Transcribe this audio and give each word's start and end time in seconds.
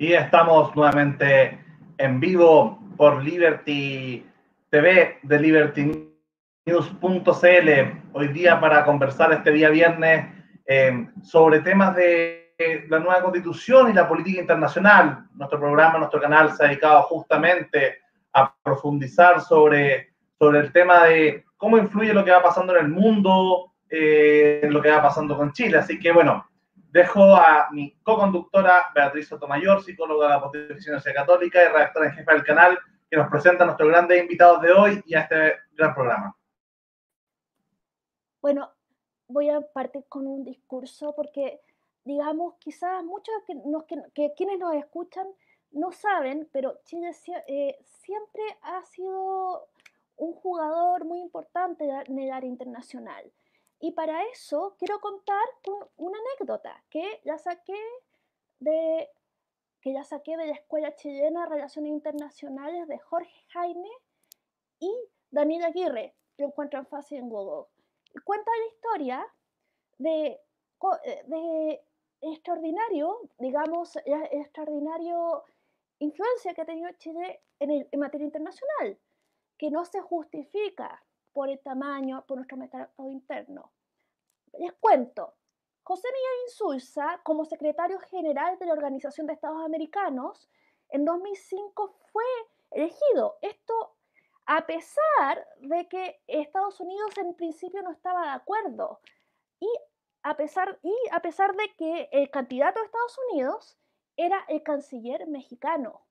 Y 0.00 0.12
estamos 0.12 0.76
nuevamente 0.76 1.58
en 1.98 2.20
vivo 2.20 2.78
por 2.96 3.20
Liberty 3.24 4.24
TV 4.70 5.18
de 5.24 5.40
libertynews.cl. 5.40 6.12
Hoy 8.12 8.28
día 8.28 8.60
para 8.60 8.84
conversar 8.84 9.32
este 9.32 9.50
día 9.50 9.70
viernes 9.70 10.32
eh, 10.66 11.08
sobre 11.24 11.58
temas 11.62 11.96
de 11.96 12.54
la 12.88 13.00
nueva 13.00 13.22
constitución 13.22 13.90
y 13.90 13.92
la 13.92 14.08
política 14.08 14.40
internacional. 14.40 15.26
Nuestro 15.34 15.58
programa, 15.58 15.98
nuestro 15.98 16.20
canal 16.20 16.52
se 16.52 16.64
ha 16.64 16.68
dedicado 16.68 17.02
justamente 17.02 17.98
a 18.34 18.54
profundizar 18.62 19.40
sobre, 19.40 20.10
sobre 20.38 20.60
el 20.60 20.70
tema 20.70 21.06
de 21.06 21.44
cómo 21.56 21.76
influye 21.76 22.14
lo 22.14 22.24
que 22.24 22.30
va 22.30 22.40
pasando 22.40 22.72
en 22.76 22.84
el 22.84 22.88
mundo, 22.92 23.72
eh, 23.90 24.60
lo 24.70 24.80
que 24.80 24.92
va 24.92 25.02
pasando 25.02 25.36
con 25.36 25.52
Chile. 25.52 25.78
Así 25.78 25.98
que 25.98 26.12
bueno, 26.12 26.48
Dejo 26.90 27.34
a 27.34 27.68
mi 27.70 27.94
co-conductora 28.02 28.86
Beatriz 28.94 29.28
Sotomayor, 29.28 29.82
psicóloga 29.82 30.26
de 30.26 30.34
la 30.34 30.40
Pontificia 30.40 31.14
Católica 31.14 31.62
y 31.62 31.68
redactora 31.68 32.06
en 32.06 32.12
jefe 32.12 32.32
del 32.32 32.44
canal, 32.44 32.78
que 33.10 33.16
nos 33.16 33.28
presenta 33.28 33.64
a 33.64 33.66
nuestros 33.66 33.88
grandes 33.90 34.22
invitados 34.22 34.62
de 34.62 34.72
hoy 34.72 35.02
y 35.04 35.14
a 35.14 35.20
este 35.20 35.56
gran 35.72 35.94
programa. 35.94 36.34
Bueno, 38.40 38.70
voy 39.26 39.50
a 39.50 39.60
partir 39.60 40.04
con 40.08 40.26
un 40.26 40.44
discurso 40.44 41.14
porque, 41.14 41.60
digamos, 42.04 42.54
quizás 42.58 43.04
muchos 43.04 43.34
que, 44.14 44.32
quienes 44.34 44.58
nos 44.58 44.74
escuchan 44.74 45.26
no 45.72 45.92
saben, 45.92 46.48
pero 46.52 46.80
Chile 46.84 47.10
eh, 47.46 47.76
siempre 47.82 48.42
ha 48.62 48.82
sido 48.84 49.68
un 50.16 50.32
jugador 50.32 51.04
muy 51.04 51.20
importante 51.20 51.84
en 52.06 52.18
el 52.18 52.32
área 52.32 52.48
internacional. 52.48 53.30
Y 53.80 53.92
para 53.92 54.24
eso 54.24 54.74
quiero 54.78 55.00
contar 55.00 55.44
una 55.96 56.18
anécdota 56.18 56.84
que 56.90 57.20
ya 57.24 57.38
saqué 57.38 57.78
de 58.58 59.08
que 59.80 59.92
ya 59.92 60.02
saqué 60.02 60.36
de 60.36 60.46
la 60.46 60.54
Escuela 60.54 60.94
Chilena 60.96 61.42
de 61.42 61.54
Relaciones 61.54 61.92
Internacionales 61.92 62.88
de 62.88 62.98
Jorge 62.98 63.44
Jaime 63.50 63.90
y 64.80 64.92
Daniel 65.30 65.64
Aguirre, 65.64 66.16
lo 66.36 66.46
encuentran 66.46 66.86
fácil 66.86 67.18
en 67.18 67.28
Google. 67.28 67.66
Cuenta 68.24 68.50
la 68.50 68.66
historia 68.66 69.26
de, 69.98 70.40
eh, 71.04 71.24
de 71.26 71.80
extraordinario, 72.20 73.20
digamos, 73.38 73.96
extraordinario 74.04 75.44
influencia 76.00 76.54
que 76.54 76.62
ha 76.62 76.66
tenido 76.66 76.90
Chile 76.98 77.42
en, 77.60 77.86
en 77.90 78.00
materia 78.00 78.24
internacional, 78.24 78.98
que 79.56 79.70
no 79.70 79.84
se 79.84 80.00
justifica 80.00 81.04
por 81.32 81.48
el 81.48 81.60
tamaño, 81.60 82.24
por 82.26 82.36
nuestro 82.36 82.56
mercado 82.56 82.90
interno. 83.10 83.70
Les 84.54 84.72
cuento, 84.74 85.34
José 85.82 86.08
Miguel 86.08 86.44
Insulza, 86.46 87.20
como 87.24 87.44
secretario 87.44 87.98
general 88.00 88.58
de 88.58 88.66
la 88.66 88.74
Organización 88.74 89.26
de 89.26 89.32
Estados 89.32 89.64
Americanos, 89.64 90.48
en 90.90 91.04
2005 91.04 91.96
fue 92.12 92.24
elegido. 92.70 93.38
Esto 93.40 93.94
a 94.46 94.66
pesar 94.66 95.46
de 95.60 95.88
que 95.88 96.20
Estados 96.26 96.80
Unidos 96.80 97.16
en 97.18 97.34
principio 97.34 97.82
no 97.82 97.90
estaba 97.90 98.22
de 98.22 98.30
acuerdo 98.30 99.00
y 99.60 99.68
a 100.22 100.36
pesar, 100.36 100.78
y 100.82 100.94
a 101.12 101.20
pesar 101.20 101.54
de 101.54 101.74
que 101.76 102.08
el 102.12 102.30
candidato 102.30 102.80
de 102.80 102.86
Estados 102.86 103.18
Unidos 103.30 103.78
era 104.16 104.44
el 104.48 104.62
canciller 104.62 105.26
mexicano. 105.26 106.02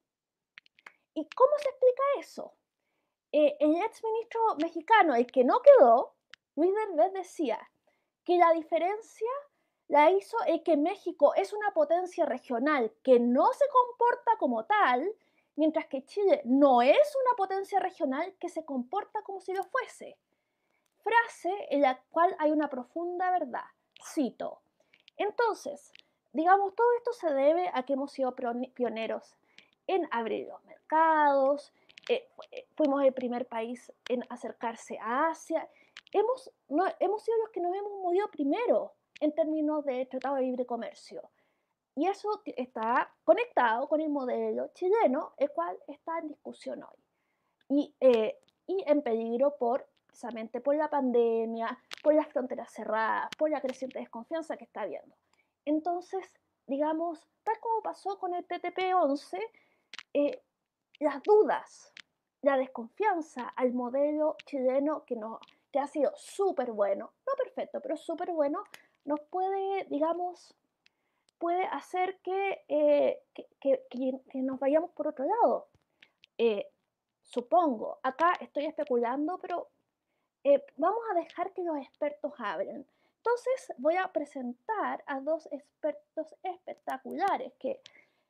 ¿Y 1.14 1.28
cómo 1.30 1.52
se 1.58 1.70
explica 1.70 2.04
eso? 2.20 2.54
Eh, 3.32 3.58
el 3.60 3.76
ex 3.76 4.04
ministro 4.04 4.42
mexicano, 4.62 5.16
el 5.16 5.28
que 5.28 5.44
no 5.44 5.62
quedó, 5.62 6.16
Luis 6.56 6.74
Derbez 6.74 7.14
decía 7.14 7.60
que 8.28 8.38
la 8.38 8.52
diferencia 8.52 9.30
la 9.88 10.12
hizo 10.12 10.36
el 10.48 10.62
que 10.62 10.76
México 10.76 11.34
es 11.36 11.54
una 11.54 11.72
potencia 11.74 12.26
regional 12.26 12.92
que 13.02 13.22
no 13.22 13.54
se 13.54 13.64
comporta 13.70 14.32
como 14.38 14.66
tal, 14.66 15.10
mientras 15.56 15.86
que 15.86 16.04
Chile 16.04 16.42
no 16.44 16.82
es 16.82 17.16
una 17.24 17.38
potencia 17.38 17.80
regional 17.80 18.36
que 18.38 18.50
se 18.50 18.66
comporta 18.66 19.22
como 19.22 19.40
si 19.40 19.54
lo 19.54 19.64
fuese. 19.64 20.18
Frase 20.98 21.68
en 21.70 21.84
la 21.84 22.02
cual 22.10 22.36
hay 22.40 22.52
una 22.52 22.70
profunda 22.70 23.32
verdad. 23.32 23.64
Cito. 24.14 24.60
Entonces, 25.16 25.94
digamos, 26.34 26.76
todo 26.76 26.88
esto 26.98 27.14
se 27.14 27.34
debe 27.34 27.72
a 27.74 27.84
que 27.84 27.94
hemos 27.94 28.12
sido 28.12 28.36
pioneros 28.36 29.38
en 29.88 30.06
abrir 30.12 30.50
los 30.50 30.62
mercados, 30.66 31.72
eh, 32.10 32.28
eh, 32.52 32.68
fuimos 32.76 33.04
el 33.04 33.14
primer 33.14 33.48
país 33.48 33.90
en 34.10 34.26
acercarse 34.30 34.98
a 35.00 35.30
Asia. 35.30 35.70
Hemos, 36.12 36.52
no, 36.70 36.86
hemos 37.00 37.24
sido 37.24 37.38
los 37.40 37.50
que 37.50 37.60
nos 37.60 37.76
hemos 37.76 37.92
movido 38.02 38.30
primero 38.30 38.94
en 39.20 39.34
términos 39.34 39.84
de 39.86 40.06
Tratado 40.06 40.36
de 40.36 40.44
Libre 40.44 40.66
Comercio. 40.66 41.30
Y 41.96 42.08
eso 42.08 42.42
está 42.46 43.12
conectado 43.24 43.88
con 43.88 44.00
el 44.02 44.10
modelo 44.10 44.70
chileno, 44.74 45.34
el 45.38 45.50
cual 45.52 45.78
está 45.88 46.20
en 46.20 46.28
discusión 46.28 46.84
hoy. 46.84 47.04
Y, 47.70 47.96
eh, 48.00 48.38
y 48.68 48.84
en 48.86 49.02
peligro 49.02 49.58
por, 49.58 49.88
precisamente 50.06 50.62
por 50.62 50.76
la 50.76 50.90
pandemia, 50.90 51.78
por 52.04 52.14
las 52.14 52.28
fronteras 52.28 52.72
cerradas, 52.72 53.30
por 53.38 53.50
la 53.50 53.62
creciente 53.62 54.00
desconfianza 54.00 54.58
que 54.58 54.66
está 54.66 54.82
habiendo. 54.82 55.16
Entonces, 55.66 56.40
digamos, 56.68 57.28
tal 57.44 57.60
como 57.60 57.82
pasó 57.82 58.20
con 58.20 58.36
el 58.36 58.48
TTP-11, 58.48 59.40
eh, 60.14 60.44
las 61.00 61.24
dudas, 61.24 61.94
la 62.42 62.58
desconfianza 62.58 63.48
al 63.50 63.74
modelo 63.74 64.36
chileno 64.46 65.04
que, 65.06 65.16
no, 65.16 65.40
que 65.72 65.80
ha 65.80 65.88
sido 65.88 66.12
súper 66.16 66.72
bueno, 66.72 67.14
no 67.26 67.34
perfecto, 67.38 67.80
pero 67.82 67.98
súper 67.98 68.32
bueno, 68.32 68.64
nos 69.06 69.20
puede, 69.22 69.86
digamos, 69.86 70.56
puede 71.38 71.66
hacer 71.66 72.20
que, 72.20 72.64
eh, 72.68 73.24
que, 73.60 74.42
nos 74.42 74.60
vayamos 74.60 74.92
por 74.92 75.08
otro 75.08 75.26
lado. 75.26 75.68
Eh, 76.38 76.70
supongo, 77.22 78.00
acá 78.04 78.34
estoy 78.40 78.66
especulando, 78.66 79.38
pero 79.40 79.70
eh, 80.44 80.64
vamos 80.78 81.02
a 81.12 81.16
dejar 81.16 81.54
que 81.54 81.64
los 81.64 81.78
expertos 81.78 82.34
hablen. 82.38 82.88
Entonces 83.18 83.74
voy 83.78 83.96
a 83.98 84.12
presentar 84.12 85.04
a 85.06 85.20
dos 85.20 85.48
expertos 85.52 86.34
espectaculares 86.44 87.54
que 87.60 87.82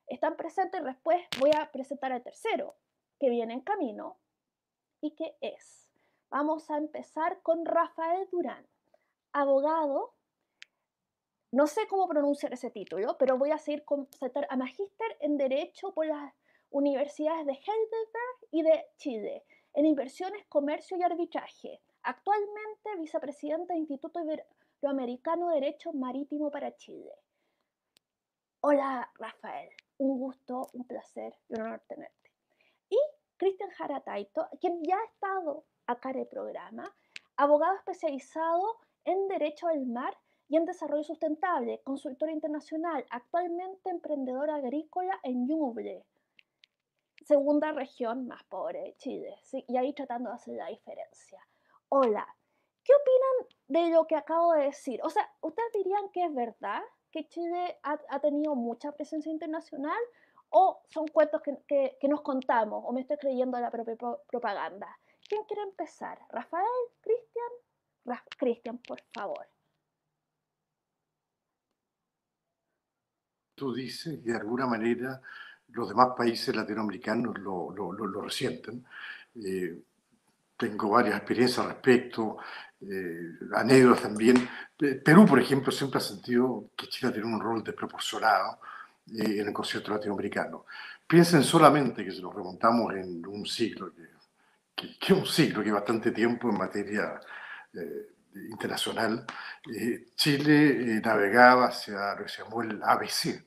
están 0.08 0.36
presentes 0.36 0.82
y 0.82 0.86
después 0.86 1.22
voy 1.40 1.52
a 1.56 1.72
presentar 1.72 2.12
al 2.12 2.24
tercero 2.24 2.76
que 3.20 3.30
viene 3.30 3.54
en 3.54 3.62
camino 3.62 4.18
y 5.02 5.12
que 5.12 5.36
es. 5.42 5.87
Vamos 6.30 6.70
a 6.70 6.78
empezar 6.78 7.42
con 7.42 7.66
Rafael 7.66 8.28
Durán, 8.32 8.68
abogado. 9.32 10.14
No 11.52 11.68
sé 11.68 11.88
cómo 11.88 12.08
pronunciar 12.08 12.54
ese 12.54 12.70
título, 12.70 13.18
pero 13.18 13.38
voy 13.38 13.52
a 13.52 13.58
seguir 13.58 13.86
con 13.86 14.08
a 14.50 14.58
magíster 14.58 15.18
en 15.22 15.38
Derecho 15.38 15.94
por 15.94 16.06
las 16.06 16.34
universidades 16.70 17.46
de 17.46 17.54
Heidelberg 17.54 18.50
y 18.52 18.62
de 18.64 18.86
Chile, 18.98 19.46
en 19.74 19.86
inversiones, 19.86 20.46
comercio 20.48 20.98
y 20.98 21.04
arbitraje. 21.04 21.82
Actualmente 22.04 22.96
vicepresidente 23.00 23.74
del 23.74 23.82
Instituto 23.82 24.20
Iberoamericano 24.20 25.50
de 25.50 25.56
Derecho 25.62 25.94
Marítimo 25.94 26.52
para 26.52 26.76
Chile. 26.76 27.12
Hola, 28.62 29.10
Rafael 29.18 29.70
un 29.98 30.20
gusto, 30.20 30.70
un 30.74 30.86
placer 30.86 31.34
y 31.50 31.56
un 31.56 31.62
honor 31.62 31.82
tenerte. 31.88 32.32
Y 32.90 32.98
Cristian 33.38 33.70
Jarataito, 33.72 34.48
quien 34.60 34.84
ya 34.84 34.98
ha 34.98 35.06
estado 35.06 35.66
en 35.88 36.20
el 36.20 36.28
programa, 36.28 36.94
abogado 37.38 37.76
especializado 37.76 38.78
en 39.06 39.28
Derecho 39.28 39.68
del 39.68 39.86
Mar 39.86 40.18
y 40.50 40.58
en 40.58 40.66
Desarrollo 40.66 41.04
Sustentable, 41.04 41.82
consultor 41.84 42.30
internacional, 42.30 43.06
actualmente 43.10 43.90
emprendedor 43.90 44.50
agrícola 44.50 45.20
en 45.24 45.48
Ñuble, 45.48 46.06
segunda 47.26 47.72
región 47.72 48.28
más 48.28 48.44
pobre 48.46 48.82
de 48.82 48.96
Chile, 48.98 49.36
y 49.68 49.78
ahí 49.78 49.94
tratando 49.94 50.30
de 50.30 50.36
hacer 50.36 50.56
la 50.56 50.68
diferencia. 50.68 51.46
Hola, 51.90 52.28
¿qué 52.84 52.94
opinan 52.94 53.90
de 53.90 53.96
lo 53.96 54.06
que 54.08 54.16
acabo 54.16 54.54
de 54.54 54.66
decir? 54.66 55.00
O 55.04 55.10
sea, 55.10 55.30
¿ustedes 55.42 55.72
dirían 55.74 56.10
que 56.10 56.26
es 56.26 56.34
verdad? 56.34 56.82
que 57.12 57.28
Chile 57.28 57.80
ha, 57.84 58.20
tenido 58.20 58.56
mucha 58.56 58.92
presencia 58.92 59.32
internacional 59.32 59.98
o 60.50 60.82
son 60.90 61.08
cuentos 61.08 61.42
que, 61.42 61.98
nos 62.04 62.22
contamos 62.22 62.84
o 62.86 62.94
me 62.94 63.02
estoy 63.02 63.18
creyendo 63.18 63.60
la 63.60 63.72
propia 63.72 63.96
propaganda? 64.28 64.88
¿Quién 65.28 65.44
quiere 65.44 65.64
empezar? 65.64 66.20
¿Rafael? 66.30 66.66
¿Cristian? 67.02 67.52
Cristian, 68.38 68.78
por 68.80 69.02
favor. 69.14 69.48
Tú 73.56 73.74
dices 73.74 74.24
de 74.24 74.36
alguna 74.36 74.68
manera 74.68 75.22
los 75.70 75.90
demás 75.90 76.10
países 76.16 76.56
latinoamericanos 76.56 77.38
lo, 77.40 77.72
lo, 77.72 78.22
resienten. 78.22 78.86
Eh, 79.36 79.78
tengo 80.56 80.90
varias 80.90 81.18
experiencias 81.18 81.60
al 81.60 81.74
respecto, 81.74 82.38
eh, 82.82 83.34
anécdotas 83.54 84.04
también. 84.04 84.48
Perú, 85.04 85.26
por 85.26 85.40
ejemplo, 85.40 85.72
siempre 85.72 85.98
ha 85.98 86.02
sentido 86.02 86.70
que 86.76 86.88
Chile 86.88 87.12
tiene 87.12 87.28
un 87.28 87.42
rol 87.42 87.64
desproporcionado 87.64 88.60
eh, 89.12 89.42
en 89.42 89.48
el 89.48 89.54
concierto 89.54 89.92
latinoamericano. 89.92 90.66
Piensen 91.06 91.44
solamente 91.44 92.04
que 92.06 92.12
si 92.12 92.22
nos 92.22 92.34
remontamos 92.34 92.94
en 92.94 93.26
un 93.26 93.46
siglo, 93.46 93.94
que, 93.94 94.17
que, 95.00 95.14
un 95.14 95.26
siglo, 95.26 95.64
que 95.64 95.72
bastante 95.72 96.12
tiempo 96.12 96.50
en 96.50 96.58
materia 96.58 97.20
eh, 97.74 98.14
internacional, 98.52 99.26
Chile 100.16 101.02
navegaba 101.04 101.68
hacia 101.68 102.14
lo 102.16 102.24
que 102.24 102.30
se 102.30 102.44
llamó 102.44 102.62
el 102.62 102.82
ABC, 102.84 103.44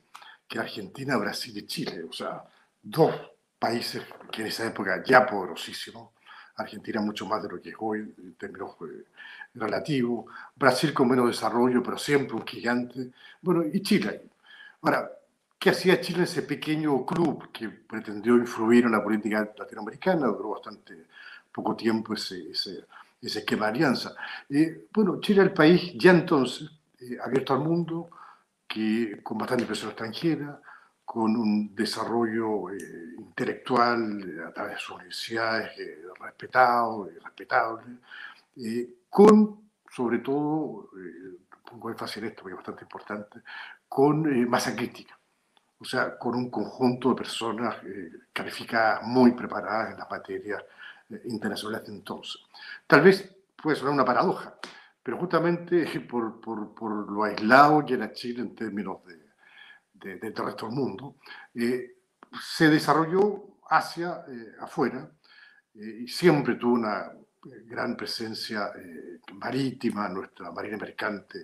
que 0.47 0.59
Argentina, 0.59 1.15
Brasil 1.17 1.57
y 1.57 1.65
Chile, 1.65 2.03
o 2.03 2.11
sea, 2.11 2.43
dos 2.81 3.13
países 3.57 4.03
que 4.31 4.41
en 4.41 4.47
esa 4.47 4.67
época 4.67 5.01
ya 5.05 5.25
poderosísimos, 5.25 6.09
Argentina 6.55 6.99
mucho 7.01 7.25
más 7.25 7.41
de 7.41 7.49
lo 7.49 7.61
que 7.61 7.69
es 7.69 7.75
hoy 7.79 7.99
en 8.17 8.35
términos 8.35 8.75
eh, 8.81 9.05
relativos, 9.53 10.25
Brasil 10.55 10.93
con 10.93 11.09
menos 11.09 11.27
desarrollo, 11.27 11.81
pero 11.81 11.97
siempre 11.97 12.35
un 12.35 12.45
gigante, 12.45 13.11
bueno, 13.41 13.63
y 13.71 13.81
Chile. 13.81 14.23
Ahora, 14.81 15.09
¿qué 15.61 15.69
hacía 15.69 16.01
Chile 16.01 16.23
ese 16.23 16.41
pequeño 16.41 17.05
club 17.05 17.51
que 17.51 17.69
pretendió 17.69 18.35
influir 18.35 18.85
en 18.85 18.93
la 18.93 19.03
política 19.03 19.53
latinoamericana? 19.55 20.25
Duró 20.25 20.49
bastante 20.49 21.05
poco 21.51 21.75
tiempo 21.75 22.15
ese, 22.15 22.49
ese, 22.49 22.85
ese 23.21 23.39
esquema 23.39 23.67
de 23.67 23.71
alianza. 23.73 24.15
Eh, 24.49 24.87
bueno, 24.91 25.19
Chile 25.21 25.41
es 25.41 25.47
el 25.49 25.53
país 25.53 25.93
ya 25.95 26.11
entonces 26.11 26.67
eh, 26.99 27.17
abierto 27.23 27.53
al 27.53 27.59
mundo, 27.59 28.09
que, 28.67 29.21
con 29.21 29.37
bastante 29.37 29.65
presión 29.65 29.91
extranjera, 29.91 30.59
con 31.05 31.35
un 31.35 31.75
desarrollo 31.75 32.69
eh, 32.71 33.15
intelectual 33.19 34.21
eh, 34.23 34.43
a 34.47 34.53
través 34.53 34.75
de 34.75 34.79
sus 34.79 34.95
universidades 34.95 35.77
eh, 35.77 36.05
respetado 36.19 37.07
y 37.11 37.19
respetable, 37.19 37.83
con, 39.09 39.69
sobre 39.93 40.19
todo, 40.19 40.89
pongo 41.69 41.89
énfasis 41.89 42.17
en 42.17 42.25
esto 42.25 42.43
porque 42.43 42.53
es 42.53 42.57
bastante 42.57 42.83
importante, 42.83 43.41
con 43.89 44.49
masa 44.49 44.73
crítica, 44.73 45.17
o 45.81 45.85
sea, 45.85 46.17
con 46.17 46.35
un 46.35 46.49
conjunto 46.49 47.09
de 47.09 47.15
personas 47.15 47.75
calificadas, 48.31 49.01
muy 49.03 49.31
preparadas 49.31 49.91
en 49.91 49.97
las 49.97 50.09
materias 50.09 50.63
internacionales 51.25 51.87
de 51.87 51.93
entonces. 51.93 52.41
Tal 52.87 53.01
vez 53.01 53.35
puede 53.61 53.75
sonar 53.75 53.93
una 53.93 54.05
paradoja, 54.05 54.55
pero 55.03 55.17
justamente 55.17 55.99
por, 56.09 56.39
por, 56.39 56.73
por, 56.73 57.11
lo 57.11 57.23
aislado 57.23 57.85
que 57.85 57.93
era 57.93 58.13
Chile 58.13 58.41
en 58.41 58.55
términos 58.55 58.99
de, 59.05 60.17
del 60.17 60.35
resto 60.35 60.67
del 60.67 60.75
mundo, 60.75 61.15
eh, 61.53 61.97
se 62.41 62.69
desarrolló 62.69 63.57
hacia 63.69 64.23
eh, 64.27 64.55
afuera 64.59 65.09
eh, 65.75 65.99
y 66.01 66.07
siempre 66.07 66.55
tuvo 66.55 66.73
una 66.73 67.11
gran 67.65 67.95
presencia 67.97 68.71
marítima, 69.33 70.07
nuestra 70.09 70.51
marina 70.51 70.77
mercante 70.77 71.41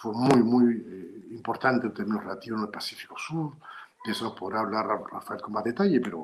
fue 0.00 0.12
muy, 0.12 0.42
muy 0.42 1.26
importante 1.30 1.86
en 1.86 1.94
términos 1.94 2.24
relativos 2.24 2.60
en 2.60 2.66
el 2.66 2.70
Pacífico 2.70 3.16
Sur, 3.18 3.52
de 4.04 4.12
eso 4.12 4.34
podrá 4.34 4.60
hablar 4.60 4.86
Rafael 5.10 5.40
con 5.40 5.52
más 5.52 5.64
detalle, 5.64 6.00
pero 6.00 6.22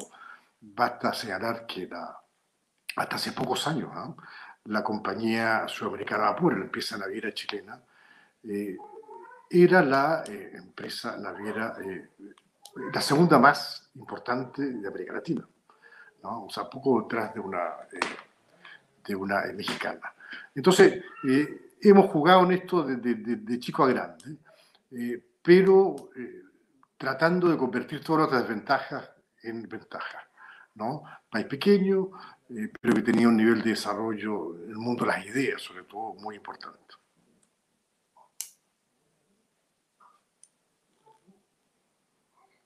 basta 0.61 1.13
señalar 1.13 1.67
que 1.67 1.89
la, 1.89 2.17
hasta 2.97 3.17
hace 3.17 3.33
pocos 3.33 3.67
años, 3.67 3.91
¿ah? 3.93 4.15
la 4.67 4.85
compañía 4.85 5.67
sudamericana 5.67 6.31
Vapor, 6.31 6.59
la 6.59 6.65
empresa 6.67 6.97
naviera 6.97 7.33
chilena, 7.35 7.81
eh, 8.45 8.77
era 9.51 9.83
la 9.83 10.23
eh, 10.27 10.53
empresa 10.55 11.17
naviera, 11.19 11.75
eh, 11.85 12.11
la 12.93 13.01
segunda 13.01 13.39
más 13.39 13.91
importante 13.97 14.63
de 14.63 14.89
América 14.89 15.15
Latina, 15.15 15.47
¿no? 16.23 16.45
o 16.45 16.51
sea, 16.51 16.71
poco 16.71 17.03
detrás 17.03 17.35
de 17.35 17.41
una, 17.41 17.71
de 19.05 19.17
una 19.17 19.43
mexicana. 19.55 20.15
Entonces, 20.55 21.05
hemos 21.83 22.11
jugado 22.11 22.45
en 22.45 22.53
esto 22.53 22.83
de, 22.85 22.97
de, 22.97 23.15
de 23.37 23.59
chico 23.59 23.85
a 23.85 23.89
grande, 23.89 24.39
pero 25.43 25.97
tratando 26.97 27.49
de 27.49 27.57
convertir 27.57 28.03
todas 28.03 28.31
las 28.31 28.43
desventajas 28.43 29.11
en 29.43 29.69
ventajas. 29.69 30.23
¿no? 30.75 31.03
País 31.31 31.47
pequeño, 31.47 32.11
eh, 32.51 32.71
pero 32.81 32.95
que 32.95 33.03
tenía 33.03 33.29
un 33.29 33.37
nivel 33.37 33.63
de 33.63 33.71
desarrollo 33.71 34.57
en 34.57 34.71
el 34.71 34.77
mundo 34.77 35.05
de 35.05 35.13
las 35.13 35.27
ideas, 35.27 35.61
sobre 35.61 35.85
todo, 35.85 36.15
muy 36.15 36.37
importante. 36.37 36.79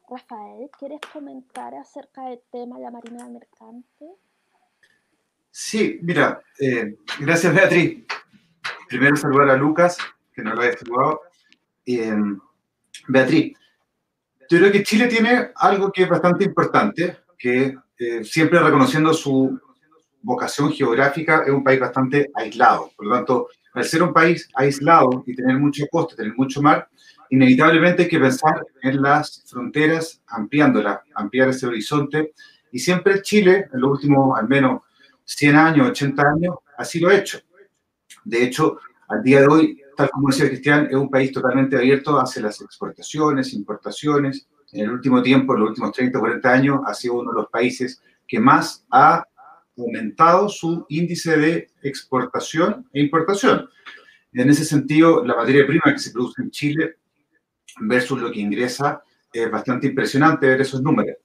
Rafael, 0.08 0.70
¿quieres 0.78 1.00
comentar 1.12 1.74
acerca 1.74 2.22
del 2.26 2.40
tema 2.52 2.76
de 2.76 2.82
la 2.84 2.90
Marina 2.92 3.28
Mercante? 3.28 4.06
Sí, 5.50 5.98
mira, 6.02 6.40
eh, 6.60 6.96
gracias 7.18 7.52
Beatriz. 7.52 8.04
Primero 8.88 9.16
saludar 9.16 9.50
a 9.50 9.56
Lucas, 9.56 9.98
que 10.32 10.42
no 10.42 10.54
lo 10.54 10.62
había 10.62 10.76
saludado. 10.76 11.22
Eh, 11.84 12.14
Beatriz, 13.08 13.56
yo 14.48 14.58
creo 14.58 14.72
que 14.72 14.82
Chile 14.82 15.06
tiene 15.08 15.50
algo 15.56 15.90
que 15.90 16.04
es 16.04 16.08
bastante 16.08 16.44
importante, 16.44 17.18
que 17.38 17.76
siempre 18.22 18.60
reconociendo 18.60 19.12
su 19.12 19.58
vocación 20.22 20.72
geográfica, 20.72 21.42
es 21.46 21.52
un 21.52 21.62
país 21.62 21.80
bastante 21.80 22.30
aislado. 22.34 22.90
Por 22.96 23.06
lo 23.06 23.14
tanto, 23.14 23.48
al 23.74 23.84
ser 23.84 24.02
un 24.02 24.12
país 24.12 24.48
aislado 24.54 25.22
y 25.26 25.34
tener 25.34 25.58
mucho 25.58 25.86
coste, 25.90 26.16
tener 26.16 26.34
mucho 26.36 26.60
mar, 26.62 26.88
inevitablemente 27.30 28.02
hay 28.02 28.08
que 28.08 28.18
pensar 28.18 28.64
en 28.82 29.02
las 29.02 29.44
fronteras, 29.46 30.20
ampliándolas, 30.26 31.00
ampliar 31.14 31.48
ese 31.48 31.66
horizonte. 31.66 32.32
Y 32.72 32.78
siempre 32.78 33.22
Chile, 33.22 33.68
en 33.72 33.80
los 33.80 33.92
últimos 33.92 34.38
al 34.38 34.48
menos 34.48 34.82
100 35.24 35.56
años, 35.56 35.88
80 35.90 36.22
años, 36.22 36.56
así 36.76 36.98
lo 36.98 37.08
ha 37.08 37.16
hecho. 37.16 37.38
De 38.26 38.42
hecho, 38.42 38.78
al 39.08 39.22
día 39.22 39.42
de 39.42 39.46
hoy, 39.46 39.82
tal 39.96 40.10
como 40.10 40.28
decía 40.28 40.48
Cristian, 40.48 40.88
es 40.90 40.96
un 40.96 41.08
país 41.08 41.30
totalmente 41.30 41.76
abierto 41.76 42.18
hacia 42.18 42.42
las 42.42 42.60
exportaciones, 42.60 43.54
importaciones. 43.54 44.48
En 44.72 44.86
el 44.86 44.90
último 44.90 45.22
tiempo, 45.22 45.54
en 45.54 45.60
los 45.60 45.68
últimos 45.70 45.92
30 45.92 46.18
o 46.18 46.20
40 46.20 46.52
años, 46.52 46.80
ha 46.84 46.92
sido 46.92 47.14
uno 47.14 47.30
de 47.30 47.36
los 47.42 47.48
países 47.48 48.02
que 48.26 48.40
más 48.40 48.84
ha 48.90 49.24
aumentado 49.78 50.48
su 50.48 50.84
índice 50.88 51.36
de 51.36 51.70
exportación 51.82 52.88
e 52.92 53.00
importación. 53.00 53.68
En 54.32 54.50
ese 54.50 54.64
sentido, 54.64 55.24
la 55.24 55.36
materia 55.36 55.64
prima 55.64 55.92
que 55.92 55.98
se 56.00 56.10
produce 56.10 56.42
en 56.42 56.50
Chile 56.50 56.96
versus 57.78 58.20
lo 58.20 58.32
que 58.32 58.40
ingresa 58.40 59.02
es 59.32 59.48
bastante 59.48 59.86
impresionante 59.86 60.48
ver 60.48 60.60
esos 60.62 60.82
números. 60.82 61.16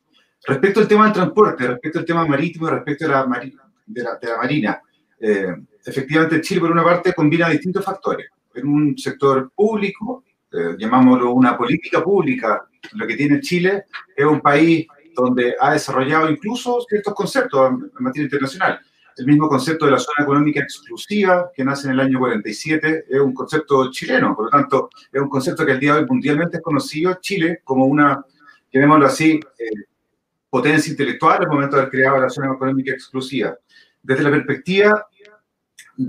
Respecto 0.45 0.81
al 0.81 0.87
tema 0.87 1.05
del 1.05 1.13
transporte, 1.13 1.67
respecto 1.67 1.97
al 1.97 2.05
tema 2.05 2.27
marítimo, 2.27 2.69
respecto 2.69 3.05
de, 3.05 3.11
la, 3.11 3.25
marina, 3.25 4.81
eh, 5.19 5.55
efectivamente 5.85 6.41
Chile 6.41 6.61
por 6.61 6.71
una 6.71 6.83
parte 6.83 7.13
combina 7.13 7.49
distintos 7.49 7.83
factores. 7.83 8.27
En 8.53 8.67
un 8.67 8.97
sector 8.97 9.51
público, 9.55 10.23
eh, 10.51 10.75
llamámoslo 10.77 11.31
una 11.31 11.57
política 11.57 12.03
pública, 12.03 12.67
lo 12.93 13.07
que 13.07 13.15
tiene 13.15 13.39
Chile 13.39 13.85
es 14.15 14.25
un 14.25 14.41
país 14.41 14.85
donde 15.15 15.55
ha 15.59 15.73
desarrollado 15.73 16.29
incluso 16.29 16.81
ciertos 16.87 17.13
conceptos 17.13 17.71
en 17.71 18.03
materia 18.03 18.25
internacional. 18.25 18.79
El 19.17 19.25
mismo 19.25 19.47
concepto 19.49 19.85
de 19.85 19.91
la 19.91 19.99
zona 19.99 20.23
económica 20.23 20.61
exclusiva, 20.61 21.51
que 21.53 21.63
nace 21.63 21.87
en 21.87 21.93
el 21.93 21.99
año 21.99 22.19
47, 22.19 23.05
es 23.09 23.19
un 23.19 23.33
concepto 23.33 23.91
chileno, 23.91 24.35
por 24.35 24.45
lo 24.45 24.51
tanto, 24.51 24.89
es 25.11 25.21
un 25.21 25.29
concepto 25.29 25.65
que 25.65 25.73
al 25.73 25.79
día 25.79 25.93
de 25.93 25.99
hoy 25.99 26.05
mundialmente 26.07 26.57
es 26.57 26.63
conocido 26.63 27.17
Chile 27.21 27.61
como 27.63 27.85
una, 27.85 28.25
llamémoslo 28.71 29.05
así, 29.05 29.39
eh, 29.59 29.69
potencia 30.49 30.91
intelectual 30.91 31.41
al 31.41 31.47
momento 31.47 31.75
de 31.75 31.83
haber 31.83 31.91
creado 31.91 32.19
la 32.19 32.29
zona 32.29 32.53
económica 32.53 32.91
exclusiva. 32.91 33.55
Desde 34.01 34.23
la 34.23 34.31
perspectiva 34.31 35.07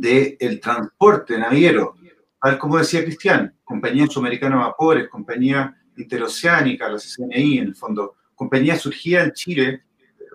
del 0.01 0.61
transporte 0.61 1.39
naviero, 1.39 1.95
tal 2.41 2.59
como 2.59 2.79
decía 2.79 3.05
Cristian, 3.05 3.55
compañía 3.65 4.07
sudamericana 4.07 4.57
de 4.57 4.63
vapores, 4.63 5.09
compañía 5.09 5.77
interoceánica, 5.97 6.89
la 6.89 6.99
CCNI, 6.99 7.59
en 7.59 7.67
el 7.69 7.75
fondo, 7.75 8.17
compañía 8.35 8.77
surgía 8.77 9.23
en 9.23 9.33
Chile, 9.33 9.83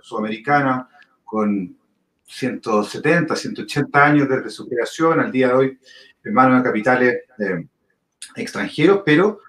sudamericana, 0.02 0.88
con 1.24 1.76
170, 2.24 3.36
180 3.36 4.06
años 4.06 4.30
desde 4.30 4.50
su 4.50 4.68
creación. 4.68 5.20
Al 5.20 5.32
día 5.32 5.48
de 5.48 5.54
hoy, 5.54 5.80
en 6.24 6.34
manos 6.34 6.60
de 6.60 6.70
capitales 6.70 7.16
eh, 7.40 7.68
extranjeros, 8.36 9.02
pero 9.06 9.40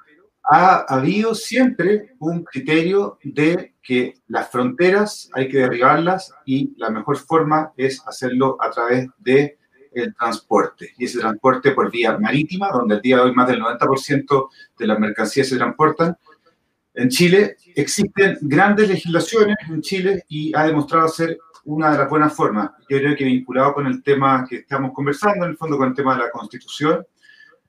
ha 0.50 0.86
habido 0.88 1.34
siempre 1.34 2.14
un 2.18 2.42
criterio 2.42 3.18
de 3.22 3.74
que 3.82 4.14
las 4.28 4.50
fronteras 4.50 5.28
hay 5.34 5.48
que 5.48 5.58
derribarlas 5.58 6.32
y 6.46 6.74
la 6.78 6.90
mejor 6.90 7.18
forma 7.18 7.72
es 7.76 8.02
hacerlo 8.06 8.56
a 8.60 8.70
través 8.70 9.08
de 9.18 9.58
el 9.92 10.14
transporte. 10.14 10.94
Y 10.98 11.04
ese 11.04 11.20
transporte 11.20 11.72
por 11.72 11.90
vía 11.90 12.18
marítima, 12.18 12.70
donde 12.70 12.96
al 12.96 13.02
día 13.02 13.16
de 13.16 13.22
hoy 13.22 13.34
más 13.34 13.48
del 13.48 13.60
90% 13.60 14.48
de 14.78 14.86
las 14.86 14.98
mercancías 14.98 15.48
se 15.48 15.56
transportan, 15.56 16.16
en 16.94 17.08
Chile 17.08 17.56
existen 17.76 18.38
grandes 18.40 18.88
legislaciones 18.88 19.56
en 19.68 19.80
Chile 19.80 20.24
y 20.28 20.52
ha 20.56 20.66
demostrado 20.66 21.08
ser 21.08 21.38
una 21.64 21.92
de 21.92 21.98
las 21.98 22.08
buenas 22.08 22.34
formas. 22.34 22.70
Yo 22.88 22.98
creo 22.98 23.14
que 23.14 23.24
vinculado 23.24 23.74
con 23.74 23.86
el 23.86 24.02
tema 24.02 24.44
que 24.48 24.56
estamos 24.56 24.92
conversando, 24.92 25.44
en 25.44 25.52
el 25.52 25.56
fondo 25.56 25.76
con 25.76 25.88
el 25.88 25.94
tema 25.94 26.16
de 26.16 26.24
la 26.24 26.30
constitución, 26.30 27.06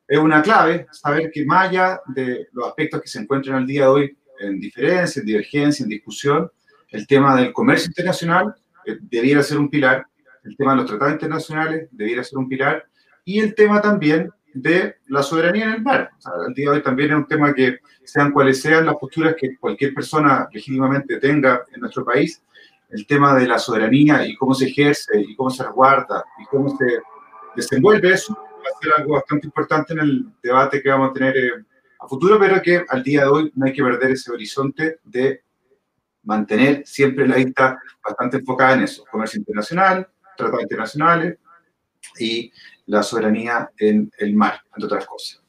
es 0.07 0.17
una 0.17 0.41
clave 0.41 0.88
saber 0.91 1.29
que 1.31 1.45
más 1.45 1.69
allá 1.69 2.01
de 2.07 2.47
los 2.53 2.67
aspectos 2.67 3.01
que 3.01 3.07
se 3.07 3.19
encuentran 3.19 3.57
al 3.57 3.67
día 3.67 3.83
de 3.83 3.88
hoy 3.88 4.17
en 4.39 4.59
diferencia, 4.59 5.19
en 5.19 5.25
divergencia, 5.25 5.83
en 5.83 5.89
discusión, 5.89 6.49
el 6.89 7.05
tema 7.05 7.35
del 7.35 7.53
comercio 7.53 7.88
internacional 7.88 8.55
eh, 8.85 8.97
debiera 9.01 9.43
ser 9.43 9.59
un 9.59 9.69
pilar, 9.69 10.07
el 10.43 10.55
tema 10.55 10.72
de 10.72 10.77
los 10.77 10.86
tratados 10.86 11.13
internacionales 11.13 11.88
debiera 11.91 12.24
ser 12.24 12.38
un 12.38 12.48
pilar, 12.48 12.86
y 13.25 13.39
el 13.39 13.53
tema 13.53 13.81
también 13.81 14.31
de 14.53 14.96
la 15.08 15.22
soberanía 15.22 15.65
en 15.65 15.72
el 15.72 15.81
mar. 15.81 16.10
al 16.25 16.53
día 16.53 16.72
de 16.72 16.77
hoy 16.77 16.84
también 16.84 17.12
es 17.12 17.17
un 17.17 17.27
tema 17.27 17.53
que, 17.53 17.79
sean 18.03 18.31
cuales 18.31 18.60
sean 18.60 18.88
las 18.88 18.96
posturas 18.96 19.36
que 19.39 19.55
cualquier 19.58 19.93
persona 19.93 20.50
legítimamente 20.51 21.17
tenga 21.17 21.63
en 21.72 21.81
nuestro 21.81 22.03
país, 22.03 22.41
el 22.89 23.05
tema 23.05 23.36
de 23.36 23.48
la 23.48 23.60
soberanía 23.60 24.25
y 24.25 24.36
cómo 24.36 24.55
se 24.55 24.65
ejerce 24.65 25.22
y 25.22 25.36
cómo 25.36 25.51
se 25.51 25.63
resguarda 25.63 26.24
y 26.39 26.46
cómo 26.46 26.75
se 26.75 27.00
desenvuelve 27.55 28.13
eso 28.13 28.34
va 28.34 28.69
a 28.75 28.81
ser 28.81 28.91
algo 28.98 29.13
bastante 29.13 29.46
importante 29.46 29.93
en 29.93 30.00
el 30.00 30.25
debate 30.41 30.81
que 30.81 30.89
vamos 30.89 31.12
a 31.12 31.13
tener 31.13 31.38
eh, 31.38 31.51
a 32.00 32.08
futuro, 32.08 32.39
pero 32.39 32.62
que 32.62 32.84
al 32.88 33.03
día 33.03 33.22
de 33.22 33.27
hoy 33.27 33.51
no 33.55 33.65
hay 33.65 33.74
que 33.74 33.84
perder 33.84 34.12
ese 34.12 34.31
horizonte 34.31 35.00
de 35.03 35.43
mantener 36.24 36.84
siempre 36.86 37.27
la 37.27 37.36
vista 37.36 37.79
bastante 38.03 38.38
enfocada 38.38 38.74
en 38.74 38.84
eso, 38.84 39.03
comercio 39.10 39.39
internacional, 39.39 40.08
tratados 40.39 40.63
internacionales 40.63 41.38
y 42.19 42.51
la 42.86 43.03
soberanía 43.03 43.72
en 43.77 44.12
el 44.17 44.34
mar, 44.36 44.62
entre 44.74 44.86
otras 44.86 45.05
cosas. 45.05 45.43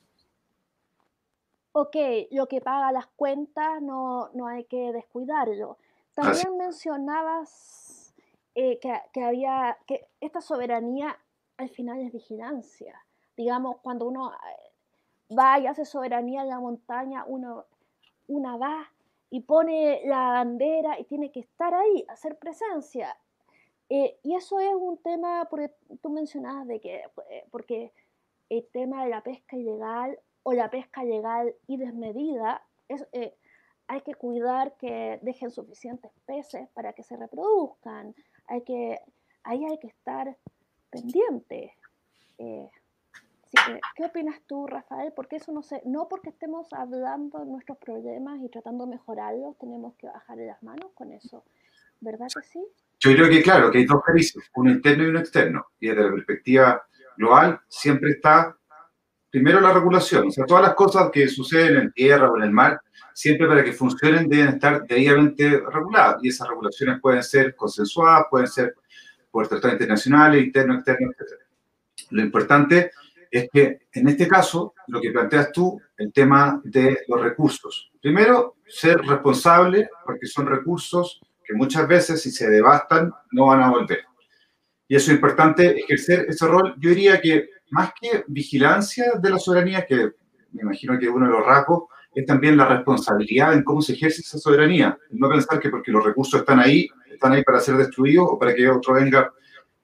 Ok, 1.73 1.97
lo 2.33 2.49
que 2.49 2.61
paga 2.61 2.93
las 2.93 3.07
cuentas 3.07 3.81
no, 3.81 4.31
no 4.35 4.49
hay 4.49 4.65
que 4.65 4.93
descuidarlo. 4.93 5.79
También 6.15 6.57
mencionabas 6.59 8.13
eh, 8.55 8.79
que, 8.81 9.01
que, 9.13 9.25
había 9.25 9.79
que 9.87 10.09
esta 10.21 10.41
soberanía 10.41 11.17
al 11.57 11.71
final 11.71 12.01
es 12.01 12.13
vigilancia. 12.13 13.01
Digamos, 13.37 13.77
cuando 13.83 14.07
uno 14.07 14.33
eh, 14.33 15.35
va 15.35 15.61
y 15.61 15.69
hace 15.69 15.85
soberanía 15.85 16.43
en 16.43 16.49
la 16.49 16.59
montaña, 16.59 17.25
uno 17.27 17.67
una 18.27 18.57
va 18.57 18.91
y 19.29 19.41
pone 19.41 20.03
la 20.05 20.31
bandera 20.33 20.99
y 20.99 21.05
tiene 21.05 21.31
que 21.31 21.41
estar 21.41 21.75
ahí, 21.75 22.05
hacer 22.09 22.39
presencia. 22.39 23.17
Eh, 23.91 24.17
y 24.23 24.37
eso 24.37 24.61
es 24.61 24.73
un 24.73 24.99
tema, 24.99 25.47
porque 25.51 25.75
tú 26.01 26.11
mencionabas 26.11 26.67
de 26.69 26.81
que, 26.81 27.03
eh, 27.29 27.45
porque 27.51 27.93
el 28.49 28.65
tema 28.69 29.03
de 29.03 29.11
la 29.11 29.23
pesca 29.23 29.57
ilegal 29.57 30.17
o 30.45 30.53
la 30.53 30.71
pesca 30.71 31.03
legal 31.03 31.55
y 31.67 31.77
desmedida, 31.77 32.63
es, 32.89 33.05
eh, 33.13 33.37
hay 33.89 34.01
que 34.03 34.15
cuidar 34.15 34.77
que 34.77 35.19
dejen 35.23 35.51
suficientes 35.51 36.13
peces 36.25 36.69
para 36.71 36.93
que 36.93 37.03
se 37.03 37.17
reproduzcan. 37.17 38.15
Hay 38.47 38.63
que, 38.63 39.01
ahí 39.43 39.65
hay 39.65 39.79
que 39.79 39.89
estar 39.89 40.37
pendiente. 40.91 41.75
¿Qué 43.97 44.05
opinas 44.05 44.41
tú, 44.47 44.69
Rafael? 44.69 45.13
Porque 45.13 45.37
eso 45.37 45.51
no 45.51 45.63
sé, 45.63 45.83
no 45.85 46.09
porque 46.09 46.31
estemos 46.31 46.73
hablando 46.73 47.41
de 47.41 47.47
nuestros 47.47 47.79
problemas 47.79 48.41
y 48.41 48.49
tratando 48.49 48.87
de 48.87 48.93
mejorarlos, 48.93 49.59
tenemos 49.59 49.97
que 49.97 50.07
bajarle 50.07 50.47
las 50.47 50.63
manos 50.63 50.93
con 50.95 51.13
eso. 51.13 51.43
¿Verdad 52.01 52.29
que 52.33 52.47
sí? 52.47 52.65
Yo 53.01 53.13
creo 53.15 53.29
que 53.31 53.43
claro, 53.43 53.71
que 53.71 53.79
hay 53.79 53.87
dos 53.87 54.03
países, 54.07 54.51
uno 54.55 54.71
interno 54.71 55.05
y 55.05 55.07
uno 55.09 55.21
externo. 55.21 55.67
Y 55.81 55.89
desde 55.89 56.05
la 56.05 56.13
perspectiva 56.13 56.83
global 57.17 57.61
siempre 57.67 58.11
está 58.11 58.57
primero 59.31 59.61
la 59.61 59.73
regulación, 59.73 60.29
o 60.29 60.31
sea, 60.31 60.45
todas 60.45 60.65
las 60.65 60.75
cosas 60.75 61.11
que 61.11 61.29
suceden 61.29 61.77
en 61.77 61.93
tierra 61.93 62.31
o 62.31 62.37
en 62.37 62.43
el 62.43 62.51
mar, 62.51 62.81
siempre 63.15 63.47
para 63.47 63.65
que 63.65 63.73
funcionen 63.73 64.29
deben 64.29 64.49
estar 64.49 64.85
debidamente 64.87 65.63
reguladas. 65.73 66.17
Y 66.23 66.29
esas 66.29 66.49
regulaciones 66.49 67.01
pueden 67.01 67.23
ser 67.23 67.55
consensuadas, 67.55 68.27
pueden 68.29 68.49
ser 68.49 68.75
por 69.31 69.47
tratados 69.47 69.75
internacionales, 69.75 70.45
internos, 70.45 70.79
externos, 70.79 71.15
etc. 71.19 71.41
Lo 72.11 72.23
importante 72.23 72.91
es 73.31 73.49
que 73.53 73.79
en 73.93 74.09
este 74.09 74.27
caso, 74.27 74.75
lo 74.89 75.01
que 75.01 75.13
planteas 75.13 75.53
tú, 75.53 75.81
el 75.97 76.13
tema 76.13 76.61
de 76.65 76.99
los 77.07 77.21
recursos. 77.21 77.93
Primero, 78.03 78.57
ser 78.67 78.99
responsable, 78.99 79.89
porque 80.05 80.27
son 80.27 80.47
recursos 80.47 81.21
muchas 81.55 81.87
veces, 81.89 82.23
si 82.23 82.31
se 82.31 82.49
devastan, 82.49 83.13
no 83.33 83.47
van 83.47 83.63
a 83.63 83.71
volver. 83.71 84.05
Y 84.89 84.97
eso 84.97 85.11
es 85.11 85.17
importante, 85.17 85.79
ejercer 85.79 86.27
ese 86.29 86.47
rol. 86.47 86.75
Yo 86.79 86.91
diría 86.91 87.21
que 87.21 87.49
más 87.71 87.93
que 88.01 88.25
vigilancia 88.27 89.13
de 89.21 89.31
la 89.31 89.39
soberanía, 89.39 89.87
que 89.87 90.13
me 90.53 90.63
imagino 90.63 90.99
que 90.99 91.09
uno 91.09 91.27
de 91.27 91.33
los 91.33 91.47
rasgos, 91.47 91.85
es 92.13 92.27
también 92.27 92.57
la 92.57 92.67
responsabilidad 92.67 93.55
en 93.55 93.63
cómo 93.63 93.81
se 93.83 93.93
ejerce 93.93 94.23
esa 94.23 94.39
soberanía. 94.39 94.99
No 95.11 95.29
pensar 95.29 95.61
que 95.61 95.71
porque 95.71 95.93
los 95.93 96.05
recursos 96.05 96.41
están 96.41 96.59
ahí, 96.59 96.89
están 97.11 97.33
ahí 97.33 97.45
para 97.45 97.61
ser 97.61 97.77
destruidos 97.77 98.27
o 98.31 98.39
para 98.39 98.55
que 98.55 98.69
otro 98.69 98.95
venga 98.95 99.33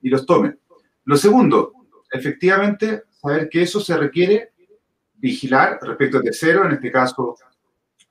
y 0.02 0.08
los 0.08 0.26
tome. 0.26 0.56
Lo 1.04 1.16
segundo, 1.16 1.73
efectivamente, 2.11 3.04
saber 3.11 3.49
que 3.49 3.62
eso 3.62 3.80
se 3.80 3.96
requiere 3.96 4.52
vigilar 5.14 5.78
respecto 5.80 6.18
a 6.18 6.23
tercero, 6.23 6.66
en 6.66 6.73
este 6.73 6.90
caso 6.90 7.37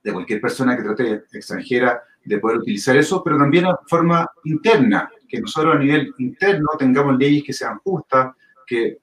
de 0.02 0.12
cualquier 0.12 0.40
persona 0.40 0.76
que 0.76 0.82
trate 0.82 1.24
extranjera 1.32 2.02
de 2.26 2.38
poder 2.38 2.58
utilizar 2.58 2.96
eso, 2.96 3.22
pero 3.22 3.38
también 3.38 3.64
de 3.64 3.70
forma 3.86 4.28
interna, 4.44 5.10
que 5.28 5.40
nosotros 5.40 5.76
a 5.76 5.78
nivel 5.78 6.12
interno 6.18 6.68
tengamos 6.78 7.16
leyes 7.16 7.44
que 7.44 7.52
sean 7.52 7.78
justas, 7.78 8.34
que 8.66 8.98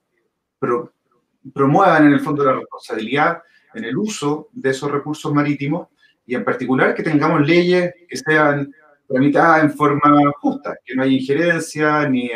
promuevan 1.53 2.07
en 2.07 2.13
el 2.13 2.19
fondo 2.19 2.43
la 2.43 2.53
responsabilidad 2.53 3.41
en 3.73 3.85
el 3.85 3.97
uso 3.97 4.49
de 4.51 4.69
esos 4.69 4.91
recursos 4.91 5.33
marítimos 5.33 5.87
y 6.25 6.35
en 6.35 6.43
particular 6.43 6.93
que 6.93 7.03
tengamos 7.03 7.45
leyes 7.45 7.93
que 8.07 8.17
sean 8.17 8.71
tramitadas 9.07 9.63
en 9.63 9.71
forma 9.71 10.31
justa, 10.39 10.75
que 10.85 10.95
no 10.95 11.03
haya 11.03 11.13
injerencia 11.13 12.07
ni 12.07 12.29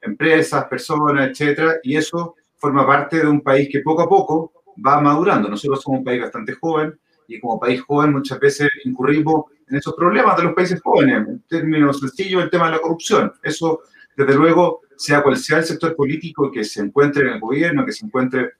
empresas, 0.00 0.66
personas, 0.66 1.30
etcétera, 1.30 1.76
y 1.82 1.96
eso 1.96 2.36
forma 2.56 2.86
parte 2.86 3.18
de 3.18 3.26
un 3.26 3.40
país 3.40 3.68
que 3.70 3.80
poco 3.80 4.02
a 4.02 4.08
poco 4.08 4.52
va 4.84 5.00
madurando. 5.00 5.48
Nosotros 5.48 5.82
somos 5.82 5.98
un 5.98 6.04
país 6.04 6.22
bastante 6.22 6.54
joven 6.54 6.98
y 7.28 7.40
como 7.40 7.58
país 7.58 7.82
joven 7.82 8.12
muchas 8.12 8.38
veces 8.38 8.68
incurrimos 8.84 9.44
en 9.68 9.76
esos 9.76 9.94
problemas 9.94 10.36
de 10.36 10.44
los 10.44 10.54
países 10.54 10.80
jóvenes. 10.82 11.26
En 11.28 11.42
términos 11.48 12.00
sencillos, 12.00 12.42
el 12.42 12.50
tema 12.50 12.66
de 12.66 12.72
la 12.72 12.80
corrupción. 12.80 13.32
Eso, 13.42 13.80
desde 14.16 14.34
luego, 14.34 14.82
sea 14.96 15.22
cual 15.22 15.36
sea 15.36 15.58
el 15.58 15.64
sector 15.64 15.94
político 15.96 16.50
que 16.50 16.64
se 16.64 16.80
encuentre 16.80 17.26
en 17.26 17.34
el 17.34 17.40
gobierno, 17.40 17.84
que 17.84 17.92
se 17.92 18.06
encuentre 18.06 18.52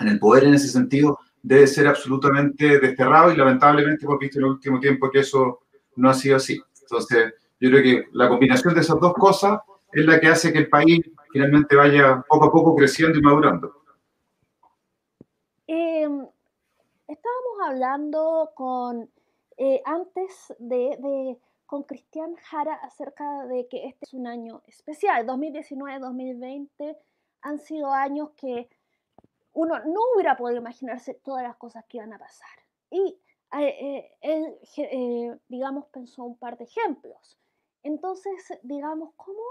en 0.00 0.08
el 0.08 0.18
poder 0.18 0.44
en 0.44 0.54
ese 0.54 0.68
sentido, 0.68 1.18
debe 1.42 1.66
ser 1.66 1.86
absolutamente 1.86 2.78
desterrado 2.78 3.32
y 3.32 3.36
lamentablemente 3.36 4.04
hemos 4.04 4.18
visto 4.18 4.38
en 4.38 4.44
el 4.44 4.50
último 4.52 4.80
tiempo 4.80 5.10
que 5.10 5.20
eso 5.20 5.60
no 5.96 6.10
ha 6.10 6.14
sido 6.14 6.36
así. 6.36 6.60
Entonces, 6.82 7.34
yo 7.60 7.70
creo 7.70 7.82
que 7.82 8.08
la 8.12 8.28
combinación 8.28 8.74
de 8.74 8.80
esas 8.80 8.98
dos 9.00 9.14
cosas 9.14 9.60
es 9.92 10.04
la 10.04 10.18
que 10.20 10.28
hace 10.28 10.52
que 10.52 10.58
el 10.58 10.68
país 10.68 11.00
finalmente 11.32 11.76
vaya 11.76 12.22
poco 12.28 12.46
a 12.46 12.52
poco 12.52 12.74
creciendo 12.74 13.18
y 13.18 13.22
madurando. 13.22 13.82
Em, 15.66 16.26
estábamos 17.08 17.53
hablando 17.66 18.52
con 18.54 19.10
eh, 19.56 19.82
antes 19.84 20.54
de, 20.58 21.38
con 21.66 21.84
Cristian 21.84 22.34
Jara 22.36 22.74
acerca 22.74 23.46
de 23.46 23.66
que 23.68 23.86
este 23.86 24.04
es 24.06 24.14
un 24.14 24.26
año 24.26 24.62
especial. 24.66 25.26
2019-2020 25.26 26.96
han 27.42 27.58
sido 27.58 27.92
años 27.92 28.30
que 28.36 28.68
uno 29.52 29.78
no 29.84 30.00
hubiera 30.14 30.36
podido 30.36 30.60
imaginarse 30.60 31.14
todas 31.14 31.42
las 31.42 31.56
cosas 31.56 31.84
que 31.86 31.98
iban 31.98 32.12
a 32.12 32.18
pasar. 32.18 32.58
Y 32.90 33.18
eh, 33.58 34.10
eh, 34.22 34.58
él, 34.70 35.40
digamos, 35.48 35.86
pensó 35.86 36.24
un 36.24 36.36
par 36.36 36.56
de 36.58 36.64
ejemplos. 36.64 37.38
Entonces, 37.82 38.58
digamos, 38.62 39.12
¿cómo 39.16 39.42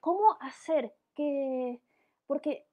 cómo 0.00 0.36
hacer 0.40 0.94
que, 1.14 1.80
porque 2.26 2.66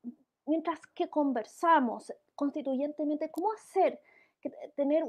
mientras 0.46 0.80
que 0.88 1.10
conversamos 1.10 2.14
constituyentemente, 2.36 3.32
cómo 3.32 3.52
hacer 3.54 4.00
tener 4.76 5.04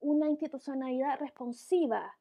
una 0.00 0.28
institucionalidad 0.28 1.18
responsiva 1.18 2.16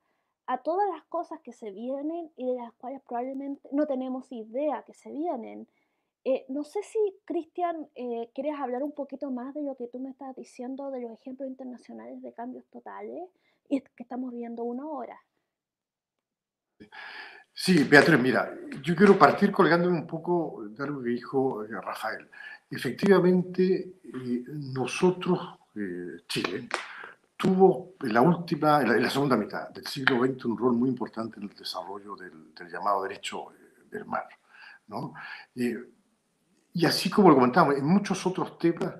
a 0.47 0.57
todas 0.57 0.89
las 0.89 1.03
cosas 1.05 1.39
que 1.41 1.53
se 1.53 1.71
vienen 1.71 2.31
y 2.35 2.45
de 2.45 2.55
las 2.55 2.73
cuales 2.73 3.01
probablemente 3.07 3.69
no 3.71 3.85
tenemos 3.85 4.31
idea 4.31 4.83
que 4.83 4.93
se 4.93 5.11
vienen. 5.11 5.67
Eh, 6.23 6.45
no 6.49 6.63
sé 6.63 6.83
si, 6.83 6.99
Cristian, 7.25 7.89
eh, 7.95 8.29
quieres 8.33 8.59
hablar 8.59 8.83
un 8.83 8.91
poquito 8.91 9.31
más 9.31 9.53
de 9.53 9.63
lo 9.63 9.75
que 9.75 9.87
tú 9.87 9.99
me 9.99 10.11
estás 10.11 10.35
diciendo 10.35 10.91
de 10.91 11.01
los 11.01 11.11
ejemplos 11.11 11.49
internacionales 11.49 12.21
de 12.21 12.33
cambios 12.33 12.65
totales 12.67 13.29
y 13.69 13.81
que 13.81 14.03
estamos 14.03 14.31
viendo 14.33 14.63
una 14.63 14.87
hora. 14.87 15.19
Sí, 17.53 17.83
Beatriz, 17.83 18.19
mira, 18.19 18.57
yo 18.81 18.95
quiero 18.95 19.17
partir 19.19 19.51
colgándome 19.51 19.97
un 19.97 20.07
poco 20.07 20.63
de 20.69 20.83
algo 20.83 21.03
que 21.03 21.09
dijo 21.09 21.63
eh, 21.63 21.67
Rafael. 21.81 22.29
Efectivamente, 22.69 23.99
eh, 24.03 24.43
nosotros, 24.73 25.59
eh, 25.75 26.23
Chile, 26.27 26.67
tuvo 27.37 27.93
en 28.01 28.13
la 28.13 28.21
última, 28.21 28.81
en 28.81 29.01
la, 29.01 29.09
segunda 29.09 29.35
mitad 29.35 29.69
del 29.69 29.85
siglo 29.87 30.23
XX 30.23 30.45
un 30.45 30.57
rol 30.57 30.73
muy 30.73 30.89
importante 30.89 31.39
en 31.39 31.43
el 31.43 31.55
desarrollo 31.55 32.15
del, 32.15 32.53
llamado 32.71 33.03
derecho 33.03 33.47
del 33.89 34.05
mar. 34.05 34.27
¿no? 34.87 35.13
y 35.55 36.85
así 36.85 37.09
como 37.09 37.29
lo 37.29 37.35
comentábamos, 37.35 37.77
en 37.77 37.85
muchos 37.85 38.25
otros 38.25 38.57
temas, 38.57 38.93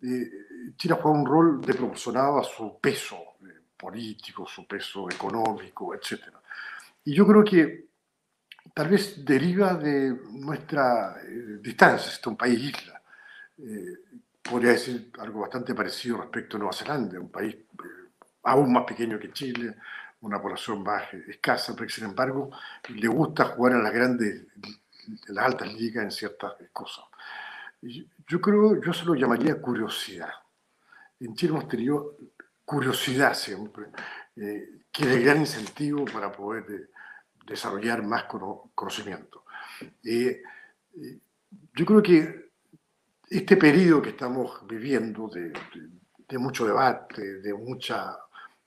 Chile 0.00 0.94
juega 0.94 1.18
un 1.18 1.26
rol 1.26 1.60
desproporcionado 1.60 2.38
a 2.38 2.44
su 2.44 2.78
peso 2.80 3.34
político, 3.76 4.46
su 4.46 4.66
peso 4.66 5.08
económico, 5.10 5.94
etc. 5.94 6.22
Y 7.04 7.14
yo 7.14 7.26
creo 7.26 7.44
que 7.44 7.88
tal 8.72 8.88
vez 8.88 9.24
deriva 9.24 9.74
de 9.74 10.16
nuestra 10.30 11.16
eh, 11.22 11.58
distancia, 11.60 12.10
es 12.10 12.26
un 12.26 12.36
país 12.36 12.60
isla. 12.60 13.02
Eh, 14.44 14.50
podría 14.50 14.72
decir 14.72 15.10
algo 15.18 15.40
bastante 15.40 15.74
parecido 15.74 16.18
respecto 16.18 16.56
a 16.56 16.58
Nueva 16.58 16.74
Zelanda, 16.74 17.18
un 17.18 17.30
país 17.30 17.54
eh, 17.54 18.12
aún 18.44 18.72
más 18.72 18.84
pequeño 18.84 19.18
que 19.18 19.32
Chile, 19.32 19.74
una 20.20 20.40
población 20.40 20.82
más 20.82 21.12
escasa, 21.12 21.74
pero 21.74 21.86
que 21.86 21.92
sin 21.92 22.04
embargo 22.04 22.50
le 22.88 23.08
gusta 23.08 23.44
jugar 23.46 23.74
en 23.74 23.82
las 23.82 23.92
grandes, 23.92 24.46
las 25.28 25.44
altas 25.44 25.72
ligas 25.74 26.04
en 26.04 26.10
ciertas 26.10 26.54
cosas. 26.72 27.04
Yo 27.82 28.40
creo, 28.40 28.80
yo 28.82 28.92
se 28.92 29.04
lo 29.04 29.14
llamaría 29.14 29.60
curiosidad. 29.60 30.30
En 31.20 31.34
Chile 31.34 31.52
hemos 31.52 31.68
tenido 31.68 32.16
curiosidad 32.64 33.34
siempre, 33.34 33.86
que 34.34 35.02
es 35.02 35.06
el 35.06 35.22
gran 35.22 35.40
incentivo 35.40 36.06
para 36.06 36.32
poder 36.32 36.88
desarrollar 37.46 38.02
más 38.02 38.24
conocimiento. 38.24 39.44
Eh, 40.02 40.42
eh, 40.96 41.18
yo 41.74 41.84
creo 41.84 42.02
que 42.02 42.52
este 43.38 43.56
periodo 43.56 44.02
que 44.02 44.10
estamos 44.10 44.66
viviendo 44.66 45.28
de, 45.28 45.52
de 46.28 46.38
mucho 46.38 46.66
debate, 46.66 47.40
de 47.40 47.54
mucha 47.54 48.16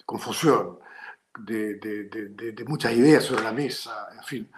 confusión, 0.06 0.80
de, 1.40 1.76
de, 1.76 2.66
muchas 2.66 2.94
ideas 2.94 3.24
sobre 3.24 3.44
la 3.44 3.52
mesa, 3.52 4.08
en 4.16 4.24
fin. 4.24 4.52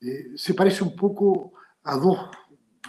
Eh, 0.00 0.32
se 0.36 0.54
parece 0.54 0.82
un 0.82 0.96
poco 0.96 1.52
a 1.84 1.96
dos 1.96 2.30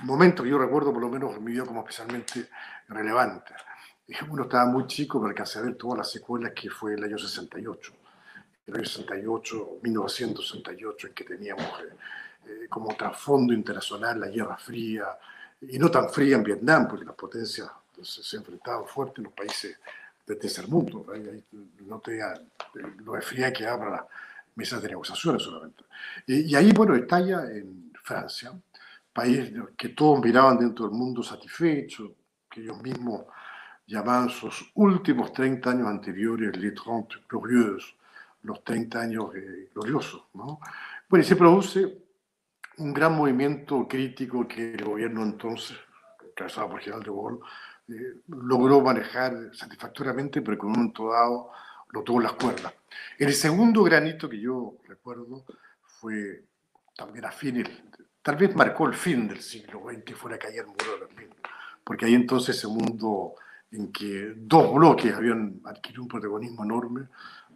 momentos 0.03 0.44
que 0.44 0.50
yo 0.50 0.58
recuerdo, 0.58 0.91
por 0.91 1.01
lo 1.01 1.10
menos 1.10 1.36
en 1.36 1.44
mi 1.44 1.51
vida, 1.51 1.65
como 1.65 1.82
especialmente 1.82 2.50
relevantes. 2.88 3.55
Uno 4.29 4.44
estaba 4.44 4.65
muy 4.65 4.86
chico, 4.88 5.20
pero 5.20 5.29
alcancé 5.29 5.60
a 5.60 5.63
ver 5.63 5.75
todas 5.75 5.98
las 6.00 6.12
secuelas 6.12 6.51
que 6.53 6.70
fue 6.70 6.94
el 6.94 7.03
año 7.03 7.17
68. 7.17 7.94
El 8.67 8.75
año 8.75 8.86
68, 8.86 9.79
1968, 9.82 11.08
en 11.08 11.13
que 11.13 11.24
teníamos 11.24 11.65
eh, 11.65 11.96
eh, 12.48 12.67
como 12.70 12.96
trasfondo 12.96 13.53
internacional 13.53 14.20
la 14.20 14.27
Guerra 14.27 14.58
Fría, 14.58 15.05
y 15.69 15.79
no 15.79 15.89
tan 15.89 16.10
fría 16.10 16.36
en 16.36 16.43
Vietnam, 16.43 16.88
porque 16.88 17.05
las 17.05 17.15
potencias 17.15 17.69
se 18.01 18.38
enfrentaban 18.38 18.86
fuerte 18.86 19.15
en 19.17 19.25
los 19.25 19.34
países 19.34 19.77
del 20.25 20.38
tercer 20.38 20.67
mundo. 20.67 21.05
no 21.86 22.00
tenía 22.00 22.34
lo 23.03 23.13
de 23.13 23.22
fría 23.22 23.53
que 23.53 23.65
abra 23.65 23.89
las 23.89 24.05
mesas 24.55 24.81
de 24.81 24.89
negociaciones 24.89 25.43
solamente. 25.43 25.84
Y, 26.27 26.51
y 26.51 26.55
ahí, 26.55 26.72
bueno, 26.72 26.95
estalla 26.95 27.45
en 27.51 27.91
Francia, 28.03 28.51
país 29.13 29.51
que 29.77 29.89
todos 29.89 30.24
miraban 30.24 30.57
dentro 30.57 30.88
del 30.88 30.98
mundo 30.98 31.24
satisfecho, 31.24 32.13
que 32.50 32.62
ellos 32.62 32.81
mismos 32.81 33.25
llamaban 33.88 34.29
sus 34.29 34.72
últimos 34.75 35.31
30 35.31 35.69
años 35.69 35.88
anteriores 35.88 36.57
les 36.57 36.74
30 36.74 37.22
glorieux, 37.29 37.95
los 38.43 38.63
30 38.63 39.00
años 39.00 39.36
eh, 39.36 39.69
gloriosos. 39.74 40.24
¿no? 40.34 40.60
Bueno, 41.07 41.24
y 41.24 41.27
se 41.27 41.36
produce 41.36 42.04
un 42.77 42.94
gran 42.94 43.15
movimiento 43.15 43.88
crítico 43.88 44.48
que 44.48 44.74
el 44.74 44.84
gobierno 44.84 45.24
entonces, 45.24 45.77
encabezado 46.29 46.70
por 46.70 46.79
General 46.79 47.03
de 47.03 47.10
Gaulle, 47.10 47.39
eh, 47.88 48.22
logró 48.27 48.82
manejar 48.82 49.34
satisfactoriamente, 49.53 50.41
pero 50.41 50.58
con 50.58 50.70
un 50.70 50.75
momento 50.75 51.12
dado 51.12 51.51
lo 51.91 52.03
tuvo 52.03 52.17
en 52.17 52.24
las 52.24 52.34
cuerdas. 52.34 52.74
El 53.17 53.34
segundo 53.34 53.84
granito 53.84 54.27
que 54.27 54.39
yo 54.39 54.77
recuerdo 54.88 55.46
fue 55.82 56.44
también 56.96 57.25
a 57.25 57.32
fines, 57.32 57.70
tal 58.22 58.36
vez 58.36 58.55
marcó 58.55 58.88
el 58.88 58.94
fin 58.94 59.27
del 59.27 59.41
siglo 59.41 59.84
XX, 59.88 60.03
que 60.03 60.15
fue 60.15 60.32
la 60.32 60.38
caída 60.38 60.63
del 60.63 60.67
muro 60.67 60.94
de 60.94 61.05
Berlín, 61.05 61.36
porque 61.84 62.05
ahí 62.05 62.15
entonces 62.15 62.58
ese 62.58 62.67
mundo 62.67 63.36
en 63.72 63.91
que 63.91 64.34
dos 64.36 64.74
bloques 64.74 65.13
habían 65.13 65.62
adquirido 65.65 66.03
un 66.03 66.08
protagonismo 66.08 66.63
enorme, 66.63 67.08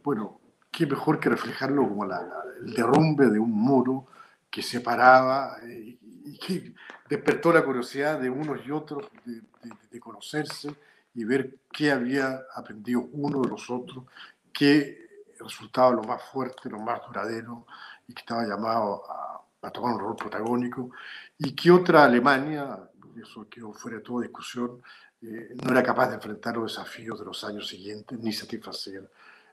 bueno, 0.03 0.39
qué 0.71 0.85
mejor 0.85 1.19
que 1.19 1.29
reflejarlo 1.29 1.87
como 1.87 2.05
el 2.05 2.73
derrumbe 2.73 3.29
de 3.29 3.39
un 3.39 3.51
muro 3.51 4.07
que 4.49 4.61
separaba 4.61 5.57
eh, 5.63 5.97
y 6.01 6.37
que 6.37 6.73
despertó 7.07 7.51
la 7.51 7.63
curiosidad 7.63 8.19
de 8.19 8.29
unos 8.29 8.65
y 8.65 8.71
otros 8.71 9.09
de, 9.25 9.99
conocerse 9.99 10.73
y 11.13 11.23
ver 11.23 11.57
qué 11.71 11.91
había 11.91 12.41
aprendido 12.55 13.09
uno 13.11 13.41
de 13.41 13.49
los 13.49 13.69
otros, 13.69 14.05
qué 14.53 15.25
resultaba 15.39 15.91
lo 15.91 16.03
más 16.03 16.23
fuerte, 16.23 16.69
lo 16.69 16.79
más 16.79 17.01
duradero 17.05 17.65
y 18.07 18.13
que 18.13 18.21
estaba 18.21 18.45
llamado 18.45 19.03
a, 19.09 19.41
a 19.61 19.71
tomar 19.71 19.93
un 19.93 19.99
rol 19.99 20.15
protagónico 20.15 20.91
y 21.37 21.53
qué 21.53 21.71
otra 21.71 22.05
Alemania, 22.05 22.79
eso 23.21 23.47
quedó 23.49 23.73
fuera 23.73 23.97
de 23.97 24.03
toda 24.03 24.23
discusión, 24.23 24.81
eh, 25.21 25.53
no 25.63 25.71
era 25.71 25.83
capaz 25.83 26.07
de 26.07 26.15
enfrentar 26.15 26.55
los 26.55 26.71
desafíos 26.71 27.19
de 27.19 27.25
los 27.25 27.43
años 27.43 27.67
siguientes 27.67 28.17
ni 28.19 28.31
satisfacer 28.31 29.09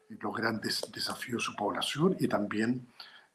los 0.08 0.36
grandes 0.36 0.82
desafíos 0.92 1.42
de 1.42 1.46
su 1.46 1.56
población 1.56 2.16
y 2.20 2.28
también 2.28 2.86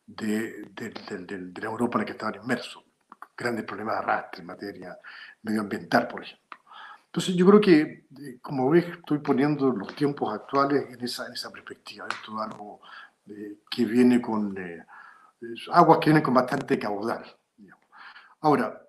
de, 0.06 0.64
de, 0.74 1.52
la 1.62 1.68
Europa 1.68 1.98
en 1.98 2.00
la 2.00 2.06
que 2.06 2.12
estaban 2.12 2.36
inmersos. 2.36 2.84
Grandes 3.38 3.66
problemas 3.66 3.96
de 3.96 4.00
arrastre 4.00 4.42
en 4.42 4.48
materia 4.48 5.00
medioambiental, 5.44 6.08
por 6.08 6.24
ejemplo. 6.24 6.60
Entonces 7.06 7.36
yo 7.36 7.46
creo 7.46 7.62
que, 7.62 7.82
eh, 7.82 8.40
como 8.42 8.70
ves, 8.70 8.86
estoy 8.86 9.20
poniendo 9.20 9.72
los 9.72 9.96
tiempos 9.96 10.34
actuales 10.34 10.86
en 10.90 11.04
esa, 11.04 11.28
en 11.28 11.34
esa 11.34 11.52
perspectiva. 11.52 12.08
Esto 12.10 12.36
es 12.36 12.52
algo 12.52 12.82
eh, 13.28 13.58
que 13.70 13.86
viene 13.86 14.22
con 14.22 14.56
aguas 15.72 16.00
que 16.00 16.06
vienen 16.06 16.24
con 16.24 16.34
bastante 16.34 16.78
caudal. 16.78 17.26
Ahora, 18.42 18.82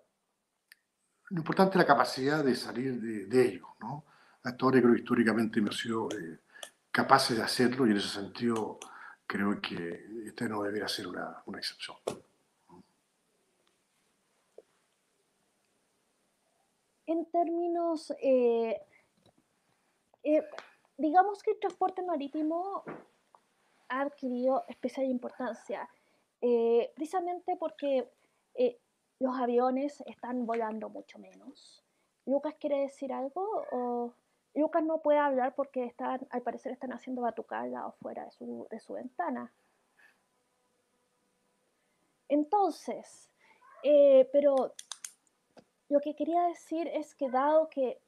lo 1.29 1.39
importante 1.39 1.73
es 1.73 1.77
la 1.77 1.87
capacidad 1.87 2.45
de 2.45 2.55
salir 2.55 3.01
de, 3.01 3.27
de 3.27 3.49
ello. 3.49 3.69
¿no? 3.81 4.05
Ahora 4.45 4.81
creo 4.81 4.95
históricamente 4.95 5.61
hemos 5.61 5.79
sido 5.79 6.09
eh, 6.11 6.41
capaces 6.91 7.37
de 7.37 7.43
hacerlo 7.43 7.87
y 7.87 7.93
en 7.93 7.97
ese 7.97 8.09
sentido 8.09 8.79
creo 9.27 9.61
que 9.61 10.05
este 10.27 10.49
no 10.49 10.63
debería 10.63 10.89
ser 10.89 11.07
una, 11.07 11.43
una 11.47 11.59
excepción. 11.59 11.97
En 17.07 17.27
términos, 17.27 18.13
eh, 18.23 18.81
eh, 20.23 20.45
digamos 20.97 21.43
que 21.43 21.53
el 21.53 21.61
transporte 21.61 22.03
marítimo 22.03 22.85
ha 23.89 24.01
adquirido 24.03 24.65
especial 24.69 25.07
importancia, 25.07 25.89
precisamente 26.97 27.57
porque 27.57 28.09
los 29.23 29.37
aviones 29.37 30.03
están 30.07 30.47
volando 30.47 30.89
mucho 30.89 31.19
menos. 31.19 31.85
¿Lucas 32.27 32.55
quiere 32.59 32.81
decir 32.81 33.13
algo? 33.13 33.65
O 33.71 34.15
Lucas 34.55 34.85
no 34.85 35.01
puede 35.01 35.19
hablar 35.19 35.55
porque 35.55 35.85
están, 35.85 36.27
al 36.31 36.43
parecer 36.43 36.73
están 36.73 36.93
haciendo 36.93 37.23
batucal 37.23 37.75
afuera 37.75 38.25
de 38.25 38.31
su, 38.33 38.67
de 38.71 38.81
su 38.81 38.95
ventana. 38.95 39.53
Entonces, 42.29 43.31
eh, 43.83 44.29
pero 44.33 44.75
lo 45.89 46.01
que 46.01 46.15
quería 46.15 46.45
decir 46.45 46.89
es 46.89 47.15
que 47.15 47.29
dado 47.31 47.69
que 47.69 48.01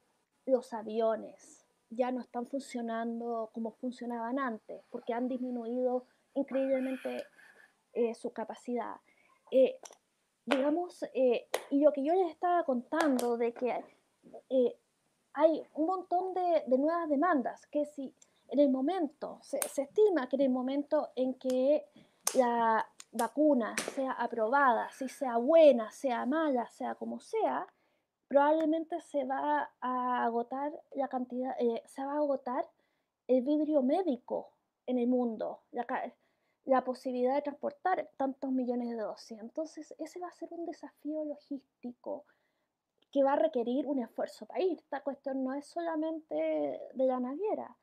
los 0.46 0.72
aviones 0.72 1.66
ya 1.90 2.10
no 2.10 2.20
están 2.20 2.46
funcionando 2.46 3.50
como 3.52 3.72
funcionaban 3.72 4.38
antes, 4.38 4.84
porque 4.90 5.12
han 5.12 5.28
disminuido 5.28 6.06
increíblemente 6.34 7.24
eh, 7.92 8.14
su 8.14 8.32
capacidad, 8.32 8.96
eh, 9.50 9.78
digamos, 10.46 11.04
y 11.14 11.80
lo 11.80 11.92
que 11.92 12.02
yo 12.02 12.14
les 12.14 12.30
estaba 12.30 12.64
contando 12.64 13.36
de 13.36 13.52
que 13.52 13.84
hay 15.34 15.66
un 15.74 15.86
montón 15.86 16.32
de, 16.32 16.78
nuevas 16.78 17.08
demandas, 17.08 17.66
que 17.66 17.84
si 17.84 18.14
en 18.48 18.60
el 18.60 18.70
momento, 18.70 19.38
se, 19.42 19.58
estima 19.58 20.28
que 20.28 20.36
en 20.36 20.42
el 20.42 20.50
momento 20.50 21.10
en 21.16 21.34
que 21.34 21.86
la 22.34 22.86
vacuna 23.12 23.74
sea 23.94 24.12
aprobada, 24.12 24.90
si 24.90 25.08
sea 25.08 25.36
buena, 25.36 25.90
sea 25.90 26.24
mala, 26.24 26.68
sea 26.70 26.94
como 26.94 27.20
sea, 27.20 27.66
probablemente 28.28 29.00
se 29.00 29.24
va 29.24 29.70
a 29.80 30.24
agotar 30.24 30.72
la 30.94 31.08
cantidad, 31.08 31.54
eh, 31.60 31.82
se 31.86 32.04
va 32.04 32.12
a 32.12 32.18
agotar 32.18 32.64
el 33.26 33.42
vidrio 33.42 33.82
médico 33.82 34.50
en 34.86 34.98
el 34.98 35.08
mundo. 35.08 35.60
La, 35.72 35.86
la 36.64 36.84
posibilidad 36.84 37.34
de 37.34 37.42
transportar 37.42 38.08
tantos 38.16 38.50
millones 38.50 38.90
de 38.90 38.96
dosis. 38.96 39.38
Entonces, 39.40 39.94
ese 39.98 40.20
va 40.20 40.28
a 40.28 40.32
ser 40.32 40.48
un 40.52 40.64
desafío 40.64 41.24
logístico 41.24 42.24
que 43.14 43.22
va 43.22 43.34
a 43.34 43.36
requerir 43.36 43.86
un 43.86 44.00
esfuerzo 44.00 44.44
país. 44.44 44.76
Esta 44.80 45.00
cuestión 45.00 45.44
no 45.44 45.54
es 45.54 45.64
solamente 45.68 46.34
de 46.34 47.06
la 47.06 47.20
naviera. 47.20 47.76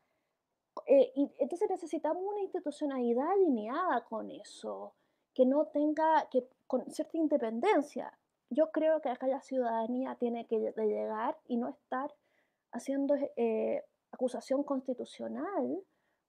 Eh, 0.85 1.13
y 1.15 1.31
entonces 1.39 1.69
necesitamos 1.69 2.21
una 2.21 2.41
institucionalidad 2.41 3.31
alineada 3.31 4.03
con 4.03 4.29
eso, 4.29 4.93
que 5.33 5.45
no 5.45 5.67
tenga, 5.67 6.27
que 6.29 6.49
con 6.67 6.85
cierta 6.91 7.17
independencia. 7.17 8.19
Yo 8.49 8.71
creo 8.71 8.99
que 8.99 9.07
acá 9.07 9.25
la 9.27 9.39
ciudadanía 9.39 10.15
tiene 10.15 10.47
que 10.47 10.59
llegar 10.59 11.37
y 11.47 11.55
no 11.55 11.69
estar 11.69 12.13
haciendo 12.73 13.15
eh, 13.37 13.85
acusación 14.11 14.65
constitucional, 14.65 15.81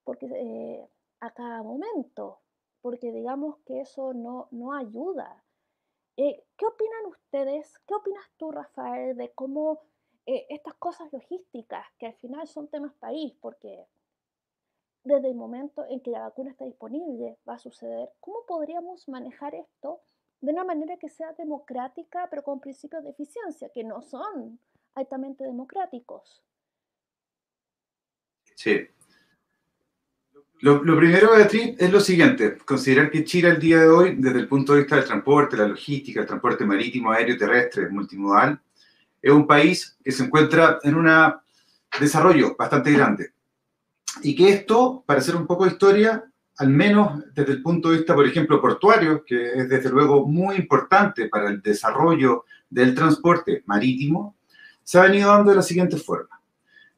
porque 0.05 0.27
eh, 0.27 0.89
a 1.19 1.31
cada 1.31 1.61
momento 1.61 2.39
porque 2.83 3.13
digamos 3.13 3.59
que 3.65 3.79
eso 3.79 4.13
no, 4.13 4.49
no 4.51 4.73
ayuda. 4.73 5.41
Eh, 6.15 6.43
¿Qué 6.55 6.65
opinan 6.65 7.05
ustedes? 7.07 7.73
¿Qué 7.87 7.95
opinas 7.95 8.25
tú, 8.37 8.51
Rafael, 8.51 9.17
de 9.17 9.31
cómo 9.33 9.81
eh, 10.25 10.45
estas 10.49 10.75
cosas 10.75 11.11
logísticas, 11.11 11.85
que 11.97 12.07
al 12.07 12.13
final 12.15 12.47
son 12.47 12.67
temas 12.67 12.93
país, 12.95 13.33
porque 13.41 13.85
desde 15.03 15.27
el 15.27 15.35
momento 15.35 15.85
en 15.89 15.99
que 16.01 16.11
la 16.11 16.21
vacuna 16.21 16.51
está 16.51 16.65
disponible 16.65 17.37
va 17.47 17.55
a 17.55 17.59
suceder, 17.59 18.09
¿cómo 18.19 18.45
podríamos 18.47 19.09
manejar 19.09 19.55
esto 19.55 20.01
de 20.39 20.51
una 20.51 20.63
manera 20.63 20.97
que 20.97 21.09
sea 21.09 21.33
democrática, 21.33 22.27
pero 22.29 22.43
con 22.43 22.59
principios 22.59 23.03
de 23.03 23.09
eficiencia, 23.09 23.69
que 23.69 23.83
no 23.83 24.01
son 24.01 24.59
altamente 24.95 25.43
democráticos? 25.43 26.43
Sí, 28.55 28.87
lo, 30.61 30.81
primero, 30.81 31.31
Beatriz, 31.35 31.75
es 31.77 31.91
lo 31.91 31.99
siguiente, 31.99 32.57
considerar 32.65 33.11
que 33.11 33.25
Chile 33.25 33.49
al 33.49 33.59
día 33.59 33.79
de 33.81 33.89
hoy, 33.89 34.15
desde 34.17 34.39
el 34.39 34.47
punto 34.47 34.73
de 34.73 34.79
vista 34.79 34.95
del 34.95 35.05
transporte, 35.05 35.57
la 35.57 35.67
logística, 35.67 36.21
el 36.21 36.27
transporte 36.27 36.65
marítimo, 36.65 37.11
aéreo, 37.11 37.37
terrestre, 37.37 37.89
multimodal, 37.89 38.59
es 39.21 39.31
un 39.31 39.45
país 39.45 39.97
que 40.03 40.11
se 40.11 40.23
encuentra 40.23 40.79
en 40.83 40.95
un 40.95 41.09
desarrollo 41.99 42.55
bastante 42.57 42.91
grande. 42.91 43.33
Y 44.21 44.35
que 44.35 44.49
esto, 44.49 45.03
para 45.05 45.19
hacer 45.19 45.35
un 45.35 45.47
poco 45.47 45.65
de 45.65 45.71
historia, 45.71 46.23
al 46.57 46.69
menos 46.69 47.23
desde 47.33 47.53
el 47.53 47.61
punto 47.61 47.89
de 47.89 47.97
vista, 47.97 48.13
por 48.13 48.25
ejemplo, 48.25 48.61
portuario, 48.61 49.23
que 49.25 49.53
es 49.53 49.69
desde 49.69 49.89
luego 49.89 50.27
muy 50.27 50.55
importante 50.55 51.27
para 51.27 51.49
el 51.49 51.61
desarrollo 51.61 52.45
del 52.69 52.93
transporte 52.93 53.63
marítimo, 53.65 54.35
se 54.83 54.99
ha 54.99 55.03
venido 55.03 55.29
dando 55.29 55.51
de 55.51 55.57
la 55.57 55.61
siguiente 55.61 55.97
forma. 55.97 56.39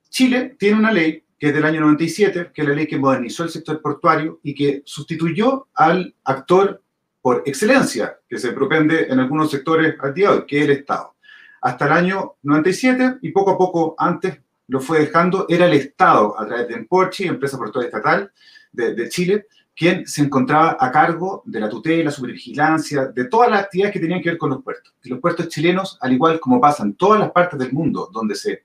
Chile 0.09 0.55
tiene 0.57 0.79
una 0.79 0.91
ley 0.91 1.24
que 1.45 1.49
es 1.49 1.55
del 1.55 1.65
año 1.65 1.81
97, 1.81 2.49
que 2.51 2.63
es 2.63 2.67
la 2.67 2.73
ley 2.73 2.87
que 2.87 2.97
modernizó 2.97 3.43
el 3.43 3.51
sector 3.51 3.79
portuario 3.79 4.39
y 4.41 4.55
que 4.55 4.81
sustituyó 4.83 5.67
al 5.75 6.15
actor 6.23 6.81
por 7.21 7.43
excelencia 7.45 8.17
que 8.27 8.39
se 8.39 8.51
propende 8.51 9.05
en 9.11 9.19
algunos 9.19 9.51
sectores 9.51 9.93
al 9.99 10.15
día 10.15 10.31
de 10.31 10.37
hoy, 10.37 10.45
que 10.47 10.57
es 10.57 10.63
el 10.63 10.71
Estado. 10.71 11.13
Hasta 11.61 11.85
el 11.85 11.91
año 11.91 12.33
97 12.41 13.17
y 13.21 13.29
poco 13.29 13.51
a 13.51 13.57
poco 13.59 13.93
antes 13.99 14.39
lo 14.69 14.79
fue 14.79 15.01
dejando, 15.01 15.45
era 15.47 15.67
el 15.67 15.73
Estado, 15.73 16.33
a 16.35 16.47
través 16.47 16.67
de 16.67 16.73
Emporchi, 16.73 17.25
empresa 17.25 17.59
portuaria 17.59 17.89
estatal 17.89 18.31
de, 18.71 18.95
de 18.95 19.07
Chile, 19.09 19.45
quien 19.75 20.07
se 20.07 20.23
encontraba 20.23 20.77
a 20.79 20.91
cargo 20.91 21.43
de 21.45 21.59
la 21.59 21.69
tutela, 21.69 22.09
supervigilancia, 22.09 23.05
de 23.05 23.25
todas 23.25 23.51
las 23.51 23.65
actividades 23.65 23.93
que 23.93 23.99
tenían 23.99 24.23
que 24.23 24.29
ver 24.29 24.39
con 24.39 24.49
los 24.49 24.63
puertos. 24.63 24.95
Y 25.03 25.09
los 25.09 25.19
puertos 25.19 25.47
chilenos, 25.49 25.99
al 26.01 26.11
igual 26.11 26.39
como 26.39 26.59
pasan 26.59 26.87
en 26.87 26.95
todas 26.95 27.19
las 27.19 27.29
partes 27.29 27.59
del 27.59 27.71
mundo 27.71 28.09
donde 28.11 28.33
se, 28.33 28.63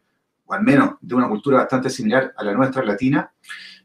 al 0.53 0.63
menos 0.63 0.95
de 1.01 1.15
una 1.15 1.29
cultura 1.29 1.59
bastante 1.59 1.91
similar 1.91 2.33
a 2.37 2.45
la 2.45 2.53
nuestra 2.53 2.85
latina, 2.85 3.33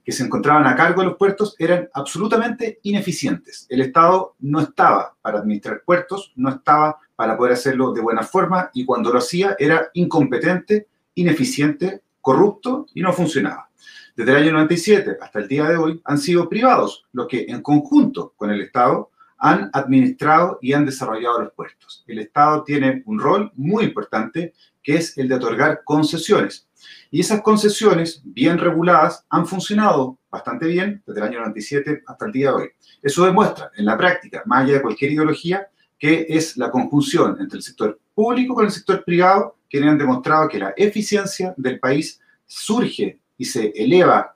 que 0.05 0.11
se 0.11 0.23
encontraban 0.23 0.67
a 0.67 0.75
cargo 0.75 1.01
de 1.01 1.07
los 1.07 1.17
puertos 1.17 1.55
eran 1.57 1.89
absolutamente 1.93 2.79
ineficientes. 2.83 3.65
El 3.69 3.81
Estado 3.81 4.35
no 4.39 4.61
estaba 4.61 5.15
para 5.19 5.39
administrar 5.39 5.81
puertos, 5.83 6.31
no 6.35 6.49
estaba 6.49 6.99
para 7.15 7.35
poder 7.35 7.53
hacerlo 7.53 7.91
de 7.91 8.01
buena 8.01 8.21
forma 8.21 8.69
y 8.73 8.85
cuando 8.85 9.11
lo 9.11 9.17
hacía 9.17 9.55
era 9.57 9.89
incompetente, 9.95 10.87
ineficiente, 11.15 12.03
corrupto 12.21 12.85
y 12.93 13.01
no 13.01 13.11
funcionaba. 13.13 13.69
Desde 14.15 14.31
el 14.31 14.37
año 14.37 14.53
97 14.53 15.17
hasta 15.19 15.39
el 15.39 15.47
día 15.47 15.65
de 15.65 15.77
hoy 15.77 16.01
han 16.05 16.19
sido 16.19 16.47
privados 16.47 17.05
los 17.11 17.27
que 17.27 17.45
en 17.49 17.61
conjunto 17.61 18.33
con 18.37 18.51
el 18.51 18.61
Estado 18.61 19.09
han 19.37 19.69
administrado 19.73 20.59
y 20.61 20.73
han 20.73 20.85
desarrollado 20.85 21.41
los 21.41 21.53
puertos. 21.53 22.03
El 22.07 22.19
Estado 22.19 22.63
tiene 22.63 23.03
un 23.05 23.19
rol 23.19 23.51
muy 23.55 23.83
importante 23.83 24.53
que 24.85 24.95
es 24.95 25.17
el 25.17 25.27
de 25.27 25.35
otorgar 25.35 25.81
concesiones. 25.83 26.67
Y 27.09 27.21
esas 27.21 27.41
concesiones 27.41 28.21
bien 28.23 28.59
reguladas 28.59 29.25
han 29.29 29.47
funcionado 29.47 30.19
bastante 30.29 30.67
bien 30.67 31.01
desde 31.07 31.21
el 31.21 31.27
año 31.27 31.39
97 31.39 32.03
hasta 32.05 32.25
el 32.27 32.31
día 32.31 32.49
de 32.49 32.55
hoy. 32.55 32.69
Eso 33.01 33.25
demuestra 33.25 33.71
en 33.75 33.85
la 33.85 33.97
práctica, 33.97 34.43
más 34.45 34.63
allá 34.63 34.75
de 34.75 34.81
cualquier 34.83 35.11
ideología, 35.11 35.67
que 35.97 36.27
es 36.29 36.55
la 36.57 36.69
conjunción 36.69 37.35
entre 37.39 37.57
el 37.57 37.63
sector 37.63 37.99
público 38.13 38.53
con 38.53 38.65
el 38.65 38.71
sector 38.71 39.03
privado, 39.03 39.57
que 39.67 39.79
han 39.79 39.97
demostrado 39.97 40.47
que 40.47 40.59
la 40.59 40.73
eficiencia 40.77 41.55
del 41.57 41.79
país 41.79 42.21
surge 42.45 43.19
y 43.37 43.45
se 43.45 43.73
eleva 43.75 44.35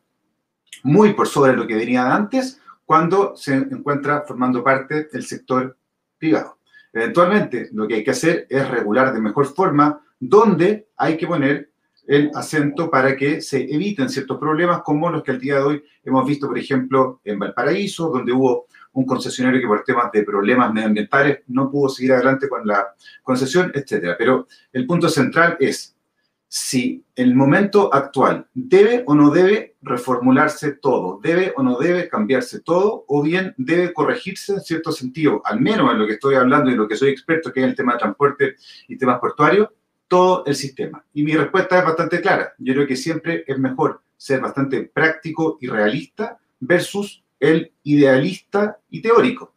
muy 0.84 1.14
por 1.14 1.28
sobre 1.28 1.54
lo 1.54 1.68
que 1.68 1.76
venía 1.76 2.14
antes 2.14 2.60
cuando 2.86 3.36
se 3.36 3.54
encuentra 3.54 4.24
formando 4.28 4.64
parte 4.64 5.08
del 5.14 5.24
sector 5.24 5.78
privado. 6.18 6.58
Eventualmente, 6.92 7.70
lo 7.72 7.88
que 7.88 7.96
hay 7.96 8.04
que 8.04 8.12
hacer 8.12 8.48
es 8.50 8.68
regular 8.68 9.14
de 9.14 9.22
mejor 9.22 9.46
forma 9.46 10.02
dónde 10.20 10.88
hay 10.98 11.18
que 11.18 11.28
poner 11.28 11.70
el 12.08 12.32
acento 12.34 12.90
para 12.90 13.16
que 13.16 13.40
se 13.40 13.72
eviten 13.72 14.10
ciertos 14.10 14.40
problemas 14.40 14.82
como 14.82 15.12
los 15.12 15.22
que 15.22 15.32
al 15.32 15.40
día 15.40 15.56
de 15.56 15.62
hoy 15.62 15.84
hemos 16.04 16.26
visto, 16.26 16.48
por 16.48 16.58
ejemplo, 16.58 17.22
en 17.24 17.38
Valparaíso, 17.38 18.10
donde 18.10 18.32
hubo 18.32 18.66
un 18.94 19.06
concesionario 19.06 19.62
que 19.62 19.68
por 19.68 19.84
temas 19.84 20.12
de 20.12 20.24
problemas 20.24 20.74
medioambientales 20.74 21.42
no 21.48 21.70
pudo 21.70 21.90
seguir 21.90 22.14
adelante 22.14 22.50
con 22.50 22.66
la 22.66 22.88
concesión, 23.22 23.72
etc. 23.76 24.16
Pero 24.18 24.48
el 24.74 24.88
punto 24.88 25.08
central 25.08 25.56
es 25.60 25.96
si 26.48 27.06
el 27.16 27.36
momento 27.36 27.94
actual 27.94 28.48
debe 28.56 29.04
o 29.06 29.14
no 29.14 29.30
debe 29.30 29.76
reformularse 29.84 30.72
todo, 30.74 31.20
debe 31.22 31.54
o 31.56 31.62
no 31.62 31.78
debe 31.78 32.10
cambiarse 32.10 32.62
todo, 32.62 33.06
o 33.08 33.22
bien 33.22 33.54
debe 33.56 33.94
corregirse 33.94 34.54
en 34.54 34.62
cierto 34.62 34.92
sentido, 34.92 35.44
al 35.46 35.62
menos 35.62 35.92
en 35.92 36.00
lo 36.00 36.08
que 36.08 36.14
estoy 36.14 36.34
hablando 36.34 36.72
y 36.72 36.74
en 36.74 36.80
lo 36.80 36.88
que 36.88 36.96
soy 36.96 37.10
experto, 37.10 37.54
que 37.54 37.60
es 37.60 37.68
el 37.68 37.76
tema 37.76 37.94
de 37.94 38.00
transporte 38.00 38.56
y 38.88 38.98
temas 38.98 39.20
portuarios, 39.20 39.70
todo 40.10 40.44
el 40.46 40.56
sistema. 40.56 41.06
Y 41.14 41.24
mi 41.24 41.34
respuesta 41.34 41.80
es 41.80 41.86
bastante 41.86 42.20
clara. 42.20 42.54
Yo 42.58 42.74
creo 42.74 42.88
que 42.88 42.98
siempre 42.98 43.46
es 43.48 43.58
mejor 43.58 44.02
ser 44.18 44.42
bastante 44.42 44.84
práctico 44.84 45.58
y 45.62 45.68
realista 45.68 46.38
versus 46.60 47.24
el 47.40 47.72
idealista 47.84 48.78
y 48.90 49.02
teórico. 49.02 49.54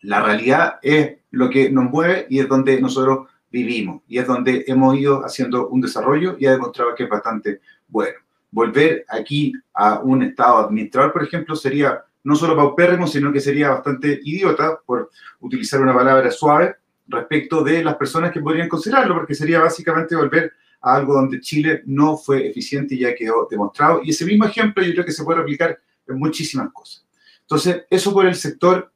La 0.00 0.22
realidad 0.22 0.78
es 0.80 1.18
lo 1.32 1.50
que 1.50 1.70
nos 1.70 1.90
mueve 1.90 2.26
y 2.30 2.38
es 2.38 2.48
donde 2.48 2.80
nosotros 2.80 3.28
vivimos 3.50 4.02
y 4.08 4.18
es 4.18 4.26
donde 4.26 4.64
hemos 4.66 4.96
ido 4.96 5.24
haciendo 5.24 5.68
un 5.68 5.82
desarrollo 5.82 6.36
y 6.38 6.46
ha 6.46 6.52
demostrado 6.52 6.94
que 6.94 7.04
es 7.04 7.10
bastante 7.10 7.60
bueno. 7.88 8.18
Volver 8.50 9.04
aquí 9.08 9.52
a 9.74 10.00
un 10.00 10.22
Estado 10.22 10.58
administrador, 10.58 11.12
por 11.12 11.22
ejemplo, 11.22 11.54
sería 11.54 12.02
no 12.24 12.36
solo 12.36 12.56
paupérrimo, 12.56 13.06
sino 13.06 13.32
que 13.32 13.40
sería 13.40 13.70
bastante 13.70 14.20
idiota, 14.22 14.78
por 14.86 15.10
utilizar 15.40 15.80
una 15.80 15.94
palabra 15.94 16.30
suave, 16.30 16.76
respecto 17.06 17.62
de 17.62 17.84
las 17.84 17.96
personas 17.96 18.32
que 18.32 18.40
podrían 18.40 18.68
considerarlo, 18.68 19.14
porque 19.14 19.34
sería 19.34 19.60
básicamente 19.60 20.16
volver 20.16 20.52
a 20.80 20.94
algo 20.94 21.14
donde 21.14 21.40
Chile 21.40 21.82
no 21.86 22.16
fue 22.16 22.48
eficiente 22.48 22.94
y 22.94 23.00
ya 23.00 23.14
quedó 23.14 23.46
demostrado. 23.50 24.00
Y 24.02 24.10
ese 24.10 24.24
mismo 24.24 24.44
ejemplo 24.44 24.82
yo 24.82 24.92
creo 24.92 25.04
que 25.04 25.12
se 25.12 25.24
puede 25.24 25.38
replicar 25.38 25.78
en 26.06 26.18
muchísimas 26.18 26.72
cosas. 26.72 27.06
Entonces, 27.42 27.84
eso 27.90 28.12
por 28.12 28.26
el 28.26 28.34
sector 28.34 28.92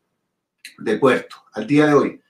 de 0.79 0.97
puerto. 0.99 1.37
Al 1.53 1.66
día 1.66 1.87
de 1.87 1.95
hoy, 1.95 2.21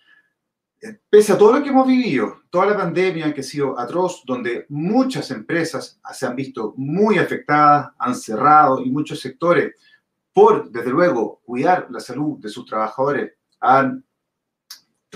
pese 1.09 1.33
a 1.33 1.39
todo 1.39 1.55
lo 1.55 1.62
que 1.62 1.71
hemos 1.71 1.87
vivido, 1.87 2.43
toda 2.51 2.67
la 2.67 2.77
pandemia 2.77 3.33
que 3.33 3.41
ha 3.41 3.45
sido 3.45 3.79
atroz, 3.79 4.23
donde 4.27 4.67
muchas 4.69 5.31
empresas 5.31 5.99
se 6.12 6.27
han 6.27 6.37
visto 6.37 6.75
muy 6.77 7.19
afectadas, 7.19 7.93
han 7.99 8.15
cerrado 8.15 8.83
y 8.83 8.91
muchos 8.91 9.21
sectores, 9.21 9.75
por, 10.33 10.71
desde 10.71 10.91
luego, 10.91 11.41
cuidar 11.45 11.87
la 11.91 12.01
salud 12.01 12.39
de 12.39 12.49
sus 12.49 12.67
trabajadores, 12.67 13.33
han 13.61 14.05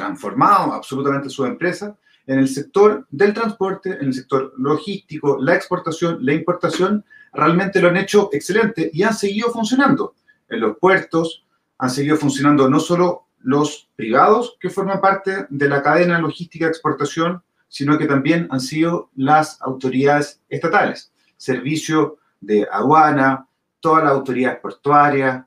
transformado 0.00 0.72
absolutamente 0.72 1.28
su 1.28 1.44
empresa 1.44 1.94
en 2.26 2.38
el 2.38 2.48
sector 2.48 3.06
del 3.10 3.34
transporte, 3.34 3.90
en 3.90 4.06
el 4.06 4.14
sector 4.14 4.54
logístico, 4.56 5.38
la 5.40 5.54
exportación, 5.54 6.24
la 6.24 6.32
importación, 6.32 7.04
realmente 7.32 7.80
lo 7.80 7.88
han 7.88 7.98
hecho 7.98 8.30
excelente 8.32 8.90
y 8.92 9.02
han 9.02 9.14
seguido 9.14 9.50
funcionando. 9.50 10.14
En 10.48 10.60
los 10.60 10.78
puertos 10.78 11.44
han 11.78 11.90
seguido 11.90 12.16
funcionando 12.16 12.68
no 12.68 12.80
solo 12.80 13.26
los 13.42 13.88
privados 13.94 14.56
que 14.60 14.70
forman 14.70 15.00
parte 15.00 15.46
de 15.50 15.68
la 15.68 15.82
cadena 15.82 16.18
logística 16.18 16.64
de 16.64 16.70
exportación, 16.70 17.42
sino 17.68 17.98
que 17.98 18.06
también 18.06 18.48
han 18.50 18.60
sido 18.60 19.10
las 19.16 19.60
autoridades 19.60 20.40
estatales, 20.48 21.12
servicio 21.36 22.18
de 22.40 22.66
aduana, 22.70 23.46
todas 23.80 24.04
las 24.04 24.12
autoridades 24.12 24.60
portuarias, 24.60 25.44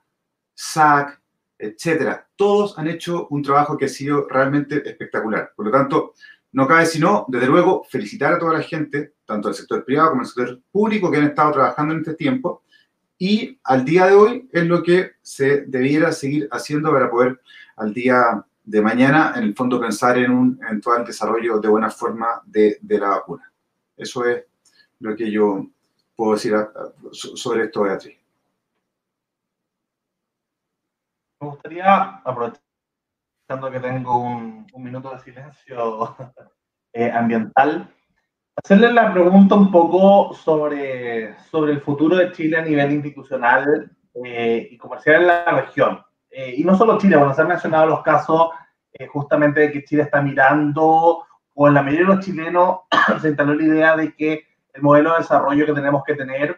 SAC, 0.54 1.20
etcétera. 1.64 2.28
Todos 2.36 2.78
han 2.78 2.88
hecho 2.88 3.28
un 3.30 3.42
trabajo 3.42 3.78
que 3.78 3.86
ha 3.86 3.90
sido 3.90 4.28
realmente 4.28 4.88
espectacular. 4.88 5.52
Por 5.56 5.66
lo 5.66 5.72
tanto, 5.72 6.14
no 6.52 6.68
cabe 6.68 6.86
sino, 6.86 7.26
desde 7.30 7.48
luego, 7.48 7.84
felicitar 7.90 8.34
a 8.34 8.40
toda 8.40 8.54
la 8.54 8.62
gente, 8.62 9.14
tanto 9.26 9.48
del 9.48 9.56
sector 9.56 9.84
privado 9.84 10.12
como 10.12 10.22
del 10.22 10.28
sector 10.28 10.62
público, 10.72 11.10
que 11.10 11.18
han 11.18 11.26
estado 11.26 11.54
trabajando 11.54 11.94
en 11.94 12.02
este 12.02 12.14
tiempo. 12.14 12.64
Y 13.18 13.60
al 13.64 13.86
día 13.86 14.08
de 14.08 14.14
hoy 14.14 14.50
es 14.52 14.66
lo 14.66 14.84
que 14.84 15.14
se 15.22 15.62
debiera 15.62 16.12
seguir 16.12 16.48
haciendo 16.52 16.92
para 16.92 17.10
poder 17.10 17.40
al 17.78 17.94
día 17.94 18.46
de 18.64 18.82
mañana, 18.82 19.34
en 19.36 19.44
el 19.44 19.56
fondo, 19.56 19.80
pensar 19.80 20.18
en 20.18 20.32
un 20.32 20.60
eventual 20.62 21.06
desarrollo 21.06 21.60
de 21.60 21.68
buena 21.68 21.90
forma 21.90 22.42
de, 22.46 22.78
la 22.82 23.10
vacuna. 23.10 23.52
Eso 23.98 24.26
es 24.26 24.44
lo 25.00 25.16
que 25.16 25.30
yo 25.32 25.68
puedo 26.16 26.34
decir 26.34 26.56
sobre 27.12 27.66
esto, 27.66 27.82
Beatriz. 27.82 28.23
Me 31.44 31.50
gustaría, 31.50 32.22
aprovechando 32.24 33.70
que 33.70 33.82
tengo 33.82 34.18
un, 34.18 34.66
minuto 34.78 35.12
de 35.12 35.20
silencio 35.20 36.16
eh, 36.94 37.12
ambiental, 37.12 37.94
hacerle 38.56 38.94
la 38.94 39.12
pregunta 39.12 39.56
un 39.56 39.70
poco 39.70 40.34
sobre, 40.34 41.38
sobre 41.40 41.74
el 41.74 41.82
futuro 41.82 42.16
de 42.16 42.32
Chile 42.32 42.60
a 42.60 42.62
nivel 42.62 42.94
institucional 42.94 43.92
eh, 44.24 44.70
y 44.72 44.78
comercial 44.78 45.20
en 45.20 45.28
la 45.28 45.52
región. 45.52 46.02
Eh, 46.32 46.56
y 46.60 46.64
no 46.64 46.78
solo 46.78 46.98
Chile, 46.98 47.18
bueno, 47.18 47.34
se 47.34 47.42
han 47.42 47.50
mencionado 47.50 47.88
los 47.88 48.04
casos 48.04 48.52
justamente 49.12 49.60
de 49.60 49.72
que 49.74 49.84
Chile 49.84 50.04
está 50.04 50.22
mirando, 50.22 51.26
o 51.56 51.68
en 51.68 51.74
la 51.74 51.82
mayoría 51.82 52.08
de 52.08 52.16
los 52.16 52.26
chilenos 52.26 52.80
se 53.22 53.28
instaló 53.28 53.54
la 53.54 53.64
idea 53.64 53.98
de 53.98 54.16
que 54.16 54.46
el 54.72 54.82
modelo 54.82 55.12
de 55.12 55.18
desarrollo 55.18 55.66
que 55.66 55.74
tenemos 55.74 56.06
que 56.06 56.16
tener 56.16 56.58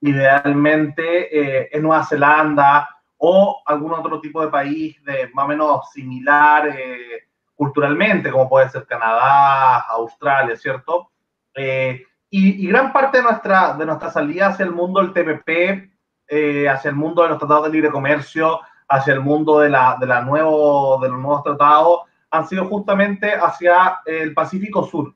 idealmente 0.00 1.76
es 1.76 1.80
Nueva 1.80 2.04
Zelanda 2.04 2.93
o 3.18 3.62
algún 3.66 3.92
otro 3.92 4.20
tipo 4.20 4.42
de 4.44 4.50
país 4.50 5.02
de 5.04 5.30
más 5.32 5.44
o 5.44 5.48
menos 5.48 5.90
similar 5.90 6.68
eh, 6.68 7.28
culturalmente, 7.54 8.30
como 8.30 8.48
puede 8.48 8.68
ser 8.68 8.86
Canadá, 8.86 9.80
Australia, 9.80 10.56
¿cierto? 10.56 11.10
Eh, 11.54 12.04
y, 12.30 12.66
gran 12.66 12.92
parte 12.92 13.18
de 13.18 13.22
nuestra, 13.22 13.74
de 13.74 13.86
nuestra 13.86 14.10
salida 14.10 14.48
hacia 14.48 14.64
el 14.64 14.72
mundo 14.72 15.00
del 15.00 15.12
TPP, 15.12 15.90
eh, 16.26 16.68
hacia 16.68 16.88
el 16.88 16.96
mundo 16.96 17.22
de 17.22 17.28
los 17.28 17.38
tratados 17.38 17.66
de 17.66 17.70
libre 17.70 17.92
comercio, 17.92 18.60
hacia 18.88 19.14
el 19.14 19.20
mundo 19.20 19.60
de, 19.60 19.70
la, 19.70 19.96
de, 20.00 20.06
la 20.06 20.20
nuevo, 20.20 20.98
de 21.00 21.08
los 21.08 21.20
nuevos 21.20 21.44
tratados, 21.44 22.00
han 22.30 22.48
sido 22.48 22.66
justamente 22.66 23.32
hacia 23.32 24.00
el 24.04 24.34
Pacífico 24.34 24.84
Sur, 24.84 25.14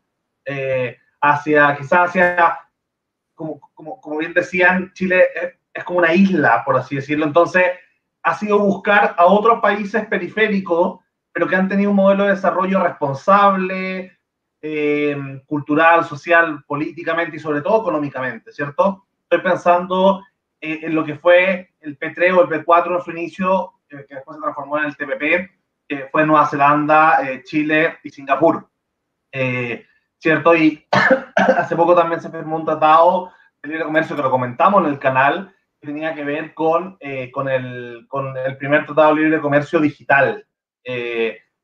hacia 1.21 1.77
quizás 1.77 2.09
hacia, 2.09 2.61
como, 3.35 3.59
como, 3.75 4.01
como 4.01 4.19
bien 4.19 4.33
decían, 4.33 4.93
Chile 4.95 5.25
es, 5.35 5.55
es 5.75 5.85
como 5.85 5.99
una 5.99 6.15
isla, 6.15 6.63
por 6.65 6.77
así 6.77 6.97
decirlo, 6.97 7.27
entonces 7.27 7.65
ha 8.29 8.35
sido 8.35 8.59
buscar 8.59 9.15
a 9.17 9.25
otros 9.25 9.61
países 9.61 10.07
periféricos, 10.07 11.01
pero 11.33 11.49
que 11.49 11.57
han 11.57 11.69
tenido 11.69 11.91
un 11.91 11.97
modelo 11.97 12.25
de 12.25 12.31
desarrollo 12.31 12.83
responsable, 12.83 14.19
eh, 14.61 15.17
cultural, 15.47 16.05
social, 16.05 16.63
políticamente 16.67 17.37
y 17.37 17.41
sobre 17.41 17.63
todo 17.63 17.81
económicamente, 17.81 18.53
¿cierto? 18.53 19.07
Estoy 19.23 19.41
pensando 19.41 20.23
eh, 20.61 20.81
en 20.83 20.95
lo 20.95 21.05
que 21.05 21.15
fue 21.17 21.71
el 21.81 21.99
P3 21.99 22.37
o 22.37 22.43
el 22.43 22.49
P4 22.49 22.97
en 22.97 23.03
su 23.03 23.11
inicio, 23.13 23.73
que 23.89 23.97
después 23.97 24.37
se 24.37 24.43
transformó 24.43 24.79
en 24.79 24.85
el 24.85 24.97
TPP, 24.97 25.51
que 25.89 26.09
fue 26.13 26.27
Nueva 26.27 26.47
Zelanda, 26.47 27.21
Chile 27.45 27.99
y 28.03 28.11
Singapur. 28.11 28.69
¿Cierto? 30.19 30.55
Y 30.55 30.87
hace 31.37 31.77
poco 31.77 31.95
también 31.95 32.21
se 32.21 32.29
firmó 32.29 32.57
un 32.57 32.67
tratado 32.67 33.33
de 33.63 33.71
libre 33.71 33.85
comercio 33.85 34.17
que 34.17 34.23
lo 34.23 34.31
comentamos 34.31 34.85
en 34.85 34.91
el 34.91 34.99
canal, 34.99 35.55
tenía 35.81 36.15
que 36.15 36.25
ver 36.25 36.55
con, 36.55 36.99
con, 37.33 37.49
el, 37.49 38.07
con 38.09 38.37
el 38.37 38.57
primer 38.57 38.87
tratado 38.87 39.15
de 39.15 39.23
libre 39.23 39.41
comercio 39.41 39.81
digital 39.81 40.45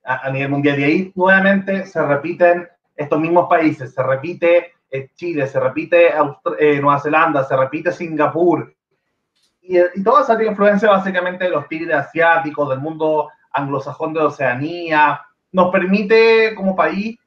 a, 0.05 0.27
a, 0.27 0.31
nivel 0.31 0.51
mundial. 0.51 0.79
Y 0.79 0.85
ahí 0.85 1.13
nuevamente 1.15 1.87
se 1.87 2.05
repiten 2.05 2.69
estos 2.97 3.21
mismos 3.21 3.49
países, 3.49 3.93
se 3.93 4.03
repite 4.03 4.75
eh, 4.91 5.11
Chile, 5.17 5.47
se 5.47 5.59
repite 5.59 6.13
eh, 6.59 6.81
Nueva 6.81 7.01
Zelanda, 7.01 7.43
se 7.45 7.57
repite 7.57 7.91
Singapur, 7.91 8.73
y, 9.61 9.79
y, 9.79 10.05
toda 10.05 10.23
esa 10.23 10.41
influencia 10.41 10.91
básicamente 10.91 11.45
de 11.45 11.51
los 11.51 11.67
tigres 11.67 11.97
asiáticos, 11.97 12.69
del 12.69 12.79
mundo 12.79 13.31
anglosajón 13.53 14.13
de 14.13 14.21
Oceanía, 14.21 15.21
nos 15.51 15.73
permite 15.73 16.55
como 16.55 16.77
país 16.77 17.19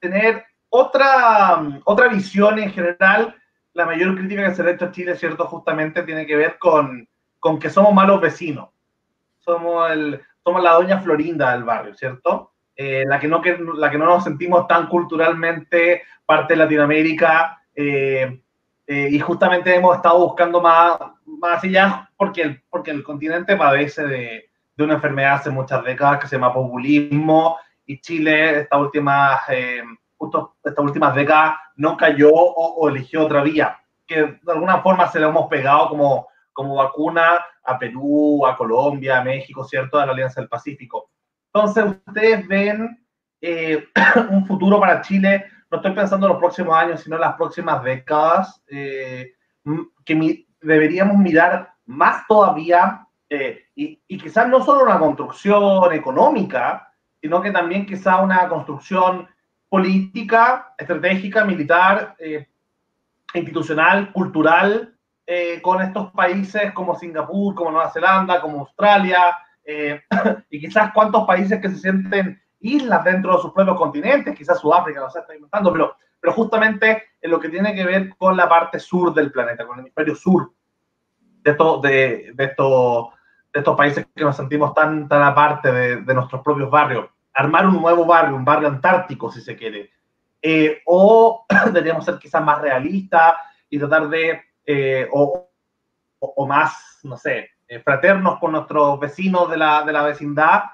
tener 0.00 0.44
otra, 0.70 1.62
otra 1.84 2.08
visión 2.08 2.58
en 2.58 2.70
general. 2.70 3.34
La 3.74 3.86
mayor 3.86 4.16
crítica 4.16 4.48
que 4.48 4.54
se 4.54 4.62
le 4.62 4.70
ha 4.70 4.74
hecho 4.74 4.86
a 4.86 4.92
Chile, 4.92 5.16
¿cierto? 5.16 5.46
Justamente 5.46 6.02
tiene 6.02 6.26
que 6.26 6.36
ver 6.36 6.58
con, 6.58 7.08
con 7.38 7.58
que 7.58 7.70
somos 7.70 7.92
malos 7.92 8.20
vecinos. 8.20 8.70
Somos, 9.38 9.90
el, 9.90 10.20
somos 10.42 10.62
la 10.62 10.72
doña 10.72 11.00
Florinda 11.00 11.52
del 11.52 11.64
barrio, 11.64 11.94
¿cierto? 11.94 12.54
eh, 12.76 13.04
la, 13.06 13.18
que 13.20 13.28
no, 13.28 13.40
que, 13.40 13.58
la 13.76 13.90
que 13.90 13.98
no 13.98 14.06
nos 14.06 14.24
sentimos 14.24 14.66
tan 14.66 14.88
culturalmente 14.88 16.02
parte 16.26 16.54
de 16.54 16.58
Latinoamérica 16.58 17.62
eh, 17.74 18.40
eh, 18.86 19.08
y 19.10 19.18
justamente 19.20 19.74
hemos 19.74 19.96
estado 19.96 20.18
buscando 20.18 20.60
más, 20.60 20.98
más 21.24 21.62
allá 21.62 22.10
porque 22.16 22.42
el, 22.42 22.62
porque 22.68 22.90
el 22.90 23.02
continente 23.02 23.56
padece 23.56 24.06
de, 24.06 24.50
de, 24.76 24.84
una 24.84 24.94
enfermedad 24.94 25.34
hace 25.34 25.50
muchas 25.50 25.84
décadas 25.84 26.20
que 26.20 26.28
se 26.28 26.36
llama 26.36 26.52
populismo 26.52 27.56
y 27.86 28.00
Chile 28.00 28.60
estas 28.60 28.80
últimas, 28.80 29.40
eh, 29.48 29.82
justo 30.24 30.56
estas 30.64 30.84
últimas 30.84 31.14
décadas 31.14 31.56
no 31.76 31.96
cayó 31.96 32.30
o, 32.32 32.74
o, 32.76 32.88
eligió 32.88 33.24
otra 33.24 33.42
vía, 33.42 33.78
que 34.06 34.38
de 34.42 34.52
alguna 34.52 34.80
forma 34.80 35.08
se 35.08 35.20
le 35.20 35.26
hemos 35.26 35.48
pegado 35.48 35.88
como, 35.88 36.28
como 36.52 36.76
vacuna 36.76 37.44
a 37.64 37.78
Perú, 37.78 38.46
a 38.46 38.56
Colombia, 38.56 39.18
a 39.18 39.24
México, 39.24 39.64
¿cierto? 39.64 39.98
A 39.98 40.06
la 40.06 40.12
Alianza 40.12 40.40
del 40.40 40.48
Pacífico. 40.48 41.10
Entonces, 41.52 41.84
ustedes 42.06 42.46
ven 42.46 43.06
eh, 43.40 43.88
un 44.30 44.46
futuro 44.46 44.80
para 44.80 45.00
Chile, 45.00 45.46
no 45.70 45.78
estoy 45.78 45.92
pensando 45.92 46.26
en 46.26 46.32
los 46.32 46.40
próximos 46.40 46.76
años, 46.76 47.00
sino 47.00 47.16
en 47.16 47.22
las 47.22 47.34
próximas 47.34 47.82
décadas, 47.82 48.62
eh, 48.68 49.32
que 50.04 50.14
mi, 50.14 50.46
deberíamos 50.60 51.16
mirar 51.16 51.72
más 51.86 52.26
todavía, 52.26 53.06
eh, 53.28 53.64
y, 53.74 54.00
y, 54.06 54.18
quizás 54.18 54.46
no 54.48 54.62
solo 54.62 54.84
una 54.84 54.98
construcción 54.98 55.92
económica, 55.92 56.92
sino 57.20 57.40
que 57.40 57.50
también 57.50 57.86
quizás 57.86 58.22
una 58.22 58.46
construcción 58.48 59.26
política, 59.74 60.74
estratégica, 60.78 61.44
militar, 61.44 62.14
eh, 62.18 62.46
institucional, 63.34 64.12
cultural, 64.12 64.94
con 65.62 65.80
estos 65.80 66.12
países 66.12 66.70
como 66.72 66.98
Singapur, 66.98 67.54
como 67.54 67.72
Nueva 67.72 67.90
Zelanda, 67.90 68.40
como 68.40 68.60
Australia, 68.60 69.34
eh, 69.64 70.02
y 70.50 70.60
quizás 70.60 70.92
cuántos 70.92 71.26
países 71.26 71.60
que 71.60 71.70
se 71.70 71.78
sienten 71.78 72.40
islas 72.60 73.04
dentro 73.04 73.34
de 73.34 73.42
sus 73.42 73.52
propios 73.52 73.76
continentes, 73.76 74.36
quizás 74.36 74.60
Sudáfrica, 74.60 75.00
no 75.00 75.10
sé, 75.10 75.20
estoy 75.20 75.36
inventando, 75.36 75.72
pero, 75.72 75.96
pero 76.20 76.32
justamente 76.32 77.02
en 77.20 77.30
lo 77.30 77.40
que 77.40 77.48
tiene 77.48 77.74
que 77.74 77.84
ver 77.84 78.14
con 78.16 78.36
la 78.36 78.48
parte 78.48 78.78
sur 78.78 79.12
del 79.12 79.32
planeta, 79.32 79.66
con 79.66 79.76
el 79.76 79.80
hemisferio 79.80 80.14
sur 80.14 80.52
de, 81.42 81.50
esto, 81.50 81.80
de, 81.80 82.32
de, 82.34 82.44
esto, 82.44 83.10
de 83.52 83.60
estos 83.60 83.76
países 83.76 84.06
que 84.14 84.24
nos 84.24 84.36
sentimos 84.36 84.74
tan, 84.74 85.08
tan 85.08 85.22
aparte 85.22 85.72
de, 85.72 85.96
de, 86.02 86.14
nuestros 86.14 86.42
propios 86.42 86.70
barrios. 86.70 87.06
Armar 87.34 87.66
un 87.66 87.80
nuevo 87.80 88.06
barrio, 88.06 88.36
un 88.36 88.44
barrio 88.44 88.68
antártico, 88.68 89.30
si 89.30 89.40
se 89.40 89.56
quiere. 89.56 89.90
Eh, 90.40 90.82
o 90.86 91.46
deberíamos 91.66 92.04
ser 92.04 92.18
quizás 92.18 92.42
más 92.42 92.60
realistas 92.60 93.34
y 93.68 93.78
tratar 93.78 94.08
de, 94.08 94.42
eh, 94.66 95.08
o, 95.12 95.50
más, 96.46 97.00
no 97.02 97.16
sé, 97.16 97.50
eh, 97.66 97.80
fraternos 97.80 98.38
con 98.38 98.52
nuestros 98.52 99.00
vecinos 99.00 99.50
de 99.50 99.56
la, 99.56 99.82
de 99.82 99.92
la 99.92 100.02
vecindad 100.02 100.64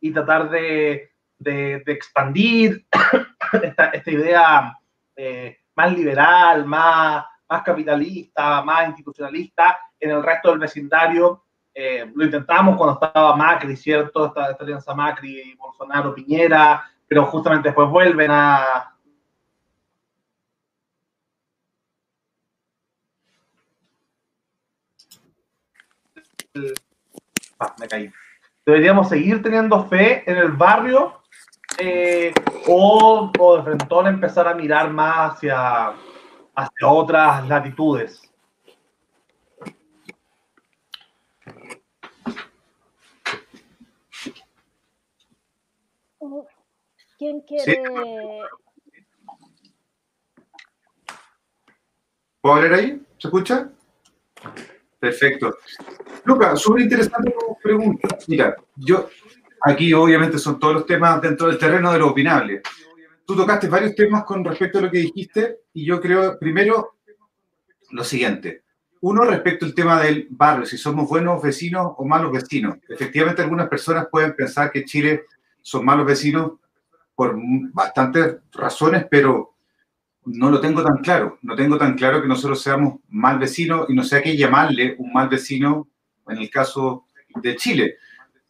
y 0.00 0.12
tratar 0.12 0.50
de, 0.50 1.12
de, 1.38 1.82
de 1.84 1.92
expandir 1.92 2.86
esta, 3.62 3.86
esta 3.86 4.10
idea 4.10 4.78
eh, 5.16 5.58
más 5.74 5.92
liberal, 5.92 6.64
más, 6.64 7.24
más 7.48 7.62
capitalista, 7.62 8.62
más 8.62 8.88
institucionalista 8.88 9.78
en 9.98 10.10
el 10.10 10.22
resto 10.22 10.50
del 10.50 10.58
vecindario. 10.58 11.44
Eh, 11.80 12.10
lo 12.12 12.24
intentamos 12.24 12.76
cuando 12.76 12.94
estaba 12.94 13.36
Macri, 13.36 13.76
¿cierto? 13.76 14.26
Esta, 14.26 14.50
esta 14.50 14.64
alianza 14.64 14.94
Macri, 14.94 15.54
Bolsonaro, 15.54 16.12
Piñera, 16.12 16.84
pero 17.06 17.24
justamente 17.26 17.68
después 17.68 17.88
vuelven 17.88 18.32
a, 18.32 18.96
Ah, 27.60 27.76
me 27.78 27.86
caí. 27.86 28.10
Deberíamos 28.66 29.08
seguir 29.08 29.40
teniendo 29.40 29.84
fe 29.84 30.28
en 30.28 30.36
el 30.36 30.50
barrio 30.50 31.22
eh, 31.78 32.34
o, 32.66 33.30
o, 33.38 33.56
de 33.56 33.62
frente 33.62 33.86
empezar 34.08 34.48
a 34.48 34.54
mirar 34.54 34.90
más 34.90 35.34
hacia, 35.34 35.92
hacia 36.56 36.88
otras 36.88 37.46
latitudes. 37.48 38.27
¿Quién 47.18 47.40
quiere? 47.40 47.64
¿Sí? 47.64 47.78
¿Puedo 52.40 52.54
hablar 52.54 52.74
ahí? 52.74 53.02
¿Se 53.18 53.26
escucha? 53.26 53.70
Perfecto. 55.00 55.56
Lucas, 56.24 56.60
súper 56.60 56.82
interesante 56.82 57.32
tu 57.32 57.56
pregunta. 57.60 58.16
Mira, 58.28 58.56
yo, 58.76 59.08
aquí 59.62 59.92
obviamente 59.92 60.38
son 60.38 60.60
todos 60.60 60.74
los 60.74 60.86
temas 60.86 61.20
dentro 61.20 61.48
del 61.48 61.58
terreno 61.58 61.92
de 61.92 61.98
lo 61.98 62.08
opinable. 62.10 62.62
Tú 63.26 63.34
tocaste 63.34 63.68
varios 63.68 63.96
temas 63.96 64.24
con 64.24 64.44
respecto 64.44 64.78
a 64.78 64.82
lo 64.82 64.90
que 64.90 64.98
dijiste 64.98 65.62
y 65.74 65.84
yo 65.84 66.00
creo, 66.00 66.38
primero, 66.38 66.98
lo 67.90 68.04
siguiente. 68.04 68.62
Uno, 69.00 69.24
respecto 69.24 69.66
al 69.66 69.74
tema 69.74 70.00
del 70.00 70.28
barrio, 70.30 70.66
si 70.66 70.78
somos 70.78 71.08
buenos 71.08 71.42
vecinos 71.42 71.94
o 71.96 72.04
malos 72.04 72.30
vecinos. 72.30 72.78
Efectivamente, 72.88 73.42
algunas 73.42 73.68
personas 73.68 74.06
pueden 74.08 74.34
pensar 74.36 74.70
que 74.70 74.84
Chile 74.84 75.24
son 75.62 75.84
malos 75.84 76.06
vecinos 76.06 76.52
por 77.18 77.36
bastantes 77.72 78.36
razones, 78.52 79.04
pero 79.10 79.56
no 80.26 80.52
lo 80.52 80.60
tengo 80.60 80.84
tan 80.84 80.98
claro. 80.98 81.40
No 81.42 81.56
tengo 81.56 81.76
tan 81.76 81.96
claro 81.96 82.22
que 82.22 82.28
nosotros 82.28 82.62
seamos 82.62 83.00
mal 83.08 83.40
vecinos 83.40 83.86
y 83.88 83.94
no 83.94 84.04
sé 84.04 84.18
a 84.18 84.22
qué 84.22 84.36
llamarle 84.36 84.94
un 85.00 85.12
mal 85.12 85.28
vecino 85.28 85.88
en 86.28 86.38
el 86.38 86.48
caso 86.48 87.06
de 87.42 87.56
Chile. 87.56 87.96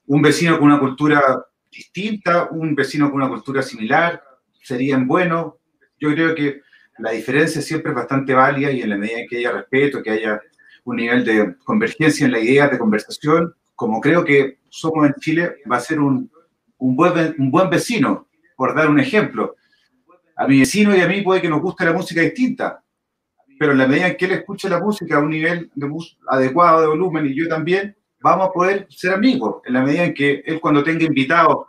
Un 0.09 0.21
vecino 0.21 0.59
con 0.59 0.67
una 0.67 0.79
cultura 0.79 1.47
distinta, 1.73 2.51
un 2.51 2.75
vecino 2.75 3.11
con 3.11 3.23
una 3.23 3.31
cultura 3.31 3.63
similar, 3.63 4.23
serían 4.63 5.09
buenos. 5.09 5.55
Yo 5.99 6.11
creo 6.11 6.35
que 6.35 6.61
la 6.99 7.13
diferencia 7.13 7.63
siempre 7.63 7.93
es 7.93 7.97
bastante 7.97 8.35
válida 8.35 8.71
y 8.71 8.83
en 8.83 8.91
la 8.91 8.99
medida 8.99 9.21
en 9.21 9.29
que 9.29 9.39
haya 9.39 9.53
respeto, 9.53 10.03
que 10.03 10.11
haya 10.11 10.43
un 10.85 10.97
nivel 10.97 11.25
de 11.25 11.57
convergencia 11.65 12.27
en 12.27 12.33
la 12.33 12.39
idea 12.39 12.69
de 12.69 12.77
conversación, 12.77 13.55
como 13.75 13.99
creo 14.03 14.27
que 14.27 14.59
somos 14.69 15.07
en 15.07 15.15
Chile, 15.15 15.55
va 15.73 15.77
a 15.79 15.81
ser 15.81 16.01
un, 16.01 16.31
un, 16.77 16.97
buen, 16.97 17.35
un 17.39 17.51
buen 17.51 17.71
vecino, 17.71 18.28
por 18.59 18.75
dar 18.75 18.91
un 18.91 18.99
ejemplo 18.99 19.55
a 20.35 20.49
mi 20.49 20.59
vecino 20.59 20.95
y 20.95 21.01
a 21.01 21.07
mí 21.07 21.23
puede 21.23 21.41
que 21.41 21.49
nos 21.49 21.63
guste 21.63 21.85
la 21.85 21.93
música 21.93 22.21
distinta, 22.23 22.83
pero 23.57 23.71
en 23.71 23.79
la 23.79 23.87
medida 23.87 24.09
en 24.09 24.17
que 24.17 24.25
él 24.25 24.33
escuche 24.33 24.69
la 24.69 24.81
música 24.81 25.17
a 25.17 25.21
un 25.21 25.31
nivel 25.31 25.71
de 25.77 25.89
adecuado 26.27 26.81
de 26.81 26.89
volumen 26.89 27.27
y 27.27 27.35
yo 27.37 27.49
también, 27.49 27.97
vamos 28.21 28.49
a 28.49 28.53
poder 28.53 28.89
ser 28.91 29.13
amigos. 29.13 29.63
En 29.65 29.75
la 29.75 29.83
medida 29.83 30.05
en 30.05 30.13
que 30.13 30.43
él 30.45 30.61
cuando 30.61 30.83
tenga 30.83 31.05
invitados 31.05 31.67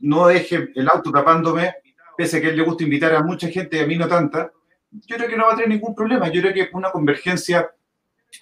no 0.00 0.26
deje 0.26 0.70
el 0.74 0.88
auto 0.88 1.12
tapándome, 1.12 1.72
pese 2.16 2.38
a 2.38 2.40
que 2.40 2.48
él 2.48 2.56
le 2.56 2.64
gusta 2.64 2.82
invitar 2.82 3.14
a 3.14 3.22
mucha 3.22 3.46
gente 3.46 3.76
y 3.76 3.80
a 3.80 3.86
mí 3.86 3.96
no 3.96 4.08
tanta, 4.08 4.50
yo 4.90 5.16
creo 5.16 5.28
que 5.28 5.36
no 5.36 5.46
va 5.46 5.52
a 5.52 5.56
tener 5.56 5.68
ningún 5.68 5.94
problema. 5.94 6.28
Yo 6.30 6.40
creo 6.40 6.52
que 6.52 6.68
una 6.72 6.90
convergencia 6.90 7.70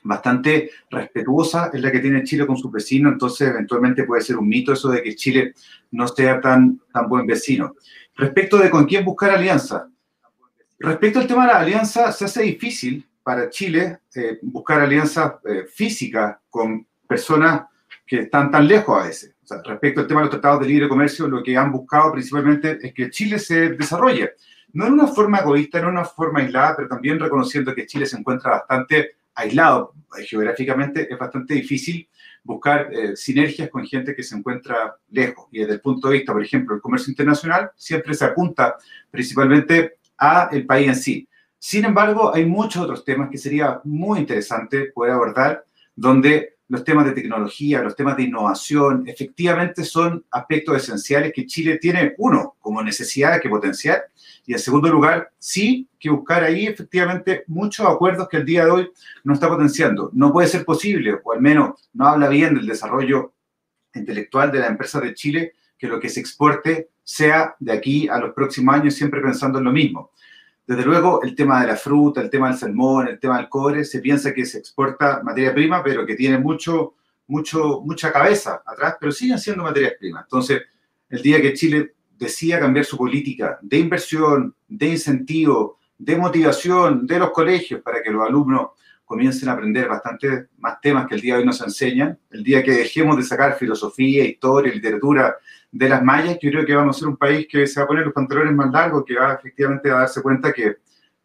bastante 0.02 0.70
respetuosa 0.90 1.70
es 1.72 1.80
la 1.80 1.90
que 1.90 2.00
tiene 2.00 2.24
Chile 2.24 2.46
con 2.46 2.56
su 2.56 2.70
vecino, 2.70 3.08
entonces 3.08 3.48
eventualmente 3.48 4.04
puede 4.04 4.22
ser 4.22 4.36
un 4.36 4.48
mito 4.48 4.72
eso 4.72 4.88
de 4.90 5.02
que 5.02 5.14
Chile 5.14 5.54
no 5.92 6.06
sea 6.08 6.40
tan, 6.40 6.80
tan 6.92 7.08
buen 7.08 7.26
vecino. 7.26 7.74
Respecto 8.14 8.58
de 8.58 8.70
con 8.70 8.86
quién 8.86 9.04
buscar 9.04 9.30
alianza. 9.30 9.88
Respecto 10.78 11.20
al 11.20 11.26
tema 11.26 11.46
de 11.46 11.52
la 11.52 11.60
alianza, 11.60 12.12
se 12.12 12.24
hace 12.26 12.42
difícil 12.42 13.06
para 13.22 13.50
Chile 13.50 14.00
eh, 14.14 14.38
buscar 14.42 14.80
alianzas 14.80 15.34
eh, 15.44 15.64
físicas 15.68 16.36
con 16.48 16.86
personas 17.08 17.62
que 18.06 18.20
están 18.20 18.50
tan 18.50 18.68
lejos 18.68 19.00
a 19.00 19.06
veces. 19.06 19.34
respecto 19.64 20.00
al 20.00 20.06
tema 20.06 20.20
de 20.20 20.26
los 20.26 20.30
tratados 20.30 20.60
de 20.60 20.68
libre 20.68 20.88
comercio, 20.88 21.26
lo 21.26 21.42
que 21.42 21.56
han 21.56 21.72
buscado 21.72 22.12
principalmente 22.12 22.78
es 22.80 22.94
que 22.94 23.10
Chile 23.10 23.38
se 23.38 23.70
desarrolle. 23.70 24.32
No 24.72 24.86
en 24.86 24.92
una 24.92 25.06
forma 25.06 25.38
egoísta, 25.38 25.80
no 25.80 25.88
en 25.88 25.94
una 25.94 26.04
forma 26.04 26.40
aislada, 26.40 26.76
pero 26.76 26.88
también 26.88 27.18
reconociendo 27.18 27.74
que 27.74 27.86
Chile 27.86 28.06
se 28.06 28.16
encuentra 28.16 28.52
bastante 28.52 29.16
aislado 29.36 29.94
geográficamente, 30.26 31.06
es 31.10 31.18
bastante 31.18 31.54
difícil 31.54 32.08
buscar 32.42 32.92
eh, 32.92 33.16
sinergias 33.16 33.68
con 33.68 33.86
gente 33.86 34.14
que 34.14 34.22
se 34.22 34.36
encuentra 34.36 34.96
lejos. 35.10 35.48
Y 35.52 35.60
desde 35.60 35.74
el 35.74 35.80
punto 35.80 36.08
de 36.08 36.18
vista, 36.18 36.32
por 36.32 36.42
ejemplo, 36.42 36.74
del 36.74 36.82
comercio 36.82 37.10
internacional, 37.10 37.70
siempre 37.76 38.14
se 38.14 38.24
apunta 38.24 38.76
principalmente 39.10 39.98
a 40.18 40.48
el 40.52 40.64
país 40.64 40.88
en 40.88 40.96
sí. 40.96 41.28
Sin 41.58 41.84
embargo, 41.84 42.34
hay 42.34 42.46
muchos 42.46 42.82
otros 42.82 43.04
temas 43.04 43.28
que 43.30 43.38
sería 43.38 43.80
muy 43.84 44.20
interesante 44.20 44.92
poder 44.92 45.12
abordar, 45.12 45.64
donde 45.94 46.55
los 46.68 46.82
temas 46.84 47.06
de 47.06 47.12
tecnología, 47.12 47.82
los 47.82 47.94
temas 47.94 48.16
de 48.16 48.24
innovación, 48.24 49.04
efectivamente 49.06 49.84
son 49.84 50.24
aspectos 50.30 50.76
esenciales 50.76 51.32
que 51.32 51.46
Chile 51.46 51.78
tiene, 51.78 52.14
uno, 52.18 52.56
como 52.58 52.82
necesidad 52.82 53.40
que 53.40 53.48
potenciar, 53.48 54.06
y 54.46 54.52
en 54.52 54.58
segundo 54.58 54.88
lugar, 54.88 55.30
sí 55.38 55.88
que 55.98 56.10
buscar 56.10 56.44
ahí 56.44 56.66
efectivamente 56.66 57.44
muchos 57.46 57.86
acuerdos 57.86 58.28
que 58.28 58.38
el 58.38 58.44
día 58.44 58.64
de 58.64 58.70
hoy 58.70 58.90
no 59.24 59.34
está 59.34 59.48
potenciando. 59.48 60.10
No 60.12 60.32
puede 60.32 60.48
ser 60.48 60.64
posible, 60.64 61.18
o 61.22 61.32
al 61.32 61.40
menos 61.40 61.88
no 61.92 62.06
habla 62.06 62.28
bien 62.28 62.54
del 62.54 62.66
desarrollo 62.66 63.32
intelectual 63.94 64.52
de 64.52 64.60
la 64.60 64.68
empresa 64.68 65.00
de 65.00 65.14
Chile, 65.14 65.52
que 65.78 65.88
lo 65.88 66.00
que 66.00 66.08
se 66.08 66.20
exporte 66.20 66.90
sea 67.02 67.54
de 67.58 67.72
aquí 67.72 68.08
a 68.08 68.18
los 68.18 68.34
próximos 68.34 68.74
años 68.74 68.94
siempre 68.94 69.20
pensando 69.20 69.58
en 69.58 69.64
lo 69.64 69.72
mismo. 69.72 70.10
Desde 70.66 70.84
luego, 70.84 71.22
el 71.22 71.34
tema 71.34 71.60
de 71.60 71.68
la 71.68 71.76
fruta, 71.76 72.20
el 72.20 72.28
tema 72.28 72.48
del 72.48 72.58
salmón, 72.58 73.06
el 73.06 73.20
tema 73.20 73.36
del 73.36 73.48
cobre, 73.48 73.84
se 73.84 74.00
piensa 74.00 74.34
que 74.34 74.44
se 74.44 74.58
exporta 74.58 75.22
materia 75.22 75.54
prima, 75.54 75.82
pero 75.82 76.04
que 76.04 76.16
tiene 76.16 76.38
mucho, 76.38 76.94
mucho, 77.28 77.82
mucha 77.84 78.12
cabeza 78.12 78.62
atrás, 78.66 78.96
pero 78.98 79.12
siguen 79.12 79.38
siendo 79.38 79.62
materias 79.62 79.94
primas. 79.98 80.24
Entonces, 80.24 80.62
el 81.08 81.22
día 81.22 81.40
que 81.40 81.54
Chile 81.54 81.94
decida 82.18 82.58
cambiar 82.58 82.84
su 82.84 82.96
política 82.96 83.58
de 83.62 83.78
inversión, 83.78 84.54
de 84.66 84.88
incentivo, 84.88 85.78
de 85.98 86.16
motivación 86.16 87.06
de 87.06 87.18
los 87.20 87.30
colegios 87.30 87.80
para 87.80 88.02
que 88.02 88.10
los 88.10 88.26
alumnos 88.26 88.70
comiencen 89.04 89.48
a 89.48 89.52
aprender 89.52 89.88
bastante 89.88 90.48
más 90.58 90.80
temas 90.80 91.06
que 91.06 91.14
el 91.14 91.20
día 91.20 91.34
de 91.34 91.40
hoy 91.40 91.46
nos 91.46 91.60
enseñan, 91.60 92.18
el 92.30 92.42
día 92.42 92.64
que 92.64 92.72
dejemos 92.72 93.16
de 93.16 93.22
sacar 93.22 93.56
filosofía, 93.56 94.24
historia, 94.24 94.74
literatura 94.74 95.36
de 95.76 95.88
las 95.88 96.02
mallas, 96.02 96.38
yo 96.40 96.50
creo 96.50 96.64
que 96.64 96.74
vamos 96.74 96.96
a 96.96 96.98
ser 96.98 97.08
un 97.08 97.16
país 97.16 97.46
que 97.50 97.66
se 97.66 97.78
va 97.78 97.84
a 97.84 97.86
poner 97.86 98.04
los 98.04 98.14
pantalones 98.14 98.54
más 98.54 98.70
largos, 98.72 99.04
que 99.06 99.14
va 99.14 99.34
efectivamente 99.34 99.90
a 99.90 99.96
darse 99.96 100.22
cuenta 100.22 100.52
que 100.52 100.76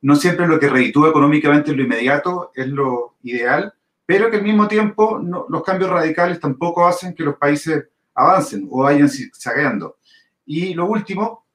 no 0.01 0.15
siempre 0.15 0.47
lo 0.47 0.59
que 0.59 0.69
reditúa 0.69 1.09
económicamente 1.09 1.71
en 1.71 1.77
lo 1.77 1.83
inmediato 1.83 2.51
es 2.53 2.67
lo 2.67 3.15
ideal, 3.23 3.73
pero 4.05 4.29
que 4.29 4.37
al 4.37 4.43
mismo 4.43 4.67
tiempo 4.67 5.21
los 5.47 5.63
cambios 5.63 5.89
radicales 5.89 6.39
tampoco 6.39 6.85
hacen 6.85 7.13
que 7.13 7.23
los 7.23 7.37
países 7.37 7.85
avancen 8.13 8.67
o 8.69 8.83
vayan 8.83 9.09
saqueando. 9.09 9.97
Y 10.45 10.73
lo 10.73 10.85
último, 10.85 11.45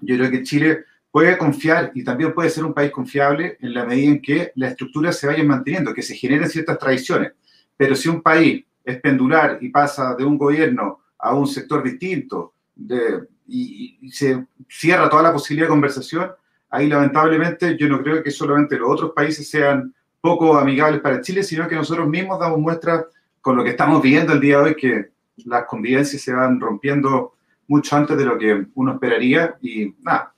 yo 0.00 0.16
creo 0.16 0.30
que 0.30 0.42
Chile 0.42 0.84
puede 1.10 1.38
confiar 1.38 1.92
y 1.94 2.04
también 2.04 2.34
puede 2.34 2.50
ser 2.50 2.66
un 2.66 2.74
país 2.74 2.90
confiable 2.90 3.56
en 3.60 3.72
la 3.72 3.86
medida 3.86 4.10
en 4.10 4.20
que 4.20 4.52
las 4.56 4.72
estructuras 4.72 5.18
se 5.18 5.26
vayan 5.26 5.46
manteniendo, 5.46 5.94
que 5.94 6.02
se 6.02 6.14
generen 6.14 6.50
ciertas 6.50 6.78
tradiciones. 6.78 7.32
Pero 7.76 7.94
si 7.94 8.10
un 8.10 8.20
país 8.20 8.64
es 8.84 9.00
pendular 9.00 9.58
y 9.62 9.70
pasa 9.70 10.14
de 10.14 10.24
un 10.24 10.36
gobierno 10.36 11.00
a 11.26 11.34
un 11.34 11.46
sector 11.46 11.82
distinto 11.82 12.54
y, 13.46 14.10
se 14.10 14.46
cierra 14.68 15.08
toda 15.08 15.22
la 15.22 15.32
posibilidad 15.32 15.66
de 15.66 15.70
conversación, 15.70 16.30
ahí 16.70 16.88
lamentablemente 16.88 17.76
yo 17.76 17.88
no 17.88 18.02
creo 18.02 18.22
que 18.22 18.30
solamente 18.30 18.78
los 18.78 18.90
otros 18.90 19.12
países 19.12 19.48
sean 19.48 19.94
poco 20.20 20.56
amigables 20.56 21.00
para 21.00 21.20
Chile, 21.20 21.42
sino 21.42 21.68
que 21.68 21.74
nosotros 21.74 22.08
mismos 22.08 22.38
damos 22.38 22.58
muestra 22.58 23.06
con 23.40 23.56
lo 23.56 23.64
que 23.64 23.70
estamos 23.70 24.02
viviendo 24.02 24.32
el 24.32 24.40
día 24.40 24.58
de 24.58 24.64
hoy, 24.64 24.74
que 24.74 25.10
las 25.44 25.64
convivencias 25.66 26.22
se 26.22 26.32
van 26.32 26.60
rompiendo 26.60 27.34
mucho 27.68 27.96
antes 27.96 28.16
de 28.16 28.24
lo 28.24 28.38
que 28.38 28.66
uno 28.74 28.94
esperaría 28.94 29.56
y 29.60 29.94
nada, 30.00 30.34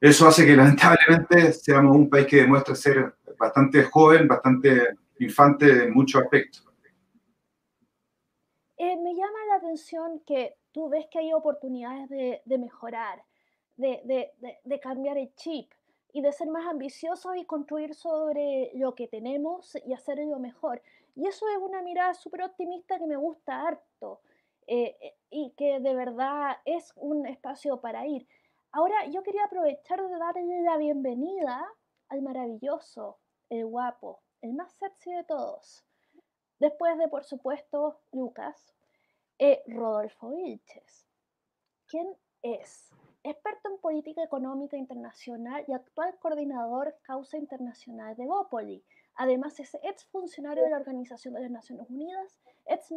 eso 0.00 0.28
hace 0.28 0.46
que 0.46 0.56
lamentablemente 0.56 1.52
seamos 1.52 1.96
un 1.96 2.08
país 2.08 2.26
que 2.26 2.36
demuestra 2.36 2.74
ser 2.74 3.14
bastante 3.38 3.84
joven, 3.84 4.28
bastante 4.28 4.96
infante 5.18 5.84
en 5.84 5.92
muchos 5.92 6.22
aspectos. 6.22 6.64
Eh, 8.80 8.96
me 8.96 9.12
llama 9.12 9.38
la 9.47 9.47
atención 9.68 10.20
que 10.20 10.56
tú 10.72 10.88
ves 10.88 11.06
que 11.10 11.18
hay 11.18 11.32
oportunidades 11.32 12.08
de, 12.08 12.58
mejorar, 12.58 13.22
de, 13.76 14.32
de, 14.64 14.80
cambiar 14.80 15.18
el 15.18 15.34
chip 15.34 15.70
y 16.12 16.22
de 16.22 16.32
ser 16.32 16.48
más 16.48 16.66
ambiciosos 16.66 17.36
y 17.36 17.44
construir 17.44 17.94
sobre 17.94 18.70
lo 18.74 18.94
que 18.94 19.08
tenemos 19.08 19.76
y 19.84 19.92
hacerlo 19.92 20.38
mejor. 20.38 20.80
Y 21.14 21.26
eso 21.26 21.46
es 21.48 21.58
una 21.58 21.82
mirada 21.82 22.14
súper 22.14 22.42
optimista 22.44 22.98
que 22.98 23.06
me 23.06 23.16
gusta 23.16 23.66
harto 23.66 24.20
eh, 24.66 24.96
eh, 25.00 25.14
y 25.30 25.50
que 25.50 25.80
de 25.80 25.94
verdad 25.94 26.56
es 26.64 26.92
un 26.96 27.26
espacio 27.26 27.80
para 27.80 28.06
ir. 28.06 28.26
Ahora 28.72 29.06
yo 29.06 29.22
quería 29.22 29.44
aprovechar 29.44 30.02
de 30.02 30.18
darle 30.18 30.62
la 30.62 30.78
bienvenida 30.78 31.66
al 32.08 32.22
maravilloso, 32.22 33.18
el 33.50 33.66
guapo, 33.66 34.20
el 34.40 34.54
más 34.54 34.72
sexy 34.72 35.12
de 35.12 35.24
todos, 35.24 35.84
Después 36.58 36.98
de, 36.98 37.08
por 37.08 37.24
supuesto, 37.24 38.00
Lucas, 38.12 38.74
eh, 39.38 39.62
Rodolfo 39.66 40.30
Vilches. 40.30 41.06
¿Quién 41.88 42.08
es? 42.42 42.90
Experto 43.22 43.70
en 43.70 43.78
política 43.78 44.22
económica 44.22 44.76
internacional 44.76 45.64
y 45.66 45.72
actual 45.72 46.14
coordinador 46.18 46.94
causa 47.02 47.36
internacional 47.36 48.16
de 48.16 48.26
Bópoli. 48.26 48.82
Además 49.16 49.58
es 49.58 49.76
ex 49.82 50.06
funcionario 50.06 50.62
de 50.62 50.70
la 50.70 50.76
Organización 50.76 51.34
de 51.34 51.40
las 51.40 51.50
Naciones 51.50 51.90
Unidas, 51.90 52.38
ex, 52.66 52.92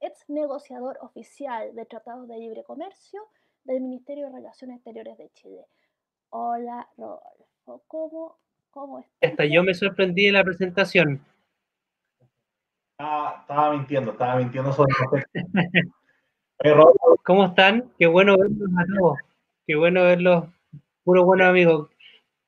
ex 0.00 0.24
negociador 0.28 0.98
oficial 1.02 1.74
de 1.74 1.86
tratados 1.86 2.26
de 2.26 2.38
libre 2.38 2.64
comercio 2.64 3.22
del 3.64 3.80
Ministerio 3.80 4.26
de 4.26 4.32
Relaciones 4.32 4.76
Exteriores 4.76 5.18
de 5.18 5.30
Chile. 5.30 5.66
Hola 6.30 6.88
Rodolfo, 6.96 7.82
¿cómo, 7.86 8.36
cómo 8.70 8.98
estás? 8.98 9.30
Hasta 9.30 9.44
yo 9.44 9.62
me 9.62 9.74
sorprendí 9.74 10.26
de 10.26 10.32
la 10.32 10.44
presentación. 10.44 11.24
Estaba, 13.00 13.72
mintiendo, 13.72 14.10
estaba 14.10 14.36
mintiendo 14.36 14.74
sobre 14.74 14.92
¿Cómo 17.24 17.46
están? 17.46 17.90
Qué 17.98 18.06
bueno 18.06 18.36
verlos 18.36 18.68
a 18.76 18.84
todos. 18.98 19.18
Qué 19.66 19.74
bueno 19.74 20.02
verlos, 20.02 20.44
puro 21.02 21.24
buenos 21.24 21.48
amigos. 21.48 21.88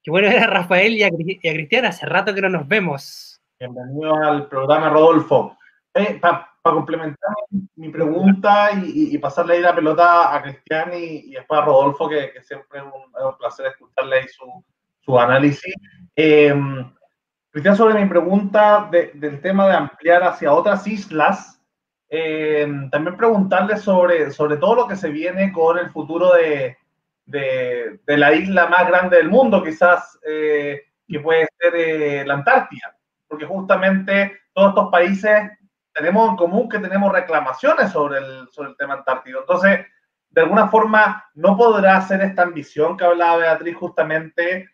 Qué 0.02 0.10
bueno 0.10 0.28
ver 0.28 0.42
a 0.42 0.46
Rafael 0.48 0.92
y 0.92 1.04
a, 1.04 1.10
Cristiana. 1.10 1.88
Hace 1.88 2.04
rato 2.04 2.34
que 2.34 2.42
no 2.42 2.50
nos 2.50 2.68
vemos. 2.68 3.40
Bienvenido 3.58 4.14
al 4.14 4.46
programa, 4.48 4.90
Rodolfo. 4.90 5.56
Eh, 5.94 6.18
Para 6.20 6.50
complementar 6.62 7.32
mi 7.76 7.88
pregunta 7.88 8.72
y, 8.72 9.16
pasarle 9.16 9.54
ahí 9.54 9.62
la 9.62 9.74
pelota 9.74 10.36
a 10.36 10.42
Cristian 10.42 10.90
y, 10.92 11.30
después 11.30 11.62
a 11.62 11.64
Rodolfo, 11.64 12.10
que, 12.10 12.30
siempre 12.42 12.80
es 12.80 12.84
un, 12.84 13.38
placer 13.38 13.68
escucharle 13.68 14.16
ahí 14.16 14.28
su, 14.28 14.62
su 15.00 15.18
análisis. 15.18 15.74
Eh, 16.14 16.54
Cristian, 17.52 17.76
sobre 17.76 18.02
mi 18.02 18.08
pregunta 18.08 18.88
del 18.90 19.42
tema 19.42 19.68
de 19.68 19.74
ampliar 19.74 20.22
hacia 20.22 20.54
otras 20.54 20.86
islas, 20.86 21.62
eh, 22.08 22.66
también 22.90 23.14
preguntarle 23.14 23.76
sobre, 23.76 24.30
sobre 24.30 24.56
todo 24.56 24.74
lo 24.74 24.88
que 24.88 24.96
se 24.96 25.10
viene 25.10 25.52
con 25.52 25.78
el 25.78 25.90
futuro 25.90 26.32
de, 26.32 26.78
de, 27.26 28.00
la 28.06 28.32
isla 28.32 28.68
más 28.68 28.88
grande 28.88 29.18
del 29.18 29.28
mundo, 29.28 29.62
quizás, 29.62 30.18
eh, 30.26 30.80
que 31.06 31.20
puede 31.20 31.46
ser 31.58 31.74
eh, 31.76 32.24
la 32.24 32.34
Antártida, 32.34 32.96
porque 33.28 33.44
justamente 33.44 34.32
todos 34.54 34.70
estos 34.70 34.90
países 34.90 35.50
tenemos 35.92 36.30
en 36.30 36.36
común 36.36 36.70
que 36.70 36.78
tenemos 36.78 37.12
reclamaciones 37.12 37.92
sobre 37.92 38.16
el, 38.16 38.48
sobre 38.50 38.70
el 38.70 38.76
tema 38.78 38.94
antártico. 38.94 39.40
Entonces, 39.40 39.80
de 40.30 40.40
alguna 40.40 40.68
forma, 40.68 41.22
no 41.34 41.54
podrá 41.54 42.00
ser 42.00 42.22
esta 42.22 42.44
ambición 42.44 42.96
que 42.96 43.04
hablaba 43.04 43.36
Beatriz 43.36 43.76
justamente 43.76 44.70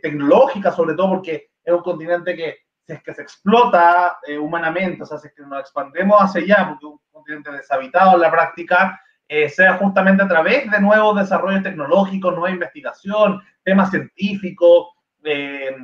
tecnológica, 0.00 0.70
sobre 0.70 0.94
todo 0.94 1.10
porque 1.10 1.50
es 1.64 1.72
un 1.72 1.82
continente 1.82 2.36
que, 2.36 2.58
es 2.86 3.02
que 3.02 3.14
se 3.14 3.22
explota 3.22 4.18
eh, 4.26 4.38
humanamente, 4.38 5.02
o 5.02 5.06
sea, 5.06 5.18
si 5.18 5.28
es 5.28 5.34
que 5.34 5.42
nos 5.42 5.60
expandemos 5.60 6.20
hacia 6.20 6.42
allá, 6.42 6.68
porque 6.68 6.86
un 6.86 7.00
continente 7.10 7.50
deshabitado 7.52 8.14
en 8.14 8.20
la 8.20 8.30
práctica, 8.30 9.00
eh, 9.26 9.48
sea 9.48 9.78
justamente 9.78 10.22
a 10.22 10.28
través 10.28 10.70
de 10.70 10.80
nuevos 10.80 11.16
desarrollos 11.16 11.62
tecnológicos, 11.62 12.34
nueva 12.34 12.50
investigación, 12.50 13.42
temas 13.62 13.90
científicos, 13.90 14.88
eh, 15.24 15.74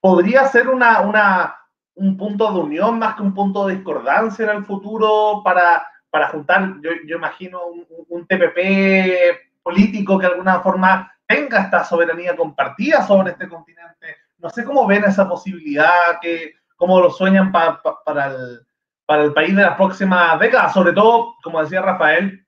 podría 0.00 0.46
ser 0.46 0.68
una, 0.68 1.54
un 1.94 2.16
punto 2.16 2.52
de 2.52 2.60
unión 2.60 2.98
más 2.98 3.14
que 3.14 3.22
un 3.22 3.34
punto 3.34 3.66
de 3.66 3.76
discordancia 3.76 4.50
en 4.50 4.56
el 4.56 4.64
futuro 4.64 5.42
para, 5.44 5.86
para 6.10 6.28
juntar, 6.30 6.74
yo, 6.82 6.90
yo 7.06 7.16
imagino, 7.16 7.64
un, 7.66 7.86
un, 8.08 8.26
TPP 8.26 9.62
político 9.62 10.18
que 10.18 10.26
de 10.26 10.32
alguna 10.32 10.60
forma 10.60 11.12
tenga 11.26 11.60
esta 11.60 11.84
soberanía 11.84 12.34
compartida 12.34 13.06
sobre 13.06 13.30
este 13.30 13.48
continente 13.48 14.16
no 14.40 14.50
sé 14.50 14.64
cómo 14.64 14.86
ven 14.86 15.04
esa 15.04 15.28
posibilidad, 15.28 16.18
que, 16.20 16.54
cómo 16.76 17.00
lo 17.00 17.10
sueñan 17.10 17.52
para, 17.52 18.26
el, 18.26 18.60
para 19.06 19.24
el 19.24 19.32
país 19.32 19.54
de 19.54 19.62
las 19.62 19.76
próximas 19.76 20.38
décadas. 20.40 20.72
Sobre 20.72 20.92
todo, 20.92 21.34
como 21.42 21.62
decía 21.62 21.82
Rafael, 21.82 22.46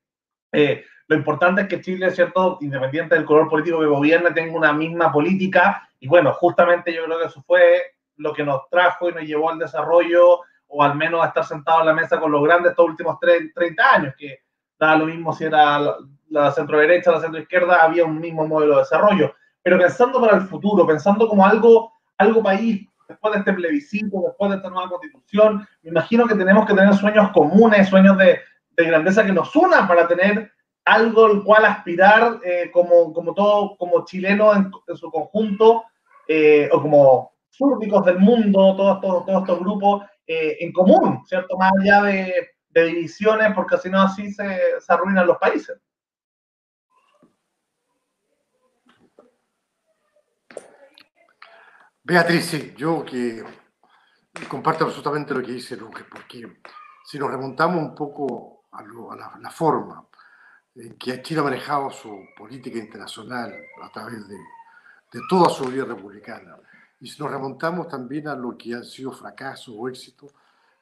eh, 0.51 0.83
lo 1.07 1.15
importante 1.15 1.61
es 1.61 1.67
que 1.67 1.81
Chile, 1.81 2.09
¿cierto? 2.11 2.57
Independiente 2.61 3.15
del 3.15 3.25
color 3.25 3.49
político 3.49 3.79
que 3.79 3.85
gobierne, 3.85 4.31
tenga 4.31 4.57
una 4.57 4.73
misma 4.73 5.11
política. 5.11 5.87
Y 5.99 6.07
bueno, 6.07 6.33
justamente 6.33 6.93
yo 6.93 7.05
creo 7.05 7.19
que 7.19 7.25
eso 7.25 7.43
fue 7.45 7.81
lo 8.17 8.33
que 8.33 8.43
nos 8.43 8.69
trajo 8.69 9.09
y 9.09 9.13
nos 9.13 9.23
llevó 9.23 9.49
al 9.49 9.59
desarrollo 9.59 10.39
o 10.67 10.83
al 10.83 10.95
menos 10.95 11.25
estar 11.25 11.45
sentado 11.45 11.81
en 11.81 11.87
la 11.87 11.93
mesa 11.93 12.19
con 12.19 12.31
los 12.31 12.43
grandes 12.43 12.71
estos 12.71 12.87
últimos 12.87 13.19
30 13.19 13.93
años, 13.93 14.15
que 14.17 14.39
da 14.79 14.95
lo 14.95 15.05
mismo 15.05 15.33
si 15.33 15.43
era 15.43 15.79
la, 16.29 16.51
centro 16.51 16.79
derecha 16.79 17.11
la 17.11 17.21
centro 17.21 17.39
izquierda, 17.39 17.83
había 17.83 18.05
un 18.05 18.19
mismo 18.19 18.47
modelo 18.47 18.75
de 18.75 18.79
desarrollo. 18.79 19.35
Pero 19.63 19.79
pensando 19.79 20.21
para 20.21 20.37
el 20.37 20.43
futuro, 20.43 20.85
pensando 20.85 21.27
como 21.27 21.45
algo, 21.45 21.93
algo 22.17 22.43
país, 22.43 22.87
después 23.07 23.33
de 23.33 23.39
este 23.39 23.53
plebiscito, 23.53 24.21
después 24.25 24.51
de 24.51 24.57
esta 24.57 24.69
nueva 24.69 24.89
constitución, 24.89 25.67
me 25.81 25.89
imagino 25.89 26.27
que 26.27 26.35
tenemos 26.35 26.65
que 26.65 26.73
tener 26.73 26.93
sueños 26.93 27.31
comunes, 27.31 27.89
sueños 27.89 28.17
de, 28.17 28.39
de 28.75 28.85
grandeza 28.85 29.25
que 29.25 29.31
nos 29.31 29.55
unan 29.55 29.87
para 29.87 30.07
tener 30.07 30.51
algo 30.85 31.25
al 31.25 31.43
cual 31.43 31.65
aspirar 31.65 32.39
eh, 32.43 32.69
como, 32.71 33.13
como 33.13 33.33
todo, 33.33 33.77
como 33.77 34.05
chileno 34.05 34.53
en, 34.53 34.71
su 34.95 35.09
conjunto, 35.09 35.85
eh, 36.27 36.69
o 36.71 36.81
como 36.81 37.31
súrdicos 37.49 38.05
del 38.05 38.19
mundo, 38.19 38.75
todos, 38.75 39.01
todos, 39.01 39.25
todos 39.25 39.41
estos 39.41 39.59
grupos 39.59 40.05
eh, 40.27 40.57
en 40.59 40.71
común, 40.73 41.23
¿cierto? 41.25 41.57
Más 41.57 41.71
allá 41.79 42.01
de, 42.03 42.47
de 42.69 42.85
divisiones, 42.85 43.53
porque 43.53 43.77
si 43.77 43.89
no 43.89 44.01
así 44.01 44.31
se, 44.31 44.57
se 44.79 44.93
arruinan 44.93 45.27
los 45.27 45.37
países. 45.37 45.79
Beatriz, 52.05 52.45
sí, 52.47 52.73
yo 52.75 53.05
que 53.05 53.45
comparto 54.49 54.83
absolutamente 54.83 55.33
lo 55.33 55.41
que 55.41 55.53
dice 55.53 55.77
Luque, 55.77 56.03
porque 56.03 56.59
si 57.05 57.17
nos 57.17 57.31
remontamos 57.31 57.77
un 57.77 57.95
poco 57.95 58.65
a, 58.73 58.83
la, 59.39 59.49
forma 59.49 60.05
en 60.75 60.97
que 60.97 61.21
Chile 61.21 61.39
ha 61.39 61.43
manejado 61.43 61.91
su 61.91 62.25
política 62.35 62.77
internacional 62.77 63.55
a 63.81 63.89
través 63.89 64.27
de, 64.27 64.37
toda 65.29 65.49
su 65.49 65.65
vida 65.65 65.85
republicana, 65.85 66.57
y 66.99 67.07
si 67.07 67.21
nos 67.21 67.31
remontamos 67.31 67.87
también 67.87 68.27
a 68.27 68.35
lo 68.35 68.57
que 68.57 68.73
han 68.73 68.83
sido 68.83 69.13
fracasos 69.13 69.73
o 69.77 69.87
éxitos, 69.87 70.33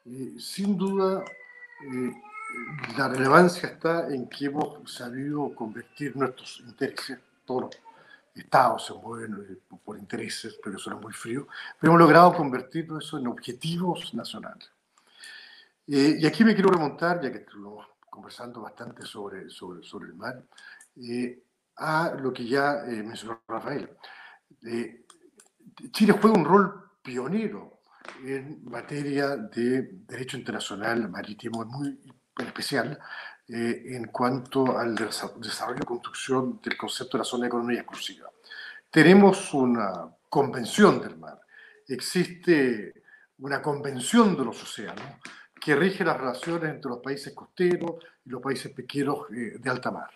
eh, 0.05 0.35
sin 0.39 0.75
duda 0.75 1.23
eh, 1.83 2.13
la 2.97 3.09
relevancia 3.09 3.69
está 3.69 4.07
en 4.07 4.27
que 4.27 4.45
hemos 4.45 4.91
sabido 4.91 5.53
convertir 5.53 6.15
nuestros 6.15 6.61
intereses, 6.61 7.19
todos 7.45 7.75
estados 8.33 8.85
se 8.85 8.93
mueven 8.93 9.33
eh, 9.49 9.77
por 9.83 9.97
intereses, 9.97 10.57
pero 10.63 10.77
eso 10.77 10.89
era 10.89 10.99
muy 10.99 11.13
frío, 11.13 11.47
pero 11.79 11.91
hemos 11.91 12.01
logrado 12.01 12.33
convertir 12.33 12.87
eso 12.99 13.17
en 13.17 13.27
objetivos 13.27 14.13
nacionales. 14.13 14.71
y 15.87 16.25
aquí 16.25 16.43
me 16.43 16.53
quiero 16.53 16.69
remontar, 16.69 17.21
ya 17.21 17.31
que 17.31 17.39
estamos 17.39 17.87
conversando 18.09 18.61
bastante 18.61 19.03
sobre, 19.03 19.49
sobre, 19.49 19.83
sobre 19.83 20.09
el 20.09 20.15
mar, 20.15 20.43
a 21.77 22.13
lo 22.17 22.31
que 22.31 22.45
ya 22.45 22.83
mencionó 22.85 23.41
Rafael. 23.47 23.89
Chile 25.91 26.13
juega 26.13 26.37
un 26.37 26.45
rol 26.45 26.91
pionero 27.01 27.81
en 28.23 28.63
materia 28.65 29.35
de 29.35 29.89
derecho 30.07 30.37
internacional 30.37 31.09
marítimo, 31.09 31.65
muy 31.65 31.99
especial 32.37 32.99
eh, 33.53 33.95
en 33.97 34.05
cuanto 34.07 34.77
al 34.77 34.95
desarrollo 34.95 35.81
y 35.81 35.85
construcción 35.85 36.61
del 36.63 36.77
concepto 36.77 37.17
de 37.17 37.19
la 37.19 37.25
zona 37.25 37.41
de 37.41 37.47
economía 37.47 37.81
exclusiva. 37.81 38.29
Tenemos 38.89 39.53
una 39.53 40.07
convención 40.29 41.01
del 41.01 41.17
mar, 41.17 41.41
existe 41.85 43.03
una 43.39 43.61
convención 43.61 44.37
de 44.37 44.45
los 44.45 44.63
océanos 44.63 45.03
que 45.59 45.75
rige 45.75 46.05
las 46.05 46.17
relaciones 46.17 46.69
entre 46.69 46.91
los 46.91 46.99
países 46.99 47.33
costeros 47.33 47.95
y 48.25 48.29
los 48.29 48.41
países 48.41 48.71
pequeños 48.71 49.17
eh, 49.35 49.57
de 49.59 49.69
alta 49.69 49.91
mar. 49.91 50.09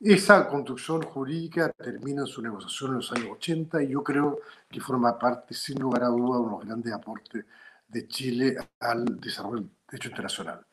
Esa 0.00 0.48
construcción 0.48 1.02
jurídica 1.02 1.70
termina 1.70 2.22
en 2.22 2.26
su 2.26 2.42
negociación 2.42 2.90
en 2.90 2.96
los 2.96 3.12
años 3.12 3.28
80 3.30 3.84
y 3.84 3.88
yo 3.90 4.02
creo 4.02 4.40
que 4.68 4.80
forma 4.80 5.16
parte, 5.16 5.54
sin 5.54 5.78
lugar 5.78 6.02
a 6.02 6.08
duda, 6.08 6.40
de 6.40 6.50
los 6.50 6.64
grandes 6.64 6.92
aportes 6.92 7.44
de 7.86 8.08
Chile 8.08 8.56
al 8.80 9.20
desarrollo 9.20 9.60
del 9.60 9.70
derecho 9.88 10.08
internacional. 10.08 10.66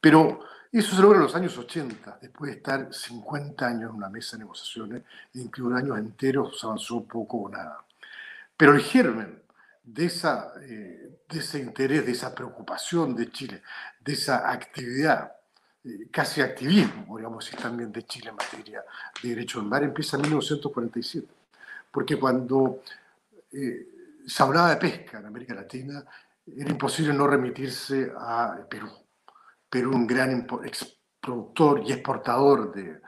Pero 0.00 0.40
eso 0.78 0.96
se 0.96 1.02
logra 1.02 1.18
en 1.18 1.24
los 1.24 1.34
años 1.34 1.56
80, 1.58 2.18
después 2.20 2.50
de 2.50 2.56
estar 2.56 2.92
50 2.92 3.66
años 3.66 3.90
en 3.90 3.96
una 3.96 4.08
mesa 4.08 4.36
de 4.36 4.44
negociaciones, 4.44 5.02
en 5.34 5.50
que 5.50 5.62
un 5.62 5.76
año 5.76 5.96
entero 5.96 6.50
se 6.52 6.66
avanzó 6.66 7.04
poco 7.04 7.38
o 7.38 7.48
nada. 7.48 7.84
Pero 8.56 8.74
el 8.74 8.80
germen 8.80 9.42
de, 9.84 10.06
esa, 10.06 10.52
eh, 10.62 11.18
de 11.28 11.38
ese 11.38 11.58
interés, 11.58 12.06
de 12.06 12.12
esa 12.12 12.34
preocupación 12.34 13.14
de 13.14 13.30
Chile, 13.30 13.62
de 14.00 14.12
esa 14.12 14.50
actividad 14.50 15.32
eh, 15.84 16.08
casi 16.10 16.40
activismo, 16.40 17.06
podríamos 17.06 17.44
decir 17.44 17.58
también, 17.60 17.90
de 17.90 18.04
Chile 18.04 18.30
en 18.30 18.36
materia 18.36 18.84
de 19.22 19.28
derecho 19.28 19.58
del 19.58 19.68
mar, 19.68 19.82
empieza 19.82 20.16
en 20.16 20.22
1947. 20.22 21.26
Porque 21.90 22.18
cuando 22.18 22.82
eh, 23.52 23.88
se 24.26 24.42
hablaba 24.42 24.70
de 24.70 24.76
pesca 24.76 25.18
en 25.18 25.26
América 25.26 25.54
Latina, 25.54 26.04
era 26.56 26.70
imposible 26.70 27.12
no 27.12 27.26
remitirse 27.26 28.12
a 28.16 28.56
Perú. 28.70 29.01
Perú, 29.72 29.94
un 29.94 30.06
gran 30.06 30.46
productor 31.18 31.82
y 31.86 31.92
exportador 31.92 32.74
de, 32.74 33.00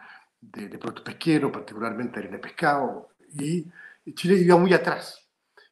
productos 0.79 1.05
pesqueros, 1.05 1.53
particularmente 1.53 2.23
de 2.23 2.39
pescado, 2.39 3.11
y 3.29 3.71
Chile 4.15 4.37
iba 4.37 4.57
muy 4.57 4.73
atrás. 4.73 5.21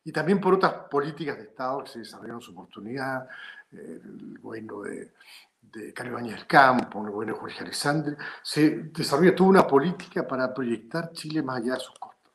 Y 0.05 0.13
también 0.13 0.39
por 0.39 0.53
otras 0.53 0.75
políticas 0.91 1.39
de 1.39 1.45
Estado 1.45 1.83
que 1.83 1.91
se 1.93 1.99
desarrollaron 2.01 2.43
su 2.43 2.53
oportunidad, 2.53 3.27
el 3.71 4.39
gobierno 4.39 4.83
de, 4.83 5.13
de 5.63 5.95
Carlos 5.95 6.23
del 6.25 6.47
Campo, 6.47 7.03
el 7.03 7.11
gobierno 7.11 7.37
de 7.37 7.41
Jorge 7.41 7.65
Alessandri, 7.65 8.15
se 8.43 8.91
desarrolla 8.93 9.35
toda 9.35 9.49
una 9.49 9.67
política 9.67 10.29
para 10.29 10.53
proyectar 10.53 11.11
Chile 11.13 11.43
más 11.43 11.63
allá 11.63 11.75
de 11.75 11.81
sus 11.81 11.99
costas. 11.99 12.33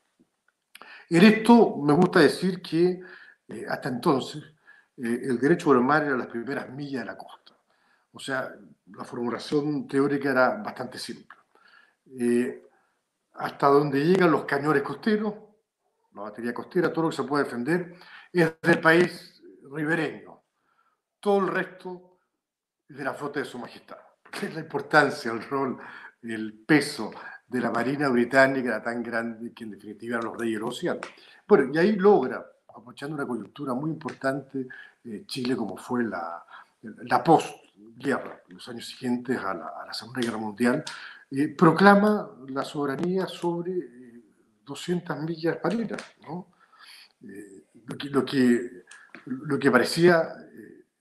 En 1.10 1.22
esto 1.22 1.76
me 1.76 1.92
gusta 1.92 2.18
decir 2.18 2.60
que 2.60 3.00
eh, 3.46 3.66
hasta 3.68 3.88
entonces 3.88 4.42
eh, 4.96 5.20
el 5.22 5.38
derecho 5.38 5.72
del 5.72 5.82
mar 5.82 6.02
era 6.02 6.16
las 6.16 6.26
primeras 6.26 6.68
millas 6.70 7.02
de 7.02 7.06
la 7.06 7.16
costa. 7.16 7.47
O 8.12 8.18
sea, 8.18 8.52
la 8.86 9.04
formulación 9.04 9.86
teórica 9.86 10.30
era 10.30 10.56
bastante 10.62 10.98
simple. 10.98 11.36
Eh, 12.18 12.62
hasta 13.34 13.66
donde 13.68 14.04
llegan 14.04 14.30
los 14.30 14.44
cañones 14.44 14.82
costeros, 14.82 15.34
la 16.14 16.22
batería 16.22 16.54
costera, 16.54 16.92
todo 16.92 17.04
lo 17.04 17.10
que 17.10 17.16
se 17.16 17.22
puede 17.24 17.44
defender, 17.44 17.94
es 18.32 18.60
del 18.60 18.80
país 18.80 19.42
ribereño. 19.70 20.42
Todo 21.20 21.38
el 21.40 21.48
resto 21.48 22.18
de 22.88 23.04
la 23.04 23.14
flota 23.14 23.40
de 23.40 23.46
su 23.46 23.58
majestad. 23.58 23.98
Es 24.42 24.54
la 24.54 24.60
importancia, 24.60 25.30
el 25.32 25.42
rol, 25.42 25.78
el 26.22 26.52
peso 26.66 27.10
de 27.46 27.60
la 27.60 27.70
Marina 27.70 28.08
Británica 28.08 28.68
era 28.68 28.82
tan 28.82 29.02
grande 29.02 29.52
que 29.52 29.64
en 29.64 29.70
definitiva 29.70 30.16
eran 30.16 30.30
los 30.30 30.38
reyes 30.38 30.56
del 30.56 30.64
océano. 30.64 31.00
Bueno, 31.46 31.72
y 31.72 31.78
ahí 31.78 31.92
logra, 31.96 32.44
aprovechando 32.68 33.14
una 33.14 33.26
coyuntura 33.26 33.74
muy 33.74 33.90
importante, 33.90 34.68
eh, 35.04 35.24
Chile 35.26 35.56
como 35.56 35.76
fue 35.76 36.04
la, 36.04 36.44
la 36.82 37.24
post-guerra, 37.84 38.42
los 38.48 38.68
años 38.68 38.86
siguientes 38.86 39.38
a 39.38 39.54
la, 39.54 39.92
Segunda 39.92 40.20
Guerra 40.20 40.38
Mundial, 40.38 40.84
eh, 41.30 41.48
proclama 41.48 42.30
la 42.48 42.64
soberanía 42.64 43.26
sobre 43.26 43.72
200 44.64 45.16
eh, 45.16 45.20
millas 45.20 45.58
marinas, 45.62 46.02
¿no? 46.22 46.52
lo, 47.20 48.24
que, 49.58 49.70
parecía, 49.70 50.28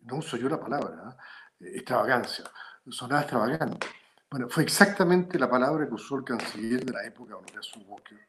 no 0.02 0.18
uso 0.18 0.38
yo 0.38 0.50
la 0.50 0.60
palabra, 0.60 1.16
extravagancia, 1.60 2.46
sonaba 2.90 3.22
extravagante. 3.22 3.88
Bueno, 4.30 4.50
fue 4.50 4.64
exactamente 4.64 5.40
la 5.40 5.50
palabra 5.50 5.88
que 5.88 5.94
usó 5.94 6.18
el 6.18 6.24
canciller 6.24 6.84
de 6.84 6.92
la 6.92 7.06
época, 7.06 7.38
Horacio 7.38 7.82
Walker, 7.84 8.20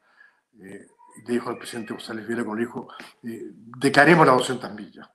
eh, 0.61 0.87
le 1.27 1.33
dijo 1.33 1.51
al 1.51 1.59
presidente 1.59 1.93
González 1.93 2.27
Vila 2.27 2.45
con 2.45 2.59
el 2.59 2.65
hijo, 2.65 2.89
eh, 3.25 3.51
declaremos 3.53 4.27
las 4.27 4.37
200 4.37 4.75
millas 4.75 5.09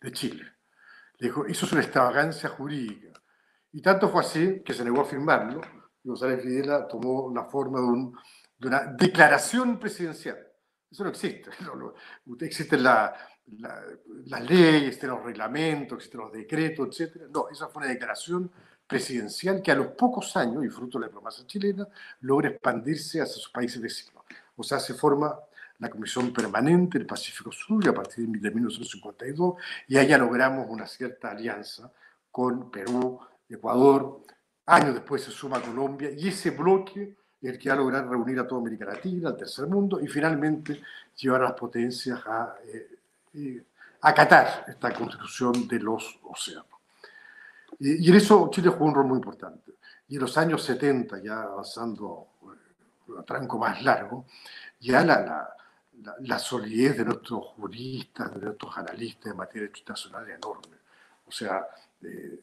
de 0.00 0.12
Chile. 0.12 0.55
Dijo, 1.18 1.46
eso 1.46 1.66
es 1.66 1.72
una 1.72 1.82
extravagancia 1.82 2.48
jurídica. 2.50 3.20
Y 3.72 3.80
tanto 3.80 4.08
fue 4.08 4.20
así 4.20 4.62
que 4.64 4.74
se 4.74 4.84
negó 4.84 5.02
a 5.02 5.04
firmarlo, 5.04 5.60
González 6.02 6.44
Videla 6.44 6.86
tomó 6.86 7.32
la 7.34 7.44
forma 7.44 7.80
de, 7.80 7.86
un, 7.86 8.18
de 8.58 8.68
una 8.68 8.84
declaración 8.84 9.78
presidencial. 9.78 10.38
Eso 10.90 11.02
no 11.02 11.10
existe. 11.10 11.50
existe 12.40 12.78
la, 12.78 13.14
las 14.26 14.42
leyes, 14.48 14.84
existen 14.84 15.10
los 15.10 15.24
reglamentos, 15.24 15.96
existen 15.96 16.20
los 16.20 16.32
decretos, 16.32 17.00
etc. 17.00 17.22
No, 17.32 17.48
esa 17.48 17.68
fue 17.68 17.82
una 17.82 17.92
declaración 17.92 18.50
presidencial 18.86 19.60
que 19.62 19.72
a 19.72 19.74
los 19.74 19.88
pocos 19.88 20.36
años, 20.36 20.64
y 20.64 20.68
fruto 20.68 20.98
de 20.98 21.02
la 21.02 21.08
diplomacia 21.08 21.44
chilena, 21.46 21.88
logra 22.20 22.50
expandirse 22.50 23.20
hacia 23.20 23.34
sus 23.34 23.50
países 23.50 23.80
vecinos. 23.80 24.24
O 24.54 24.62
sea, 24.62 24.78
se 24.78 24.94
forma 24.94 25.36
la 25.78 25.90
Comisión 25.90 26.32
Permanente 26.32 26.98
del 26.98 27.06
Pacífico 27.06 27.52
Sur 27.52 27.88
a 27.88 27.92
partir 27.92 28.26
de 28.28 28.50
1952, 28.50 29.54
y 29.88 29.98
allá 29.98 30.18
logramos 30.18 30.66
una 30.68 30.86
cierta 30.86 31.30
alianza 31.30 31.90
con 32.30 32.70
Perú, 32.70 33.18
Ecuador, 33.48 34.22
años 34.66 34.94
después 34.94 35.22
se 35.22 35.30
suma 35.30 35.60
Colombia, 35.60 36.10
y 36.10 36.28
ese 36.28 36.50
bloque 36.50 37.16
es 37.40 37.50
el 37.50 37.58
que 37.58 37.68
va 37.68 37.74
a 37.74 37.78
lograr 37.78 38.08
reunir 38.08 38.38
a 38.40 38.46
toda 38.46 38.60
América 38.60 38.86
Latina, 38.86 39.28
al 39.28 39.36
tercer 39.36 39.66
mundo, 39.66 40.00
y 40.00 40.08
finalmente 40.08 40.82
llevar 41.16 41.42
a 41.42 41.44
las 41.44 41.52
potencias 41.52 42.20
a 42.26 42.56
eh, 43.34 43.62
acatar 44.00 44.64
esta 44.68 44.92
constitución 44.92 45.68
de 45.68 45.78
los 45.80 46.18
océanos. 46.24 46.66
Y, 47.78 48.08
en 48.08 48.16
eso 48.16 48.48
Chile 48.50 48.70
jugó 48.70 48.86
un 48.86 48.94
rol 48.94 49.06
muy 49.06 49.16
importante. 49.16 49.72
Y 50.08 50.16
en 50.16 50.22
los 50.22 50.36
años 50.38 50.62
70, 50.62 51.22
ya 51.22 51.42
avanzando 51.42 52.28
eh, 52.42 53.12
a 53.18 53.22
tranco 53.22 53.58
más 53.58 53.82
largo, 53.82 54.26
ya 54.80 55.04
la, 55.04 55.55
solidez 56.38 56.96
de 56.96 57.04
nuestros 57.04 57.44
juristas, 57.56 58.34
de 58.34 58.40
nuestros 58.40 58.76
analistas 58.76 59.32
en 59.32 59.36
materia 59.36 59.66
internacional 59.66 60.28
es 60.28 60.36
enorme. 60.36 60.76
O 61.26 61.32
sea, 61.32 61.66
eh, 62.02 62.40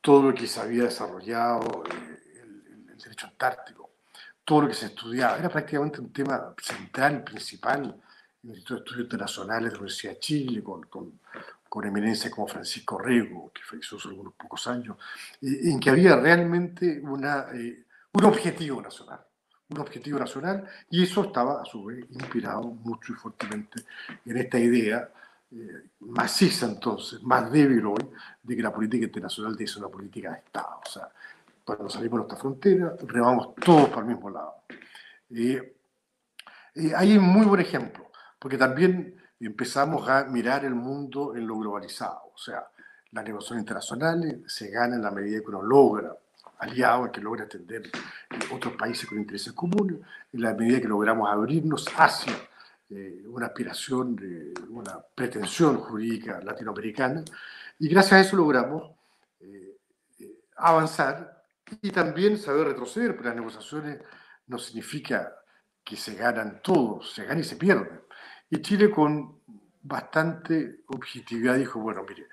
todo 0.00 0.30
lo 0.30 0.34
que 0.34 0.46
se 0.46 0.60
había 0.60 0.84
desarrollado, 0.84 1.84
eh, 1.84 2.40
el, 2.42 2.88
el, 2.90 2.98
derecho 2.98 3.26
antártico, 3.26 3.90
todo 4.44 4.62
lo 4.62 4.68
que 4.68 4.74
se 4.74 4.86
estudiaba, 4.86 5.38
era 5.38 5.48
prácticamente 5.48 6.00
un 6.00 6.12
tema 6.12 6.54
central, 6.62 7.24
principal, 7.24 8.00
en 8.42 8.50
el 8.50 8.56
Instituto 8.56 8.74
de 8.74 8.80
Estudios 8.80 9.04
Internacionales 9.04 9.64
de 9.64 9.70
la 9.70 9.78
Universidad 9.78 10.12
de 10.12 10.20
Chile, 10.20 10.62
con, 10.62 10.82
con, 10.84 11.20
con 11.68 11.84
eminencias 11.84 12.32
como 12.32 12.46
Francisco 12.46 12.98
Rego, 12.98 13.50
que 13.52 13.62
falleció 13.62 13.98
hace 13.98 14.08
algunos 14.08 14.34
pocos 14.34 14.66
años, 14.68 14.96
en 15.40 15.80
que 15.80 15.90
había 15.90 16.16
realmente 16.16 17.00
una, 17.00 17.46
eh, 17.54 17.84
un 18.12 18.24
objetivo 18.24 18.80
nacional 18.80 19.25
un 19.68 19.78
objetivo 19.78 20.18
nacional 20.18 20.64
y 20.90 21.02
eso 21.02 21.24
estaba 21.24 21.62
a 21.62 21.64
su 21.64 21.84
vez 21.84 22.04
inspirado 22.10 22.62
mucho 22.62 23.12
y 23.12 23.16
fuertemente 23.16 23.82
en 24.24 24.36
esta 24.36 24.58
idea 24.58 25.10
eh, 25.50 25.90
maciza 26.00 26.66
entonces, 26.66 27.22
más 27.22 27.50
débil 27.50 27.86
hoy, 27.86 28.10
de 28.42 28.56
que 28.56 28.62
la 28.62 28.72
política 28.72 29.06
internacional 29.06 29.56
es 29.58 29.76
una 29.76 29.88
política 29.88 30.32
de 30.32 30.38
Estado. 30.38 30.80
O 30.84 30.90
sea, 30.90 31.08
cuando 31.64 31.88
salimos 31.88 32.12
de 32.12 32.16
nuestra 32.18 32.38
frontera, 32.38 32.96
remamos 33.06 33.54
todos 33.56 33.88
para 33.88 34.02
el 34.02 34.06
mismo 34.06 34.30
lado. 34.30 34.54
Eh, 35.30 35.76
eh, 36.74 36.92
hay 36.94 37.16
un 37.16 37.24
muy 37.24 37.46
buen 37.46 37.60
ejemplo, 37.60 38.10
porque 38.38 38.58
también 38.58 39.16
empezamos 39.40 40.08
a 40.08 40.24
mirar 40.24 40.64
el 40.64 40.74
mundo 40.74 41.34
en 41.36 41.46
lo 41.46 41.58
globalizado. 41.58 42.30
O 42.34 42.38
sea, 42.38 42.66
las 43.12 43.24
negociaciones 43.24 43.62
internacionales 43.62 44.40
se 44.46 44.70
ganan 44.70 44.94
en 44.94 45.02
la 45.02 45.10
medida 45.10 45.40
que 45.40 45.48
uno 45.48 45.62
logra 45.62 46.12
aliado 46.58 47.10
que 47.12 47.20
logra 47.20 47.44
atender 47.44 47.90
otros 48.52 48.74
países 48.76 49.06
con 49.08 49.18
intereses 49.18 49.52
comunes, 49.52 49.98
en 50.32 50.40
la 50.40 50.54
medida 50.54 50.80
que 50.80 50.88
logramos 50.88 51.28
abrirnos 51.28 51.86
hacia 51.96 52.32
eh, 52.90 53.24
una 53.26 53.46
aspiración, 53.46 54.18
una 54.70 54.98
pretensión 55.14 55.78
jurídica 55.78 56.40
latinoamericana, 56.40 57.22
y 57.78 57.88
gracias 57.88 58.12
a 58.12 58.20
eso 58.20 58.36
logramos 58.36 58.90
eh, 59.40 59.76
eh, 60.20 60.40
avanzar 60.56 61.44
y 61.82 61.90
también 61.90 62.38
saber 62.38 62.68
retroceder, 62.68 63.14
porque 63.14 63.28
las 63.28 63.36
negociaciones 63.36 64.00
no 64.46 64.58
significa 64.58 65.32
que 65.84 65.96
se 65.96 66.14
ganan 66.14 66.60
todos, 66.62 67.12
se 67.12 67.24
ganan 67.24 67.40
y 67.40 67.44
se 67.44 67.56
pierden. 67.56 68.00
Y 68.48 68.62
Chile 68.62 68.90
con 68.90 69.40
bastante 69.82 70.80
objetividad 70.86 71.56
dijo, 71.56 71.80
bueno, 71.80 72.04
mire, 72.08 72.28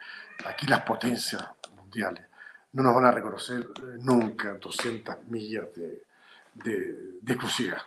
aquí 0.46 0.68
las 0.68 0.82
potencias 0.82 1.44
mundiales 1.76 2.26
no 2.74 2.84
nos 2.84 2.96
van 2.96 3.06
a 3.06 3.12
reconocer 3.12 3.62
eh, 3.62 3.98
nunca 4.02 4.54
200 4.56 5.28
millas 5.28 5.74
de, 5.76 6.04
de, 6.54 7.20
de 7.22 7.34
exclusividad, 7.34 7.82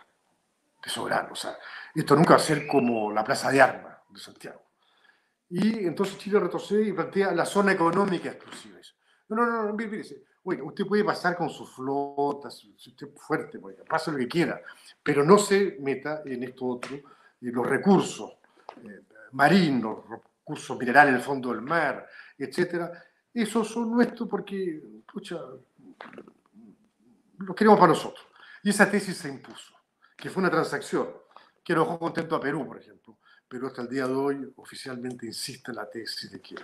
de 0.83 0.89
soberano. 0.89 1.29
O 1.33 1.35
sea, 1.35 1.57
esto 1.93 2.15
nunca 2.15 2.31
va 2.31 2.37
a 2.37 2.39
ser 2.39 2.67
como 2.67 3.11
la 3.11 3.23
Plaza 3.23 3.51
de 3.51 3.61
Armas 3.61 3.97
de 4.09 4.19
Santiago. 4.19 4.61
Y 5.49 5.85
entonces 5.85 6.17
Chile 6.17 6.39
retrocede 6.39 6.83
y 6.83 6.93
plantea 6.93 7.31
la 7.31 7.45
zona 7.45 7.71
económica 7.71 8.29
exclusiva. 8.29 8.77
No, 9.29 9.35
no, 9.35 9.45
no, 9.45 9.63
no 9.63 9.73
mire, 9.73 10.03
Oye, 10.43 10.61
usted 10.61 10.85
puede 10.85 11.03
pasar 11.03 11.35
con 11.35 11.49
sus 11.49 11.75
flotas, 11.75 12.57
si 12.57 12.89
usted 12.89 13.07
es 13.07 13.21
fuerte, 13.21 13.59
pase 13.85 14.13
lo 14.13 14.17
que 14.17 14.29
quiera, 14.29 14.61
pero 15.03 15.21
no 15.21 15.37
se 15.37 15.75
meta 15.81 16.21
en 16.23 16.43
esto 16.43 16.67
otro, 16.67 16.95
en 16.95 17.53
los 17.53 17.67
recursos 17.67 18.37
eh, 18.77 19.01
marinos, 19.33 20.05
recursos 20.09 20.79
minerales 20.79 21.09
en 21.09 21.15
el 21.17 21.21
fondo 21.21 21.49
del 21.49 21.61
mar, 21.61 22.07
etcétera, 22.37 22.93
esos 23.41 23.67
son 23.67 23.91
nuestros 23.91 24.27
porque, 24.27 24.81
pucha, 25.11 25.39
los 27.37 27.55
queremos 27.55 27.79
para 27.79 27.93
nosotros. 27.93 28.25
Y 28.63 28.69
esa 28.69 28.89
tesis 28.89 29.17
se 29.17 29.29
impuso, 29.29 29.73
que 30.15 30.29
fue 30.29 30.41
una 30.41 30.51
transacción 30.51 31.07
que 31.63 31.73
dejó 31.73 31.99
contento 31.99 32.35
a 32.35 32.39
Perú, 32.39 32.65
por 32.65 32.79
ejemplo. 32.79 33.17
Pero 33.47 33.67
hasta 33.67 33.81
el 33.81 33.89
día 33.89 34.07
de 34.07 34.13
hoy 34.13 34.53
oficialmente 34.57 35.25
insiste 35.25 35.71
en 35.71 35.77
la 35.77 35.89
tesis 35.89 36.31
de 36.31 36.41
que 36.41 36.55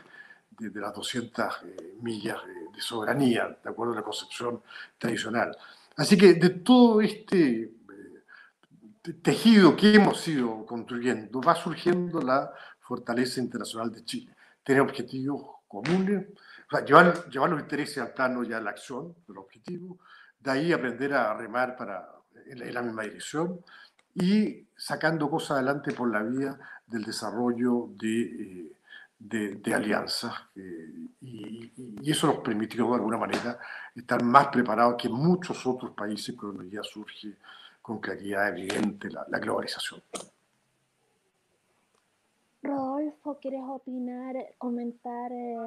de, 0.60 0.82
las 0.82 0.94
200 0.94 1.54
eh, 1.64 1.98
millas 2.02 2.38
de, 2.74 2.82
soberanía, 2.82 3.58
de 3.64 3.70
acuerdo 3.70 3.94
a 3.94 3.98
la 3.98 4.04
concepción 4.04 4.62
tradicional. 4.98 5.56
Así 5.96 6.18
que 6.18 6.34
de 6.34 6.50
todo 6.50 7.02
este 7.02 7.62
eh, 7.62 9.14
tejido 9.22 9.76
que 9.76 9.96
hemos 9.96 10.28
ido 10.28 10.66
construyendo, 10.66 11.42
va 11.42 11.56
surgiendo 11.56 12.22
la 12.22 12.52
fortaleza 12.80 13.40
internacional 13.40 13.92
de 13.92 14.04
Chile. 14.04 14.36
Tener 14.64 14.82
objetivos 14.82 15.58
comunes, 15.68 16.28
llevar, 16.86 17.30
llevar 17.30 17.50
los 17.50 17.62
intereses 17.62 17.98
al 18.00 18.14
plano 18.14 18.44
ya 18.44 18.60
la 18.60 18.72
acción, 18.72 19.16
el 19.30 19.38
objetivo, 19.38 19.98
de 20.40 20.52
ahí 20.52 20.74
aprender 20.74 21.14
a 21.14 21.34
remar 21.34 21.76
para, 21.76 22.10
en, 22.48 22.74
la, 22.74 22.82
misma 22.82 23.04
dirección 23.04 23.60
y 24.16 24.66
sacando 24.76 25.30
cosas 25.30 25.52
adelante 25.52 25.94
por 25.94 26.12
la 26.12 26.22
vía 26.22 26.58
del 26.86 27.04
desarrollo 27.04 27.90
de, 27.96 28.22
eh, 28.22 28.72
de, 29.20 29.56
de 29.56 29.74
alianzas. 29.74 30.34
Eh, 30.56 31.08
y, 31.22 31.72
y, 32.02 32.12
eso 32.12 32.28
nos 32.28 32.40
permitió 32.40 32.88
de 32.90 32.96
alguna 32.96 33.18
manera 33.18 33.58
estar 33.96 34.22
más 34.22 34.48
preparados 34.48 34.96
que 35.02 35.10
muchos 35.10 35.66
otros 35.66 35.92
países 35.92 36.36
cuando 36.36 36.64
ya 36.64 36.84
surge 36.84 37.38
con 37.82 38.00
claridad 38.00 38.50
evidente 38.50 39.10
la, 39.10 39.26
la 39.30 39.40
globalización. 39.40 40.02
Rodolfo, 42.62 43.38
¿quieres 43.42 43.62
opinar, 43.66 44.36
comentar? 44.58 45.32
Eh 45.32 45.58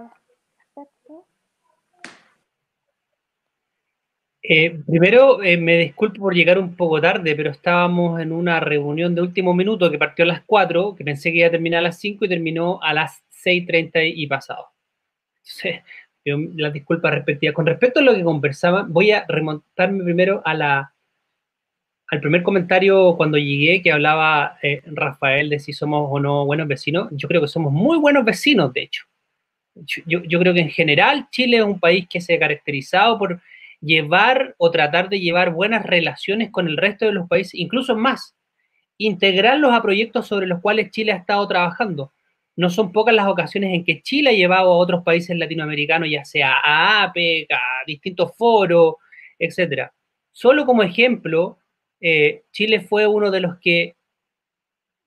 Eh, 4.49 4.79
primero, 4.87 5.43
eh, 5.43 5.57
me 5.57 5.77
disculpo 5.77 6.20
por 6.20 6.35
llegar 6.35 6.59
un 6.59 6.77
poco 6.77 7.01
tarde, 7.01 7.35
pero 7.35 7.51
estábamos 7.51 8.20
en 8.20 8.31
una 8.31 8.61
reunión 8.61 9.12
de 9.14 9.22
último 9.22 9.55
minuto 9.55 9.91
que 9.91 9.99
partió 9.99 10.24
a 10.24 10.29
las 10.29 10.43
4, 10.47 10.95
que 10.95 11.03
pensé 11.05 11.33
que 11.33 11.39
iba 11.39 11.49
a 11.49 11.51
terminar 11.51 11.81
a 11.81 11.83
las 11.89 11.99
5 11.99 12.24
y 12.24 12.29
terminó 12.29 12.81
a 12.81 12.95
las 12.95 13.24
6.30 13.45 14.12
y 14.14 14.27
pasado. 14.29 14.68
Entonces, 15.39 15.83
las 16.57 16.72
disculpas 16.72 17.12
respectivas. 17.12 17.55
Con 17.55 17.66
respecto 17.66 18.01
a 18.01 18.03
lo 18.05 18.14
que 18.14 18.22
conversaba, 18.22 18.87
voy 18.89 19.11
a 19.11 19.24
remontarme 19.27 20.05
primero 20.05 20.43
a 20.45 20.55
la, 20.55 20.95
al 22.09 22.20
primer 22.20 22.45
comentario 22.45 23.16
cuando 23.16 23.39
llegué 23.39 23.83
que 23.83 23.91
hablaba 23.91 24.59
eh, 24.62 24.81
Rafael 24.87 25.51
de 25.51 25.59
si 25.59 25.72
somos 25.72 26.07
o 26.09 26.20
no 26.20 26.47
buenos 26.47 26.68
vecinos. 26.68 27.09
Yo 27.11 27.27
creo 27.27 27.41
que 27.41 27.49
somos 27.49 27.72
muy 27.72 27.99
buenos 27.99 28.24
vecinos, 28.24 28.72
de 28.72 28.83
hecho 28.83 29.07
yo, 29.85 30.22
yo, 30.22 30.39
creo 30.39 30.55
que 30.55 30.61
en 30.61 30.70
general 30.70 31.29
Chile 31.31 31.59
es 31.59 31.62
un 31.62 31.79
país 31.79 32.07
que 32.09 32.20
se 32.20 32.35
ha 32.35 32.39
caracterizado 32.39 33.18
por 33.18 33.41
llevar 33.81 34.55
o 34.59 34.70
tratar 34.70 35.09
de 35.09 35.20
llevar 35.20 35.53
buenas 35.53 35.85
relaciones 35.85 36.51
con 36.51 36.66
el 36.66 36.77
resto 36.77 37.05
de 37.05 37.12
los 37.12 37.29
países, 37.29 37.55
incluso 37.55 37.95
más, 37.95 38.35
integrarlos 38.99 39.72
a 39.72 39.83
proyectos 39.83 40.27
sobre 40.27 40.47
los 40.47 40.61
cuales 40.61 40.91
Chile 40.91 41.12
ha 41.12 41.16
estado 41.16 41.47
trabajando. 41.47 42.12
No 42.57 42.70
son 42.70 42.91
pocas 42.91 43.14
las 43.14 43.29
ocasiones 43.29 43.74
en 43.74 43.85
que 43.85 44.01
Chile 44.03 44.31
ha 44.31 44.33
llevado 44.33 44.72
a 44.72 44.77
otros 44.77 45.05
países 45.05 45.37
latinoamericanos, 45.37 46.09
ya 46.11 46.24
sea 46.24 46.55
a 46.64 47.03
APEC, 47.03 47.53
a 47.53 47.85
distintos 47.87 48.35
foros, 48.37 48.95
etc. 49.39 49.91
Solo 50.33 50.64
como 50.64 50.83
ejemplo, 50.83 51.59
eh, 52.01 52.45
Chile 52.53 52.81
fue 52.81 53.07
uno 53.07 53.31
de 53.31 53.41
los 53.41 53.59
que 53.59 53.97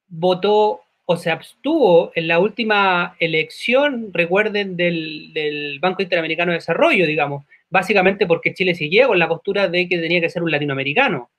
votó 0.08 0.82
o 1.12 1.18
se 1.18 1.32
abstuvo 1.32 2.12
en 2.14 2.28
la 2.28 2.38
última 2.38 3.16
elección, 3.20 4.12
recuerden, 4.14 4.78
del, 4.78 5.80
Banco 5.82 6.04
Interamericano 6.04 6.52
de 6.52 6.60
Desarrollo, 6.60 7.08
digamos, 7.08 7.46
básicamente 7.68 8.28
porque 8.28 8.54
Chile 8.54 8.76
siguió 8.76 9.08
con 9.08 9.18
la 9.18 9.28
postura 9.28 9.68
de 9.68 9.90
que 9.90 9.98
tenía 9.98 10.22
que 10.22 10.30
ser 10.30 10.44
un 10.44 10.52
latinoamericano. 10.52 11.32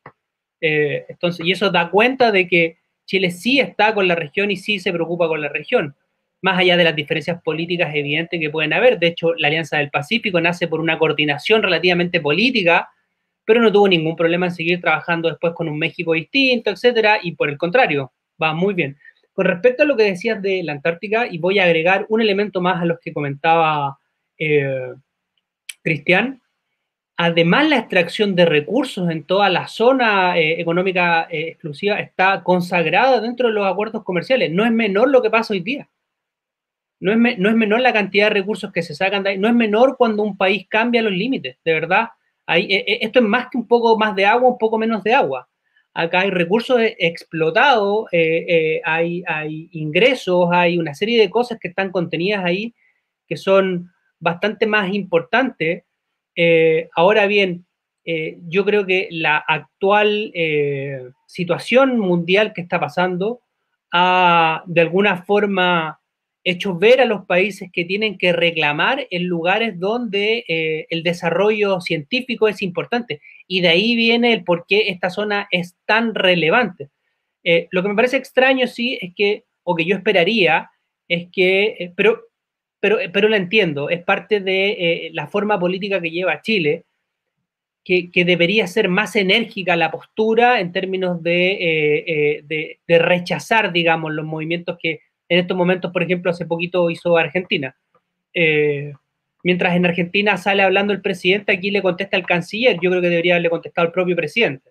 Eh, 0.60 1.06
entonces, 1.08 1.46
y 1.46 1.52
eso 1.52 1.70
da 1.70 1.88
cuenta 1.88 2.32
de 2.32 2.48
que 2.48 2.78
Chile 3.06 3.30
sí 3.30 3.60
está 3.60 3.94
con 3.94 4.08
la 4.08 4.16
región 4.16 4.50
y 4.50 4.56
sí 4.56 4.80
se 4.80 4.92
preocupa 4.92 5.28
con 5.28 5.40
la 5.40 5.48
región, 5.48 5.94
más 6.42 6.58
allá 6.58 6.76
de 6.76 6.82
las 6.82 6.96
diferencias 6.96 7.40
políticas 7.40 7.94
evidentes 7.94 8.40
que 8.40 8.50
pueden 8.50 8.72
haber. 8.72 8.98
De 8.98 9.06
hecho, 9.06 9.34
la 9.34 9.46
Alianza 9.46 9.78
del 9.78 9.90
Pacífico 9.90 10.40
nace 10.40 10.66
por 10.66 10.80
una 10.80 10.98
coordinación 10.98 11.62
relativamente 11.62 12.20
política, 12.20 12.90
pero 13.44 13.60
no 13.60 13.70
tuvo 13.70 13.86
ningún 13.86 14.16
problema 14.16 14.46
en 14.46 14.52
seguir 14.52 14.80
trabajando 14.80 15.28
después 15.28 15.52
con 15.54 15.68
un 15.68 15.78
México 15.78 16.14
distinto, 16.14 16.70
etcétera, 16.70 17.20
y 17.22 17.36
por 17.36 17.48
el 17.48 17.56
contrario, 17.56 18.12
va 18.42 18.52
muy 18.52 18.74
bien. 18.74 18.96
Con 19.40 19.46
respecto 19.46 19.84
a 19.84 19.86
lo 19.86 19.96
que 19.96 20.02
decías 20.02 20.42
de 20.42 20.62
la 20.62 20.72
Antártica, 20.72 21.26
y 21.26 21.38
voy 21.38 21.58
a 21.58 21.64
agregar 21.64 22.04
un 22.10 22.20
elemento 22.20 22.60
más 22.60 22.82
a 22.82 22.84
los 22.84 23.00
que 23.00 23.14
comentaba 23.14 23.98
eh, 24.36 24.92
Cristian, 25.82 26.42
además 27.16 27.66
la 27.70 27.78
extracción 27.78 28.34
de 28.34 28.44
recursos 28.44 29.08
en 29.08 29.24
toda 29.24 29.48
la 29.48 29.66
zona 29.66 30.36
eh, 30.36 30.60
económica 30.60 31.26
eh, 31.30 31.52
exclusiva 31.52 31.98
está 32.00 32.44
consagrada 32.44 33.22
dentro 33.22 33.48
de 33.48 33.54
los 33.54 33.66
acuerdos 33.66 34.04
comerciales. 34.04 34.52
No 34.52 34.66
es 34.66 34.72
menor 34.72 35.08
lo 35.08 35.22
que 35.22 35.30
pasa 35.30 35.54
hoy 35.54 35.60
día. 35.60 35.88
No 37.00 37.10
es, 37.10 37.38
no 37.38 37.48
es 37.48 37.56
menor 37.56 37.80
la 37.80 37.94
cantidad 37.94 38.26
de 38.26 38.34
recursos 38.34 38.70
que 38.70 38.82
se 38.82 38.94
sacan 38.94 39.22
de 39.22 39.30
ahí. 39.30 39.38
No 39.38 39.48
es 39.48 39.54
menor 39.54 39.96
cuando 39.96 40.22
un 40.22 40.36
país 40.36 40.66
cambia 40.68 41.00
los 41.00 41.14
límites. 41.14 41.56
De 41.64 41.72
verdad, 41.72 42.10
esto 42.46 43.20
es 43.20 43.24
más 43.24 43.48
que 43.50 43.56
un 43.56 43.66
poco 43.66 43.96
más 43.96 44.14
de 44.14 44.26
agua, 44.26 44.50
un 44.50 44.58
poco 44.58 44.76
menos 44.76 45.02
de 45.02 45.14
agua 45.14 45.48
acá 45.94 46.20
hay 46.20 46.30
recursos 46.30 46.80
e-, 46.80 46.96
explotados, 46.98 48.06
eh, 48.12 48.44
eh, 48.48 48.80
hay, 48.84 49.22
ingresos, 49.72 50.48
hay 50.52 50.78
una 50.78 50.94
serie 50.94 51.20
de 51.20 51.30
cosas 51.30 51.58
que 51.60 51.68
están 51.68 51.90
contenidas 51.90 52.44
ahí 52.44 52.74
que 53.26 53.36
son 53.36 53.90
bastante 54.18 54.66
más 54.66 54.92
importantes. 54.92 55.84
Eh, 56.36 56.88
ahora 56.96 57.26
bien, 57.26 57.66
yo 58.48 58.64
creo 58.64 58.86
que 58.86 59.06
la 59.12 59.36
actual 59.36 60.32
situación 61.26 62.00
mundial 62.00 62.52
que 62.52 62.62
está 62.62 62.80
pasando 62.80 63.40
ha 63.92 64.64
de 64.66 64.80
alguna 64.80 65.22
forma 65.22 66.00
hecho 66.42 66.76
ver 66.76 67.00
a 67.00 67.04
los 67.04 67.26
países 67.26 67.70
que 67.72 67.84
tienen 67.84 68.18
que 68.18 68.32
reclamar 68.32 69.06
en 69.10 69.26
lugares 69.28 69.78
donde 69.78 70.44
el 70.90 71.04
desarrollo 71.04 71.80
científico 71.80 72.48
es 72.48 72.62
importante. 72.62 73.20
Y 73.50 73.62
de 73.62 73.68
ahí 73.68 73.96
viene 73.96 74.32
el 74.32 74.44
por 74.44 74.64
qué 74.68 74.90
esta 74.90 75.10
zona 75.10 75.48
es 75.50 75.76
tan 75.84 76.14
relevante. 76.14 76.90
Eh, 77.42 77.66
lo 77.72 77.82
que 77.82 77.88
me 77.88 77.96
parece 77.96 78.16
extraño, 78.16 78.66
sí, 78.66 78.96
es 79.00 79.12
que, 79.14 79.44
o 79.64 79.74
que 79.74 79.84
yo 79.84 79.96
esperaría, 79.96 80.70
es 81.08 81.28
que, 81.32 81.76
eh, 81.78 81.92
pero, 81.96 82.20
pero, 82.78 82.98
pero 83.12 83.28
lo 83.28 83.34
entiendo, 83.34 83.90
es 83.90 84.04
parte 84.04 84.38
de 84.40 85.10
la 85.14 85.26
forma 85.26 85.58
política 85.58 86.00
que 86.00 86.12
lleva 86.12 86.42
Chile, 86.42 86.84
que, 87.84 88.10
debería 88.24 88.68
ser 88.68 88.88
más 88.88 89.16
enérgica 89.16 89.74
la 89.74 89.90
postura 89.90 90.60
en 90.60 90.70
términos 90.70 91.20
de, 91.20 92.44
de 92.86 92.98
rechazar, 93.00 93.72
digamos, 93.72 94.12
los 94.12 94.24
movimientos 94.24 94.78
que 94.80 95.00
en 95.30 95.38
estos 95.38 95.56
momentos, 95.56 95.92
por 95.92 96.02
ejemplo, 96.02 96.30
hace 96.30 96.44
poquito 96.44 96.90
hizo 96.90 97.16
Argentina. 97.16 97.74
Eh, 98.34 98.92
mientras 99.42 99.74
en 99.74 99.86
Argentina 99.86 100.36
sale 100.36 100.62
hablando 100.62 100.92
el 100.92 101.00
presidente, 101.00 101.52
aquí 101.52 101.70
le 101.70 101.82
contesta 101.82 102.16
el 102.16 102.26
canciller. 102.26 102.78
Yo 102.82 102.90
creo 102.90 103.02
que 103.02 103.08
debería 103.08 103.34
haberle 103.34 103.50
contestado 103.50 103.86
el 103.86 103.92
propio 103.92 104.16
presidente. 104.16 104.70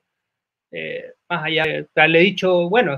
Eh, 0.72 1.06
más 1.30 1.46
allá 1.46 1.64
de 1.64 1.88
haberle 1.96 2.20
dicho, 2.20 2.70
bueno, 2.70 2.98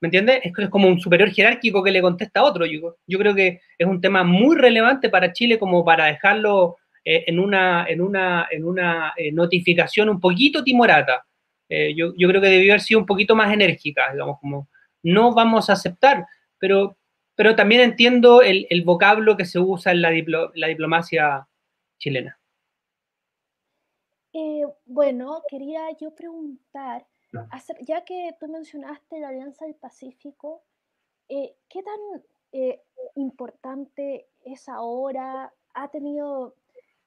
¿me 0.00 0.06
entiendes? 0.06 0.40
Es, 0.44 0.52
como 0.70 0.88
un 0.88 1.00
superior 1.00 1.30
jerárquico 1.30 1.82
que 1.82 1.90
le 1.90 2.02
contesta 2.02 2.40
a 2.40 2.44
otro. 2.44 2.66
Yo, 2.66 3.18
creo 3.18 3.34
que 3.34 3.60
es 3.76 3.86
un 3.86 4.00
tema 4.00 4.24
muy 4.24 4.56
relevante 4.56 5.08
para 5.08 5.32
Chile 5.32 5.58
como 5.58 5.84
para 5.84 6.06
dejarlo 6.06 6.76
eh, 7.04 7.24
en 7.26 7.38
una, 7.40 7.86
en 7.88 8.00
una, 8.00 8.46
en 8.50 8.64
una 8.64 9.14
notificación 9.32 10.08
un 10.08 10.20
poquito 10.20 10.62
timorata. 10.62 11.24
Yo, 11.70 12.14
yo, 12.16 12.28
creo 12.28 12.40
que 12.40 12.48
debió 12.48 12.72
haber 12.72 12.80
sido 12.80 12.98
un 12.98 13.04
poquito 13.04 13.36
más 13.36 13.52
enérgica, 13.52 14.10
digamos, 14.10 14.40
como 14.40 14.68
no 15.02 15.34
vamos 15.34 15.68
a 15.68 15.74
aceptar, 15.74 16.24
pero 16.58 16.97
pero 17.38 17.54
también 17.54 17.82
entiendo 17.82 18.42
el, 18.42 18.66
vocablo 18.84 19.36
que 19.36 19.44
se 19.44 19.60
usa 19.60 19.92
en 19.92 20.02
la, 20.02 20.10
diplomacia 20.10 21.46
chilena. 21.96 22.36
Eh, 24.32 24.66
bueno, 24.86 25.44
quería 25.48 25.88
yo 26.00 26.12
preguntar, 26.16 27.06
ya 27.82 28.04
que 28.04 28.34
tú 28.40 28.48
mencionaste 28.48 29.20
la 29.20 29.28
Alianza 29.28 29.66
del 29.66 29.76
Pacífico, 29.76 30.64
eh, 31.28 31.54
¿qué 31.68 31.80
tan 31.84 32.24
eh, 32.50 32.82
importante 33.14 34.26
es 34.44 34.68
ahora? 34.68 35.54
¿Ha 35.74 35.88
tenido 35.92 36.56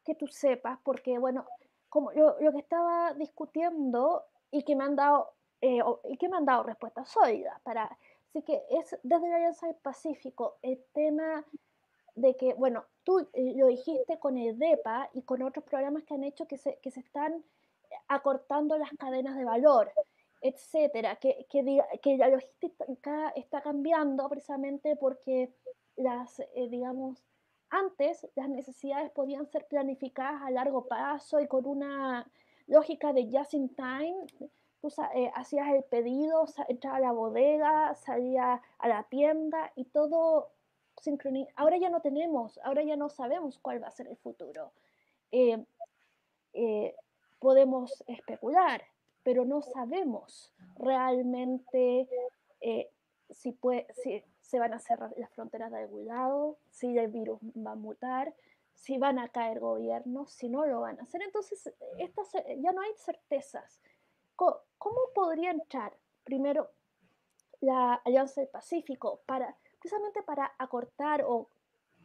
que 0.06 0.16
tú 0.16 0.28
sepas? 0.28 0.80
Porque, 0.82 1.20
bueno, 1.20 1.46
como 1.90 2.14
lo, 2.14 2.40
lo 2.40 2.54
que 2.54 2.60
estaba 2.60 3.14
discutiendo 3.16 4.24
y 4.50 4.64
que 4.64 4.78
me 4.78 4.86
han 4.86 4.96
dado, 4.96 5.34
y 5.60 6.16
que 6.18 6.30
me 6.30 6.38
han 6.38 6.46
dado 6.46 6.64
respuestas 6.64 7.10
sólidas 7.10 7.60
para 7.64 7.98
Así 8.32 8.44
que 8.44 8.64
es 8.70 8.98
desde 9.04 9.28
la 9.28 9.36
Alianza 9.36 9.68
del 9.68 9.76
Pacífico 9.76 10.58
el 10.62 10.82
tema 10.94 11.46
de 12.16 12.38
que, 12.38 12.54
bueno, 12.54 12.86
tú 13.04 13.20
eh, 13.34 13.54
lo 13.58 13.68
dijiste 13.68 14.20
con 14.20 14.38
el 14.38 14.58
DEPA 14.58 15.10
y 15.14 15.24
con 15.24 15.42
otros 15.42 15.66
programas 15.66 16.04
que 16.04 16.14
han 16.14 16.24
hecho 16.24 16.48
que 16.48 16.58
se, 16.58 16.80
que 16.82 16.92
se 16.92 17.02
están 17.02 17.44
acortando 18.08 18.78
las 18.78 18.92
cadenas 18.92 19.36
de 19.36 19.44
valor, 19.44 19.92
etcétera, 20.40 21.18
que, 21.18 21.46
que, 21.50 21.82
que 22.02 22.18
la 22.18 22.30
logística 22.30 23.34
está 23.36 23.62
cambiando 23.62 24.30
precisamente 24.30 24.96
porque 24.96 25.54
las, 25.98 26.40
eh, 26.40 26.70
digamos, 26.70 27.22
antes 27.70 28.26
las 28.36 28.48
necesidades 28.48 29.12
podían 29.12 29.46
ser 29.46 29.68
planificadas 29.68 30.42
a 30.42 30.52
largo 30.52 30.88
plazo 30.88 31.42
y 31.42 31.48
con 31.48 31.66
una 31.66 32.32
lógica 32.68 33.12
de 33.12 33.30
just 33.30 33.54
in 33.56 33.76
time, 33.76 34.26
tú 34.82 34.92
eh, 35.14 35.32
hacías 35.36 35.68
el 35.70 35.84
pedido, 35.84 36.46
entraba 36.68 36.98
a 36.98 37.02
la 37.02 37.12
bodega, 37.12 37.94
salía 37.96 38.62
a 38.80 38.88
la 38.88 39.04
tienda 39.04 39.72
y 39.76 39.86
todo 39.86 40.50
sincronizado. 41.00 41.54
Ahora 41.58 41.78
ya 41.78 41.90
no 41.90 42.02
tenemos, 42.02 42.60
ahora 42.64 42.84
ya 42.84 42.96
no 42.96 43.10
sabemos 43.10 43.60
cuál 43.60 43.82
va 43.82 43.88
a 43.88 43.92
ser 43.92 44.08
el 44.08 44.18
futuro. 44.18 44.72
Eh, 45.32 45.64
eh, 46.54 46.96
podemos 47.40 48.04
especular, 48.08 48.84
pero 49.24 49.46
no 49.46 49.62
sabemos 49.62 50.52
realmente 50.78 52.10
si, 53.30 53.52
puede, 53.52 53.88
si 53.94 54.24
se 54.42 54.60
van 54.60 54.74
a 54.74 54.80
cerrar 54.80 55.14
las 55.18 55.32
fronteras 55.32 55.72
de 55.72 55.80
algún 55.80 56.08
lado, 56.08 56.58
si 56.72 56.98
el 56.98 57.08
virus 57.08 57.40
va 57.56 57.72
a 57.72 57.76
mutar, 57.76 58.34
si 58.74 58.98
van 58.98 59.20
a 59.20 59.30
caer 59.30 59.60
gobiernos, 59.60 60.34
si 60.34 60.50
no 60.50 60.66
lo 60.66 60.82
van 60.82 61.00
a 61.00 61.04
hacer. 61.04 61.22
Entonces, 61.22 61.72
estas, 62.00 62.32
ya 62.58 62.72
no 62.72 62.82
hay 62.82 62.92
certezas. 62.98 63.82
¿Cómo 64.78 64.98
podría 65.14 65.52
entrar 65.52 65.96
primero 66.24 66.72
la 67.60 67.94
Alianza 68.06 68.42
del 68.42 68.50
Pacífico 68.50 69.22
para 69.28 69.56
precisamente 69.80 70.24
para 70.24 70.52
acortar 70.58 71.24
o 71.24 71.50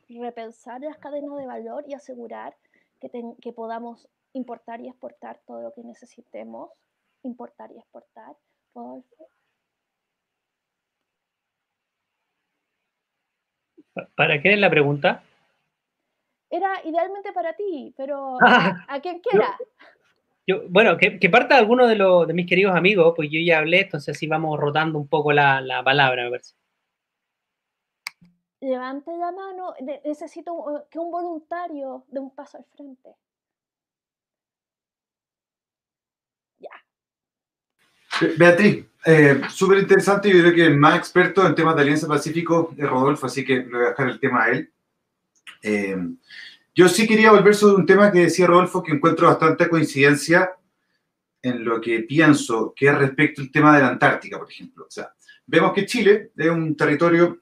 repensar 0.08 0.80
las 0.82 0.98
cadenas 0.98 1.38
de 1.38 1.46
valor 1.46 1.84
y 1.88 1.94
asegurar 1.94 2.54
que, 3.00 3.10
que 3.40 3.52
podamos 3.52 4.08
importar 4.34 4.80
y 4.80 4.88
exportar 4.88 5.40
todo 5.46 5.62
lo 5.62 5.72
que 5.72 5.82
necesitemos, 5.82 6.70
importar 7.22 7.72
y 7.72 7.78
exportar, 7.78 8.36
¿Para 14.14 14.42
qué 14.42 14.52
es 14.52 14.58
la 14.58 14.68
pregunta? 14.68 15.22
Era 16.50 16.84
idealmente 16.84 17.32
para 17.32 17.54
ti, 17.54 17.94
pero 17.96 18.36
a, 18.42 18.84
a 18.88 19.00
quien 19.00 19.20
quiera 19.20 19.56
bueno, 20.68 20.96
que, 20.96 21.18
que 21.18 21.28
parta 21.28 21.56
alguno 21.56 21.86
de, 21.86 21.96
de 21.96 22.34
mis 22.34 22.46
queridos 22.46 22.76
amigos, 22.76 23.14
pues 23.16 23.28
yo 23.30 23.40
ya 23.40 23.58
hablé, 23.58 23.80
entonces 23.80 24.16
así 24.16 24.26
vamos 24.26 24.58
rotando 24.58 24.98
un 24.98 25.08
poco 25.08 25.32
la, 25.32 25.60
la 25.60 25.82
palabra, 25.82 26.24
me 26.24 26.30
parece. 26.30 26.54
Levante 28.60 29.10
la 29.16 29.32
mano, 29.32 29.74
necesito 30.04 30.86
que 30.90 30.98
un 30.98 31.10
voluntario 31.10 32.04
dé 32.08 32.20
un 32.20 32.34
paso 32.34 32.58
al 32.58 32.64
frente. 32.74 33.10
Ya. 36.58 36.70
Beatriz, 38.38 38.86
eh, 39.04 39.42
súper 39.50 39.78
interesante. 39.78 40.30
Yo 40.30 40.40
creo 40.40 40.54
que 40.54 40.66
el 40.66 40.76
más 40.76 40.96
experto 40.96 41.46
en 41.46 41.54
temas 41.54 41.76
de 41.76 41.82
Alianza 41.82 42.08
Pacífico 42.08 42.72
es 42.76 42.88
Rodolfo, 42.88 43.26
así 43.26 43.44
que 43.44 43.56
le 43.56 43.68
voy 43.68 43.84
a 43.84 43.88
dejar 43.90 44.08
el 44.08 44.20
tema 44.20 44.44
a 44.44 44.50
él. 44.50 44.72
Eh, 45.62 45.96
yo 46.76 46.90
sí 46.90 47.08
quería 47.08 47.32
volver 47.32 47.54
sobre 47.54 47.76
un 47.76 47.86
tema 47.86 48.12
que 48.12 48.20
decía 48.20 48.46
Rodolfo, 48.46 48.82
que 48.82 48.92
encuentro 48.92 49.28
bastante 49.28 49.66
coincidencia 49.66 50.50
en 51.40 51.64
lo 51.64 51.80
que 51.80 52.00
pienso, 52.00 52.74
que 52.76 52.88
es 52.88 52.98
respecto 52.98 53.40
al 53.40 53.50
tema 53.50 53.74
de 53.74 53.82
la 53.82 53.88
Antártica, 53.88 54.38
por 54.38 54.50
ejemplo. 54.50 54.84
O 54.86 54.90
sea, 54.90 55.10
vemos 55.46 55.72
que 55.72 55.86
Chile 55.86 56.32
es 56.36 56.50
un 56.50 56.76
territorio 56.76 57.40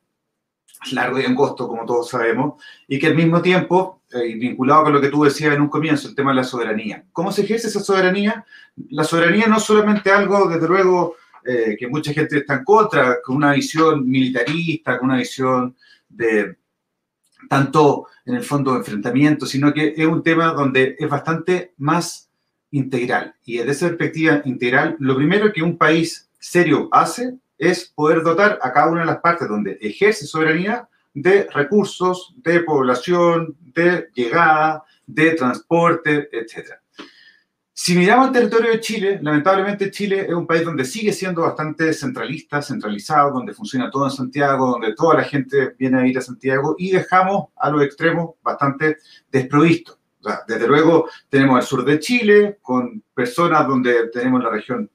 largo 0.92 1.18
y 1.18 1.24
angosto, 1.24 1.66
como 1.66 1.84
todos 1.84 2.10
sabemos, 2.10 2.62
y 2.86 2.96
que 2.96 3.08
al 3.08 3.16
mismo 3.16 3.42
tiempo, 3.42 4.02
eh, 4.12 4.36
vinculado 4.36 4.84
con 4.84 4.92
lo 4.92 5.00
que 5.00 5.08
tú 5.08 5.24
decías 5.24 5.54
en 5.54 5.62
un 5.62 5.68
comienzo, 5.68 6.06
el 6.06 6.14
tema 6.14 6.30
de 6.30 6.36
la 6.36 6.44
soberanía. 6.44 7.04
¿Cómo 7.10 7.32
se 7.32 7.42
ejerce 7.42 7.66
esa 7.66 7.80
soberanía? 7.80 8.44
La 8.90 9.02
soberanía 9.02 9.48
no 9.48 9.56
es 9.56 9.64
solamente 9.64 10.12
algo, 10.12 10.48
desde 10.48 10.68
luego, 10.68 11.16
eh, 11.44 11.76
que 11.76 11.88
mucha 11.88 12.12
gente 12.12 12.38
está 12.38 12.54
en 12.54 12.64
contra, 12.64 13.16
con 13.20 13.36
una 13.36 13.52
visión 13.52 14.08
militarista, 14.08 14.96
con 14.98 15.08
una 15.08 15.18
visión 15.18 15.74
de 16.08 16.56
tanto 17.48 18.06
en 18.24 18.34
el 18.34 18.42
fondo 18.42 18.72
de 18.72 18.78
enfrentamiento, 18.78 19.46
sino 19.46 19.72
que 19.72 19.94
es 19.96 20.06
un 20.06 20.22
tema 20.22 20.52
donde 20.52 20.96
es 20.98 21.08
bastante 21.08 21.72
más 21.78 22.30
integral. 22.70 23.34
Y 23.44 23.58
desde 23.58 23.70
esa 23.70 23.88
perspectiva 23.88 24.42
integral, 24.44 24.96
lo 24.98 25.16
primero 25.16 25.52
que 25.52 25.62
un 25.62 25.78
país 25.78 26.28
serio 26.38 26.88
hace 26.92 27.34
es 27.58 27.92
poder 27.94 28.22
dotar 28.22 28.58
a 28.62 28.72
cada 28.72 28.90
una 28.90 29.00
de 29.00 29.06
las 29.06 29.18
partes 29.18 29.48
donde 29.48 29.78
ejerce 29.80 30.26
soberanía 30.26 30.88
de 31.14 31.48
recursos, 31.52 32.34
de 32.38 32.60
población, 32.60 33.56
de 33.60 34.08
llegada, 34.14 34.84
de 35.06 35.32
transporte, 35.32 36.28
etc. 36.32 36.72
Si 37.76 37.96
miramos 37.96 38.28
el 38.28 38.32
territorio 38.32 38.70
de 38.70 38.78
Chile, 38.78 39.18
lamentablemente 39.20 39.90
Chile 39.90 40.26
es 40.28 40.32
un 40.32 40.46
país 40.46 40.64
donde 40.64 40.84
sigue 40.84 41.12
siendo 41.12 41.42
bastante 41.42 41.92
centralista, 41.92 42.62
centralizado, 42.62 43.32
donde 43.32 43.52
funciona 43.52 43.90
todo 43.90 44.04
en 44.04 44.12
Santiago, 44.12 44.70
donde 44.70 44.94
toda 44.94 45.16
la 45.16 45.24
gente 45.24 45.74
viene 45.76 45.98
a 45.98 46.06
ir 46.06 46.16
a 46.16 46.20
Santiago 46.20 46.76
y 46.78 46.92
dejamos 46.92 47.48
a 47.56 47.70
los 47.70 47.82
extremos 47.82 48.36
bastante 48.44 48.98
desprovistos. 49.30 49.98
desde 50.46 50.68
luego 50.68 51.08
tenemos 51.28 51.58
el 51.58 51.66
sur 51.66 51.84
de 51.84 51.98
Chile, 51.98 52.58
con 52.62 53.02
personas 53.12 53.66
donde 53.66 54.08
tenemos 54.12 54.40
la 54.40 54.50
región 54.50 54.88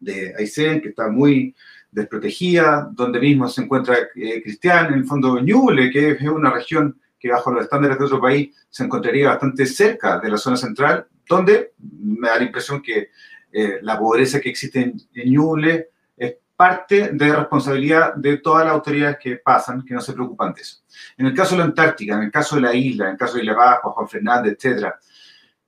de 0.00 0.34
Aysén, 0.38 0.80
que 0.80 0.88
está 0.88 1.08
muy 1.08 1.54
desprotegida, 1.90 2.88
donde 2.90 3.20
mismo 3.20 3.48
se 3.48 3.64
encuentra 3.64 3.98
eh, 4.16 4.42
Cristian, 4.42 4.94
en 4.94 5.00
el 5.00 5.04
fondo 5.04 5.38
Ñuble, 5.40 5.90
que 5.90 6.12
es 6.12 6.22
una 6.22 6.50
región 6.50 6.98
que 7.20 7.28
bajo 7.30 7.52
los 7.52 7.64
estándares 7.64 7.98
de 7.98 8.04
otro 8.06 8.20
país 8.20 8.56
se 8.70 8.82
encontraría 8.82 9.28
bastante 9.28 9.66
cerca 9.66 10.18
de 10.18 10.30
la 10.30 10.38
zona 10.38 10.56
central, 10.56 11.06
donde 11.32 11.72
me 11.78 12.28
da 12.28 12.38
la 12.38 12.44
impresión 12.44 12.82
que 12.82 13.10
eh, 13.52 13.78
la 13.82 13.98
pobreza 13.98 14.40
que 14.40 14.48
existe 14.48 14.80
en, 14.80 14.96
Ñuble 15.30 15.90
es 16.16 16.36
parte 16.56 17.10
de 17.12 17.36
responsabilidad 17.36 18.14
de 18.14 18.38
todas 18.38 18.64
las 18.64 18.74
autoridades 18.74 19.18
que 19.20 19.36
pasan, 19.36 19.84
que 19.84 19.94
no 19.94 20.00
se 20.00 20.12
preocupan 20.12 20.54
de 20.54 20.62
eso. 20.62 20.78
En 21.16 21.26
el 21.26 21.34
caso 21.34 21.54
de 21.54 21.58
la 21.58 21.64
Antártica, 21.64 22.14
en 22.14 22.22
el 22.22 22.30
caso 22.30 22.56
de 22.56 22.62
la 22.62 22.74
isla, 22.74 23.06
en 23.06 23.12
el 23.12 23.18
caso 23.18 23.34
de 23.34 23.40
Isla 23.40 23.54
Baja, 23.54 23.80
Juan 23.82 24.08
Fernández, 24.08 24.56
etc., 24.58 24.86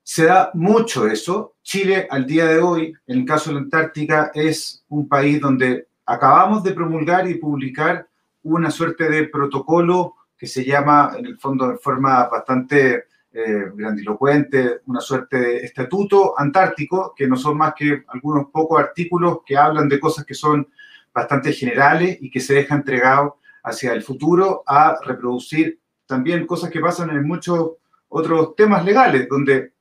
se 0.03 0.25
da 0.27 0.51
mucho 0.55 1.07
eso. 1.07 1.57
Chile, 1.63 2.07
al 2.11 2.27
día 2.27 2.47
de 2.47 2.59
hoy, 2.59 2.95
en 3.07 3.21
el 3.21 3.25
caso 3.25 3.51
de 3.51 3.55
la 3.55 3.61
Antártica, 3.63 4.31
es 4.35 4.85
un 4.89 5.09
país 5.09 5.41
donde 5.41 5.89
acabamos 6.07 6.63
de 6.63 6.73
promulgar 6.73 7.29
y 7.29 7.37
publicar 7.37 8.07
una 8.43 8.71
suerte 8.71 9.09
de 9.09 9.29
protocolo 9.29 10.15
que 10.37 10.47
se 10.47 10.65
llama, 10.65 11.13
en 11.19 11.27
el 11.27 11.39
fondo, 11.39 11.69
de 11.69 11.79
forma 11.79 12.29
bastante 12.29 13.05
eh, 13.37 13.73
grandilocuente, 13.75 14.83
una 14.87 15.01
suerte 15.01 15.37
de 15.37 15.57
estatuto 15.59 16.39
antártico, 16.39 17.13
que 17.17 17.27
no 17.27 17.37
son 17.37 17.59
más 17.59 17.75
que 17.75 18.05
algunos 18.07 18.47
pocos 18.53 18.79
artículos 18.79 19.39
que 19.45 19.57
hablan 19.57 19.89
de 19.89 19.99
cosas 19.99 20.25
que 20.25 20.35
son 20.35 20.69
bastante 21.13 21.53
generales 21.53 22.17
y 22.21 22.31
que 22.31 22.39
se 22.39 22.55
deja 22.55 22.77
entregado 22.77 23.39
hacia 23.65 23.93
el 23.93 24.05
futuro 24.05 24.63
a 24.65 24.99
reproducir 25.05 25.81
también 26.07 26.47
cosas 26.47 26.71
que 26.71 26.79
pasan 26.79 27.11
en 27.11 27.27
muchos 27.27 27.73
otros 28.09 28.55
temas 28.55 28.85
legales, 28.85 29.29
donde 29.29 29.73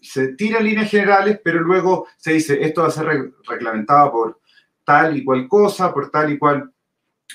se 0.00 0.34
tiran 0.34 0.62
líneas 0.62 0.88
generales, 0.88 1.40
pero 1.42 1.62
luego 1.62 2.06
se 2.16 2.34
dice, 2.34 2.62
esto 2.62 2.82
va 2.82 2.88
a 2.88 2.92
ser 2.92 3.32
reglamentado 3.48 4.12
por 4.12 4.40
tal 4.84 5.16
y 5.16 5.24
cual 5.24 5.48
cosa, 5.48 5.92
por 5.92 6.10
tal 6.10 6.32
y 6.32 6.38
cual 6.38 6.72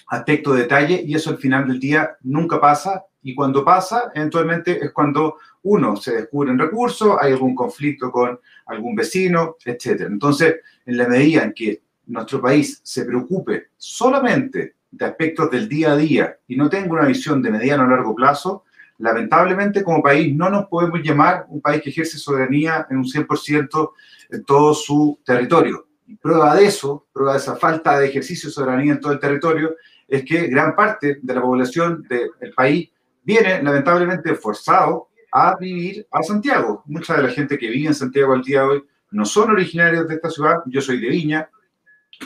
aspecto 0.07 0.53
de 0.53 0.63
detalle, 0.63 1.03
y 1.05 1.15
eso 1.15 1.29
al 1.29 1.37
final 1.37 1.67
del 1.67 1.79
día 1.79 2.17
nunca 2.23 2.59
pasa, 2.59 3.05
y 3.21 3.33
cuando 3.33 3.65
pasa, 3.65 4.11
eventualmente 4.13 4.85
es 4.85 4.91
cuando 4.91 5.37
uno, 5.63 5.95
se 5.95 6.15
descubren 6.15 6.59
recursos, 6.59 7.17
hay 7.19 7.31
algún 7.31 7.55
conflicto 7.55 8.11
con 8.11 8.39
algún 8.67 8.95
vecino, 8.95 9.55
etc. 9.65 10.01
Entonces, 10.01 10.57
en 10.85 10.97
la 10.97 11.07
medida 11.07 11.43
en 11.43 11.53
que 11.53 11.81
nuestro 12.05 12.39
país 12.39 12.79
se 12.83 13.03
preocupe 13.03 13.69
solamente 13.77 14.75
de 14.91 15.05
aspectos 15.05 15.49
del 15.49 15.67
día 15.67 15.93
a 15.93 15.97
día 15.97 16.37
y 16.47 16.55
no 16.55 16.69
tenga 16.69 16.93
una 16.93 17.07
visión 17.07 17.41
de 17.41 17.49
mediano 17.49 17.83
a 17.83 17.87
largo 17.87 18.13
plazo, 18.13 18.63
lamentablemente 18.99 19.83
como 19.83 20.03
país 20.03 20.33
no 20.35 20.49
nos 20.49 20.67
podemos 20.67 21.01
llamar 21.01 21.45
un 21.49 21.61
país 21.61 21.81
que 21.81 21.89
ejerce 21.89 22.17
soberanía 22.17 22.87
en 22.89 22.97
un 22.97 23.05
100% 23.05 23.91
en 24.31 24.43
todo 24.45 24.73
su 24.73 25.19
territorio. 25.25 25.87
Y 26.07 26.15
prueba 26.17 26.55
de 26.55 26.65
eso, 26.65 27.07
prueba 27.11 27.33
de 27.33 27.39
esa 27.39 27.55
falta 27.55 27.99
de 27.99 28.07
ejercicio 28.07 28.49
de 28.49 28.53
soberanía 28.53 28.93
en 28.93 28.99
todo 28.99 29.13
el 29.13 29.19
territorio, 29.19 29.75
es 30.07 30.23
que 30.23 30.47
gran 30.47 30.75
parte 30.75 31.19
de 31.21 31.33
la 31.33 31.41
población 31.41 32.03
del 32.07 32.53
país 32.55 32.89
viene 33.23 33.61
lamentablemente 33.63 34.35
forzado 34.35 35.09
a 35.31 35.57
vivir 35.57 36.07
a 36.11 36.21
Santiago. 36.23 36.83
Mucha 36.85 37.17
de 37.17 37.23
la 37.23 37.29
gente 37.29 37.57
que 37.57 37.69
vive 37.69 37.87
en 37.87 37.95
Santiago 37.95 38.33
al 38.33 38.43
día 38.43 38.61
de 38.61 38.67
hoy 38.67 38.83
no 39.11 39.25
son 39.25 39.51
originarios 39.51 40.07
de 40.07 40.15
esta 40.15 40.29
ciudad. 40.29 40.61
Yo 40.67 40.81
soy 40.81 40.99
de 40.99 41.09
Viña, 41.09 41.49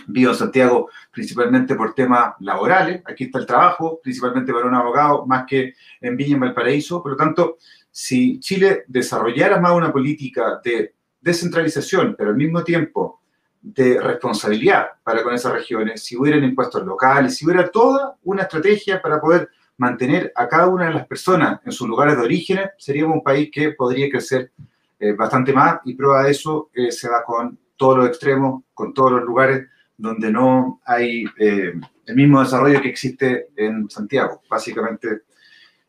vivo 0.07 0.32
en 0.32 0.38
Santiago 0.38 0.89
principalmente 1.11 1.75
por 1.75 1.95
temas 1.95 2.34
laborales. 2.39 3.01
Aquí 3.05 3.25
está 3.25 3.39
el 3.39 3.45
trabajo, 3.45 3.99
principalmente 4.03 4.53
para 4.53 4.65
un 4.65 4.75
abogado, 4.75 5.25
más 5.25 5.45
que 5.47 5.73
en 6.01 6.17
Viña, 6.17 6.34
en 6.34 6.41
Valparaíso. 6.41 7.01
Por 7.01 7.11
lo 7.11 7.17
tanto, 7.17 7.57
si 7.89 8.39
Chile 8.39 8.84
desarrollara 8.88 9.59
más 9.59 9.71
una 9.71 9.91
política 9.91 10.59
de 10.63 10.93
descentralización, 11.21 12.15
pero 12.17 12.32
al 12.32 12.36
mismo 12.36 12.63
tiempo 12.63 13.18
de 13.62 13.99
responsabilidad 13.99 14.88
para 15.03 15.24
con 15.24 15.34
esas 15.34 15.53
regiones, 15.53 16.03
si 16.03 16.18
hubieran 16.18 16.43
impuestos 16.43 16.86
locales, 16.86 17.36
si 17.36 17.45
hubiera 17.45 17.70
toda 17.70 18.16
una 18.24 18.43
estrategia 18.43 19.01
para 19.01 19.20
poder 19.20 19.49
mantener 19.78 20.32
a 20.36 20.47
cada 20.47 20.68
una 20.68 20.88
de 20.88 20.93
las 20.93 21.07
personas 21.07 21.60
en 21.66 21.72
sus 21.72 21.88
lugares 21.88 22.18
de 22.18 22.24
origen, 22.24 22.60
seríamos 22.78 23.16
un 23.16 23.24
país 23.24 23.49
que 23.51 23.72
podría 23.72 24.10
crecer 24.10 24.51
eh, 24.99 25.14
bastante 25.14 25.53
más 25.53 25.80
y 25.86 25.93
prueba 25.93 26.24
de 26.24 26.32
eso 26.32 26.70
eh, 26.74 26.91
se 26.91 27.07
da 27.07 27.24
con 27.26 27.57
todos 27.78 27.97
los 27.97 28.07
extremos, 28.07 28.64
con 28.74 28.93
todos 28.93 29.14
los 29.14 29.24
lugares 29.24 29.66
donde 29.95 30.30
no 30.30 30.82
hay 30.86 31.24
eh, 31.38 31.74
el 32.05 32.16
mismo 32.16 32.41
desarrollo 32.41 32.82
que 32.82 32.89
existe 32.89 33.47
en 33.55 33.89
Santiago. 33.89 34.41
Básicamente, 34.49 35.22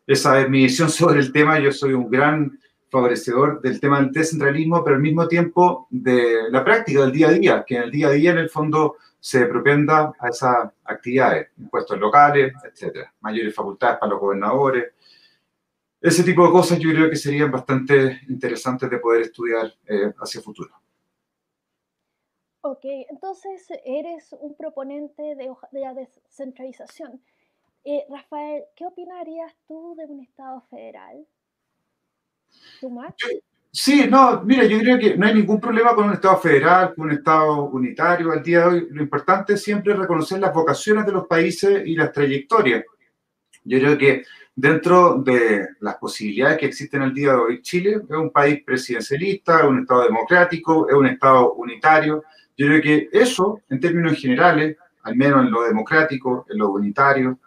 esa 0.07 0.41
es 0.41 0.49
mi 0.49 0.63
visión 0.63 0.89
sobre 0.91 1.19
el 1.19 1.33
tema. 1.33 1.59
Yo 1.59 1.73
soy 1.73 1.93
un 1.93 2.09
gran 2.09 2.60
favorecedor 2.91 3.61
del 3.61 3.81
tema 3.81 4.01
del 4.01 4.11
descentralismo, 4.11 4.83
pero 4.83 4.97
al 4.97 5.03
mismo 5.03 5.29
tiempo 5.29 5.87
de 5.91 6.51
la 6.51 6.65
práctica 6.65 7.03
del 7.03 7.13
día 7.13 7.29
a 7.29 7.33
día, 7.33 7.65
que 7.67 7.77
en 7.77 7.83
el 7.85 7.91
día 7.91 8.09
a 8.09 8.13
día 8.13 8.31
en 8.33 8.39
el 8.39 8.51
fondo 8.51 8.97
se 9.21 9.47
propenda 9.47 10.13
a 10.19 10.29
esas 10.29 10.73
actividades, 10.85 11.49
impuestos 11.59 11.99
locales, 11.99 12.53
etcétera, 12.65 13.13
mayores 13.21 13.55
facultades 13.55 13.99
para 13.99 14.11
los 14.11 14.21
gobernadores. 14.21 14.93
Ese 16.01 16.25
tipo 16.25 16.47
de 16.47 16.53
cosas 16.53 16.79
yo 16.79 16.91
creo 16.91 17.11
que 17.11 17.17
serían 17.17 17.51
bastante 17.51 18.21
interesantes 18.29 18.91
de 18.91 18.99
poder 18.99 19.23
estudiar 19.23 19.73
eh, 19.87 20.13
hacia 20.19 20.41
futuro. 20.41 20.75
Ok, 22.63 22.85
entonces 23.09 23.67
eres 23.85 24.35
un 24.39 24.55
proponente 24.55 25.35
de, 25.35 25.51
la 25.73 25.95
descentralización. 25.95 27.23
Eh, 27.85 28.05
Rafael, 28.11 28.65
¿qué 28.77 28.87
opinarías 28.87 29.55
tú 29.67 29.95
de 29.97 30.05
un 30.07 30.21
Estado 30.21 30.61
federal? 30.71 31.27
Sí, 33.73 34.09
no, 34.11 34.43
mira, 34.43 34.65
yo 34.65 34.79
creo 34.81 34.99
que 34.99 35.17
no 35.17 35.27
hay 35.27 35.35
ningún 35.35 35.61
problema 35.61 35.95
con 35.95 36.07
un 36.07 36.15
Estado 36.15 36.39
federal, 36.39 36.93
con 36.95 37.07
un 37.07 37.13
Estado 37.13 37.65
unitario. 37.65 38.33
Al 38.33 38.43
día 38.43 38.61
de 38.61 38.67
hoy, 38.67 38.89
lo 38.91 39.03
importante 39.03 39.55
es 39.55 39.63
siempre 39.63 39.95
reconocer 39.95 40.41
las 40.41 40.53
vocaciones 40.53 41.07
de 41.07 41.13
los 41.13 41.27
países 41.27 41.83
y 41.87 41.95
las 41.95 42.11
trayectorias. 42.13 42.85
Yo 43.63 43.79
creo 43.79 43.97
que 43.97 44.25
dentro 44.57 45.23
de 45.23 45.69
las 45.81 45.97
posibilidades 45.97 46.59
que 46.59 46.67
existen 46.67 47.03
al 47.03 47.15
día 47.15 47.31
de 47.31 47.39
hoy, 47.39 47.63
Chile 47.63 48.01
es 48.09 48.17
un 48.17 48.31
país 48.31 48.61
presidencialista, 48.65 49.61
es 49.61 49.65
un 49.67 49.81
Estado 49.81 50.03
democrático, 50.03 50.89
es 50.89 50.95
un 50.97 51.07
Estado 51.07 51.53
unitario. 51.53 52.25
Yo 52.57 52.67
creo 52.67 52.83
que 52.83 53.09
eso, 53.13 53.61
en 53.69 53.79
términos 53.79 54.19
generales, 54.19 54.77
al 55.03 55.15
menos 55.15 55.45
en 55.45 55.51
lo 55.53 55.63
democrático, 55.63 56.45
en 56.51 56.59
lo 56.59 56.71
unitario, 56.71 57.39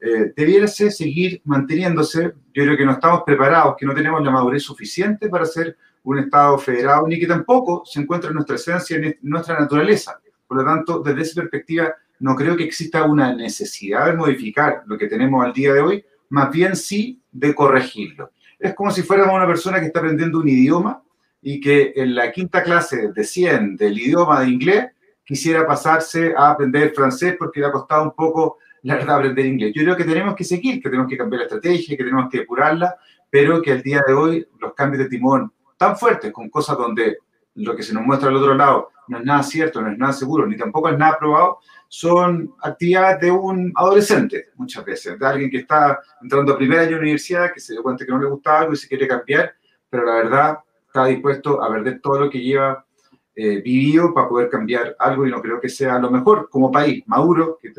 eh, 0.00 0.68
seguir 0.68 1.40
manteniéndose. 1.44 2.32
Yo 2.54 2.64
creo 2.64 2.76
que 2.76 2.84
no 2.84 2.92
estamos 2.92 3.22
preparados, 3.24 3.76
que 3.78 3.86
no 3.86 3.94
tenemos 3.94 4.22
la 4.22 4.30
madurez 4.30 4.62
suficiente 4.62 5.28
para 5.28 5.44
ser 5.44 5.76
un 6.04 6.18
Estado 6.18 6.56
federado, 6.58 7.06
ni 7.08 7.18
que 7.18 7.26
tampoco 7.26 7.82
se 7.84 8.00
encuentra 8.00 8.30
en 8.30 8.34
nuestra 8.34 8.56
esencia, 8.56 8.96
en 8.96 9.18
nuestra 9.22 9.58
naturaleza. 9.58 10.20
Por 10.46 10.58
lo 10.58 10.64
tanto, 10.64 11.00
desde 11.00 11.22
esa 11.22 11.40
perspectiva, 11.40 11.94
no 12.20 12.34
creo 12.36 12.56
que 12.56 12.64
exista 12.64 13.02
una 13.04 13.34
necesidad 13.34 14.06
de 14.06 14.14
modificar 14.14 14.82
lo 14.86 14.96
que 14.96 15.08
tenemos 15.08 15.44
al 15.44 15.52
día 15.52 15.72
de 15.72 15.80
hoy, 15.80 16.04
más 16.30 16.50
bien 16.50 16.76
sí 16.76 17.20
de 17.32 17.54
corregirlo. 17.54 18.30
Es 18.58 18.74
como 18.74 18.90
si 18.90 19.02
fuéramos 19.02 19.34
una 19.34 19.46
persona 19.46 19.80
que 19.80 19.86
está 19.86 19.98
aprendiendo 19.98 20.38
un 20.38 20.48
idioma 20.48 21.02
y 21.42 21.60
que 21.60 21.92
en 21.96 22.14
la 22.14 22.32
quinta 22.32 22.62
clase 22.62 23.12
de 23.12 23.24
100 23.24 23.76
del 23.76 23.98
idioma 23.98 24.40
de 24.40 24.48
inglés 24.48 24.86
quisiera 25.24 25.66
pasarse 25.66 26.32
a 26.36 26.50
aprender 26.50 26.92
francés 26.94 27.34
porque 27.38 27.60
le 27.60 27.66
ha 27.66 27.72
costado 27.72 28.04
un 28.04 28.14
poco 28.14 28.58
la 28.86 28.94
verdad, 28.94 29.16
aprender 29.16 29.44
inglés. 29.44 29.72
Yo 29.74 29.82
creo 29.82 29.96
que 29.96 30.04
tenemos 30.04 30.36
que 30.36 30.44
seguir, 30.44 30.80
que 30.80 30.88
tenemos 30.88 31.10
que 31.10 31.16
cambiar 31.16 31.40
la 31.40 31.46
estrategia, 31.46 31.96
que 31.96 32.04
tenemos 32.04 32.30
que 32.30 32.38
depurarla, 32.38 32.96
pero 33.28 33.60
que 33.60 33.72
al 33.72 33.82
día 33.82 34.00
de 34.06 34.14
hoy 34.14 34.46
los 34.60 34.74
cambios 34.74 35.02
de 35.02 35.08
timón 35.08 35.52
tan 35.76 35.96
fuertes, 35.96 36.32
con 36.32 36.48
cosas 36.48 36.78
donde 36.78 37.18
lo 37.56 37.74
que 37.74 37.82
se 37.82 37.92
nos 37.92 38.04
muestra 38.04 38.28
al 38.28 38.36
otro 38.36 38.54
lado 38.54 38.90
no 39.08 39.18
es 39.18 39.24
nada 39.24 39.42
cierto, 39.42 39.82
no 39.82 39.90
es 39.90 39.98
nada 39.98 40.12
seguro, 40.12 40.46
ni 40.46 40.56
tampoco 40.56 40.88
es 40.88 40.96
nada 40.96 41.18
probado, 41.18 41.58
son 41.88 42.54
actividades 42.62 43.20
de 43.22 43.30
un 43.32 43.72
adolescente, 43.74 44.50
muchas 44.54 44.84
veces, 44.84 45.18
de 45.18 45.26
alguien 45.26 45.50
que 45.50 45.58
está 45.58 45.98
entrando 46.22 46.52
a 46.52 46.56
primer 46.56 46.78
año 46.78 46.90
de 46.90 47.00
universidad, 47.00 47.52
que 47.52 47.60
se 47.60 47.72
dio 47.72 47.82
cuenta 47.82 48.04
que 48.04 48.12
no 48.12 48.20
le 48.20 48.28
gustaba 48.28 48.60
algo 48.60 48.72
y 48.72 48.76
se 48.76 48.86
quiere 48.86 49.08
cambiar, 49.08 49.52
pero 49.90 50.06
la 50.06 50.14
verdad 50.14 50.58
está 50.86 51.06
dispuesto 51.06 51.60
a 51.60 51.68
perder 51.70 52.00
todo 52.00 52.20
lo 52.20 52.30
que 52.30 52.40
lleva 52.40 52.86
eh, 53.34 53.60
vivido 53.60 54.14
para 54.14 54.28
poder 54.28 54.48
cambiar 54.48 54.94
algo 54.98 55.26
y 55.26 55.30
no 55.30 55.42
creo 55.42 55.60
que 55.60 55.68
sea 55.68 55.98
lo 55.98 56.10
mejor 56.10 56.48
como 56.48 56.70
país, 56.70 57.02
maduro, 57.06 57.58
que 57.60 57.72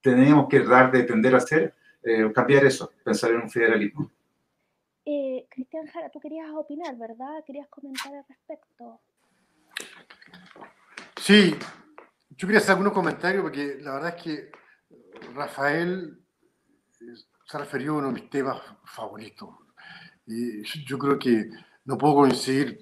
tenemos 0.00 0.48
que 0.48 0.60
dar 0.60 0.90
de 0.90 1.04
tender 1.04 1.34
a 1.34 1.38
hacer, 1.38 1.74
eh, 2.02 2.30
cambiar 2.32 2.64
eso, 2.64 2.92
pensar 3.04 3.30
en 3.30 3.42
un 3.42 3.50
federalismo. 3.50 4.10
Eh, 5.04 5.46
Cristian 5.50 5.86
Jara, 5.86 6.10
tú 6.10 6.20
querías 6.20 6.50
opinar, 6.50 6.96
¿verdad? 6.96 7.42
Querías 7.46 7.68
comentar 7.68 8.14
al 8.14 8.24
respecto. 8.28 9.00
Sí, 11.16 11.54
yo 12.30 12.46
quería 12.46 12.58
hacer 12.58 12.72
algunos 12.72 12.92
comentarios 12.92 13.42
porque 13.42 13.78
la 13.80 13.94
verdad 13.94 14.14
es 14.16 14.22
que 14.22 14.52
Rafael 15.34 16.18
eh, 17.00 17.04
se 17.44 17.58
referió 17.58 17.94
a 17.94 17.98
uno 17.98 18.06
de 18.08 18.20
mis 18.20 18.30
temas 18.30 18.60
favoritos. 18.84 19.48
Y 20.26 20.62
yo 20.84 20.98
creo 20.98 21.18
que 21.18 21.50
no 21.86 21.96
puedo 21.96 22.16
coincidir 22.16 22.78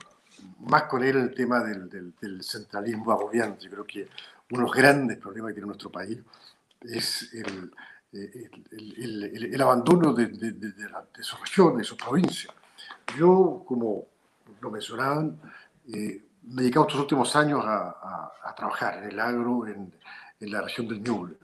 más 0.59 0.85
con 0.85 1.05
él 1.05 1.17
en 1.17 1.23
el 1.23 1.35
tema 1.35 1.63
del, 1.63 1.89
del, 1.89 2.15
del 2.21 2.43
centralismo 2.43 3.13
agobiante. 3.13 3.65
Yo 3.67 3.71
creo 3.71 3.85
que 3.85 4.09
uno 4.51 4.63
de 4.63 4.67
los 4.67 4.73
grandes 4.73 5.19
problemas 5.19 5.51
que 5.51 5.55
tiene 5.55 5.69
nuestro 5.69 5.91
país 5.91 6.19
es 6.83 7.33
el, 7.35 7.73
el, 8.13 9.53
el, 9.53 9.63
abandono 9.63 10.13
de, 10.13 10.27
de, 10.27 10.53
de, 10.53 10.73
de, 10.73 11.23
sus 11.23 11.41
regiones, 11.41 11.79
de 11.79 11.85
sus 11.85 11.99
provincias. 11.99 12.55
Yo, 13.17 13.63
como 13.67 14.07
lo 14.61 14.71
mencionaban, 14.71 15.41
eh, 15.93 16.23
me 16.43 16.61
he 16.61 16.65
dedicado 16.65 16.87
estos 16.87 17.01
últimos 17.01 17.35
años 17.37 17.65
a, 17.65 17.89
a, 17.89 18.33
a 18.45 18.55
trabajar 18.55 18.99
en 18.99 19.11
el 19.11 19.21
agro 19.21 19.67
en, 19.67 19.93
en, 20.41 20.51
la 20.51 20.63
región 20.63 20.89
del 20.89 21.03
Ñuble. 21.03 21.37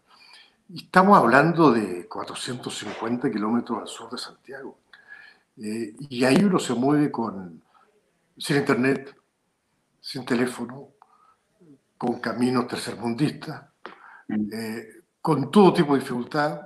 Y 0.69 0.85
estamos 0.85 1.19
hablando 1.19 1.73
de 1.73 2.07
450 2.09 3.31
kilómetros 3.31 3.81
al 3.81 3.89
sur 3.89 4.11
de 4.11 4.19
Santiago. 4.19 4.79
Eh, 5.59 5.95
y 6.09 6.25
ahí 6.25 6.43
uno 6.45 6.59
se 6.59 6.75
mueve 6.75 7.11
con, 7.11 7.63
sin 8.39 8.57
internet, 8.57 9.15
sin 10.01 10.25
teléfono, 10.25 10.89
con 11.99 12.21
caminos 12.21 12.67
tercermundistas, 12.67 13.63
mm. 14.29 14.53
eh, 14.53 15.02
con 15.23 15.51
todo 15.51 15.73
tipo 15.73 15.95
de 15.95 16.01
dificultad, 16.01 16.61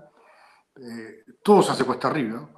eh, 0.76 1.24
todo 1.42 1.62
se 1.62 1.72
hace 1.72 1.84
cuesta 1.84 2.08
arriba, 2.08 2.48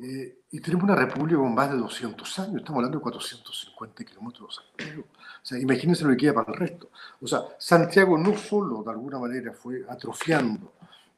eh, 0.00 0.38
y 0.50 0.60
tenemos 0.60 0.84
una 0.84 0.94
república 0.94 1.38
con 1.38 1.54
más 1.54 1.70
de 1.70 1.76
200 1.76 2.38
años, 2.38 2.56
estamos 2.56 2.78
hablando 2.78 2.98
de 2.98 3.02
450 3.02 4.04
kilómetros. 4.04 4.64
O 4.78 5.44
sea, 5.44 5.58
imagínense 5.58 6.04
lo 6.04 6.10
que 6.10 6.16
queda 6.16 6.34
para 6.34 6.52
el 6.52 6.58
resto. 6.58 6.90
O 7.20 7.26
sea, 7.26 7.40
Santiago 7.58 8.16
no 8.16 8.36
solo 8.36 8.82
de 8.82 8.90
alguna 8.90 9.18
manera 9.18 9.52
fue 9.52 9.84
atrofiando 9.88 10.72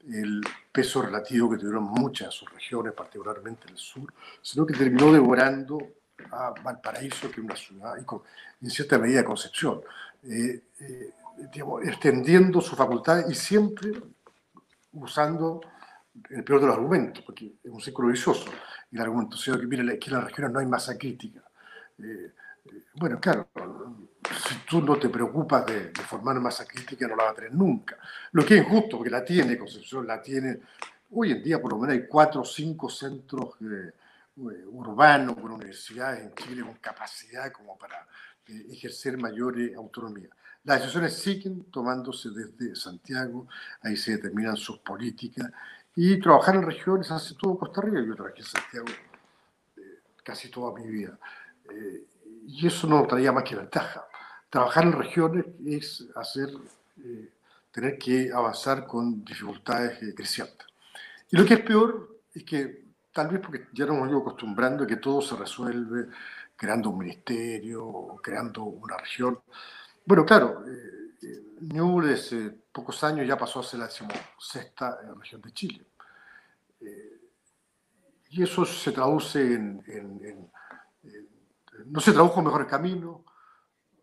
el 0.08 0.42
peso 0.72 1.02
relativo 1.02 1.50
que 1.50 1.58
tuvieron 1.58 1.84
muchas 1.84 2.28
de 2.28 2.32
sus 2.32 2.50
regiones, 2.50 2.92
particularmente 2.94 3.68
el 3.68 3.76
sur, 3.76 4.12
sino 4.42 4.66
que 4.66 4.74
terminó 4.74 5.12
devorando 5.12 5.78
a 6.30 6.54
Valparaíso, 6.62 7.30
que 7.30 7.40
es 7.40 7.44
una 7.44 7.56
ciudad, 7.56 7.94
y 7.96 8.64
en 8.64 8.70
cierta 8.70 8.98
medida 8.98 9.24
Concepción, 9.24 9.82
eh, 10.24 10.62
eh, 10.80 11.10
extendiendo 11.84 12.60
su 12.60 12.76
facultad 12.76 13.28
y 13.28 13.34
siempre 13.34 13.92
usando 14.94 15.60
el 16.30 16.44
peor 16.44 16.60
de 16.60 16.66
los 16.66 16.76
argumentos, 16.76 17.24
porque 17.24 17.54
es 17.62 17.70
un 17.70 17.80
círculo 17.80 18.08
vicioso. 18.08 18.50
El 18.90 19.00
argumento, 19.00 19.36
sea 19.36 19.58
que 19.58 19.66
mire, 19.66 19.82
aquí 19.92 20.08
en 20.08 20.16
las 20.16 20.24
regiones 20.24 20.52
no 20.52 20.60
hay 20.60 20.66
masa 20.66 20.96
crítica. 20.96 21.42
Eh, 21.98 22.32
bueno, 22.94 23.20
claro, 23.20 23.48
si 24.48 24.56
tú 24.68 24.80
no 24.80 24.96
te 24.96 25.08
preocupas 25.08 25.66
de, 25.66 25.92
formar 26.06 26.40
masa 26.40 26.64
crítica, 26.64 27.06
no 27.06 27.16
la 27.16 27.24
vas 27.24 27.32
a 27.32 27.36
tener 27.36 27.54
nunca. 27.54 27.98
Lo 28.32 28.44
que 28.44 28.56
es 28.56 28.64
injusto, 28.64 28.96
porque 28.96 29.10
la 29.10 29.24
tiene 29.24 29.58
Concepción, 29.58 30.06
la 30.06 30.22
tiene. 30.22 30.60
Hoy 31.10 31.32
en 31.32 31.42
día, 31.42 31.60
por 31.60 31.72
lo 31.72 31.78
menos, 31.78 31.94
hay 31.94 32.06
cuatro 32.06 32.40
o 32.40 32.44
cinco 32.44 32.88
centros 32.88 33.56
eh, 33.60 33.92
urbanos 34.36 35.36
con 35.36 35.50
universidades 35.52 36.22
en 36.22 36.34
Chile 36.34 36.62
con 36.62 36.74
capacidad 36.74 37.52
como 37.52 37.76
para 37.78 38.06
eh, 38.48 38.66
ejercer 38.70 39.16
mayor 39.18 39.56
autonomía. 39.76 40.28
Las 40.64 40.80
decisiones 40.80 41.14
siguen 41.14 41.64
tomándose 41.64 42.30
desde 42.30 42.74
Santiago, 42.74 43.48
ahí 43.82 43.96
se 43.96 44.12
determinan 44.12 44.56
sus 44.56 44.78
políticas, 44.78 45.50
y 45.96 46.18
trabajar 46.18 46.56
en 46.56 46.62
regiones 46.62 47.10
hace 47.10 47.34
todo 47.34 47.58
Costa 47.58 47.80
Rica. 47.82 48.02
Yo 48.04 48.16
trabajé 48.16 48.40
en 48.40 48.46
Santiago 48.46 48.86
eh, 49.76 50.00
casi 50.24 50.50
toda 50.50 50.74
mi 50.74 50.88
vida 50.88 51.18
y 52.46 52.66
eso 52.66 52.86
no 52.86 53.06
traía 53.06 53.32
más 53.32 53.44
que 53.44 53.56
ventaja. 53.56 54.06
Trabajar 54.50 54.84
en 54.84 54.92
regiones 54.92 55.46
es 55.66 56.06
hacer, 56.14 56.48
eh, 57.02 57.32
tener 57.70 57.98
que 57.98 58.30
avanzar 58.32 58.86
con 58.86 59.24
dificultades 59.24 60.02
eh, 60.02 60.14
crecientes. 60.14 60.66
Y 61.30 61.36
lo 61.36 61.44
que 61.44 61.54
es 61.54 61.60
peor 61.60 62.20
es 62.32 62.44
que, 62.44 62.84
tal 63.12 63.28
vez 63.28 63.40
porque 63.40 63.66
ya 63.72 63.86
nos 63.86 63.96
hemos 63.96 64.10
ido 64.10 64.18
acostumbrando 64.18 64.84
a 64.84 64.86
que 64.86 64.96
todo 64.96 65.20
se 65.20 65.36
resuelve 65.36 66.08
creando 66.56 66.90
un 66.90 66.98
ministerio 66.98 68.16
creando 68.22 68.64
una 68.64 68.96
región. 68.96 69.40
Bueno, 70.04 70.24
claro, 70.24 70.64
eh, 70.66 71.14
eh 71.22 71.42
Ñuble 71.60 72.14
hace 72.14 72.50
pocos 72.72 73.02
años 73.04 73.26
ya 73.26 73.38
pasó 73.38 73.60
a 73.60 73.62
ser 73.62 73.80
la 73.80 73.86
decimosexta 73.86 74.98
región 75.18 75.40
de 75.40 75.52
Chile. 75.52 75.86
y 78.30 78.42
eso 78.42 78.64
se 78.64 78.90
traduce 78.90 79.40
en, 79.40 79.82
en 79.86 80.50
no 81.86 82.00
se 82.00 82.12
tradujo 82.12 82.38
en 82.38 82.46
mejores 82.46 82.68
caminos, 82.68 83.20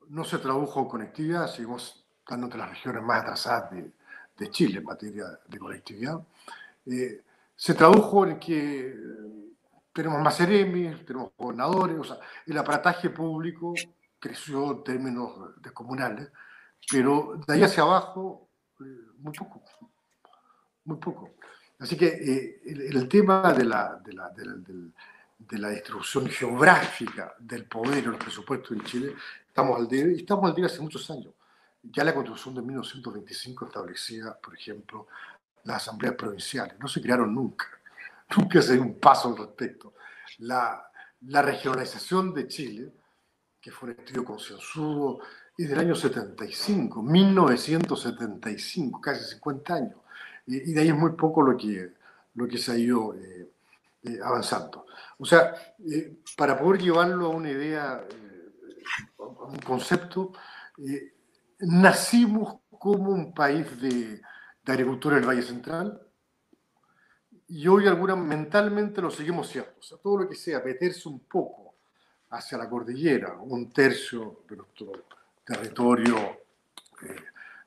no 0.10 0.24
se 0.24 0.38
tradujo 0.38 0.82
en 0.82 0.88
conectividad, 0.88 1.48
seguimos 1.48 2.06
estando 2.20 2.48
entre 2.48 2.60
las 2.60 2.70
regiones 2.70 3.04
más 3.04 3.22
atrasadas 3.22 3.72
de, 3.72 3.92
Chile 4.50 4.80
en 4.80 4.86
materia 4.86 5.26
de 5.48 5.60
conectividad. 5.60 6.20
Eh, 6.88 7.22
se 7.56 7.76
tradujo 7.76 8.26
en 8.26 8.40
que 8.40 8.96
tenemos 9.94 10.22
más 10.22 10.40
eremis, 10.40 11.06
tenemos 11.06 11.32
gobernadores, 11.38 11.98
o 12.00 12.04
sea, 12.04 12.18
el 12.46 12.58
aparataje 12.58 13.10
público 13.10 13.74
creció 14.20 14.72
en 14.72 14.84
términos 14.84 15.62
descomunales, 15.62 16.30
pero 16.90 17.40
de 17.46 17.54
ahí 17.54 17.64
hacia 17.64 17.84
abajo, 17.84 18.50
eh, 18.80 18.84
muy 19.18 19.34
poco, 19.34 19.64
muy 20.86 20.98
poco. 20.98 21.32
Así 21.80 21.98
que 21.98 22.08
eh, 22.08 22.62
el, 22.66 23.08
tema 23.08 23.54
de 23.54 23.66
la, 23.66 24.00
del, 24.04 24.94
de 25.40 25.58
la 25.58 25.70
distribución 25.70 26.28
geográfica 26.28 27.34
del 27.40 27.66
poder 27.66 28.04
en 28.04 28.12
los 28.12 28.20
presupuestos 28.20 28.72
en 28.72 28.84
Chile, 28.84 29.16
estamos 29.48 29.80
al 29.80 29.88
debe, 29.88 30.14
y 30.14 30.18
estamos 30.18 30.48
al 30.48 30.56
debe 30.56 30.68
hace 30.68 30.82
muchos 30.82 31.10
años. 31.10 31.34
Ya 31.84 32.04
la 32.04 32.14
Constitución 32.14 32.54
de 32.56 32.62
1925 32.62 33.66
establecía, 33.66 34.38
por 34.42 34.56
ejemplo, 34.56 35.08
las 35.64 35.78
asambleas 35.78 36.14
provinciales. 36.14 36.78
No 36.80 36.88
se 36.88 37.02
crearon 37.02 37.34
nunca. 37.34 37.66
Nunca 38.38 38.62
se 38.62 38.74
dio 38.74 38.82
un 38.82 39.00
paso 39.00 39.30
al 39.30 39.38
respecto. 39.38 39.94
La, 40.40 40.92
la 41.28 41.42
regionalización 41.42 42.34
de 42.34 42.48
Chile, 42.48 42.94
que 43.60 43.72
fue 43.72 43.90
un 43.90 44.00
estudio 44.00 44.24
concienzudo, 44.24 45.20
es 45.58 45.70
del 45.70 45.80
año 45.80 45.96
75, 45.96 47.04
1975, 47.04 49.02
casi 49.02 49.24
50 49.26 49.74
años. 49.74 49.96
Y, 50.48 50.74
de 50.74 50.82
ahí 50.82 50.90
es 50.90 50.96
muy 50.96 51.12
poco 51.12 51.42
lo 51.42 51.56
que, 51.56 51.94
lo 52.34 52.48
que 52.48 52.58
se 52.58 52.72
ha 52.72 52.78
ido 52.78 53.14
eh, 53.16 53.52
eh, 54.04 54.20
avanzando. 54.24 54.86
O 55.18 55.26
sea, 55.26 55.54
eh, 55.88 56.18
para 56.36 56.58
poder 56.60 56.82
llevarlo 56.82 57.28
a 57.28 57.30
una 57.30 57.52
idea, 57.52 58.04
eh, 58.10 58.52
a 59.20 59.44
un 59.46 59.60
concepto, 59.60 60.32
eh, 60.78 61.14
nacimos 61.60 62.62
como 62.72 63.12
un 63.12 63.34
país 63.34 63.80
de, 63.80 64.20
de 64.64 64.74
agricultura 64.74 65.18
del 65.18 65.28
Valle 65.28 65.44
Central 65.44 66.02
y 67.52 67.68
hoy 67.68 67.86
alguna, 67.86 68.16
mentalmente 68.16 69.02
lo 69.02 69.12
seguimos 69.12 69.50
siendo. 69.50 69.72
O 69.78 69.84
sea, 69.84 69.98
todo 69.98 70.20
lo 70.20 70.30
que 70.30 70.36
sea 70.36 70.62
meterse 70.64 71.10
un 71.10 71.20
poco 71.20 71.76
hacia 72.30 72.58
la 72.58 72.70
cordillera, 72.70 73.34
un 73.34 73.74
tercio 73.74 74.44
de 74.50 74.56
nuestro 74.56 75.08
territorio, 75.44 76.44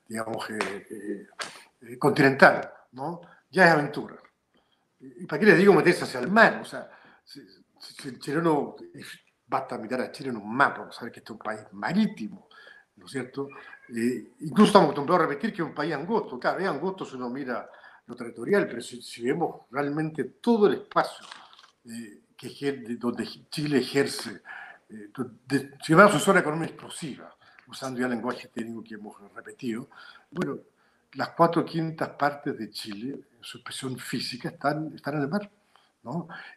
digamos, 0.09 0.49
continental, 1.99 2.72
¿no? 2.93 3.20
ya 3.51 3.66
es 3.66 3.72
aventura. 3.72 4.16
¿Y 5.01 5.26
para 5.26 5.39
qué 5.39 5.47
les 5.47 5.59
digo 5.59 5.74
meterse 5.74 6.05
hacia 6.05 6.20
el 6.20 6.30
mar? 6.30 6.61
O 6.62 6.64
sea, 6.64 6.89
si, 7.22 7.43
el 8.09 8.18
chileno, 8.18 8.76
basta 9.47 9.76
mirar 9.76 10.01
a 10.01 10.11
Chile 10.11 10.30
en 10.30 10.39
un 10.39 10.51
mapa 10.51 10.78
para 10.78 10.93
saber 10.93 11.12
que 11.12 11.20
este 11.20 11.30
es 11.30 11.39
un 11.39 11.45
país 11.45 11.61
marítimo, 11.72 12.49
¿no 12.97 13.05
es 13.05 13.12
cierto? 13.12 13.49
Eh, 13.95 14.32
incluso 14.41 14.68
estamos 14.68 14.87
acostumbrados 14.87 15.26
a 15.26 15.28
repetir 15.28 15.53
que 15.53 15.61
es 15.61 15.68
un 15.68 15.74
país 15.74 15.93
angosto. 15.93 16.41
Claro, 16.41 16.61
es 16.61 16.66
angosto 16.66 17.05
si 17.05 17.16
uno 17.16 17.28
mira 17.28 17.68
lo 18.07 18.15
territorial, 18.15 18.67
pero 18.67 18.81
si, 18.83 19.23
vemos 19.23 19.63
realmente 19.71 20.25
todo 20.25 20.67
el 20.67 20.75
espacio 20.75 21.27
eh, 21.87 22.23
donde 22.99 23.27
Chile 23.49 23.79
ejerce, 23.79 24.43
eh, 24.89 25.11
si 25.83 25.95
su 25.95 26.19
zona 26.19 26.41
económica 26.41 26.73
explosiva, 26.73 27.35
usando 27.67 27.99
ya 27.99 28.07
el 28.07 28.13
lenguaje 28.13 28.49
técnico 28.49 28.85
que 28.85 28.95
hemos 28.95 29.17
repetido, 29.35 29.89
bueno, 30.31 30.59
las 31.15 31.31
cuatro 31.31 31.65
quintas 31.65 32.11
partes 32.11 32.59
de 32.59 32.71
Chile, 32.71 33.13
en 33.13 33.43
su 33.43 33.59
expresión 33.59 33.97
física, 33.97 34.49
están, 34.49 34.93
están 34.95 35.15
en 35.15 35.23
el 35.23 35.29
mar. 35.29 35.51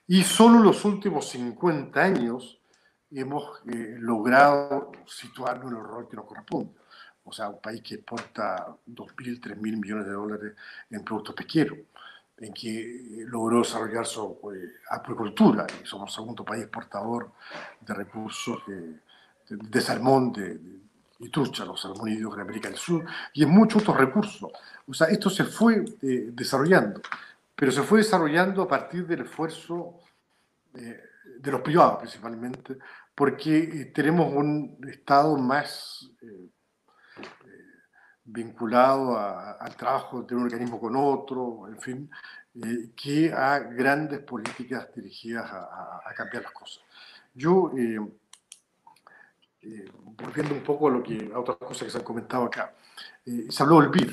Y 0.08 0.24
solo 0.24 0.60
los 0.60 0.84
últimos 0.84 1.30
50 1.30 2.02
años 2.02 2.60
hemos 3.12 3.62
eh, 3.68 3.96
logrado 4.00 4.92
situarnos 5.06 5.72
en 5.72 5.78
el 5.78 5.84
rol 5.84 6.10
que 6.10 6.18
nos 6.18 6.26
corresponde. 6.26 6.74
O 7.28 7.32
sea, 7.32 7.50
un 7.50 7.62
país 7.62 7.82
que 7.82 7.96
exporta 7.96 8.68
2.000, 8.88 9.42
3.000 9.42 9.58
millones 9.58 10.06
de 10.06 10.12
dólares 10.14 10.54
en 10.90 11.04
productos 11.04 11.36
pesqueros, 11.36 11.78
en 12.38 12.54
que 12.54 12.80
eh, 12.80 13.26
logró 13.28 13.60
desarrollar 13.60 14.06
su 14.06 14.40
eh, 14.54 14.74
y 15.84 15.86
somos 15.86 16.10
el 16.10 16.16
segundo 16.16 16.44
país 16.44 16.64
exportador 16.64 17.32
de 17.82 17.94
recursos 17.94 18.64
de, 19.50 19.82
salmón 19.82 20.32
de, 20.34 20.60
y 21.20 21.30
trucha, 21.30 21.66
los 21.66 21.82
salmonídeos 21.82 22.34
en 22.36 22.42
América 22.42 22.70
del 22.70 22.78
Sur, 22.78 23.06
y 23.34 23.44
en 23.44 23.50
muchos 23.50 23.82
otros 23.82 23.98
recursos. 23.98 24.52
O 24.88 24.94
sea, 24.94 25.08
esto 25.08 25.30
se 25.30 25.44
fue 25.44 25.84
desarrollando 26.02 27.02
pero 27.58 27.72
se 27.72 27.82
fue 27.82 27.98
desarrollando 27.98 28.62
a 28.62 28.68
partir 28.68 29.08
del 29.08 29.22
esfuerzo 29.22 29.96
eh, 30.76 31.02
de 31.40 31.52
los 31.52 31.62
privados 31.62 31.98
principalmente, 31.98 32.78
porque 33.16 33.58
eh, 33.58 33.86
tenemos 33.86 34.32
un 34.32 34.78
Estado 34.88 35.36
más 35.38 36.08
eh, 38.28 38.32
vinculado 38.32 39.18
al 39.18 39.76
trabajo 39.76 40.22
de 40.24 40.36
un 40.36 40.44
organismo 40.44 40.80
con 40.80 40.96
otro, 40.96 41.68
en 41.68 41.80
fin, 41.80 42.10
que 42.96 43.32
a 43.32 43.60
grandes 43.60 44.20
políticas 44.20 44.90
dirigidas 44.96 45.50
a, 45.52 46.14
cambiar 46.16 46.44
las 46.44 46.52
cosas. 46.52 46.84
Yo, 47.34 47.72
volviendo 50.18 50.54
un 50.54 50.64
poco 50.64 50.88
a, 50.88 50.92
lo 50.92 51.04
que, 51.04 51.32
a 51.34 51.40
otras 51.40 51.58
cosas 51.58 51.84
que 51.84 51.90
se 51.92 51.98
han 51.98 52.04
comentado 52.04 52.46
acá, 52.46 52.74
se 53.24 53.64
habló 53.64 53.82
del 53.82 53.90
BID, 53.90 54.12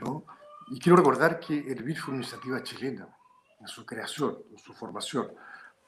¿no? 0.00 0.24
Y 0.68 0.78
quiero 0.80 0.96
recordar 0.96 1.38
que 1.40 1.58
el 1.58 1.82
BID 1.82 1.96
fue 1.96 2.14
una 2.14 2.22
iniciativa 2.22 2.62
chilena 2.62 3.08
en 3.60 3.68
su 3.68 3.86
creación, 3.86 4.36
en 4.50 4.58
su 4.58 4.72
formación. 4.72 5.28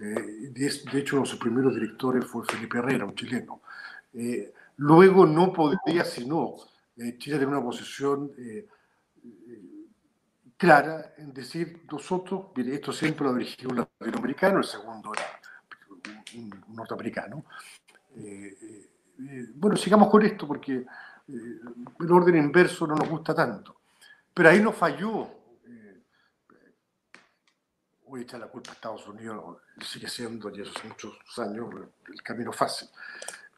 Eh, 0.00 0.50
de, 0.50 0.98
hecho, 0.98 1.16
uno 1.16 1.24
de 1.24 1.30
sus 1.30 1.38
primeros 1.38 1.74
directores 1.74 2.24
fue 2.24 2.44
Felipe 2.46 2.78
Herrera, 2.78 3.04
un 3.04 3.14
chileno. 3.14 3.60
Eh, 4.14 4.52
luego 4.76 5.26
no 5.26 5.52
podía, 5.52 6.04
sino 6.04 6.54
eh, 6.54 6.77
Chile 7.18 7.38
tenía 7.38 7.48
una 7.48 7.62
posición 7.62 8.32
clara 10.56 11.14
en 11.18 11.32
decir, 11.32 11.84
nosotros, 11.90 12.46
mire, 12.56 12.74
esto 12.74 12.92
siempre 12.92 13.24
lo 13.24 13.34
dirigió 13.34 13.68
un 13.68 13.76
latinoamericano, 13.76 14.58
el 14.58 14.64
segundo 14.64 15.12
era 15.14 15.40
un, 16.34 16.64
norteamericano. 16.74 17.44
bueno, 19.54 19.76
sigamos 19.76 20.08
con 20.10 20.22
esto 20.22 20.46
porque 20.48 20.84
el 21.28 22.12
orden 22.12 22.36
inverso 22.36 22.86
no 22.86 22.94
nos 22.94 23.08
gusta 23.08 23.34
tanto. 23.34 23.78
Pero 24.32 24.48
ahí 24.48 24.60
no 24.60 24.72
falló. 24.72 25.28
Eh, 25.66 26.02
hoy 28.06 28.22
echa 28.22 28.38
la 28.38 28.46
culpa 28.46 28.70
a 28.70 28.74
Estados 28.74 29.06
Unidos, 29.08 29.58
sigue 29.80 30.08
siendo, 30.08 30.48
y 30.50 30.62
hace 30.62 30.88
muchos 30.88 31.18
años, 31.38 31.68
el 32.06 32.22
camino 32.22 32.52
fácil. 32.52 32.88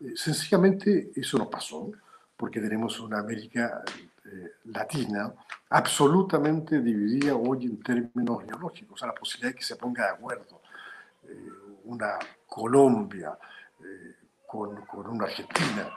Eh, 0.00 0.16
sencillamente 0.16 1.12
eso 1.14 1.38
no 1.38 1.48
pasó, 1.48 1.90
porque 2.40 2.58
tenemos 2.58 2.98
una 3.00 3.18
América 3.18 3.82
eh, 4.24 4.52
Latina 4.64 5.30
absolutamente 5.68 6.80
dividida 6.80 7.34
hoy 7.34 7.66
en 7.66 7.82
términos 7.82 8.42
ideológicos, 8.44 8.94
o 8.94 8.96
sea, 8.96 9.08
la 9.08 9.14
posibilidad 9.14 9.50
de 9.50 9.58
que 9.58 9.62
se 9.62 9.76
ponga 9.76 10.04
de 10.04 10.12
acuerdo 10.12 10.62
eh, 11.28 11.50
una 11.84 12.18
Colombia 12.46 13.38
con, 14.46 14.80
con, 14.86 15.06
una 15.06 15.26
Argentina, 15.26 15.90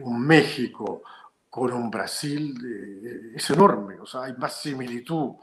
un 0.00 0.26
México 0.26 1.02
con 1.50 1.72
un 1.72 1.90
Brasil, 1.90 3.32
es 3.34 3.50
enorme, 3.50 4.00
o 4.00 4.06
sea, 4.06 4.22
hay 4.22 4.34
más 4.34 4.60
similitud 4.60 5.34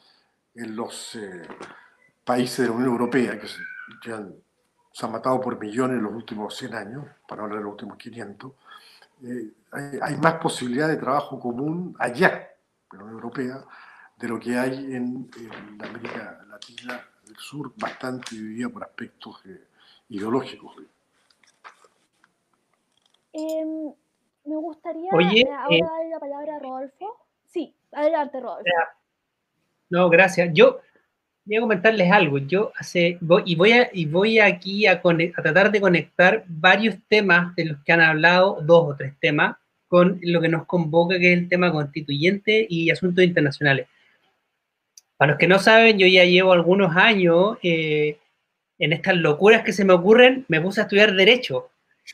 en 0.56 0.76
los 0.76 1.18
países 2.24 2.58
de 2.60 2.66
la 2.66 2.72
Unión 2.72 2.92
Europea 2.92 3.40
que, 3.40 3.48
que 4.02 4.12
han 4.12 4.34
se 4.96 5.06
han 5.06 5.12
matado 5.12 5.42
por 5.42 5.60
millones 5.60 5.98
en 5.98 6.04
los 6.04 6.14
últimos 6.14 6.56
100 6.56 6.74
años, 6.74 7.06
para 7.28 7.44
hablar 7.44 7.58
de 7.58 7.66
los 7.66 7.74
últimos 7.74 7.98
500, 7.98 8.54
eh, 9.24 9.52
hay, 10.02 10.18
más 10.18 10.36
posibilidad 10.36 10.88
de 10.88 10.98
trabajo 10.98 11.40
común 11.40 11.96
allá, 12.00 12.50
en 12.92 12.98
la 12.98 13.04
Unión 13.04 13.20
Europea, 13.20 13.64
de 14.18 14.28
lo 14.28 14.40
que 14.40 14.58
hay 14.58 14.96
en, 14.96 15.30
la 15.78 15.88
América 15.88 16.46
Latina 16.50 17.02
del 17.26 17.36
Sur, 17.38 17.74
bastante 17.76 18.36
dividida 18.36 18.70
por 18.70 18.84
aspectos 18.84 19.42
eh, 19.46 19.68
ideológicos. 20.10 20.76
Em, 23.34 23.94
me 24.46 24.56
gustaría 24.56 25.10
eh, 25.10 25.46
ahora 25.50 25.88
darle 25.92 26.10
la 26.10 26.20
palabra 26.20 26.56
a 26.56 26.60
Rodolfo. 26.60 27.28
Sí, 27.46 27.76
adelante, 27.92 28.40
Rodolfo. 28.40 28.70
No, 29.90 30.10
gracias. 30.10 30.50
Yo, 30.54 30.80
voy 31.46 31.58
a 31.58 31.62
comentarles 31.62 32.12
algo. 32.12 32.40
Yo 32.40 32.72
hace, 32.76 33.18
voy, 33.22 33.44
y, 33.46 33.56
voy 33.56 33.74
y 33.94 34.06
voy 34.06 34.40
aquí 34.40 34.88
a, 34.88 34.94
a, 34.94 35.42
tratar 35.42 35.72
de 35.72 35.82
conectar 35.82 36.44
varios 36.48 36.96
temas 37.08 37.56
de 37.56 37.66
los 37.66 37.84
que 37.84 37.92
han 37.92 38.02
hablado, 38.02 38.60
dos 38.62 38.94
o 38.94 38.96
tres 38.96 39.14
temas, 39.20 39.56
con 39.88 40.20
lo 40.22 40.42
que 40.42 40.50
nos 40.50 40.66
convoca, 40.66 41.20
que 41.20 41.34
es 41.34 41.40
el 41.40 41.50
tema 41.50 41.72
constituyente 41.72 42.66
y 42.70 42.90
asuntos 42.90 43.24
internacionales. 43.24 43.88
Para 45.18 45.34
los 45.34 45.40
que 45.40 45.48
no 45.48 45.60
saben, 45.60 45.98
yo 45.98 46.08
ya 46.08 46.26
llevo 46.26 46.52
algunos 46.52 46.96
años 46.96 47.58
eh, 47.64 48.18
en 48.80 48.94
estas 48.94 49.16
locuras 49.16 49.64
que 49.64 49.72
se 49.72 49.86
me 49.86 49.94
ocurren, 49.94 50.46
me 50.48 50.60
puse 50.60 50.82
a 50.82 50.84
estudiar 50.84 51.14
Derecho. 51.14 51.70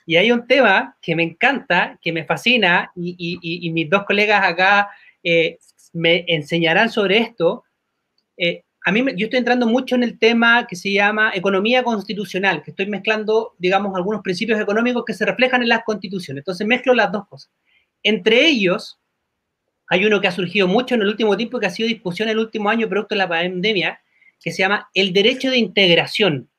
Y 0.06 0.18
hay 0.18 0.32
un 0.32 0.48
tema 0.48 0.96
que 1.02 1.16
me 1.16 1.24
encanta, 1.24 1.98
que 2.02 2.14
me 2.14 2.26
fascina, 2.26 2.92
y, 2.96 3.16
y, 3.18 3.68
y 3.68 3.72
mis 3.72 3.90
dos 3.90 4.04
colegas 4.04 4.44
acá 4.44 4.90
eh, 5.24 5.58
me 5.94 6.24
enseñarán 6.28 6.90
sobre 6.90 7.18
esto. 7.18 7.64
Eh, 8.38 8.64
a 8.84 8.92
mí 8.92 9.04
yo 9.16 9.26
estoy 9.26 9.38
entrando 9.38 9.68
mucho 9.68 9.96
en 9.96 10.04
el 10.04 10.18
tema 10.18 10.66
que 10.68 10.76
se 10.76 10.92
llama 10.92 11.32
economía 11.36 11.84
constitucional, 11.84 12.64
que 12.64 12.72
estoy 12.72 12.88
mezclando, 12.88 13.54
digamos, 13.60 13.96
algunos 13.96 14.22
principios 14.22 14.60
económicos 14.60 15.04
que 15.06 15.14
se 15.14 15.26
reflejan 15.26 15.62
en 15.62 15.70
las 15.70 15.84
constituciones. 15.84 16.42
Entonces 16.42 16.66
mezclo 16.66 16.94
las 16.94 17.12
dos 17.12 17.28
cosas. 17.28 17.52
Entre 18.02 18.48
ellos, 18.48 19.00
hay 19.88 20.06
uno 20.06 20.20
que 20.20 20.28
ha 20.28 20.32
surgido 20.32 20.68
mucho 20.68 20.96
en 20.96 21.02
el 21.02 21.10
último 21.10 21.38
tiempo 21.38 21.58
y 21.58 21.60
que 21.60 21.68
ha 21.68 21.72
sido 21.72 21.88
discusión 21.88 22.28
el 22.30 22.40
último 22.40 22.70
año 22.70 22.90
producto 22.90 23.14
de 23.14 23.20
la 23.20 23.30
pandemia, 23.30 24.02
que 24.40 24.52
se 24.52 24.64
llama 24.64 24.90
el 24.96 25.14
derecho 25.14 25.52
de 25.52 25.58
integración. 25.58 26.50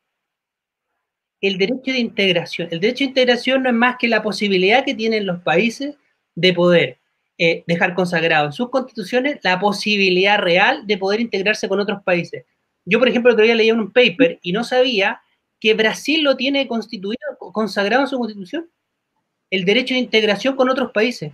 El 1.41 1.59
derecho 1.59 1.91
de 1.91 1.99
integración. 1.99 2.69
El 2.71 2.79
derecho 2.79 3.03
de 3.03 3.09
integración 3.09 3.65
no 3.65 3.71
es 3.71 3.75
más 3.75 3.97
que 3.99 4.07
la 4.07 4.23
posibilidad 4.23 4.85
que 4.85 4.95
tienen 4.95 5.27
los 5.27 5.43
países 5.43 5.97
de 6.37 6.53
poder 6.53 7.02
eh, 7.45 7.65
dejar 7.67 7.97
consagrado 7.97 8.47
en 8.47 8.53
sus 8.53 8.71
constituciones 8.71 9.41
la 9.43 9.59
posibilidad 9.59 10.39
real 10.39 10.87
de 10.87 10.97
poder 10.97 11.19
integrarse 11.19 11.69
con 11.69 11.81
otros 11.81 12.01
países. 12.05 12.45
Yo, 12.85 13.01
por 13.01 13.09
ejemplo, 13.09 13.33
todavía 13.33 13.57
leía 13.57 13.75
un 13.75 13.91
paper 13.91 14.39
y 14.43 14.53
no 14.53 14.63
sabía 14.63 15.21
que 15.59 15.75
Brasil 15.75 16.23
lo 16.23 16.37
tiene 16.37 16.69
constituido, 16.69 17.19
consagrado 17.53 18.03
en 18.03 18.09
su 18.09 18.17
constitución, 18.17 18.71
el 19.51 19.65
derecho 19.65 19.93
de 19.93 19.99
integración 19.99 20.55
con 20.55 20.71
otros 20.71 20.93
países. 20.93 21.33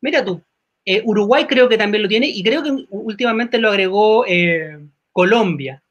Mira 0.00 0.24
tú, 0.24 0.42
eh, 0.84 1.02
Uruguay 1.04 1.46
creo 1.46 1.68
que 1.68 1.78
también 1.78 2.02
lo 2.02 2.08
tiene 2.08 2.26
y 2.26 2.42
creo 2.42 2.64
que 2.64 2.84
últimamente 2.90 3.58
lo 3.58 3.68
agregó 3.68 4.26
eh, 4.26 4.76
Colombia. 5.12 5.84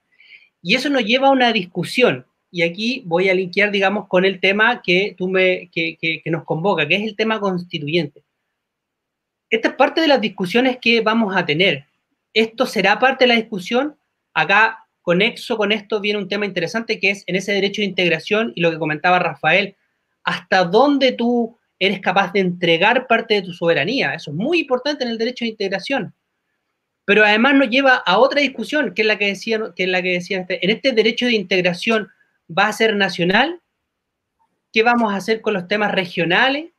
Y 0.62 0.76
eso 0.76 0.90
nos 0.90 1.06
lleva 1.06 1.30
a 1.30 1.32
una 1.32 1.54
discusión. 1.54 2.26
Y 2.52 2.64
aquí 2.64 3.02
voy 3.06 3.30
a 3.30 3.34
linkear, 3.34 3.72
digamos, 3.72 4.10
con 4.10 4.26
el 4.26 4.42
tema 4.42 4.82
que, 4.82 5.16
tú 5.18 5.30
me, 5.30 5.70
que, 5.72 5.96
que 5.98 6.22
nos 6.30 6.44
convoca, 6.44 6.86
que 6.86 6.96
es 6.96 7.04
el 7.04 7.16
tema 7.16 7.40
constituyente 7.40 8.24
esta 9.52 9.68
es 9.68 9.76
parte 9.76 10.00
de 10.02 10.08
las 10.08 10.22
discusiones 10.22 10.78
que 10.82 11.02
vamos 11.02 11.36
a 11.36 11.46
tener. 11.46 11.86
Esto 12.34 12.66
será 12.66 12.98
parte 12.98 13.26
de 13.26 13.28
la 13.28 13.36
discusión. 13.36 13.98
Acá, 14.34 14.88
conexo 15.02 15.58
con 15.58 15.74
esto, 15.74 16.00
viene 16.00 16.20
un 16.20 16.30
tema 16.30 16.46
interesante 16.46 17.00
que 17.00 17.12
es 17.12 17.24
en 17.28 17.36
ese 17.36 17.52
derecho 17.52 17.82
de 17.82 17.88
integración 17.88 18.54
y 18.56 18.62
lo 18.62 18.72
que 18.72 18.80
comentaba 18.80 19.20
Rafael, 19.20 19.76
hasta 20.24 20.64
dónde 20.64 21.12
tú 21.12 21.60
eres 21.80 22.00
capaz 22.00 22.32
de 22.32 22.40
entregar 22.40 23.08
parte 23.08 23.34
de 23.34 23.42
tu 23.42 23.52
soberanía. 23.52 24.14
Eso 24.14 24.32
es 24.32 24.38
muy 24.38 24.60
importante 24.60 25.04
en 25.04 25.10
el 25.10 25.18
derecho 25.18 25.44
de 25.44 25.50
integración. 25.52 26.14
Pero 27.04 27.26
además 27.26 27.56
nos 27.56 27.70
lleva 27.70 27.96
a 27.96 28.20
otra 28.20 28.40
discusión, 28.40 28.94
que 28.94 29.02
es 29.02 29.08
la 29.08 29.18
que 29.18 29.26
decía, 29.26 29.60
que 29.76 29.84
es 29.84 29.90
la 29.90 30.02
que 30.02 30.14
decía 30.14 30.42
este, 30.42 30.64
en 30.64 30.70
este 30.70 30.94
derecho 30.94 31.26
de 31.26 31.34
integración 31.34 32.08
va 32.48 32.68
a 32.68 32.74
ser 32.74 32.96
nacional. 32.96 33.60
¿Qué 34.72 34.84
vamos 34.84 35.12
a 35.12 35.18
hacer 35.18 35.42
con 35.42 35.56
los 35.56 35.68
temas 35.68 35.92
regionales? 35.92 36.72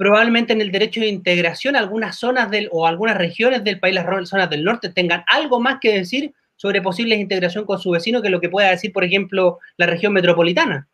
Probablemente 0.00 0.54
en 0.54 0.62
el 0.62 0.72
derecho 0.72 1.02
de 1.02 1.08
integración 1.08 1.76
algunas 1.76 2.18
zonas 2.18 2.50
del, 2.50 2.70
o 2.72 2.86
algunas 2.86 3.18
regiones 3.18 3.62
del 3.64 3.78
país, 3.78 3.94
las 3.94 4.30
zonas 4.30 4.48
del 4.48 4.64
norte, 4.64 4.88
tengan 4.88 5.24
algo 5.26 5.60
más 5.60 5.76
que 5.78 5.92
decir 5.92 6.32
sobre 6.56 6.80
posibles 6.80 7.18
integración 7.18 7.66
con 7.66 7.78
su 7.78 7.90
vecino 7.90 8.22
que 8.22 8.30
lo 8.30 8.40
que 8.40 8.48
pueda 8.48 8.70
decir, 8.70 8.94
por 8.94 9.04
ejemplo, 9.04 9.58
la 9.76 9.84
región 9.84 10.14
metropolitana. 10.14 10.88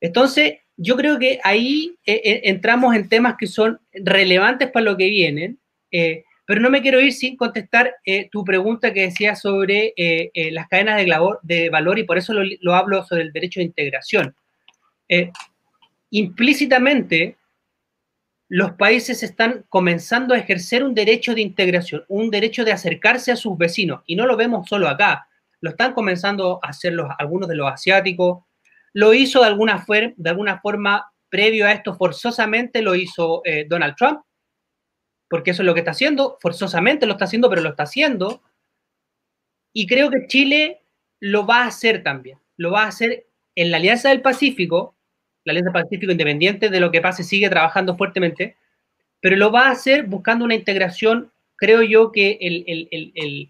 Entonces, 0.00 0.60
yo 0.78 0.96
creo 0.96 1.18
que 1.18 1.40
ahí 1.44 1.94
eh, 2.06 2.22
eh, 2.24 2.40
entramos 2.44 2.96
en 2.96 3.10
temas 3.10 3.34
que 3.38 3.46
son 3.46 3.78
relevantes 3.92 4.70
para 4.70 4.84
lo 4.84 4.96
que 4.96 5.10
vienen, 5.10 5.60
eh, 5.90 6.24
pero 6.46 6.58
no 6.58 6.70
me 6.70 6.80
quiero 6.80 7.02
ir 7.02 7.12
sin 7.12 7.36
contestar 7.36 7.96
tu 8.30 8.44
pregunta 8.44 8.94
que 8.94 9.02
decía 9.02 9.36
sobre 9.36 9.92
las 10.52 10.68
cadenas 10.68 11.04
de, 11.42 11.68
valor 11.68 11.98
y 11.98 12.04
por 12.04 12.16
eso 12.16 12.32
lo, 12.32 12.74
hablo 12.74 13.04
sobre 13.04 13.24
el 13.24 13.32
derecho 13.32 13.60
de 13.60 13.64
integración. 13.64 14.34
implícitamente, 16.10 17.36
los 18.54 18.72
países 18.72 19.22
están 19.22 19.64
comenzando 19.70 20.34
a 20.34 20.38
ejercer 20.38 20.84
un 20.84 20.94
derecho 20.94 21.34
de 21.34 21.40
integración, 21.40 22.04
un 22.08 22.28
derecho 22.28 22.66
de 22.66 22.72
acercarse 22.72 23.32
a 23.32 23.36
sus 23.36 23.56
vecinos. 23.56 24.02
Y 24.04 24.14
no 24.14 24.26
lo 24.26 24.36
vemos 24.36 24.68
solo 24.68 24.88
acá, 24.88 25.26
lo 25.62 25.70
están 25.70 25.94
comenzando 25.94 26.60
a 26.62 26.68
hacer 26.68 26.94
algunos 27.18 27.48
de 27.48 27.56
los 27.56 27.72
asiáticos. 27.72 28.44
Lo 28.92 29.14
hizo 29.14 29.40
de 29.40 29.46
alguna, 29.46 29.82
de 29.88 30.28
alguna 30.30 30.60
forma 30.60 31.14
previo 31.30 31.64
a 31.66 31.72
esto, 31.72 31.94
forzosamente 31.94 32.82
lo 32.82 32.94
hizo 32.94 33.40
eh, 33.46 33.64
Donald 33.66 33.94
Trump, 33.96 34.20
porque 35.30 35.52
eso 35.52 35.62
es 35.62 35.66
lo 35.66 35.72
que 35.72 35.80
está 35.80 35.92
haciendo, 35.92 36.36
forzosamente 36.38 37.06
lo 37.06 37.12
está 37.12 37.24
haciendo, 37.24 37.48
pero 37.48 37.62
lo 37.62 37.70
está 37.70 37.84
haciendo. 37.84 38.42
Y 39.72 39.86
creo 39.86 40.10
que 40.10 40.26
Chile 40.26 40.82
lo 41.20 41.46
va 41.46 41.62
a 41.62 41.68
hacer 41.68 42.02
también, 42.02 42.38
lo 42.58 42.70
va 42.70 42.82
a 42.82 42.88
hacer 42.88 43.28
en 43.54 43.70
la 43.70 43.78
Alianza 43.78 44.10
del 44.10 44.20
Pacífico, 44.20 44.94
la 45.44 45.52
Alianza 45.52 45.72
Pacífico 45.72 46.12
Independiente, 46.12 46.68
de 46.68 46.80
lo 46.80 46.90
que 46.90 47.00
pase, 47.00 47.24
sigue 47.24 47.48
trabajando 47.48 47.96
fuertemente, 47.96 48.56
pero 49.20 49.36
lo 49.36 49.50
va 49.50 49.68
a 49.68 49.72
hacer 49.72 50.04
buscando 50.04 50.44
una 50.44 50.54
integración, 50.54 51.30
creo 51.56 51.82
yo 51.82 52.12
que 52.12 52.38
el, 52.40 53.48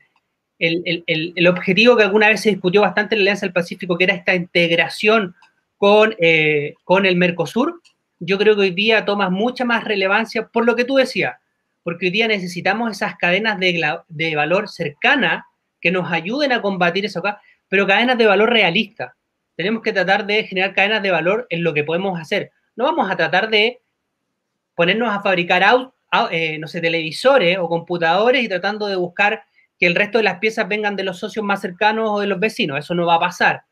el, 0.59 1.47
objetivo 1.49 1.97
que 1.97 2.03
alguna 2.03 2.29
vez 2.29 2.41
se 2.43 2.51
discutió 2.51 2.83
bastante 2.83 3.15
en 3.15 3.21
la 3.21 3.23
Alianza 3.23 3.47
del 3.47 3.53
Pacífico, 3.53 3.97
que 3.97 4.05
era 4.05 4.15
esta 4.15 4.35
integración 4.35 5.35
con, 5.77 6.15
eh, 6.19 6.75
con 6.85 7.07
el 7.07 7.17
Mercosur, 7.17 7.81
yo 8.21 8.39
creo 8.39 8.55
que 8.55 8.63
hoy 8.63 8.71
día 8.71 9.05
toma 9.05 9.31
mucha 9.31 9.65
más 9.65 9.83
relevancia 9.83 10.47
por 10.47 10.65
lo 10.65 10.77
que 10.77 10.85
tú 10.85 10.97
decías, 10.97 11.37
porque 11.83 12.07
hoy 12.07 12.13
día 12.13 12.29
necesitamos 12.29 12.93
esas 12.93 13.17
cadenas 13.17 13.59
de, 13.59 13.99
de 14.09 14.37
valor 14.37 14.69
cercana 14.69 15.47
que 15.81 15.91
nos 15.91 16.13
ayuden 16.13 16.53
a 16.53 16.63
combatir 16.63 17.05
eso 17.05 17.19
acá, 17.19 17.41
pero 17.69 17.87
cadenas 17.87 18.17
de 18.17 18.27
valor 18.27 18.51
realistas 18.51 19.13
tenemos 19.63 19.83
que 19.83 19.93
tratar 19.93 20.27
de 20.27 20.43
generar 20.43 20.75
cadenas 20.75 21.03
de 21.03 21.13
valor 21.13 21.47
en 21.49 21.63
lo 21.63 21.73
que 21.73 21.85
podemos 21.85 22.19
hacer. 22.21 22.51
No 22.75 22.85
vamos 22.85 23.09
a 23.09 23.17
tratar 23.17 23.49
de 23.49 23.81
ponernos 24.75 25.09
a 25.15 25.21
fabricar, 25.21 25.63
eh, 26.33 26.59
no 26.59 26.67
sé, 26.67 26.81
televisores 26.81 27.59
o 27.59 27.69
computadores 27.69 28.43
y 28.43 28.49
tratando 28.49 28.89
de 28.89 28.97
buscar 28.97 29.45
que 29.79 29.87
el 29.87 29.95
resto 29.95 30.19
de 30.19 30.25
las 30.25 30.39
piezas 30.41 30.69
vengan 30.69 30.97
de 30.97 31.05
los 31.05 31.21
socios 31.21 31.45
más 31.45 31.61
cercanos 31.61 32.11
o 32.11 32.19
de 32.19 32.27
los 32.27 32.41
vecinos. 32.41 32.77
Eso 32.77 32.93
no 32.95 33.07
va 33.07 33.15
a 33.15 33.21
pasar. 33.21 33.63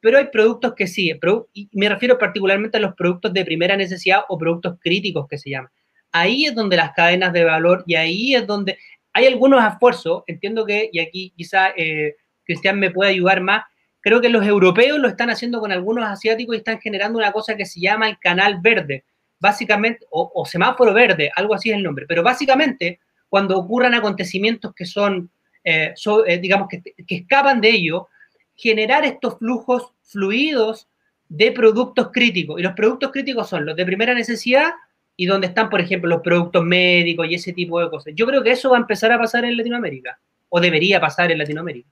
Pero 0.00 0.16
hay 0.16 0.28
productos 0.28 0.74
que 0.74 0.86
sí, 0.86 1.12
y 1.52 1.68
me 1.72 1.88
refiero 1.90 2.18
particularmente 2.18 2.78
a 2.78 2.80
los 2.80 2.94
productos 2.94 3.34
de 3.34 3.44
primera 3.44 3.76
necesidad 3.76 4.20
o 4.28 4.38
productos 4.38 4.78
críticos 4.80 5.26
que 5.28 5.36
se 5.36 5.50
llaman. 5.50 5.70
Ahí 6.10 6.46
es 6.46 6.54
donde 6.54 6.76
las 6.76 6.92
cadenas 6.92 7.34
de 7.34 7.44
valor 7.44 7.84
y 7.86 7.96
ahí 7.96 8.34
es 8.34 8.46
donde 8.46 8.78
hay 9.12 9.26
algunos 9.26 9.62
esfuerzos, 9.62 10.22
entiendo 10.26 10.64
que, 10.64 10.88
y 10.90 11.00
aquí 11.00 11.32
quizá 11.36 11.68
eh, 11.76 12.16
Cristian 12.44 12.78
me 12.78 12.90
puede 12.90 13.10
ayudar 13.10 13.40
más, 13.40 13.64
Creo 14.04 14.20
que 14.20 14.28
los 14.28 14.46
europeos 14.46 14.98
lo 14.98 15.08
están 15.08 15.30
haciendo 15.30 15.60
con 15.60 15.72
algunos 15.72 16.04
asiáticos 16.04 16.54
y 16.54 16.58
están 16.58 16.78
generando 16.78 17.18
una 17.18 17.32
cosa 17.32 17.56
que 17.56 17.64
se 17.64 17.80
llama 17.80 18.06
el 18.06 18.18
canal 18.18 18.60
verde, 18.60 19.02
básicamente, 19.40 20.04
o, 20.10 20.44
semáforo 20.44 20.92
verde, 20.92 21.30
algo 21.34 21.54
así 21.54 21.70
es 21.70 21.76
el 21.76 21.82
nombre, 21.82 22.04
pero 22.06 22.22
básicamente 22.22 23.00
cuando 23.30 23.56
ocurran 23.56 23.94
acontecimientos 23.94 24.74
que 24.74 24.84
son, 24.84 25.30
eh, 25.64 25.94
eh, 26.26 26.38
digamos, 26.38 26.68
que, 26.68 26.82
que 26.82 27.14
escapan 27.14 27.62
de 27.62 27.70
ello, 27.70 28.08
generar 28.54 29.06
estos 29.06 29.38
flujos 29.38 29.94
fluidos 30.02 30.86
de 31.30 31.52
productos 31.52 32.10
críticos. 32.12 32.60
Y 32.60 32.62
los 32.62 32.74
productos 32.74 33.10
críticos 33.10 33.48
son 33.48 33.64
los 33.64 33.74
de 33.74 33.86
primera 33.86 34.12
necesidad 34.12 34.72
y 35.16 35.24
donde 35.24 35.46
están, 35.46 35.70
por 35.70 35.80
ejemplo, 35.80 36.10
los 36.10 36.20
productos 36.20 36.62
médicos 36.62 37.26
y 37.30 37.36
ese 37.36 37.54
tipo 37.54 37.80
de 37.80 37.88
cosas. 37.88 38.12
Yo 38.14 38.26
creo 38.26 38.42
que 38.42 38.50
eso 38.50 38.68
va 38.68 38.76
a 38.76 38.80
empezar 38.80 39.10
a 39.12 39.18
pasar 39.18 39.46
en 39.46 39.56
Latinoamérica, 39.56 40.20
o 40.50 40.60
debería 40.60 41.00
pasar 41.00 41.32
en 41.32 41.38
Latinoamérica. 41.38 41.88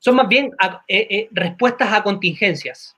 Son 0.00 0.16
más 0.16 0.28
bien 0.28 0.50
eh, 0.88 1.06
eh, 1.10 1.28
respuestas 1.30 1.92
a 1.92 2.02
contingencias. 2.02 2.96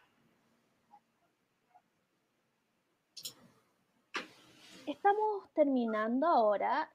Estamos 4.86 5.52
terminando 5.52 6.28
ahora. 6.28 6.88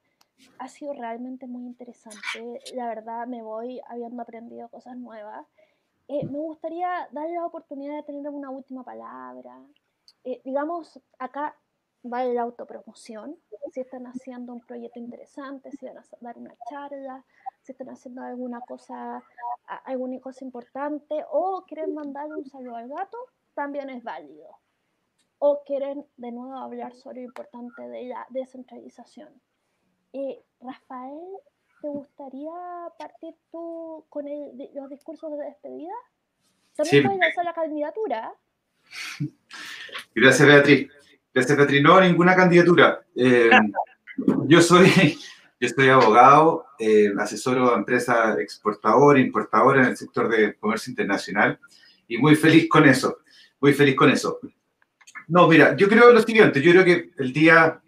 Ha 0.58 0.68
sido 0.68 0.94
realmente 0.94 1.46
muy 1.46 1.62
interesante. 1.66 2.58
La 2.74 2.86
verdad, 2.88 3.26
me 3.26 3.42
voy 3.42 3.82
habiendo 3.86 4.22
aprendido 4.22 4.70
cosas 4.70 4.96
nuevas. 4.96 5.46
Eh, 6.08 6.24
me 6.24 6.38
gustaría 6.38 7.06
darle 7.12 7.34
la 7.34 7.44
oportunidad 7.44 7.96
de 7.96 8.02
tener 8.04 8.30
una 8.30 8.48
última 8.48 8.82
palabra. 8.84 9.60
digamos, 10.42 10.98
acá 11.18 11.54
va 12.02 12.24
la 12.24 12.42
autopromoción, 12.42 13.36
si 13.72 13.80
están 13.80 14.06
haciendo 14.06 14.54
un 14.54 14.60
proyecto 14.60 15.00
interesante, 15.00 15.70
si 15.72 15.84
van 15.84 15.98
a 15.98 16.04
dar 16.20 16.38
una 16.38 16.54
charla, 16.70 17.24
si 17.68 17.72
están 17.72 17.90
haciendo 17.90 18.22
alguna 18.22 18.60
cosa, 18.62 19.22
alguna 19.84 20.18
cosa 20.20 20.42
importante, 20.42 21.22
o 21.30 21.66
quieren 21.68 21.92
mandar 21.94 22.26
un 22.32 22.46
saludo 22.46 22.76
al 22.76 22.88
gato, 22.88 23.18
también 23.54 23.90
es 23.90 24.02
válido. 24.02 24.48
O 25.38 25.62
quieren 25.66 26.06
de 26.16 26.32
nuevo 26.32 26.56
hablar 26.56 26.94
sobre 26.94 27.20
lo 27.20 27.26
importante 27.26 27.86
de 27.86 28.04
la 28.04 28.26
descentralización. 28.30 29.28
Eh, 30.14 30.42
Rafael, 30.60 31.20
¿te 31.82 31.88
gustaría 31.88 32.50
partir 32.98 33.34
tú 33.52 34.06
con 34.08 34.24
los 34.74 34.88
discursos 34.88 35.30
de 35.36 35.44
despedida? 35.44 35.92
También 36.74 37.04
puedes 37.04 37.20
lanzar 37.20 37.44
la 37.44 37.52
candidatura. 37.52 38.32
Gracias, 40.14 40.48
Beatriz. 40.48 40.90
Gracias, 41.34 41.58
Beatriz. 41.58 41.82
No, 41.82 42.00
ninguna 42.00 42.34
candidatura. 42.34 43.04
Eh, 43.14 43.50
yo 44.46 44.62
soy 44.62 45.18
yo 45.60 45.68
soy 45.68 45.88
abogado, 45.88 46.66
eh, 46.78 47.12
asesoro 47.18 47.74
a 47.74 47.78
empresas 47.78 48.38
exportadoras, 48.38 49.22
importadoras 49.22 49.84
en 49.84 49.90
el 49.90 49.96
sector 49.96 50.28
de 50.28 50.54
comercio 50.54 50.90
internacional 50.90 51.58
y 52.06 52.18
muy 52.18 52.36
feliz 52.36 52.68
con 52.68 52.88
eso, 52.88 53.18
muy 53.60 53.72
feliz 53.72 53.96
con 53.96 54.10
eso. 54.10 54.38
No, 55.26 55.48
mira, 55.48 55.76
yo 55.76 55.88
creo 55.88 56.12
lo 56.12 56.22
siguiente, 56.22 56.62
yo 56.62 56.72
creo 56.72 56.84
que 56.84 57.10
el 57.18 57.32
día 57.32 57.80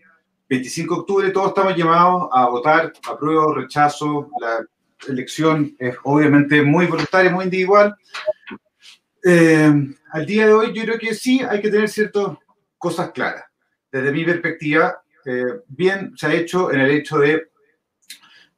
25 0.49 0.95
de 0.95 1.01
octubre 1.01 1.31
todos 1.31 1.49
estamos 1.49 1.77
llamados 1.77 2.29
a 2.33 2.49
votar, 2.49 2.93
apruebo, 3.09 3.55
rechazo, 3.55 4.29
la 4.41 4.67
elección 5.09 5.75
es 5.79 5.97
obviamente 6.03 6.63
muy 6.63 6.87
voluntaria, 6.87 7.31
muy 7.31 7.45
individual. 7.45 7.95
Eh, 9.23 9.73
al 10.13 10.27
día 10.27 10.47
de 10.47 10.53
hoy 10.53 10.73
yo 10.75 10.83
creo 10.83 10.99
que 10.99 11.15
sí 11.15 11.41
hay 11.49 11.63
que 11.63 11.71
tener 11.71 11.89
ciertas 11.89 12.37
cosas 12.77 13.13
claras. 13.13 13.45
Desde 13.93 14.13
mi 14.13 14.25
perspectiva, 14.25 15.03
eh, 15.25 15.61
bien 15.69 16.13
se 16.17 16.27
ha 16.27 16.35
hecho 16.35 16.73
en 16.73 16.81
el 16.81 16.91
hecho 16.91 17.19
de 17.19 17.51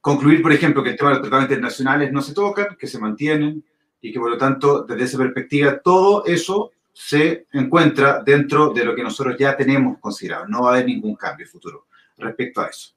Concluir, 0.03 0.41
por 0.41 0.51
ejemplo, 0.51 0.83
que 0.83 0.89
el 0.89 0.97
tema 0.97 1.11
de 1.11 1.15
los 1.15 1.21
tratados 1.21 1.45
internacionales 1.45 2.11
no 2.11 2.21
se 2.21 2.33
tocan, 2.33 2.75
que 2.77 2.87
se 2.87 2.99
mantienen 2.99 3.63
y 4.01 4.11
que, 4.11 4.19
por 4.19 4.31
lo 4.31 4.37
tanto, 4.37 4.83
desde 4.83 5.05
esa 5.05 5.17
perspectiva, 5.17 5.79
todo 5.79 6.25
eso 6.25 6.71
se 6.91 7.47
encuentra 7.53 8.21
dentro 8.21 8.73
de 8.73 8.83
lo 8.83 8.93
que 8.93 9.01
nosotros 9.01 9.37
ya 9.39 9.55
tenemos 9.55 9.99
considerado. 9.99 10.45
No 10.45 10.63
va 10.63 10.71
a 10.71 10.73
haber 10.73 10.87
ningún 10.87 11.15
cambio 11.15 11.47
futuro 11.47 11.87
respecto 12.17 12.59
a 12.59 12.67
eso. 12.67 12.89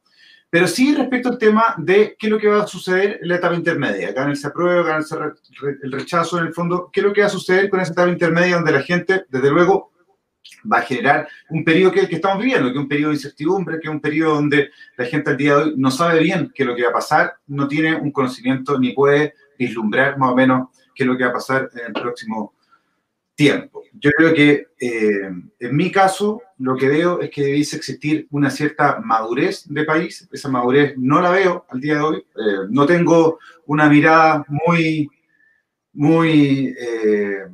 Pero 0.50 0.66
sí 0.66 0.96
respecto 0.96 1.28
al 1.28 1.38
tema 1.38 1.76
de 1.78 2.16
qué 2.18 2.26
es 2.26 2.32
lo 2.32 2.40
que 2.40 2.48
va 2.48 2.64
a 2.64 2.66
suceder 2.66 3.20
en 3.22 3.28
la 3.28 3.36
etapa 3.36 3.54
intermedia. 3.54 4.12
Gana 4.12 4.32
el 4.32 4.36
se 4.36 4.48
aprueba, 4.48 4.98
el 5.84 5.92
rechazo 5.92 6.40
en 6.40 6.46
el 6.48 6.52
fondo. 6.52 6.90
¿Qué 6.92 6.98
es 6.98 7.06
lo 7.06 7.12
que 7.12 7.20
va 7.20 7.28
a 7.28 7.30
suceder 7.30 7.70
con 7.70 7.78
esa 7.78 7.92
etapa 7.92 8.10
intermedia 8.10 8.56
donde 8.56 8.72
la 8.72 8.82
gente, 8.82 9.26
desde 9.28 9.52
luego, 9.52 9.92
va 10.70 10.78
a 10.78 10.82
generar 10.82 11.28
un 11.50 11.64
periodo 11.64 11.92
que, 11.92 12.08
que 12.08 12.16
estamos 12.16 12.38
viviendo, 12.38 12.68
que 12.68 12.74
es 12.74 12.82
un 12.82 12.88
periodo 12.88 13.10
de 13.10 13.16
incertidumbre, 13.16 13.78
que 13.80 13.88
es 13.88 13.94
un 13.94 14.00
periodo 14.00 14.34
donde 14.36 14.70
la 14.96 15.04
gente 15.04 15.30
al 15.30 15.36
día 15.36 15.56
de 15.56 15.62
hoy 15.62 15.74
no 15.76 15.90
sabe 15.90 16.20
bien 16.20 16.52
qué 16.54 16.62
es 16.62 16.66
lo 16.66 16.74
que 16.74 16.82
va 16.82 16.90
a 16.90 16.94
pasar, 16.94 17.34
no 17.46 17.68
tiene 17.68 17.94
un 17.96 18.10
conocimiento 18.10 18.78
ni 18.78 18.92
puede 18.92 19.34
vislumbrar 19.58 20.18
más 20.18 20.30
o 20.30 20.36
menos 20.36 20.68
qué 20.94 21.04
es 21.04 21.06
lo 21.06 21.16
que 21.16 21.24
va 21.24 21.30
a 21.30 21.34
pasar 21.34 21.70
en 21.74 21.86
el 21.86 21.92
próximo 21.92 22.54
tiempo. 23.34 23.82
Yo 23.92 24.10
creo 24.12 24.34
que 24.34 24.66
eh, 24.80 25.30
en 25.60 25.76
mi 25.76 25.92
caso 25.92 26.42
lo 26.58 26.76
que 26.76 26.88
veo 26.88 27.20
es 27.20 27.30
que 27.30 27.42
debe 27.42 27.58
existir 27.60 28.26
una 28.30 28.50
cierta 28.50 29.00
madurez 29.00 29.64
de 29.68 29.84
país. 29.84 30.28
Esa 30.32 30.48
madurez 30.48 30.94
no 30.96 31.20
la 31.20 31.30
veo 31.30 31.66
al 31.68 31.80
día 31.80 31.96
de 31.96 32.00
hoy. 32.00 32.16
Eh, 32.16 32.66
no 32.70 32.86
tengo 32.86 33.38
una 33.66 33.88
mirada 33.88 34.44
muy, 34.48 35.08
muy... 35.92 36.74
Eh, 36.78 37.46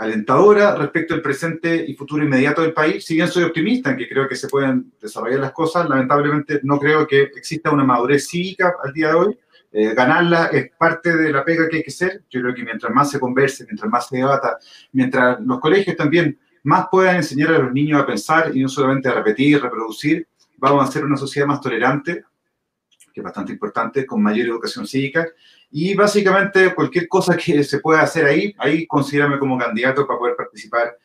alentadora 0.00 0.74
respecto 0.76 1.12
al 1.12 1.20
presente 1.20 1.84
y 1.86 1.94
futuro 1.94 2.24
inmediato 2.24 2.62
del 2.62 2.72
país. 2.72 3.04
Si 3.04 3.16
bien 3.16 3.28
soy 3.28 3.44
optimista 3.44 3.90
en 3.90 3.98
que 3.98 4.08
creo 4.08 4.26
que 4.26 4.34
se 4.34 4.48
pueden 4.48 4.90
desarrollar 4.98 5.40
las 5.40 5.52
cosas, 5.52 5.86
lamentablemente 5.90 6.60
no 6.62 6.78
creo 6.78 7.06
que 7.06 7.24
exista 7.24 7.70
una 7.70 7.84
madurez 7.84 8.26
cívica 8.26 8.76
al 8.82 8.94
día 8.94 9.08
de 9.08 9.14
hoy. 9.14 9.38
Eh, 9.72 9.92
ganarla 9.94 10.46
es 10.46 10.70
parte 10.78 11.14
de 11.14 11.30
la 11.30 11.44
pega 11.44 11.68
que 11.68 11.76
hay 11.76 11.82
que 11.82 11.90
hacer. 11.90 12.22
Yo 12.30 12.40
creo 12.40 12.54
que 12.54 12.64
mientras 12.64 12.90
más 12.94 13.10
se 13.10 13.20
converse, 13.20 13.66
mientras 13.66 13.90
más 13.90 14.08
se 14.08 14.16
debata, 14.16 14.58
mientras 14.92 15.38
los 15.42 15.60
colegios 15.60 15.94
también 15.96 16.38
más 16.62 16.86
puedan 16.90 17.16
enseñar 17.16 17.52
a 17.52 17.58
los 17.58 17.72
niños 17.72 18.00
a 18.00 18.06
pensar 18.06 18.56
y 18.56 18.62
no 18.62 18.70
solamente 18.70 19.10
a 19.10 19.12
repetir 19.12 19.48
y 19.48 19.58
reproducir, 19.58 20.26
vamos 20.56 20.88
a 20.88 20.90
ser 20.90 21.04
una 21.04 21.18
sociedad 21.18 21.46
más 21.46 21.60
tolerante, 21.60 22.24
que 23.12 23.20
es 23.20 23.24
bastante 23.24 23.52
importante, 23.52 24.06
con 24.06 24.22
mayor 24.22 24.46
educación 24.46 24.86
cívica 24.86 25.26
y 25.70 25.94
básicamente 25.94 26.74
cualquier 26.74 27.06
cosa 27.06 27.36
que 27.36 27.62
se 27.62 27.78
pueda 27.78 28.02
hacer 28.02 28.24
ahí, 28.26 28.54
ahí 28.58 28.86
considérame 28.86 29.38
como 29.38 29.58
candidato 29.58 30.06
para 30.06 30.18
poder 30.18 30.36
participar 30.36 30.96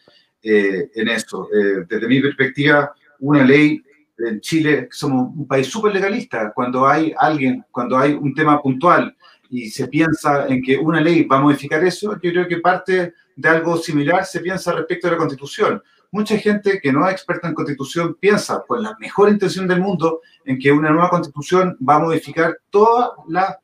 eh, 0.42 0.90
en 0.96 1.08
eso. 1.08 1.48
Eh, 1.54 1.86
desde 1.88 2.08
mi 2.08 2.20
perspectiva, 2.20 2.94
una 3.20 3.44
ley 3.44 3.82
en 4.18 4.40
Chile, 4.42 4.88
somos 4.92 5.30
un 5.36 5.48
país 5.48 5.68
súper 5.68 5.94
legalista. 5.94 6.52
Cuando 6.54 6.88
hay 6.88 7.14
alguien, 7.18 7.64
cuando 7.70 7.98
hay 7.98 8.14
un 8.14 8.34
tema 8.34 8.62
puntual 8.62 9.16
y 9.50 9.70
se 9.70 9.88
piensa 9.88 10.48
en 10.48 10.62
que 10.64 10.78
una 10.78 11.00
ley 11.00 11.24
va 11.24 11.38
a 11.38 11.42
modificar 11.42 11.84
eso, 11.84 12.14
yo 12.22 12.32
creo 12.32 12.48
que 12.48 12.58
parte 12.58 13.14
de 13.36 13.50
algo 13.50 13.78
similar 13.78 14.26
se 14.26 14.40
piensa 14.40 14.74
respecto 14.74 15.08
a 15.08 15.12
la 15.12 15.18
Constitución. 15.18 15.82
Mucha 16.12 16.38
gente 16.38 16.80
que 16.82 16.94
no 16.94 17.06
es 17.06 17.14
experta 17.14 17.48
en 17.48 17.54
Constitución 17.54 18.16
piensa, 18.20 18.64
con 18.66 18.82
la 18.82 18.96
mejor 19.00 19.30
intención 19.30 19.68
del 19.68 19.82
mundo, 19.82 20.22
en 20.46 20.58
que 20.58 20.72
una 20.72 20.90
nueva 20.90 21.10
Constitución 21.10 21.78
va 21.88 21.96
a 21.96 22.00
modificar 22.00 22.58
todas 22.70 23.10
las 23.28 23.58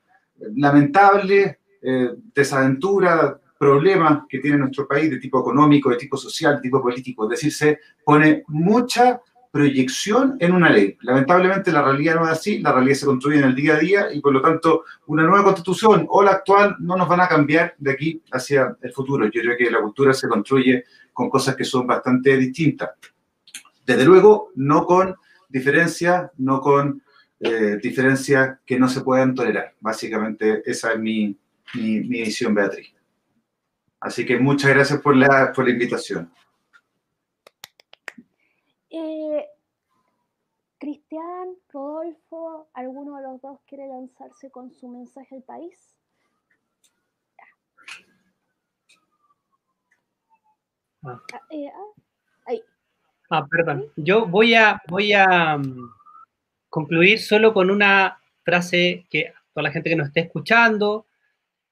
lamentable 0.55 1.59
eh, 1.81 2.09
desaventura, 2.33 3.39
problemas 3.57 4.23
que 4.27 4.39
tiene 4.39 4.57
nuestro 4.57 4.87
país 4.87 5.09
de 5.09 5.19
tipo 5.19 5.39
económico, 5.39 5.89
de 5.89 5.97
tipo 5.97 6.17
social, 6.17 6.55
de 6.55 6.61
tipo 6.61 6.81
político. 6.81 7.25
Es 7.25 7.41
decir, 7.41 7.53
se 7.53 7.79
pone 8.03 8.43
mucha 8.47 9.21
proyección 9.51 10.37
en 10.39 10.53
una 10.53 10.69
ley. 10.69 10.97
Lamentablemente 11.01 11.71
la 11.71 11.83
realidad 11.83 12.15
no 12.15 12.23
es 12.23 12.31
así, 12.31 12.59
la 12.59 12.71
realidad 12.71 12.95
se 12.95 13.05
construye 13.05 13.37
en 13.37 13.43
el 13.43 13.55
día 13.55 13.75
a 13.75 13.79
día 13.79 14.13
y 14.13 14.21
por 14.21 14.33
lo 14.33 14.41
tanto 14.41 14.85
una 15.07 15.23
nueva 15.23 15.43
constitución 15.43 16.07
o 16.09 16.23
la 16.23 16.31
actual 16.31 16.77
no 16.79 16.95
nos 16.95 17.07
van 17.07 17.19
a 17.19 17.27
cambiar 17.27 17.75
de 17.77 17.91
aquí 17.91 18.23
hacia 18.31 18.77
el 18.81 18.93
futuro. 18.93 19.25
Yo 19.25 19.41
creo 19.41 19.57
que 19.57 19.69
la 19.69 19.81
cultura 19.81 20.13
se 20.13 20.29
construye 20.29 20.85
con 21.11 21.29
cosas 21.29 21.55
que 21.55 21.65
son 21.65 21.85
bastante 21.85 22.37
distintas. 22.37 22.91
Desde 23.85 24.05
luego, 24.05 24.51
no 24.55 24.85
con 24.85 25.15
diferencia, 25.49 26.31
no 26.37 26.61
con 26.61 27.03
eh, 27.43 27.79
diferencias 27.81 28.59
que 28.65 28.79
no 28.79 28.87
se 28.87 29.01
pueden 29.01 29.33
tolerar. 29.33 29.73
Básicamente 29.79 30.61
esa 30.69 30.93
es 30.93 30.99
mi, 30.99 31.35
mi, 31.73 31.99
visión, 31.99 32.53
Beatriz. 32.53 32.93
Así 33.99 34.25
que 34.25 34.37
muchas 34.37 34.69
gracias 34.71 35.01
por 35.01 35.15
la, 35.15 35.51
por 35.51 35.65
la 35.65 35.71
invitación. 35.71 36.31
Eh, 38.91 39.45
Cristian, 40.77 41.55
Rodolfo, 41.73 42.69
¿alguno 42.73 43.17
de 43.17 43.23
los 43.23 43.41
dos 43.41 43.59
quiere 43.65 43.87
lanzarse 43.87 44.51
con 44.51 44.71
su 44.71 44.87
mensaje 44.87 45.35
al 45.35 45.43
país? 45.43 45.97
Ah. 51.03 51.19
Ah, 51.33 51.41
eh, 51.49 51.71
ah, 51.75 52.53
ah, 53.31 53.47
perdón. 53.49 53.85
Yo 53.95 54.27
voy 54.27 54.53
a, 54.53 54.79
voy 54.87 55.13
a, 55.13 55.59
concluir 56.71 57.19
solo 57.19 57.53
con 57.53 57.69
una 57.69 58.21
frase 58.43 59.05
que 59.11 59.33
toda 59.53 59.63
la 59.63 59.71
gente 59.71 59.89
que 59.89 59.95
nos 59.97 60.07
esté 60.07 60.21
escuchando, 60.21 61.05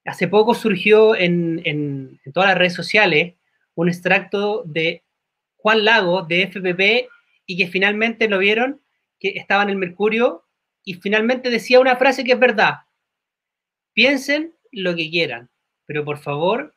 hace 0.05 0.27
poco 0.27 0.53
surgió 0.53 1.15
en, 1.15 2.19
todas 2.34 2.49
las 2.49 2.57
redes 2.57 2.73
sociales 2.73 3.35
un 3.76 3.88
extracto 3.88 4.61
de 4.65 5.03
Juan 5.55 5.85
Lago 5.85 6.23
de 6.23 6.43
FPP 6.43 7.09
y 7.45 7.57
que 7.57 7.67
finalmente 7.67 8.27
lo 8.27 8.38
vieron, 8.39 8.81
que 9.19 9.30
estaba 9.30 9.63
en 9.63 9.69
el 9.69 9.77
Mercurio 9.77 10.43
y 10.84 10.95
finalmente 10.95 11.49
decía 11.49 11.80
una 11.80 11.95
frase 11.95 12.26
que 12.26 12.34
es 12.34 12.39
verdad. 12.39 12.80
Piensen 13.93 14.53
lo 14.71 14.95
que 14.97 15.09
quieran, 15.09 15.49
pero 15.85 16.03
por 16.03 16.17
favor, 16.17 16.76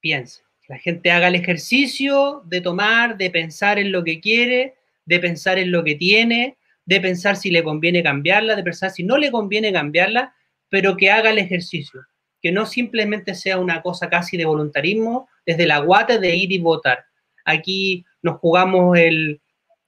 piensen. 0.00 0.44
La 0.68 0.78
gente 0.78 1.10
haga 1.10 1.28
el 1.28 1.36
ejercicio 1.36 2.42
de 2.44 2.60
tomar, 2.60 3.16
de 3.16 3.30
pensar 3.30 3.78
en 3.78 3.92
lo 3.92 4.04
que 4.04 4.20
quiere, 4.20 4.74
de 5.06 5.18
pensar 5.20 5.58
en 5.58 5.72
lo 5.72 5.82
que 5.84 5.94
tiene, 5.94 6.58
de 6.84 7.00
pensar 7.00 7.36
si 7.36 7.50
le 7.50 7.62
conviene 7.62 8.02
cambiarla, 8.02 8.56
de 8.56 8.62
pensar 8.62 8.90
si 8.90 9.02
no 9.02 9.18
le 9.18 9.30
conviene 9.30 9.72
cambiarla, 9.72 10.34
pero 10.68 10.96
que 10.96 11.10
haga 11.10 11.30
el 11.30 11.38
ejercicio, 11.38 12.00
que 12.40 12.52
no 12.52 12.66
simplemente 12.66 13.34
sea 13.34 13.58
una 13.58 13.82
cosa 13.82 14.08
casi 14.08 14.36
de 14.36 14.44
voluntarismo, 14.44 15.28
desde 15.46 15.66
la 15.66 15.78
guata 15.78 16.18
de 16.18 16.34
ir 16.34 16.52
y 16.52 16.58
votar. 16.58 17.04
Aquí 17.44 18.04
nos 18.22 18.38
jugamos 18.38 18.98
el, 18.98 19.40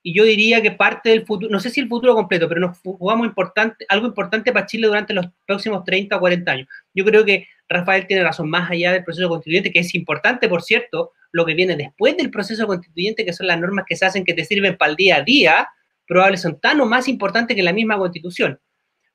y 0.06 0.12
yo 0.12 0.24
diría 0.24 0.60
que 0.60 0.70
parte 0.70 1.08
del 1.08 1.24
futuro, 1.24 1.50
no 1.50 1.58
sé 1.60 1.70
si 1.70 1.80
el 1.80 1.88
futuro 1.88 2.14
completo, 2.14 2.46
pero 2.46 2.60
nos 2.60 2.78
jugamos 2.78 3.26
importante, 3.26 3.86
algo 3.88 4.06
importante 4.06 4.52
para 4.52 4.66
Chile 4.66 4.86
durante 4.86 5.14
los 5.14 5.26
próximos 5.46 5.82
30 5.82 6.14
o 6.14 6.20
40 6.20 6.52
años. 6.52 6.68
Yo 6.92 7.06
creo 7.06 7.24
que 7.24 7.48
Rafael 7.70 8.06
tiene 8.06 8.22
razón, 8.22 8.50
más 8.50 8.70
allá 8.70 8.92
del 8.92 9.02
proceso 9.02 9.30
constituyente, 9.30 9.72
que 9.72 9.78
es 9.78 9.94
importante, 9.94 10.46
por 10.46 10.62
cierto, 10.62 11.12
lo 11.32 11.46
que 11.46 11.54
viene 11.54 11.74
después 11.74 12.18
del 12.18 12.30
proceso 12.30 12.66
constituyente, 12.66 13.24
que 13.24 13.32
son 13.32 13.46
las 13.46 13.58
normas 13.58 13.86
que 13.88 13.96
se 13.96 14.04
hacen 14.04 14.26
que 14.26 14.34
te 14.34 14.44
sirven 14.44 14.76
para 14.76 14.90
el 14.90 14.96
día 14.96 15.16
a 15.16 15.22
día, 15.22 15.68
probablemente 16.06 16.42
son 16.42 16.60
tan 16.60 16.80
o 16.80 16.86
más 16.86 17.08
importantes 17.08 17.56
que 17.56 17.62
la 17.62 17.72
misma 17.72 17.98
constitución. 17.98 18.60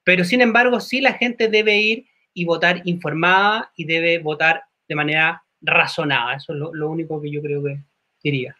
Pero 0.03 0.24
sin 0.24 0.41
embargo, 0.41 0.80
sí 0.80 1.02
la 1.02 1.14
gente 1.14 1.49
debe 1.49 1.78
ir 1.78 2.07
y 2.34 2.45
votar 2.45 2.82
informada 2.86 3.72
y 3.76 3.86
debe 3.86 4.20
votar 4.20 4.64
de 4.88 4.95
manera 4.95 5.44
razonada. 5.61 6.36
Eso 6.36 6.53
es 6.53 6.60
lo, 6.60 6.90
único 6.90 7.22
que 7.22 7.32
yo 7.32 7.41
creo 7.41 7.64
que 7.64 7.84
diría. 8.24 8.56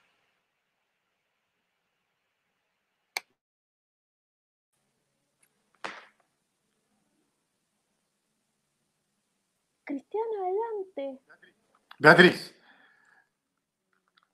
Cristiano, 9.86 10.28
adelante. 10.44 11.24
Beatriz. 11.98 12.56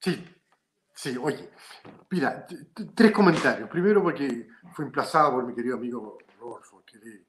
Sí, 0.01 0.34
sí, 0.95 1.15
oye, 1.21 1.51
mira, 2.09 2.47
tres 2.95 3.11
comentarios. 3.11 3.69
Primero 3.69 4.01
porque 4.01 4.47
fue 4.73 4.85
emplazado 4.85 5.33
por 5.33 5.45
mi 5.45 5.53
querido 5.53 5.75
amigo 5.75 6.17
Rodolfo, 6.39 6.83
que 6.85 7.25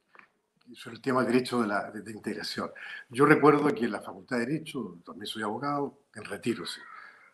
sobre 0.75 0.97
el 0.97 1.03
tema 1.03 1.23
del 1.23 1.33
derecho 1.33 1.61
de, 1.61 1.69
la, 1.69 1.91
de, 1.91 2.11
integración. 2.11 2.71
Yo 3.09 3.25
recuerdo 3.25 3.67
que 3.75 3.85
en 3.85 3.93
la 3.93 4.01
Facultad 4.01 4.39
de 4.39 4.47
Derecho, 4.47 4.99
también 5.05 5.27
soy 5.27 5.43
abogado, 5.43 6.01
en 6.15 6.25
retiro, 6.25 6.67
sí, 6.67 6.81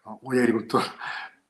¿no? 0.05 0.19
voy 0.23 0.39
agricultor, 0.39 0.83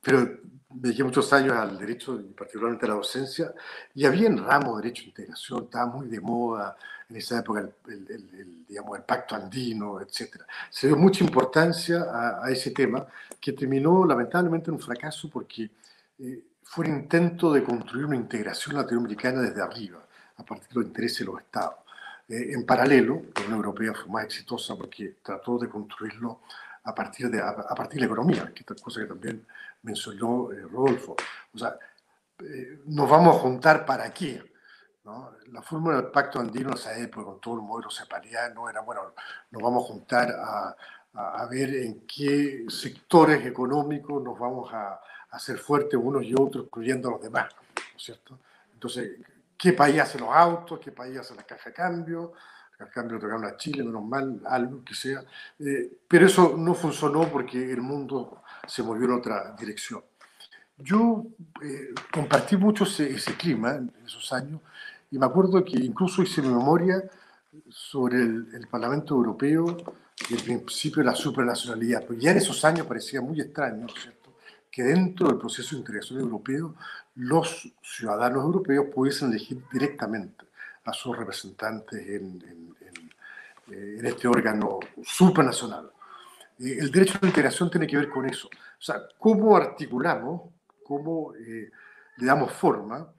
pero 0.00 0.38
dediqué 0.74 1.04
muchos 1.04 1.32
años 1.32 1.56
al 1.56 1.78
derecho, 1.78 2.20
particularmente 2.36 2.86
a 2.86 2.90
la 2.90 2.94
docencia, 2.94 3.52
y 3.94 4.04
había 4.04 4.26
en 4.28 4.38
ramo 4.38 4.76
de 4.76 4.82
derecho 4.82 5.02
de 5.02 5.08
integración, 5.08 5.64
estaba 5.64 5.86
muy 5.86 6.08
de 6.08 6.20
moda 6.20 6.76
en 7.08 7.16
esa 7.16 7.38
época 7.40 7.60
el, 7.60 8.06
el, 8.08 8.66
digamos, 8.66 8.96
el 8.98 9.04
pacto 9.04 9.34
andino, 9.34 10.00
etc. 10.00 10.42
Se 10.70 10.86
dio 10.86 10.96
mucha 10.96 11.24
importancia 11.24 12.02
a, 12.02 12.46
a, 12.46 12.50
ese 12.50 12.70
tema, 12.70 13.06
que 13.40 13.52
terminó 13.52 14.04
lamentablemente 14.06 14.70
en 14.70 14.74
un 14.74 14.80
fracaso 14.80 15.28
porque 15.28 15.70
eh, 16.18 16.44
fue 16.62 16.86
un 16.86 16.96
intento 16.96 17.52
de 17.52 17.62
construir 17.62 18.06
una 18.06 18.16
integración 18.16 18.76
latinoamericana 18.76 19.42
desde 19.42 19.60
arriba 19.60 19.98
a 20.36 20.44
partir 20.44 20.68
de 20.68 20.74
los 20.76 20.84
intereses 20.86 21.18
de 21.18 21.24
los 21.26 21.40
estados. 21.40 21.74
Eh, 22.28 22.52
en 22.52 22.64
paralelo, 22.64 23.22
la 23.34 23.42
Unión 23.42 23.56
Europea 23.56 23.92
fue 23.94 24.10
más 24.10 24.24
exitosa 24.24 24.74
porque 24.76 25.16
trató 25.22 25.58
de 25.58 25.68
construirlo 25.68 26.40
a 26.84 26.94
partir 26.94 27.30
de, 27.30 27.40
a, 27.40 27.54
partir 27.74 28.00
de 28.00 28.00
la 28.00 28.06
economía, 28.06 28.52
que 28.54 28.64
es 28.68 28.82
cosa 28.82 29.00
que 29.00 29.06
también 29.06 29.46
mencionó 29.82 30.52
eh, 30.52 30.62
Rodolfo. 30.62 31.16
O 31.54 31.58
sea, 31.58 31.76
eh, 32.40 32.80
nos 32.86 33.08
vamos 33.08 33.36
a 33.36 33.40
juntar 33.40 33.84
para 33.84 34.12
qué. 34.12 34.42
¿no? 35.04 35.32
La 35.48 35.62
fórmula 35.62 35.96
del 35.96 36.10
pacto 36.10 36.38
andino 36.38 36.70
en 36.70 36.74
esa 36.74 36.96
época, 36.96 37.24
con 37.26 37.40
todo 37.40 37.54
el 37.56 37.62
modelo 37.62 37.90
separiano, 37.90 38.68
era, 38.68 38.80
bueno, 38.80 39.12
nos 39.50 39.62
vamos 39.62 39.84
a 39.84 39.86
juntar 39.88 40.30
a, 40.30 40.76
a, 41.14 41.46
ver 41.46 41.74
en 41.74 42.06
qué 42.06 42.64
sectores 42.68 43.44
económicos 43.44 44.22
nos 44.22 44.38
vamos 44.38 44.72
a, 44.72 45.00
hacer 45.32 45.56
fuertes 45.58 45.98
unos 46.00 46.24
y 46.24 46.34
otros, 46.34 46.66
incluyendo 46.66 47.08
a 47.08 47.12
los 47.12 47.22
demás, 47.22 47.48
¿no 47.94 47.98
cierto? 47.98 48.38
Entonces, 48.74 49.12
qué 49.56 49.72
país 49.72 49.98
hace 50.00 50.18
los 50.18 50.28
autos, 50.30 50.78
qué 50.78 50.92
país 50.92 51.18
hace 51.18 51.34
la 51.34 51.42
caja 51.42 51.70
de 51.70 51.74
cambio, 51.74 52.34
el 52.82 52.90
cambio 52.90 53.18
tocaron 53.18 53.44
a 53.44 53.56
Chile, 53.56 53.82
menos 53.82 54.04
mal, 54.04 54.40
algo 54.46 54.84
que 54.84 54.94
sea. 54.94 55.24
Eh, 55.58 55.98
pero 56.08 56.26
eso 56.26 56.54
no 56.56 56.74
funcionó 56.74 57.28
porque 57.28 57.72
el 57.72 57.80
mundo 57.80 58.42
se 58.66 58.82
movió 58.82 59.04
en 59.06 59.12
otra 59.12 59.54
dirección. 59.58 60.02
Yo 60.78 61.24
eh, 61.62 61.94
compartí 62.12 62.56
mucho 62.56 62.84
ese, 62.84 63.34
clima 63.36 63.76
en 63.76 63.92
esos 64.04 64.32
años 64.32 64.60
y 65.10 65.18
me 65.18 65.26
acuerdo 65.26 65.64
que 65.64 65.76
incluso 65.78 66.22
hice 66.22 66.42
mi 66.42 66.48
memoria 66.48 67.02
sobre 67.68 68.22
el, 68.22 68.66
Parlamento 68.70 69.14
Europeo 69.14 69.76
y 70.28 70.34
el 70.34 70.42
principio 70.42 71.02
de 71.02 71.10
la 71.10 71.14
supranacionalidad, 71.14 72.04
porque 72.06 72.22
ya 72.22 72.30
en 72.30 72.38
esos 72.38 72.64
años 72.64 72.86
parecía 72.86 73.20
muy 73.20 73.40
extraño, 73.40 73.86
¿cierto? 73.88 74.22
que 74.70 74.82
dentro 74.82 75.28
del 75.28 75.38
proceso 75.38 75.76
de 75.76 75.80
integración 75.80 76.20
europeo 76.20 76.74
los 77.16 77.70
ciudadanos 77.82 78.42
europeos 78.42 78.86
pudiesen 78.92 79.30
elegir 79.30 79.62
directamente 79.70 80.46
a 80.84 80.92
sus 80.92 81.16
representantes 81.16 82.08
en, 82.08 82.71
eh, 83.70 84.00
este 84.02 84.28
órgano 84.28 84.80
supranacional. 85.02 85.90
Eh, 86.58 86.76
el 86.80 86.90
derecho 86.90 87.18
de 87.20 87.28
integración 87.28 87.70
tiene 87.70 87.86
que 87.86 87.96
ver 87.96 88.08
con 88.08 88.28
eso. 88.28 88.48
O 88.48 88.82
sea, 88.82 89.02
cómo 89.18 89.56
articulamos, 89.56 90.42
cómo 90.84 91.34
eh, 91.34 91.70
le 92.16 92.26
damos 92.26 92.52
forma 92.52 93.12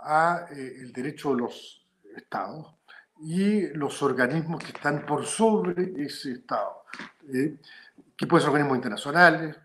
al 0.00 0.46
el 0.52 0.92
derecho 0.92 1.34
de 1.34 1.40
los 1.42 1.84
estados 2.16 2.74
y 3.20 3.68
los 3.74 4.00
organismos 4.02 4.62
que 4.62 4.70
están 4.70 5.04
por 5.04 5.26
sobre 5.26 6.04
ese 6.04 6.32
estado, 6.32 6.84
que 7.26 8.26
pueden 8.26 8.42
ser 8.42 8.50
organismos 8.50 8.76
internacionales, 8.76 9.56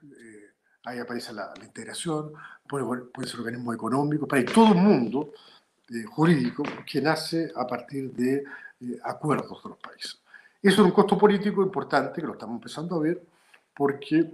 ahí 0.85 0.99
aparece 0.99 1.34
la, 1.34 1.53
integración, 1.61 2.34
puede, 2.68 2.84
puede, 3.05 3.27
ser 3.27 3.39
organismo 3.39 3.73
económico, 3.73 4.27
para 4.27 4.43
todo 4.43 4.73
el 4.73 4.80
mundo 4.80 5.34
eh, 5.89 6.03
jurídico 6.05 6.64
que 6.85 7.01
nace 7.01 7.51
a 7.55 7.68
partir 7.68 8.11
de 8.14 8.43
eh, 8.81 8.99
acuerdos 9.03 9.64
de 9.64 9.69
los 9.69 9.77
países. 9.80 10.19
Eso 10.64 10.81
es 10.81 10.85
un 10.88 10.91
costo 10.91 11.18
político 11.18 11.61
importante 11.61 12.22
que 12.22 12.27
lo 12.27 12.34
estamos 12.34 12.56
empezando 12.56 12.95
a 12.95 12.99
ver 12.99 13.22
porque 13.76 14.31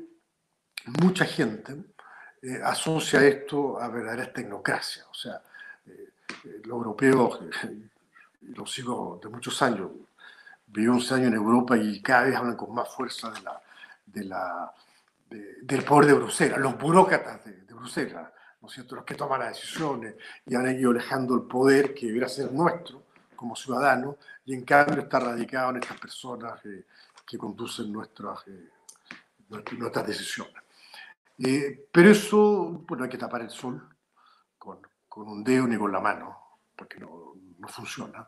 mucha 1.01 1.26
gente 1.26 1.76
eh, 2.43 2.61
asocia 2.64 3.26
esto 3.26 3.81
a 3.81 3.88
verdaderas 3.89 4.31
tecnocracias. 4.31 5.07
O 5.10 5.14
sea, 5.15 5.41
los 6.65 6.77
europeos, 6.77 7.39
lo 8.41 8.64
sigo 8.68 9.19
de 9.23 9.27
muchos 9.30 9.60
años, 9.64 9.89
viví 10.68 10.88
11 10.88 11.15
años 11.15 11.27
en 11.30 11.34
Europa 11.34 11.76
y 11.76 11.99
cada 11.99 12.26
vez 12.26 12.35
hablan 12.35 12.56
con 12.56 12.76
más 12.76 12.93
fuerza 12.93 13.31
de 13.31 13.41
la, 13.41 13.61
de 14.06 14.23
la 14.26 14.73
del 15.61 15.84
poder 15.84 16.07
de 16.07 16.14
Bruselas, 16.14 16.60
los 16.60 16.77
burócratas 16.77 17.43
de, 17.43 17.73
Bruselas, 17.73 18.31
¿no 18.61 18.68
es 18.68 18.73
cierto? 18.73 18.95
los 18.95 19.06
que 19.06 19.15
toman 19.15 19.39
las 19.39 19.56
decisiones 19.56 20.15
y 20.45 20.53
han 20.53 20.77
ido 20.77 20.91
alejando 20.91 21.34
el 21.34 21.43
poder 21.43 21.93
que 21.93 22.07
debería 22.07 22.27
ser 22.27 22.51
nuestro 22.51 23.09
como 23.40 23.56
ciudadanos, 23.56 24.18
y 24.44 24.53
en 24.53 24.66
cambio 24.66 25.03
está 25.03 25.18
radicado 25.18 25.70
en 25.70 25.78
estas 25.78 25.98
personas 25.98 26.60
que 27.26 27.38
conducen 27.38 27.90
nuestras, 27.90 28.45
eh, 28.48 28.70
nuestras 29.78 30.06
decisiones. 30.06 30.61
Eh, 31.38 31.88
pero 31.90 32.10
eso, 32.10 32.84
bueno, 32.86 33.06
hay 33.06 33.10
que 33.10 33.18
tapar 33.18 33.41
el 33.44 33.49
sol 33.49 33.82
con, 34.57 34.80
con, 35.07 35.26
un 35.30 35.41
dedo 35.41 35.66
ni 35.68 35.78
con 35.78 35.90
la 35.90 36.02
mano, 36.02 36.57
porque 36.76 36.99
no, 36.99 37.36
no 37.57 37.68
funciona. 37.70 38.28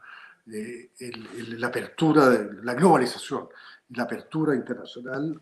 Eh, 0.50 0.92
la 1.58 1.68
apertura, 1.68 2.30
de, 2.30 2.64
la 2.64 2.74
globalización 2.74 3.50
la 3.90 4.04
apertura 4.04 4.56
internacional 4.56 5.38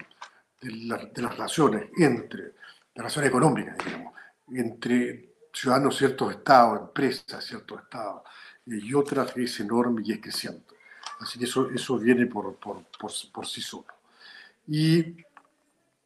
de, 0.59 0.69
de 1.13 1.21
las 1.21 1.31
relaciones 1.31 1.91
entre, 1.95 2.55
las 2.95 2.95
relaciones 2.95 3.29
económicas, 3.29 3.77
digamos, 3.85 4.15
entre 4.47 5.35
ciudadanos 5.53 5.93
de 5.93 5.99
ciertos 5.99 6.31
estados, 6.31 6.79
empresas 6.79 7.39
de 7.39 7.41
ciertos 7.41 7.83
estados, 7.83 8.23
y 8.65 8.93
otras 8.93 9.35
es 9.37 9.59
enorme 9.59 10.01
y 10.05 10.11
es 10.13 10.19
creciente. 10.19 10.75
Así 11.19 11.37
que 11.37 11.45
eso, 11.45 11.69
eso 11.69 11.97
viene 11.97 12.25
por, 12.27 12.55
por, 12.55 12.83
por, 12.99 13.11
por 13.31 13.45
sí 13.45 13.61
solo. 13.61 13.87
Y 14.67 15.17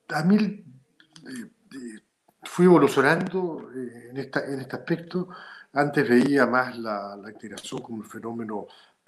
a 0.10 0.24
mí 0.24 0.38
eh, 0.38 1.50
eh, 1.74 2.00
fui 2.42 2.66
evolucionando 2.66 3.70
eh, 3.76 4.10
en, 4.10 4.18
esta, 4.18 4.46
en 4.46 4.60
este 4.62 4.76
aspecto. 4.76 5.30
Antes 5.74 6.08
veía 6.08 6.46
más 6.46 6.78
la, 6.78 7.16
la 7.16 7.32
integración 7.32 7.82
como 7.82 7.98
un 7.98 8.06
fenómeno 8.06 8.68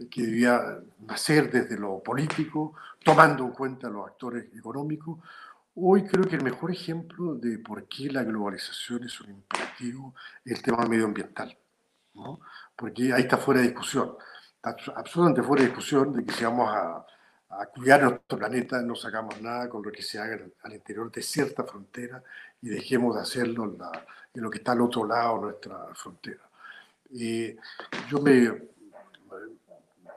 que 0.09 0.23
debía 0.23 0.79
nacer 1.07 1.49
desde 1.49 1.77
lo 1.77 2.03
político, 2.03 2.73
tomando 3.03 3.45
en 3.45 3.51
cuenta 3.51 3.89
los 3.89 4.07
actores 4.07 4.45
económicos. 4.55 5.19
Hoy 5.75 6.05
creo 6.05 6.25
que 6.25 6.35
el 6.35 6.43
mejor 6.43 6.71
ejemplo 6.71 7.35
de 7.35 7.59
por 7.59 7.87
qué 7.87 8.11
la 8.11 8.23
globalización 8.23 9.03
es 9.03 9.19
un 9.21 9.31
imperativo 9.31 10.15
es 10.43 10.53
el 10.53 10.61
tema 10.61 10.85
medioambiental, 10.85 11.57
¿no? 12.13 12.39
Porque 12.75 13.13
ahí 13.13 13.23
está 13.23 13.37
fuera 13.37 13.61
de 13.61 13.67
discusión, 13.67 14.17
está 14.55 14.75
absolutamente 14.95 15.43
fuera 15.43 15.63
de 15.63 15.69
discusión 15.69 16.13
de 16.13 16.25
que 16.25 16.33
si 16.33 16.43
vamos 16.43 16.69
a, 16.69 17.05
a 17.49 17.65
cuidar 17.67 18.03
nuestro 18.03 18.37
planeta 18.37 18.81
no 18.81 18.95
sacamos 18.95 19.41
nada 19.41 19.69
con 19.69 19.83
lo 19.83 19.91
que 19.91 20.01
se 20.01 20.19
haga 20.19 20.39
al 20.63 20.73
interior 20.73 21.11
de 21.11 21.21
cierta 21.21 21.63
frontera 21.63 22.21
y 22.61 22.69
dejemos 22.69 23.15
de 23.15 23.21
hacerlo 23.21 23.65
en, 23.65 23.77
en 24.33 24.43
lo 24.43 24.49
que 24.49 24.57
está 24.57 24.73
al 24.73 24.81
otro 24.81 25.05
lado 25.05 25.35
de 25.35 25.41
nuestra 25.41 25.87
frontera. 25.93 26.41
Y 27.11 27.55
yo 28.09 28.19
me 28.21 28.75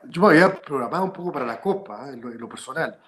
yo 0.04 0.22
me 0.22 0.28
había 0.28 0.60
programado 0.60 1.04
un 1.04 1.12
poco 1.12 1.32
para 1.32 1.46
la 1.46 1.60
Copa, 1.60 2.08
¿eh? 2.08 2.14
en, 2.14 2.20
lo, 2.20 2.48
personal, 2.48 2.98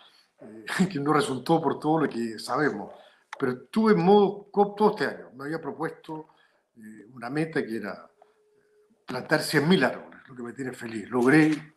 eh, 0.40 0.64
que 0.92 0.98
no 0.98 1.12
resultó 1.12 1.60
por 1.60 1.78
todo 1.78 2.02
lo 2.02 2.08
que 2.08 2.38
sabemos, 2.38 2.92
pero 3.38 3.52
estuve 3.52 3.92
en 3.92 4.04
modo 4.04 4.48
COP 4.50 4.76
todo 4.76 4.90
este 4.90 5.06
año. 5.06 5.30
Me 5.34 5.44
había 5.44 5.60
propuesto 5.60 6.28
eh, 6.76 7.06
una 7.12 7.30
meta 7.30 7.64
que 7.64 7.76
era 7.76 8.09
plantar 9.10 9.40
100.000 9.40 9.84
árboles, 9.84 10.20
lo 10.28 10.36
que 10.36 10.42
me 10.44 10.52
tiene 10.52 10.72
feliz. 10.72 11.10
Logré 11.10 11.74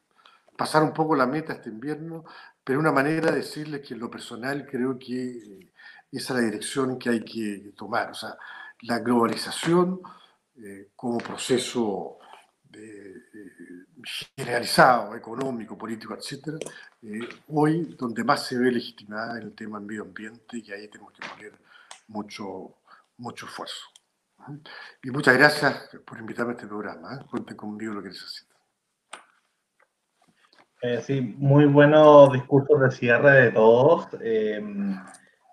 pasar 0.56 0.84
un 0.84 0.94
poco 0.94 1.16
la 1.16 1.26
meta 1.26 1.54
este 1.54 1.70
invierno, 1.70 2.26
pero 2.64 2.80
una 2.80 2.92
manera 2.92 3.32
de 3.32 3.38
decirles 3.38 3.82
que 3.82 3.96
en 3.96 4.00
lo 4.02 4.10
personal 4.12 4.68
creo 4.68 5.00
que 5.00 5.72
esa 6.12 6.34
es 6.34 6.40
la 6.40 6.46
dirección 6.46 7.00
que 7.00 7.10
hay 7.10 7.26
que 7.26 7.74
tomar. 7.76 8.12
O 8.12 8.14
sea, 8.14 8.38
la 8.82 9.00
globalización 9.00 10.00
como 10.96 11.18
proceso 11.18 12.20
generalizado, 14.36 15.16
económico, 15.16 15.76
político, 15.76 16.14
etc., 16.14 16.56
hoy 17.48 17.96
donde 17.98 18.24
más 18.24 18.46
se 18.46 18.60
ve 18.60 18.72
legitimada 18.72 19.38
en 19.40 19.48
el 19.48 19.56
tema 19.56 19.80
del 19.80 19.88
medio 19.88 20.04
ambiente 20.04 20.62
y 20.64 20.72
ahí 20.72 20.88
tenemos 20.88 21.14
que 21.14 21.28
poner 21.28 21.54
mucho, 22.10 22.76
mucho 23.18 23.48
esfuerzo. 23.48 23.93
Y 25.03 25.11
muchas 25.11 25.38
gracias 25.38 25.90
por 26.06 26.20
invitarme 26.20 26.52
a 26.52 26.56
este 26.56 26.68
programa. 26.68 27.15
¿eh? 27.15 27.26
Cuenten 27.30 27.57
conmigo 27.57 27.94
lo 27.94 28.02
que 28.02 28.10
necesiten. 28.10 28.57
Eh, 30.82 31.02
sí, 31.02 31.22
muy 31.38 31.65
buenos 31.65 32.34
discursos 32.34 32.82
de 32.82 32.91
cierre 32.91 33.32
de 33.44 33.52
todos. 33.52 34.07
Eh, 34.22 34.61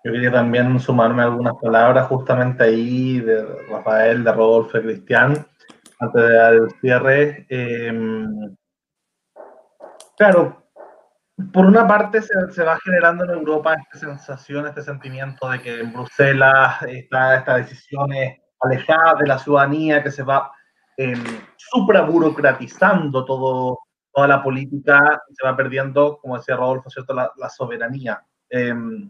yo 0.03 0.11
quería 0.11 0.31
también 0.31 0.79
sumarme 0.79 1.23
algunas 1.23 1.53
palabras 1.61 2.07
justamente 2.07 2.63
ahí 2.63 3.19
de 3.19 3.45
Rafael, 3.69 4.23
de 4.23 4.31
Rodolfo 4.31 4.77
y 4.79 4.81
Cristian, 4.81 5.45
antes 5.99 6.23
de 6.23 6.33
dar 6.33 6.53
el 6.53 6.71
cierre. 6.81 7.47
claro, 10.17 10.61
por 11.53 11.65
una 11.65 11.87
parte 11.87 12.21
se, 12.21 12.63
va 12.63 12.77
generando 12.83 13.23
en 13.23 13.31
Europa 13.31 13.75
esta 13.75 13.99
sensación, 13.99 14.67
este 14.67 14.81
sentimiento 14.81 15.49
de 15.49 15.61
que 15.61 15.79
en 15.79 15.93
Bruselas 15.93 16.81
está 16.83 17.35
esta 17.35 17.57
decisiones 17.57 18.40
alejadas 18.61 19.19
de 19.19 19.27
la 19.27 19.39
ciudadanía, 19.39 20.03
que 20.03 20.11
se 20.11 20.23
va 20.23 20.51
eh, 20.97 21.15
supraburocratizando 21.57 23.25
todo, 23.25 23.79
toda 24.13 24.27
la 24.27 24.43
política, 24.43 25.21
se 25.31 25.45
va 25.45 25.55
perdiendo, 25.55 26.19
como 26.21 26.37
decía 26.37 26.55
Rodolfo, 26.55 26.89
¿cierto? 26.89 27.13
La, 27.13 27.49
soberanía. 27.49 28.23
Em, 28.49 29.09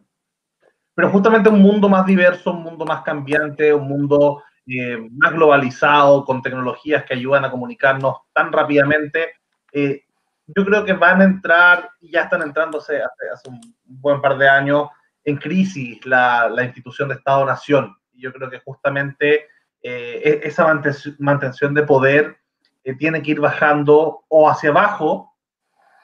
pero 0.93 1.09
justamente 1.09 1.49
un 1.49 1.61
mundo 1.61 1.89
más 1.89 2.05
diverso, 2.05 2.51
un 2.51 2.63
mundo 2.63 2.85
más 2.85 3.01
cambiante, 3.03 3.73
un 3.73 3.87
mundo 3.87 4.43
eh, 4.67 4.97
más 5.11 5.33
globalizado, 5.33 6.23
con 6.23 6.41
tecnologías 6.41 7.03
que 7.05 7.15
ayudan 7.15 7.45
a 7.45 7.51
comunicarnos 7.51 8.17
tan 8.33 8.51
rápidamente, 8.51 9.33
eh, 9.73 10.03
yo 10.47 10.65
creo 10.65 10.85
que 10.85 10.93
van 10.93 11.21
a 11.21 11.25
entrar, 11.25 11.89
y 12.01 12.11
ya 12.11 12.23
están 12.23 12.41
entrándose 12.41 13.01
hace, 13.01 13.29
hace 13.33 13.49
un 13.49 13.59
buen 13.83 14.21
par 14.21 14.37
de 14.37 14.49
años, 14.49 14.89
en 15.23 15.37
crisis 15.37 16.05
la, 16.05 16.49
la 16.49 16.63
institución 16.63 17.09
de 17.09 17.15
Estado-Nación. 17.15 17.95
Yo 18.21 18.31
creo 18.31 18.49
que 18.49 18.59
justamente 18.59 19.47
eh, 19.81 20.21
e-, 20.23 20.47
esa 20.47 20.81
mantención 21.19 21.73
de 21.73 21.83
poder 21.83 22.37
eh, 22.83 22.95
tiene 22.95 23.21
que 23.21 23.31
ir 23.31 23.39
bajando 23.39 24.23
o 24.27 24.49
hacia 24.49 24.69
abajo 24.69 25.31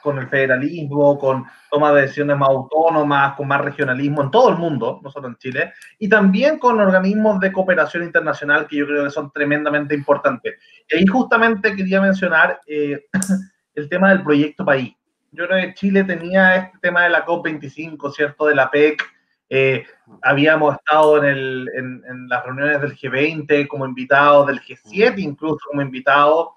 con 0.02 0.20
el 0.20 0.28
federalismo, 0.28 1.18
con 1.20 1.46
toma 1.70 1.92
de 1.92 2.04
decisiones 2.04 2.38
más 2.38 2.50
autónomas, 2.50 3.36
con 3.36 3.48
más 3.48 3.62
regionalismo 3.62 4.22
en 4.22 4.32
todo 4.32 4.50
el 4.50 4.58
mundo, 4.58 5.02
no 5.04 5.12
solo 5.12 5.28
en 5.28 5.36
Chile, 5.36 5.74
y 6.00 6.08
también 6.08 6.60
con 6.60 6.80
organismos 6.80 7.40
de 7.40 7.52
cooperación 7.52 8.04
internacional 8.04 8.68
que 8.68 8.78
yo 8.78 8.88
creo 8.88 9.04
que 9.04 9.10
son 9.10 9.32
tremendamente 9.32 9.96
importantes. 9.96 10.56
Y 10.90 10.96
ahí 10.96 11.06
justamente 11.06 11.76
quería 11.76 12.00
mencionar 12.00 12.62
eh, 12.68 13.06
el 13.76 13.90
tema 13.90 14.10
del 14.10 14.24
proyecto 14.24 14.64
país. 14.64 14.96
Yo 15.32 15.46
creo 15.46 15.62
que 15.62 15.74
Chile 15.74 16.04
tenía 16.04 16.56
este 16.56 16.78
tema 16.82 17.04
de 17.04 17.10
la 17.10 17.26
COP25, 17.26 18.14
¿cierto? 18.14 18.46
De 18.46 18.56
la 18.56 18.72
PEC, 18.72 19.04
eh, 19.50 19.86
habíamos 20.24 20.76
estado 20.76 21.24
en, 21.24 21.26
el, 21.26 21.70
en, 21.74 22.28
las 22.28 22.44
reuniones 22.44 22.82
del 22.82 22.98
G20 22.98 23.68
como 23.68 23.86
invitados, 23.86 24.48
del 24.48 24.62
G7 24.62 25.20
incluso 25.20 25.60
como 25.70 25.82
invitados. 25.82 26.50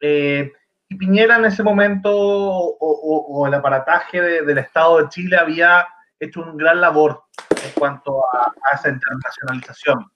Eh, 0.00 0.52
y 0.88 0.96
Piñera 0.96 1.36
en 1.36 1.44
ese 1.44 1.62
momento, 1.62 2.10
o, 2.10 3.46
el 3.46 3.52
aparataje 3.54 4.20
del 4.22 4.58
Estado 4.58 5.02
de 5.02 5.08
Chile, 5.10 5.36
había 5.36 5.86
hecho 6.18 6.40
un 6.40 6.56
gran 6.56 6.80
labor 6.80 7.24
en 7.62 7.70
cuanto 7.78 8.24
a, 8.32 8.52
esa 8.74 8.88
internacionalización. 8.88 10.06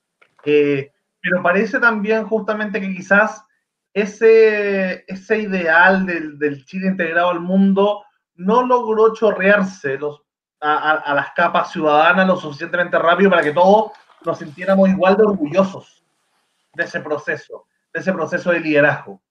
Eh, 0.45 0.91
pero 1.21 1.43
parece 1.43 1.79
también 1.79 2.25
justamente 2.25 2.81
que 2.81 2.93
quizás 2.93 3.45
ese, 3.93 5.05
ese 5.07 5.37
ideal 5.37 6.07
del, 6.07 6.39
del 6.39 6.65
Chile 6.65 6.87
integrado 6.87 7.29
al 7.29 7.39
mundo 7.39 8.03
no 8.35 8.65
logró 8.65 9.13
chorrearse 9.13 9.99
los, 9.99 10.22
a, 10.63 11.13
las 11.13 11.31
capas 11.31 11.71
ciudadanas 11.71 12.27
lo 12.27 12.37
suficientemente 12.37 12.97
rápido 12.97 13.29
para 13.29 13.43
que 13.43 13.51
todos 13.51 13.91
nos 14.25 14.39
sintiéramos 14.39 14.89
igual 14.89 15.17
de 15.17 15.23
orgullosos 15.23 16.03
de 16.73 16.85
ese 16.85 17.01
proceso, 17.01 17.65
de 17.93 17.99
ese 17.99 18.13
proceso 18.13 18.51
de 18.51 18.61
liderazgo. 18.61 19.21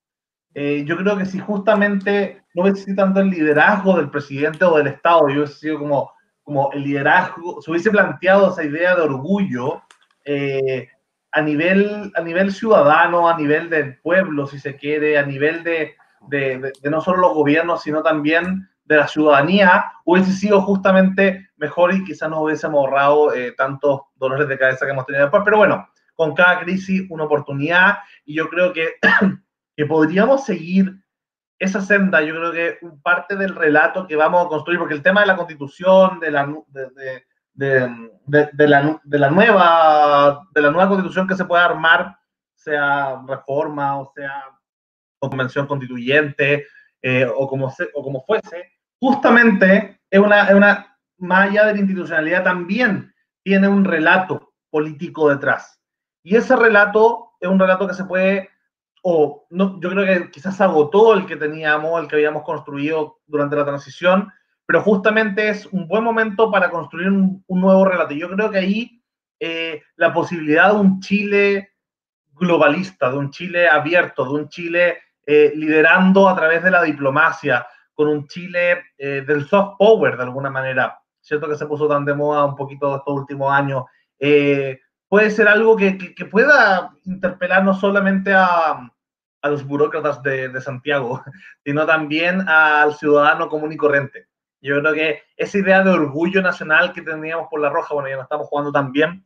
Eh, 0.54 0.84
yo 0.86 0.96
creo 0.98 1.16
que 1.16 1.24
si 1.24 1.38
justamente 1.38 2.42
no 2.54 2.62
hubiese 2.62 2.94
tanto 2.94 3.20
el 3.20 3.30
liderazgo 3.30 3.96
del 3.96 4.10
presidente 4.10 4.64
o 4.64 4.76
del 4.76 4.88
Estado, 4.88 5.28
yo 5.28 5.36
hubiese 5.36 5.54
sido 5.54 5.78
como, 5.78 6.12
como 6.42 6.70
el 6.72 6.82
liderazgo, 6.82 7.62
se 7.62 7.70
hubiese 7.70 7.90
planteado 7.90 8.50
esa 8.50 8.62
idea 8.62 8.94
de 8.94 9.02
orgullo 9.02 9.82
eh, 10.26 10.88
a, 11.32 11.40
nivel, 11.40 12.12
a 12.14 12.20
nivel 12.20 12.52
ciudadano, 12.52 13.28
a 13.28 13.36
nivel 13.38 13.70
del 13.70 13.98
pueblo, 14.00 14.46
si 14.46 14.58
se 14.58 14.76
quiere, 14.76 15.16
a 15.16 15.24
nivel 15.24 15.64
de, 15.64 15.94
de, 16.28 16.72
de 16.82 16.90
no 16.90 17.00
solo 17.00 17.22
los 17.22 17.34
gobiernos, 17.34 17.82
sino 17.82 18.02
también 18.02 18.68
de 18.84 18.96
la 18.96 19.08
ciudadanía 19.08 19.92
hubiese 20.04 20.32
sido 20.32 20.60
justamente 20.62 21.50
mejor 21.56 21.94
y 21.94 22.04
quizás 22.04 22.28
nos 22.28 22.40
hubiésemos 22.40 22.78
ahorrado 22.78 23.34
eh, 23.34 23.52
tantos 23.56 24.02
dolores 24.16 24.48
de 24.48 24.58
cabeza 24.58 24.84
que 24.84 24.92
hemos 24.92 25.06
tenido 25.06 25.24
después. 25.24 25.42
Pero 25.44 25.58
bueno, 25.58 25.88
con 26.14 26.34
cada 26.34 26.60
crisis 26.60 27.06
una 27.10 27.24
oportunidad 27.24 27.98
y 28.24 28.34
yo 28.34 28.48
creo 28.48 28.72
que, 28.72 28.94
que 29.76 29.86
podríamos 29.86 30.44
seguir 30.44 31.02
esa 31.58 31.80
senda. 31.80 32.20
Yo 32.22 32.34
creo 32.34 32.52
que 32.52 32.78
parte 33.02 33.36
del 33.36 33.54
relato 33.54 34.06
que 34.06 34.16
vamos 34.16 34.44
a 34.44 34.48
construir, 34.48 34.80
porque 34.80 34.94
el 34.94 35.02
tema 35.02 35.20
de 35.20 35.28
la 35.28 35.36
constitución, 35.36 36.18
de 36.18 36.30
la, 36.32 36.52
de, 36.68 36.90
de, 37.54 38.08
de, 38.26 38.68
la, 38.68 39.00
de, 39.04 39.18
la, 39.18 39.30
nueva, 39.30 40.48
de 40.52 40.60
la 40.60 40.70
nueva 40.72 40.88
constitución 40.88 41.28
que 41.28 41.36
se 41.36 41.44
pueda 41.44 41.64
armar, 41.64 42.16
sea 42.54 43.22
reforma 43.26 44.00
o 44.00 44.12
sea 44.14 44.44
convención 45.18 45.66
constituyente 45.66 46.66
eh, 47.02 47.26
o, 47.26 47.48
como 47.48 47.66
o 47.94 48.02
como 48.02 48.24
fuese, 48.24 48.72
justamente 49.00 50.00
es 50.08 50.20
una, 50.20 50.48
es 50.48 50.54
una, 50.54 50.96
más 51.18 51.52
de 51.52 51.58
la 51.58 51.78
institucionalidad, 51.78 52.44
también 52.44 53.12
tiene 53.42 53.68
un 53.68 53.84
relato 53.84 54.52
político 54.70 55.28
detrás. 55.28 55.80
Y 56.22 56.36
ese 56.36 56.54
relato 56.56 57.32
es 57.40 57.48
un 57.48 57.58
relato 57.58 57.86
que 57.88 57.94
se 57.94 58.04
puede, 58.04 58.50
o 59.02 59.46
no, 59.50 59.80
yo 59.80 59.90
creo 59.90 60.04
que 60.04 60.30
quizás 60.30 60.60
agotó 60.60 61.14
el 61.14 61.26
que 61.26 61.36
teníamos, 61.36 62.00
el 62.00 62.08
que 62.08 62.16
habíamos 62.16 62.44
construido 62.44 63.18
durante 63.26 63.56
la 63.56 63.64
transición, 63.64 64.32
pero 64.66 64.82
justamente 64.82 65.48
es 65.48 65.66
un 65.66 65.88
buen 65.88 66.04
momento 66.04 66.50
para 66.50 66.70
construir 66.70 67.08
un, 67.08 67.44
nuevo 67.48 67.84
relato. 67.84 68.14
Yo 68.14 68.30
creo 68.30 68.50
que 68.50 68.58
ahí 68.58 69.02
eh, 69.40 69.82
la 69.96 70.12
posibilidad 70.12 70.72
de 70.72 70.80
un 70.80 71.00
Chile 71.00 71.72
globalista, 72.32 73.10
de 73.10 73.18
un 73.18 73.30
Chile 73.30 73.68
abierto, 73.68 74.24
de 74.24 74.30
un 74.30 74.48
Chile 74.48 74.98
eh, 75.26 75.52
liderando 75.54 76.28
a 76.28 76.34
través 76.34 76.62
de 76.62 76.70
la 76.70 76.82
diplomacia, 76.82 77.66
con 77.94 78.08
un 78.08 78.26
Chile 78.26 78.84
eh, 78.98 79.22
del 79.26 79.46
soft 79.46 79.76
power 79.78 80.16
de 80.16 80.22
alguna 80.24 80.50
manera, 80.50 80.98
¿cierto? 81.20 81.48
Que 81.48 81.56
se 81.56 81.66
puso 81.66 81.88
tan 81.88 82.04
de 82.04 82.14
moda 82.14 82.44
un 82.44 82.56
poquito 82.56 82.96
estos 82.96 83.14
últimos 83.14 83.52
años. 83.52 83.84
Eh, 84.18 84.80
puede 85.08 85.30
ser 85.30 85.48
algo 85.48 85.76
que, 85.76 85.98
que, 85.98 86.24
pueda 86.24 86.90
interpelar 87.04 87.64
no 87.64 87.74
solamente 87.74 88.32
a, 88.32 88.90
a 89.42 89.48
los 89.48 89.64
burócratas 89.64 90.22
de, 90.22 90.48
de, 90.48 90.60
Santiago, 90.60 91.22
sino 91.64 91.86
también 91.86 92.48
al 92.48 92.94
ciudadano 92.94 93.48
común 93.48 93.72
y 93.72 93.76
corriente. 93.76 94.28
Yo 94.60 94.80
creo 94.80 94.94
que 94.94 95.22
esa 95.36 95.58
idea 95.58 95.82
de 95.82 95.90
orgullo 95.90 96.40
nacional 96.40 96.92
que 96.92 97.02
teníamos 97.02 97.48
por 97.50 97.60
la 97.60 97.68
Roja, 97.68 97.94
bueno, 97.94 98.08
ya 98.08 98.16
no 98.16 98.22
estamos 98.22 98.46
jugando 98.46 98.70
tan 98.70 98.92
bien 98.92 99.24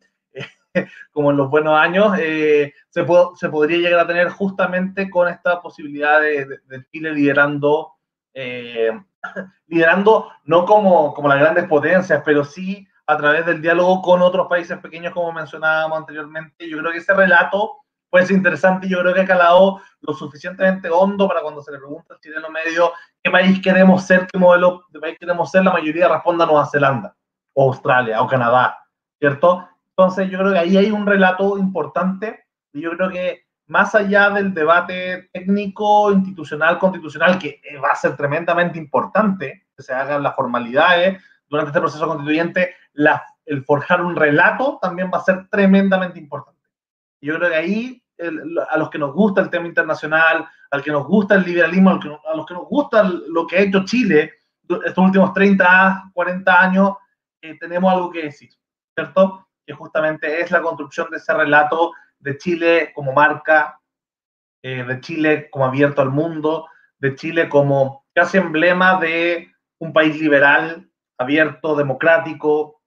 como 1.12 1.30
en 1.30 1.36
los 1.36 1.50
buenos 1.50 1.78
años, 1.78 2.12
eh, 2.18 2.72
se, 2.88 3.06
se, 3.34 3.48
podría 3.48 3.78
llegar 3.78 4.00
a 4.00 4.06
tener 4.06 4.28
justamente 4.28 5.10
con 5.10 5.28
esta 5.28 5.60
posibilidad 5.60 6.20
de, 6.20 6.46
de, 6.46 6.58
de 6.66 6.84
Chile 6.92 7.12
liderando 7.12 7.96
eh, 8.38 8.90
liderando 9.66 10.30
no 10.44 10.66
como, 10.66 11.14
como 11.14 11.28
las 11.28 11.40
grandes 11.40 11.66
potencias, 11.66 12.22
pero 12.24 12.44
sí 12.44 12.86
a 13.06 13.16
través 13.16 13.46
del 13.46 13.62
diálogo 13.62 14.02
con 14.02 14.20
otros 14.20 14.46
países 14.46 14.78
pequeños, 14.78 15.12
como 15.14 15.32
mencionábamos 15.32 15.98
anteriormente. 15.98 16.68
Yo 16.68 16.78
creo 16.78 16.92
que 16.92 16.98
ese 16.98 17.14
relato 17.14 17.78
puede 18.10 18.26
ser 18.26 18.36
interesante 18.36 18.86
y 18.86 18.90
yo 18.90 19.00
creo 19.00 19.14
que 19.14 19.22
ha 19.22 19.26
calado 19.26 19.80
lo 20.00 20.12
suficientemente 20.12 20.90
hondo 20.90 21.26
para 21.26 21.40
cuando 21.40 21.62
se 21.62 21.72
le 21.72 21.78
pregunta 21.78 22.14
al 22.14 22.20
chileno 22.20 22.50
medio 22.50 22.92
qué 23.22 23.30
país 23.30 23.60
queremos 23.62 24.04
ser, 24.04 24.26
qué 24.26 24.38
modelo 24.38 24.84
de 24.90 25.00
país 25.00 25.16
queremos 25.18 25.50
ser, 25.50 25.64
la 25.64 25.72
mayoría 25.72 26.08
responda 26.08 26.46
Nueva 26.46 26.66
Zelanda, 26.66 27.16
o 27.54 27.68
Australia, 27.68 28.20
o 28.20 28.26
Canadá, 28.26 28.78
¿cierto? 29.18 29.68
Entonces 29.96 30.30
yo 30.30 30.38
creo 30.38 30.52
que 30.52 30.58
ahí 30.58 30.76
hay 30.76 30.90
un 30.90 31.06
relato 31.06 31.56
importante 31.56 32.44
y 32.72 32.82
yo 32.82 32.90
creo 32.90 33.08
que 33.08 33.46
más 33.68 33.94
allá 33.94 34.30
del 34.30 34.52
debate 34.52 35.30
técnico, 35.32 36.12
institucional, 36.12 36.78
constitucional, 36.78 37.38
que 37.38 37.60
eh, 37.64 37.78
va 37.78 37.90
a 37.90 37.96
ser 37.96 38.14
tremendamente 38.14 38.78
importante, 38.78 39.66
que 39.74 39.82
se 39.82 39.94
hagan 39.94 40.22
las 40.22 40.36
formalidades 40.36 41.22
durante 41.48 41.70
este 41.70 41.80
proceso 41.80 42.06
constituyente, 42.06 42.74
la, 42.92 43.24
el 43.46 43.64
forjar 43.64 44.02
un 44.02 44.14
relato 44.14 44.78
también 44.80 45.10
va 45.12 45.18
a 45.18 45.24
ser 45.24 45.48
tremendamente 45.48 46.18
importante. 46.18 46.60
Yo 47.20 47.36
creo 47.36 47.50
que 47.50 47.56
ahí, 47.56 48.02
a 48.70 48.78
los 48.78 48.90
que 48.90 48.98
nos 48.98 49.14
gusta 49.14 49.40
el 49.40 49.50
tema 49.50 49.66
internacional, 49.66 50.46
al 50.70 50.82
que 50.82 50.90
nos 50.90 51.06
gusta 51.06 51.34
el 51.34 51.44
liberalismo, 51.44 51.90
a 51.90 52.36
los 52.36 52.46
que 52.46 52.54
nos 52.54 52.68
gusta 52.68 53.02
lo 53.02 53.46
que 53.46 53.56
ha 53.56 53.60
hecho 53.60 53.84
Chile 53.84 54.32
estos 54.84 55.04
últimos 55.04 55.32
30, 55.32 56.10
40 56.12 56.60
años, 56.60 56.92
eh, 57.40 57.56
tenemos 57.58 57.92
algo 57.92 58.10
que 58.10 58.24
decir, 58.24 58.50
¿cierto? 58.94 59.45
Que 59.66 59.74
justamente 59.74 60.40
es 60.40 60.50
la 60.50 60.62
construcción 60.62 61.10
de 61.10 61.16
ese 61.18 61.34
relato 61.34 61.92
de 62.18 62.38
Chile 62.38 62.92
como 62.94 63.12
marca, 63.12 63.80
eh, 64.62 64.84
de 64.84 65.00
Chile 65.00 65.48
como 65.50 65.66
abierto 65.66 66.02
al 66.02 66.10
mundo, 66.10 66.68
de 66.98 67.14
Chile 67.14 67.48
como 67.48 68.06
casi 68.14 68.38
emblema 68.38 68.98
de 68.98 69.52
un 69.78 69.92
país 69.92 70.18
liberal, 70.20 70.88
abierto, 71.18 71.76
democrático, 71.76 72.80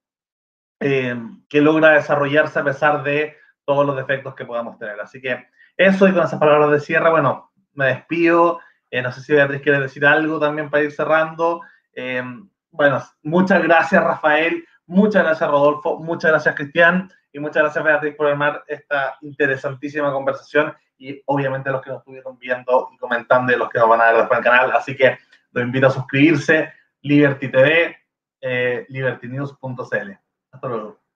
eh, 0.79 1.15
que 1.49 1.61
logra 1.61 1.91
desarrollarse 1.91 2.59
a 2.59 2.63
pesar 2.63 3.03
de 3.03 3.35
todos 3.65 3.85
los 3.85 3.95
defectos 3.95 4.33
que 4.33 4.45
podamos 4.45 4.77
tener. 4.77 4.99
Así 4.99 5.21
que 5.21 5.47
eso 5.77 6.07
y 6.07 6.13
con 6.13 6.23
esas 6.23 6.39
palabras 6.39 6.71
de 6.71 6.79
cierre, 6.79 7.09
bueno, 7.09 7.51
me 7.73 7.85
despido. 7.87 8.59
Eh, 8.91 9.01
no 9.01 9.11
sé 9.11 9.21
si 9.21 9.33
Beatriz 9.33 9.61
quiere 9.61 9.79
decir 9.79 10.05
algo 10.05 10.39
también 10.39 10.69
para 10.69 10.83
ir 10.83 10.91
cerrando. 10.91 11.61
Eh, 11.93 12.23
bueno, 12.71 13.01
muchas 13.23 13.61
gracias 13.63 14.03
Rafael, 14.03 14.65
muchas 14.89 15.23
gracias 15.23 15.49
Rodolfo, 15.49 15.99
muchas 15.99 16.31
gracias 16.31 16.55
Cristian 16.55 17.09
y 17.31 17.39
muchas 17.39 17.63
gracias 17.63 17.83
Beatriz 17.83 18.15
por 18.15 18.27
armar 18.27 18.63
esta 18.67 19.17
interesantísima 19.21 20.11
conversación 20.11 20.73
y 20.97 21.21
obviamente 21.25 21.69
los 21.71 21.81
que 21.81 21.91
nos 21.91 21.99
estuvieron 21.99 22.37
viendo 22.37 22.89
y 22.93 22.97
comentando 22.97 23.53
y 23.53 23.55
los 23.55 23.69
que 23.69 23.79
nos 23.79 23.89
van 23.89 24.01
a 24.01 24.05
ver 24.07 24.17
después 24.17 24.39
en 24.39 24.45
el 24.45 24.51
canal. 24.51 24.71
Así 24.71 24.95
que 24.95 25.17
los 25.51 25.63
invito 25.63 25.87
a 25.87 25.91
suscribirse, 25.91 26.73
Liberty 27.01 27.49
TV, 27.49 27.97
eh. 28.41 28.85
Hasta 30.51 30.67
luego. 30.67 31.08